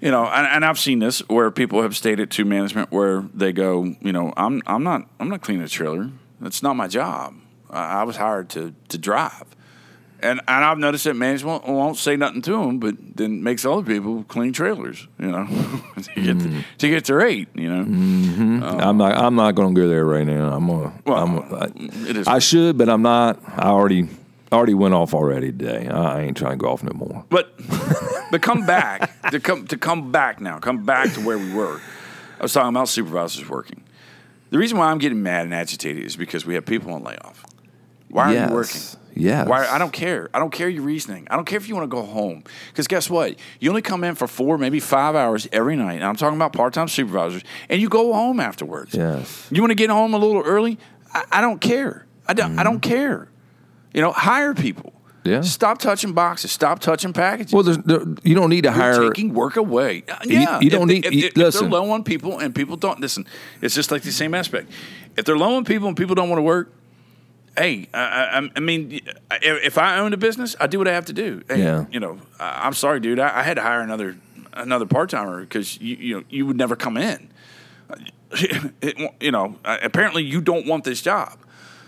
you 0.00 0.10
know, 0.10 0.24
and, 0.26 0.44
and 0.46 0.64
I've 0.64 0.78
seen 0.78 0.98
this 0.98 1.20
where 1.28 1.50
people 1.52 1.82
have 1.82 1.94
stated 1.96 2.32
to 2.32 2.44
management 2.44 2.90
where 2.90 3.24
they 3.32 3.52
go, 3.52 3.94
you 4.00 4.12
know, 4.12 4.32
I'm 4.36 4.60
I'm 4.66 4.82
not 4.82 5.08
I'm 5.20 5.28
not 5.28 5.40
cleaning 5.42 5.62
a 5.64 5.68
trailer. 5.68 6.10
That's 6.40 6.62
not 6.62 6.74
my 6.76 6.88
job. 6.88 7.34
I, 7.70 8.00
I 8.00 8.02
was 8.04 8.16
hired 8.16 8.48
to 8.50 8.74
to 8.88 8.98
drive, 8.98 9.44
and 10.20 10.40
and 10.46 10.64
I've 10.64 10.78
noticed 10.78 11.04
that 11.04 11.14
management 11.14 11.66
won't 11.66 11.96
say 11.96 12.16
nothing 12.16 12.42
to 12.42 12.52
them, 12.52 12.78
but 12.78 12.94
then 13.16 13.42
makes 13.42 13.64
other 13.64 13.82
people 13.82 14.24
clean 14.28 14.52
trailers, 14.52 15.08
you 15.18 15.30
know, 15.30 15.46
to 15.96 16.20
get 16.20 16.36
Mm. 16.36 16.64
to 16.78 16.88
get 16.88 17.04
their 17.06 17.16
rate, 17.16 17.48
you 17.54 17.68
know. 17.68 17.82
I'm 18.78 18.96
not. 18.98 19.16
I'm 19.16 19.34
not 19.34 19.54
going 19.54 19.74
to 19.74 19.80
go 19.80 19.88
there 19.88 20.04
right 20.04 20.26
now. 20.26 20.52
I'm 20.54 20.66
gonna. 20.66 20.92
Well, 21.06 21.16
I'm 21.22 21.36
gonna 21.38 21.56
I, 21.56 21.66
it 22.08 22.16
is. 22.16 22.26
I 22.28 22.38
should, 22.38 22.76
but 22.78 22.88
I'm 22.88 23.02
not. 23.02 23.40
I 23.46 23.68
already 23.68 24.08
already 24.52 24.74
went 24.74 24.94
off 24.94 25.12
already 25.14 25.50
today. 25.50 25.88
I 25.88 26.22
ain't 26.22 26.36
trying 26.36 26.52
to 26.52 26.56
go 26.58 26.68
off 26.68 26.82
no 26.82 26.92
more. 26.94 27.24
But 27.30 27.52
but 28.30 28.42
come 28.42 28.64
back 28.66 29.30
to 29.30 29.40
come 29.40 29.66
to 29.68 29.76
come 29.76 30.12
back 30.12 30.40
now. 30.40 30.58
Come 30.60 30.84
back 30.84 31.12
to 31.14 31.20
where 31.20 31.38
we 31.38 31.52
were. 31.52 31.80
I 32.38 32.42
was 32.42 32.52
talking 32.52 32.68
about 32.68 32.88
supervisors 32.88 33.48
working. 33.48 33.82
The 34.50 34.58
reason 34.58 34.78
why 34.78 34.90
I'm 34.90 34.98
getting 34.98 35.22
mad 35.22 35.44
and 35.44 35.54
agitated 35.54 36.04
is 36.04 36.16
because 36.16 36.46
we 36.46 36.54
have 36.54 36.64
people 36.64 36.92
on 36.92 37.02
layoff. 37.02 37.44
Why 38.08 38.30
are 38.30 38.32
Yes. 38.32 38.48
you 38.48 38.54
working? 38.54 38.80
Yes. 39.18 39.48
Why 39.48 39.66
I 39.66 39.78
don't 39.78 39.92
care. 39.92 40.28
I 40.34 40.38
don't 40.38 40.52
care 40.52 40.68
your 40.68 40.82
reasoning. 40.82 41.26
I 41.30 41.36
don't 41.36 41.46
care 41.46 41.56
if 41.56 41.68
you 41.68 41.74
want 41.74 41.90
to 41.90 41.94
go 41.94 42.02
home. 42.02 42.44
Because 42.68 42.86
guess 42.86 43.08
what? 43.08 43.34
You 43.60 43.70
only 43.70 43.82
come 43.82 44.04
in 44.04 44.14
for 44.14 44.26
four, 44.26 44.58
maybe 44.58 44.78
five 44.78 45.16
hours 45.16 45.48
every 45.52 45.74
night. 45.74 45.94
And 45.94 46.04
I'm 46.04 46.16
talking 46.16 46.36
about 46.36 46.52
part-time 46.52 46.88
supervisors, 46.88 47.42
and 47.70 47.80
you 47.80 47.88
go 47.88 48.12
home 48.12 48.40
afterwards. 48.40 48.94
Yes. 48.94 49.48
You 49.50 49.62
want 49.62 49.70
to 49.70 49.76
get 49.76 49.88
home 49.90 50.12
a 50.12 50.18
little 50.18 50.42
early? 50.42 50.78
I, 51.14 51.24
I 51.32 51.40
don't 51.40 51.60
care. 51.60 52.04
I 52.28 52.34
don't. 52.34 52.58
I 52.58 52.62
don't 52.62 52.80
mm. 52.80 52.82
care. 52.82 53.28
You 53.94 54.02
know, 54.02 54.12
hire 54.12 54.52
people. 54.52 54.92
Yeah. 55.26 55.40
Stop 55.42 55.78
touching 55.78 56.12
boxes. 56.12 56.52
Stop 56.52 56.78
touching 56.80 57.12
packages. 57.12 57.52
Well, 57.52 57.62
there's, 57.64 57.78
there, 57.78 58.00
you 58.22 58.34
don't 58.34 58.50
need 58.50 58.62
to 58.62 58.68
You're 58.68 58.74
hire. 58.76 59.08
taking 59.10 59.34
work 59.34 59.56
away. 59.56 60.04
Uh, 60.08 60.16
Yeah, 60.24 60.60
you 60.60 60.70
don't 60.70 60.88
if, 60.90 60.94
need- 60.94 61.04
If, 61.06 61.12
you- 61.12 61.26
if, 61.26 61.36
listen. 61.36 61.62
they're 61.70 61.80
low 61.80 61.90
on 61.90 62.04
people 62.04 62.38
and 62.38 62.54
people 62.54 62.76
don't 62.76 63.00
listen, 63.00 63.26
it's 63.60 63.74
just 63.74 63.90
like 63.90 64.02
the 64.02 64.12
same 64.12 64.34
aspect. 64.34 64.70
If 65.16 65.24
they're 65.24 65.36
low 65.38 65.56
on 65.56 65.64
people 65.64 65.88
and 65.88 65.96
people 65.96 66.14
don't 66.14 66.28
want 66.28 66.38
to 66.38 66.42
work, 66.42 66.72
hey, 67.56 67.88
I, 67.94 67.98
I, 68.00 68.50
I 68.56 68.60
mean, 68.60 69.00
if, 69.42 69.78
I 69.78 69.98
owned 69.98 70.14
a 70.14 70.18
business, 70.18 70.54
I 70.60 70.66
do 70.66 70.78
what 70.78 70.86
I 70.88 70.92
have 70.92 71.06
to 71.06 71.12
do. 71.12 71.42
Yeah. 71.50 71.86
you 71.90 72.00
know, 72.00 72.18
I, 72.38 72.62
I'm 72.66 72.74
sorry, 72.74 73.00
dude. 73.00 73.18
I, 73.18 73.38
I 73.40 73.42
had 73.42 73.54
to 73.54 73.62
hire 73.62 73.80
another 73.80 74.16
another 74.52 74.86
part 74.86 75.10
timer 75.10 75.40
because 75.40 75.78
you 75.82 75.96
you 75.96 76.14
know 76.16 76.24
you 76.30 76.46
would 76.46 76.56
never 76.56 76.76
come 76.76 76.96
in. 76.96 77.28
It, 78.32 79.12
you 79.20 79.30
know, 79.30 79.56
uh, 79.64 79.78
apparently 79.82 80.22
you 80.24 80.40
don't 80.40 80.66
want 80.66 80.84
this 80.84 81.00
job. 81.00 81.38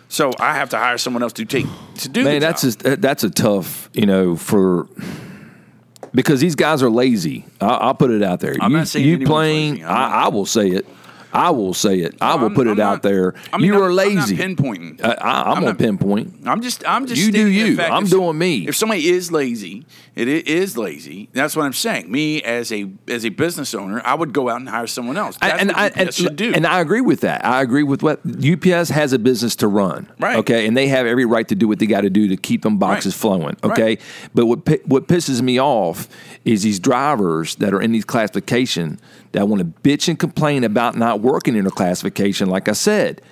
So 0.08 0.30
I 0.38 0.54
have 0.54 0.70
to 0.70 0.78
hire 0.78 0.98
someone 0.98 1.22
else 1.22 1.34
to 1.34 1.44
take 1.44 1.66
to 1.96 2.08
do. 2.08 2.24
Man, 2.24 2.40
that's 2.40 2.62
job. 2.62 2.68
just, 2.68 2.86
uh, 2.86 2.96
that's 2.98 3.24
a 3.24 3.30
tough, 3.30 3.90
you 3.92 4.06
know, 4.06 4.36
for 4.36 4.88
because 6.14 6.40
these 6.40 6.54
guys 6.54 6.82
are 6.82 6.90
lazy. 6.90 7.44
I, 7.60 7.66
I'll 7.66 7.94
put 7.94 8.10
it 8.10 8.22
out 8.22 8.40
there. 8.40 8.56
I'm 8.60 8.72
you, 8.72 8.78
not 8.78 8.88
saying 8.88 9.06
you 9.06 9.26
playing. 9.26 9.72
lazy. 9.74 9.84
I, 9.84 10.24
I 10.24 10.28
will 10.28 10.46
say 10.46 10.68
it. 10.68 10.86
I 11.32 11.50
will 11.50 11.74
say 11.74 12.00
it. 12.00 12.16
I 12.20 12.34
will 12.36 12.44
I'm- 12.44 12.54
put 12.54 12.66
it 12.66 12.72
I'm 12.72 12.80
out 12.80 12.92
not- 12.94 13.02
there. 13.02 13.34
I 13.52 13.58
mean, 13.58 13.66
you 13.66 13.74
I'm- 13.74 13.82
are 13.82 13.86
I'm 13.90 13.96
not 13.96 14.06
lazy. 14.28 14.36
pinpointing. 14.36 15.02
I, 15.04 15.12
I, 15.12 15.50
I'm, 15.52 15.58
I'm 15.58 15.64
not- 15.64 15.78
pinpoint. 15.78 16.34
I'm 16.46 16.60
just, 16.62 16.86
I'm 16.88 17.06
just. 17.06 17.20
You 17.20 17.30
do 17.32 17.46
you. 17.46 17.80
I'm 17.80 18.04
if- 18.04 18.10
doing 18.10 18.38
me. 18.38 18.66
If 18.68 18.76
somebody 18.76 19.08
is 19.08 19.30
lazy, 19.30 19.84
it 20.16 20.26
is 20.28 20.76
lazy. 20.78 21.28
That's 21.32 21.54
what 21.54 21.64
I'm 21.64 21.72
saying. 21.72 22.10
Me 22.10 22.42
as 22.42 22.72
a 22.72 22.90
as 23.08 23.24
a 23.24 23.28
business 23.28 23.74
owner, 23.74 24.00
I 24.04 24.14
would 24.14 24.32
go 24.32 24.48
out 24.48 24.56
and 24.60 24.68
hire 24.68 24.86
someone 24.86 25.16
else. 25.16 25.36
That's 25.40 25.60
and 25.60 25.70
I 25.72 25.88
and, 25.88 26.12
should 26.14 26.36
do. 26.36 26.52
and 26.54 26.66
I 26.66 26.80
agree 26.80 27.00
with 27.02 27.20
that. 27.20 27.44
I 27.44 27.62
agree 27.62 27.82
with 27.82 28.02
what 28.02 28.20
UPS 28.26 28.88
has 28.90 29.12
a 29.12 29.18
business 29.18 29.54
to 29.56 29.68
run. 29.68 30.08
Right. 30.18 30.36
Okay, 30.38 30.66
and 30.66 30.76
they 30.76 30.88
have 30.88 31.06
every 31.06 31.24
right 31.26 31.46
to 31.48 31.54
do 31.54 31.68
what 31.68 31.78
they 31.78 31.86
got 31.86 32.00
to 32.02 32.10
do 32.10 32.28
to 32.28 32.36
keep 32.36 32.62
them 32.62 32.78
boxes 32.78 33.14
Right. 33.14 33.20
flowing. 33.20 33.56
Okay, 33.62 33.82
Right. 33.82 34.00
but 34.34 34.46
what 34.46 34.58
what 34.86 35.08
pisses 35.08 35.42
me 35.42 35.60
off 35.60 36.08
is 36.44 36.62
these 36.62 36.80
drivers 36.80 37.54
that 37.56 37.74
are 37.74 37.80
in 37.80 37.92
these 37.92 38.04
classification 38.06 38.98
that 39.32 39.46
want 39.46 39.60
to 39.60 39.66
bitch 39.88 40.08
and 40.08 40.18
complain 40.18 40.64
about 40.64 40.96
not 40.96 41.17
working 41.20 41.56
in 41.56 41.66
a 41.66 41.70
classification. 41.70 42.48
Like 42.48 42.68
I 42.68 42.72
said. 42.72 43.22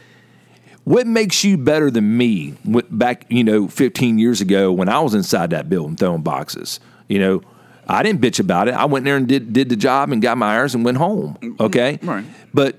What 0.85 1.09
makes 1.09 1.43
you 1.43 1.59
better 1.59 1.91
than 1.91 2.17
me 2.17 2.55
back, 2.93 3.27
you 3.29 3.43
know, 3.43 3.67
15 3.67 4.21
years 4.21 4.41
ago 4.41 4.71
when 4.71 4.89
I 4.89 5.01
was 5.01 5.15
inside 5.15 5.51
that 5.51 5.69
building 5.69 5.97
throwing 5.97 6.23
boxes? 6.23 6.79
You 7.09 7.19
know, 7.19 7.43
I 7.89 8.05
didn't 8.05 8.21
bitch 8.21 8.39
about 8.39 8.69
it. 8.69 8.75
I 8.75 8.85
went 8.85 9.05
there 9.05 9.17
and 9.17 9.27
did, 9.27 9.53
did 9.53 9.69
the 9.69 9.75
job 9.75 10.13
and 10.13 10.23
got 10.23 10.39
my 10.39 10.57
hours 10.57 10.77
and 10.77 10.85
went 10.85 10.99
home. 10.99 11.37
Mm, 11.43 11.57
mm, 11.57 11.61
okay. 11.67 11.99
Right. 12.05 12.25
But 12.55 12.79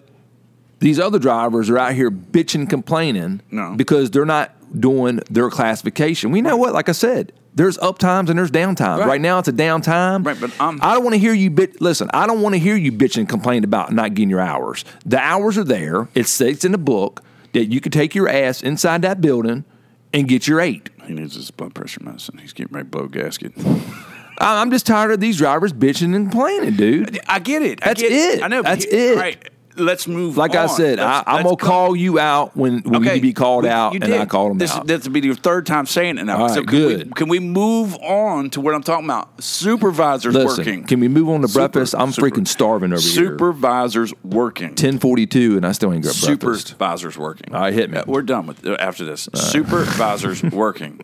these 0.80 1.01
other 1.01 1.20
drivers 1.20 1.70
are 1.70 1.78
out 1.78 1.95
here 1.95 2.10
bitching, 2.10 2.70
complaining 2.70 3.41
No. 3.51 3.74
because 3.76 4.10
they're 4.10 4.24
not 4.26 4.53
doing 4.80 5.20
their 5.30 5.49
classification. 5.49 6.32
We 6.32 6.41
know 6.41 6.55
what, 6.55 6.74
like 6.74 6.88
I 6.88 6.93
said, 6.93 7.34
there's 7.58 7.78
up 7.80 7.97
times 7.99 8.30
and 8.30 8.38
there's 8.39 8.51
down 8.51 8.76
times. 8.76 8.99
Right. 9.01 9.08
Right, 9.08 9.22
now 9.22 9.39
it's 9.39 9.47
a 9.47 9.53
downtime. 9.53 10.26
Right, 10.26 10.39
but 10.39 10.51
I'm- 10.62 10.80
I 10.82 10.93
don't 10.93 11.03
want 11.03 11.16
to 11.16 11.20
hear 11.20 11.34
you 11.34 11.49
bit. 11.49 11.82
Listen, 11.82 12.10
I 12.14 12.26
don't 12.28 12.41
want 12.41 12.53
to 12.55 12.60
hear 12.60 12.76
you 12.76 12.91
bitch 12.91 13.18
and 13.18 13.28
complain 13.28 13.64
about 13.64 13.91
not 13.91 14.14
getting 14.14 14.30
your 14.30 14.39
hours. 14.39 14.86
The 15.05 15.20
hours 15.20 15.58
are 15.58 15.64
there. 15.64 16.08
It 16.16 16.28
states 16.28 16.64
in 16.64 16.72
the 16.72 16.78
book 16.78 17.24
that 17.53 17.66
you 17.66 17.82
can 17.82 17.91
take 17.91 18.16
your 18.16 18.30
ass 18.30 18.62
inside 18.62 19.01
that 19.01 19.20
building 19.22 19.66
and 20.14 20.28
get 20.28 20.47
your 20.47 20.62
eight. 20.62 20.89
he 21.05 21.14
needs 21.14 21.36
his 21.36 21.51
blood 21.51 21.74
pressure 21.74 22.01
medicine. 22.03 22.38
He's 22.38 22.53
getting 22.53 22.74
ready 22.74 22.86
to 22.86 22.89
blow 22.91 23.08
gasket. 23.08 23.53
I'm 24.39 24.70
just 24.70 24.86
tired 24.86 25.12
of 25.12 25.20
these 25.20 25.38
drivers 25.38 25.74
bitching 25.74 26.16
and 26.16 26.30
complaining, 26.30 26.76
dude. 26.76 27.20
I 27.28 27.39
get 27.39 27.64
it. 27.64 27.80
I 27.82 27.88
That's 27.88 28.01
get 28.01 28.12
it. 28.12 28.43
I 28.43 28.47
know. 28.47 28.62
That's 28.62 28.86
here- 28.86 29.14
it. 29.14 29.18
Right. 29.18 29.49
Let's 29.78 30.07
move. 30.07 30.38
Like 30.38 30.55
I 30.55 30.63
on. 30.63 30.69
said, 30.69 30.99
I, 30.99 31.17
Let's- 31.17 31.23
I'm 31.28 31.43
gonna 31.43 31.55
call 31.55 31.95
you 31.95 32.19
out 32.19 32.55
when, 32.57 32.80
when 32.82 33.03
you 33.03 33.09
need 33.09 33.15
to 33.15 33.21
be 33.21 33.34
called 33.34 33.63
we- 33.63 33.69
out, 33.69 33.93
you 33.93 33.99
and 34.01 34.13
I 34.13 34.25
called 34.25 34.51
them 34.51 34.57
this, 34.57 34.71
out. 34.73 34.88
This 34.88 35.03
will 35.05 35.11
be 35.11 35.19
your 35.21 35.36
third 35.36 35.65
time 35.65 35.86
saying 35.86 36.17
it 36.17 36.23
now. 36.25 36.38
All 36.41 36.49
so 36.49 36.55
right, 36.61 36.67
can 36.67 36.75
we- 36.86 36.95
good. 36.95 37.15
can 37.15 37.28
we 37.30 37.39
move 37.39 37.95
on 37.97 38.49
to 38.51 38.61
what 38.61 38.73
I'm 38.73 38.84
talking 38.84 39.05
about? 39.05 39.43
Supervisors 39.43 40.34
Listen, 40.34 40.57
working. 40.65 40.84
can 40.86 40.99
we 40.99 41.07
move 41.07 41.30
on 41.30 41.41
to 41.41 41.47
Super- 41.47 41.59
breakfast? 41.69 41.95
I'm 41.97 42.11
super- 42.11 42.30
freaking 42.30 42.47
starving 42.47 42.91
over 42.93 43.01
here. 43.01 43.11
Supervisors 43.11 44.13
working. 44.23 44.69
1042, 44.69 45.57
and 45.57 45.65
I 45.65 45.71
still 45.73 45.93
ain't 45.93 46.03
got 46.03 46.19
breakfast. 46.19 46.67
Supervisors 46.67 47.17
working. 47.17 47.53
All 47.53 47.61
right, 47.61 47.73
hit 47.73 47.89
me. 47.91 47.97
Uh, 47.97 48.03
We're 48.07 48.21
done 48.23 48.47
with 48.47 48.65
uh, 48.65 48.75
after 48.80 49.05
this. 49.05 49.30
Supervisors 49.34 50.41
working. 50.51 50.99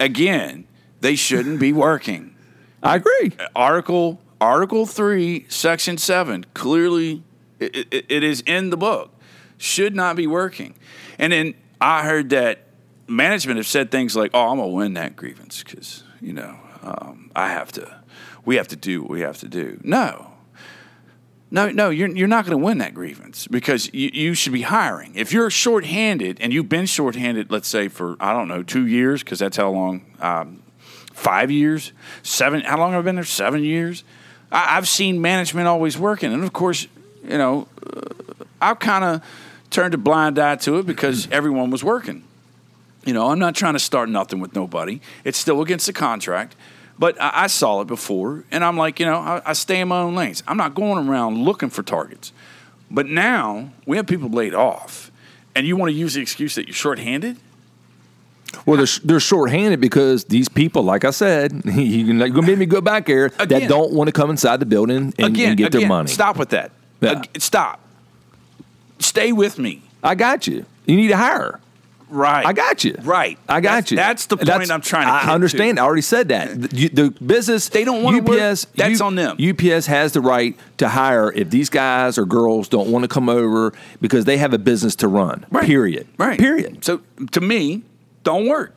Again, 0.00 0.66
they 1.00 1.14
shouldn't 1.16 1.60
be 1.60 1.72
working. 1.72 2.34
I 2.82 2.96
agree. 2.96 3.32
Article 3.56 4.20
Article 4.40 4.86
three, 4.86 5.46
Section 5.48 5.98
seven, 5.98 6.46
clearly 6.54 7.24
it, 7.60 7.88
it, 7.90 8.06
it 8.08 8.22
is 8.22 8.42
in 8.42 8.70
the 8.70 8.76
book. 8.76 9.14
Should 9.58 9.94
not 9.94 10.16
be 10.16 10.26
working. 10.26 10.74
And 11.18 11.32
then 11.32 11.54
I 11.80 12.04
heard 12.04 12.30
that 12.30 12.66
management 13.08 13.56
have 13.56 13.66
said 13.66 13.90
things 13.90 14.14
like, 14.14 14.30
"Oh, 14.34 14.50
I'm 14.50 14.58
gonna 14.58 14.68
win 14.68 14.94
that 14.94 15.16
grievance 15.16 15.62
because 15.62 16.04
you 16.20 16.32
know 16.32 16.56
um, 16.82 17.30
I 17.34 17.48
have 17.48 17.72
to. 17.72 18.02
We 18.44 18.56
have 18.56 18.68
to 18.68 18.76
do 18.76 19.02
what 19.02 19.10
we 19.10 19.20
have 19.20 19.38
to 19.38 19.48
do." 19.48 19.80
No. 19.82 20.32
No, 21.50 21.70
no, 21.70 21.88
you're, 21.88 22.08
you're 22.10 22.28
not 22.28 22.44
going 22.44 22.58
to 22.58 22.62
win 22.62 22.76
that 22.78 22.92
grievance 22.92 23.46
because 23.46 23.92
you, 23.94 24.10
you 24.12 24.34
should 24.34 24.52
be 24.52 24.62
hiring. 24.62 25.14
If 25.14 25.32
you're 25.32 25.48
shorthanded 25.48 26.38
and 26.42 26.52
you've 26.52 26.68
been 26.68 26.84
shorthanded, 26.84 27.50
let's 27.50 27.68
say 27.68 27.88
for, 27.88 28.16
I 28.20 28.34
don't 28.34 28.48
know, 28.48 28.62
two 28.62 28.86
years, 28.86 29.22
because 29.22 29.38
that's 29.38 29.56
how 29.56 29.70
long, 29.70 30.04
um, 30.20 30.62
five 31.14 31.50
years, 31.50 31.92
seven, 32.22 32.60
how 32.60 32.78
long 32.78 32.92
have 32.92 33.02
I 33.02 33.04
been 33.04 33.14
there? 33.14 33.24
Seven 33.24 33.64
years. 33.64 34.04
I, 34.52 34.76
I've 34.76 34.86
seen 34.86 35.22
management 35.22 35.66
always 35.68 35.96
working. 35.96 36.34
And 36.34 36.44
of 36.44 36.52
course, 36.52 36.86
you 37.28 37.38
know, 37.38 37.68
uh, 37.94 38.00
I've 38.60 38.78
kind 38.78 39.04
of 39.04 39.22
turned 39.70 39.94
a 39.94 39.98
blind 39.98 40.38
eye 40.38 40.56
to 40.56 40.78
it 40.78 40.86
because 40.86 41.28
everyone 41.32 41.70
was 41.70 41.84
working. 41.84 42.24
You 43.04 43.12
know, 43.14 43.30
I'm 43.30 43.38
not 43.38 43.54
trying 43.54 43.74
to 43.74 43.78
start 43.78 44.08
nothing 44.08 44.40
with 44.40 44.54
nobody. 44.54 45.00
It's 45.24 45.38
still 45.38 45.62
against 45.62 45.86
the 45.86 45.92
contract. 45.92 46.56
But 46.98 47.20
I, 47.20 47.44
I 47.44 47.46
saw 47.46 47.80
it 47.80 47.86
before, 47.86 48.44
and 48.50 48.64
I'm 48.64 48.76
like, 48.76 48.98
you 48.98 49.06
know, 49.06 49.18
I, 49.18 49.40
I 49.46 49.52
stay 49.52 49.80
in 49.80 49.88
my 49.88 50.00
own 50.00 50.14
lanes. 50.14 50.42
I'm 50.48 50.56
not 50.56 50.74
going 50.74 51.08
around 51.08 51.42
looking 51.44 51.70
for 51.70 51.82
targets. 51.82 52.32
But 52.90 53.06
now 53.06 53.70
we 53.86 53.96
have 53.96 54.06
people 54.06 54.28
laid 54.30 54.54
off, 54.54 55.12
and 55.54 55.66
you 55.66 55.76
want 55.76 55.90
to 55.90 55.96
use 55.96 56.14
the 56.14 56.22
excuse 56.22 56.54
that 56.56 56.66
you're 56.66 56.74
shorthanded? 56.74 57.36
Well, 58.66 58.78
they're, 58.78 58.86
they're 59.04 59.20
shorthanded 59.20 59.80
because 59.80 60.24
these 60.24 60.48
people, 60.48 60.82
like 60.82 61.04
I 61.04 61.10
said, 61.10 61.52
you're 61.64 62.16
going 62.16 62.32
to 62.32 62.42
make 62.42 62.58
me 62.58 62.66
go 62.66 62.80
back 62.80 63.06
there, 63.06 63.26
Again. 63.26 63.48
that 63.48 63.68
don't 63.68 63.92
want 63.92 64.08
to 64.08 64.12
come 64.12 64.30
inside 64.30 64.58
the 64.58 64.66
building 64.66 65.12
and, 65.18 65.18
again, 65.18 65.50
and 65.50 65.56
get 65.58 65.68
again, 65.68 65.80
their 65.80 65.88
money. 65.88 66.08
Stop 66.08 66.36
with 66.36 66.50
that. 66.50 66.72
Yeah. 67.00 67.10
Ag- 67.18 67.40
stop. 67.40 67.80
Stay 68.98 69.32
with 69.32 69.58
me. 69.58 69.82
I 70.02 70.14
got 70.14 70.46
you. 70.46 70.64
You 70.86 70.96
need 70.96 71.08
to 71.08 71.16
hire. 71.16 71.60
Right. 72.10 72.46
I 72.46 72.54
got 72.54 72.84
you. 72.84 72.96
Right. 73.02 73.38
I 73.48 73.60
got 73.60 73.70
That's- 73.70 73.90
you. 73.90 73.96
That's 73.98 74.26
the 74.26 74.38
point 74.38 74.70
I'm 74.70 74.80
trying 74.80 75.06
to. 75.06 75.12
I 75.12 75.20
get 75.20 75.26
to. 75.26 75.32
understand. 75.32 75.78
I 75.78 75.84
already 75.84 76.00
said 76.02 76.28
that. 76.28 76.58
The, 76.58 76.88
the 76.88 77.10
business 77.22 77.68
They 77.68 77.84
don't 77.84 78.02
work. 78.02 78.26
UPS. 78.26 78.64
That's 78.74 79.00
on 79.02 79.14
them. 79.14 79.36
UPS 79.38 79.86
has 79.86 80.12
the 80.12 80.22
right 80.22 80.56
to 80.78 80.88
hire 80.88 81.30
if 81.32 81.50
these 81.50 81.68
guys 81.68 82.16
or 82.16 82.24
girls 82.24 82.68
don't 82.68 82.90
want 82.90 83.02
to 83.02 83.08
come 83.08 83.28
over 83.28 83.74
because 84.00 84.24
they 84.24 84.38
have 84.38 84.54
a 84.54 84.58
business 84.58 84.96
to 84.96 85.08
run. 85.08 85.44
Right. 85.50 85.66
Period. 85.66 86.06
Right. 86.16 86.38
Period. 86.38 86.82
So 86.82 87.02
to 87.32 87.40
me, 87.42 87.82
don't 88.24 88.46
work. 88.48 88.74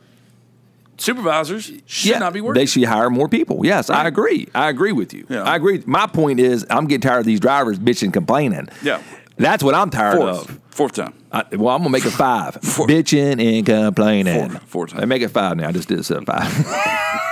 Supervisors 0.98 1.72
should 1.86 2.20
not 2.20 2.32
be 2.32 2.40
working. 2.40 2.60
They 2.60 2.66
should 2.66 2.84
hire 2.84 3.10
more 3.10 3.28
people. 3.28 3.64
Yes, 3.64 3.90
I 3.90 4.06
agree. 4.06 4.48
I 4.54 4.68
agree 4.68 4.92
with 4.92 5.12
you. 5.12 5.26
Yeah. 5.28 5.42
I 5.42 5.56
agree. 5.56 5.82
My 5.86 6.06
point 6.06 6.38
is, 6.38 6.64
I'm 6.70 6.86
getting 6.86 7.00
tired 7.00 7.20
of 7.20 7.26
these 7.26 7.40
drivers 7.40 7.78
bitching, 7.78 8.12
complaining. 8.12 8.68
Yeah. 8.82 9.02
That's 9.36 9.64
what 9.64 9.74
I'm 9.74 9.90
tired 9.90 10.18
Fourth. 10.18 10.50
of. 10.50 10.60
Fourth 10.70 10.92
time. 10.92 11.14
I, 11.32 11.44
well, 11.52 11.74
I'm 11.74 11.80
gonna 11.80 11.90
make 11.90 12.04
it 12.04 12.10
five. 12.10 12.54
Bitching 12.60 13.40
and 13.58 13.66
complaining. 13.66 14.50
Four. 14.50 14.60
Four 14.60 14.86
times. 14.86 15.02
I 15.02 15.06
make 15.06 15.22
it 15.22 15.28
five 15.28 15.56
now. 15.56 15.68
I 15.68 15.72
just 15.72 15.88
did 15.88 15.98
it 15.98 16.04
seven 16.04 16.24
five. 16.26 16.46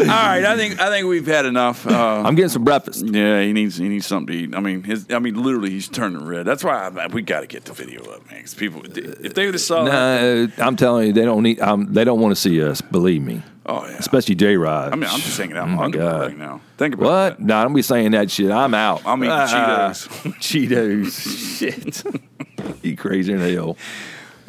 All 0.00 0.06
right, 0.06 0.44
I 0.44 0.56
think 0.56 0.80
I 0.80 0.88
think 0.90 1.06
we've 1.06 1.26
had 1.26 1.46
enough. 1.46 1.86
Uh, 1.86 2.22
I'm 2.24 2.34
getting 2.34 2.48
some 2.50 2.64
breakfast. 2.64 3.04
yeah, 3.06 3.42
he 3.42 3.52
needs 3.52 3.76
he 3.76 3.88
needs 3.88 4.06
something 4.06 4.34
to 4.34 4.42
eat. 4.44 4.54
I 4.54 4.60
mean, 4.60 4.82
his 4.82 5.06
I 5.10 5.18
mean, 5.18 5.40
literally, 5.42 5.70
he's 5.70 5.88
turning 5.88 6.24
red. 6.26 6.46
That's 6.46 6.64
why 6.64 6.88
I, 6.94 7.06
we 7.08 7.22
got 7.22 7.40
to 7.40 7.46
get 7.46 7.64
the 7.64 7.72
video 7.72 8.02
up, 8.12 8.30
man. 8.30 8.40
'cause 8.40 8.54
people, 8.54 8.82
if 8.84 9.34
they 9.34 9.44
would 9.46 9.54
have 9.54 9.60
saw 9.60 9.84
that, 9.84 10.52
No, 10.58 10.64
I'm 10.64 10.76
telling 10.76 11.08
you, 11.08 11.12
they 11.12 11.24
don't 11.24 11.42
need. 11.42 11.60
Um, 11.60 11.92
they 11.92 12.04
don't 12.04 12.20
want 12.20 12.32
to 12.34 12.40
see 12.40 12.62
us. 12.62 12.80
Believe 12.80 13.22
me. 13.22 13.42
oh 13.66 13.84
yeah. 13.86 13.96
Especially 13.98 14.34
J 14.34 14.56
Rod. 14.56 14.92
I 14.92 14.96
mean, 14.96 15.08
I'm 15.10 15.20
just 15.20 15.36
saying 15.36 15.50
it 15.50 15.56
out 15.56 15.68
Oh, 15.68 15.72
my 15.72 15.90
God. 15.90 16.22
right 16.28 16.38
now. 16.38 16.60
Think 16.78 16.94
about 16.94 17.04
What? 17.06 17.38
that. 17.38 17.40
No, 17.44 17.62
don't 17.62 17.74
be 17.74 17.82
saying 17.82 18.12
that 18.12 18.30
shit. 18.30 18.50
I'm 18.50 18.72
out. 18.74 19.02
I'm 19.04 19.22
eating 19.22 19.32
Ah, 19.36 19.90
Cheetos. 19.92 20.08
Cheetos. 20.40 21.58
shit. 21.58 22.82
you 22.82 22.96
crazy 22.96 23.32
in 23.32 23.38
the 23.40 23.52
hell. 23.52 23.76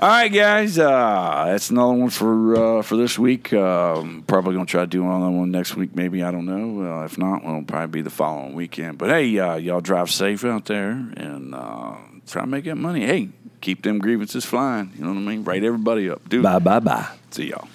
All 0.01 0.09
right, 0.09 0.29
guys, 0.33 0.79
uh, 0.79 1.43
that's 1.45 1.69
another 1.69 1.93
one 1.93 2.09
for 2.09 2.55
uh, 2.79 2.81
for 2.81 2.95
this 2.97 3.19
week. 3.19 3.53
Um, 3.53 4.23
probably 4.25 4.55
gonna 4.55 4.65
try 4.65 4.81
to 4.81 4.87
do 4.87 5.03
another 5.03 5.29
one 5.29 5.51
next 5.51 5.75
week, 5.75 5.95
maybe. 5.95 6.23
I 6.23 6.31
don't 6.31 6.47
know. 6.47 7.01
Uh, 7.01 7.05
if 7.05 7.19
not, 7.19 7.43
well, 7.43 7.57
it'll 7.57 7.65
probably 7.65 7.99
be 7.99 8.01
the 8.01 8.09
following 8.09 8.55
weekend. 8.55 8.97
But 8.97 9.09
hey, 9.11 9.37
uh, 9.37 9.57
y'all 9.57 9.79
drive 9.79 10.09
safe 10.09 10.43
out 10.43 10.65
there 10.65 10.89
and 10.89 11.53
uh, 11.53 11.97
try 12.25 12.41
to 12.41 12.47
make 12.47 12.65
that 12.65 12.77
money. 12.77 13.05
Hey, 13.05 13.29
keep 13.61 13.83
them 13.83 13.99
grievances 13.99 14.43
flying. 14.43 14.91
You 14.97 15.03
know 15.03 15.11
what 15.11 15.17
I 15.17 15.21
mean? 15.21 15.43
Write 15.43 15.63
everybody 15.63 16.09
up. 16.09 16.27
Do 16.27 16.41
Bye 16.41 16.57
bye 16.57 16.79
bye. 16.79 17.07
see 17.29 17.49
y'all. 17.49 17.67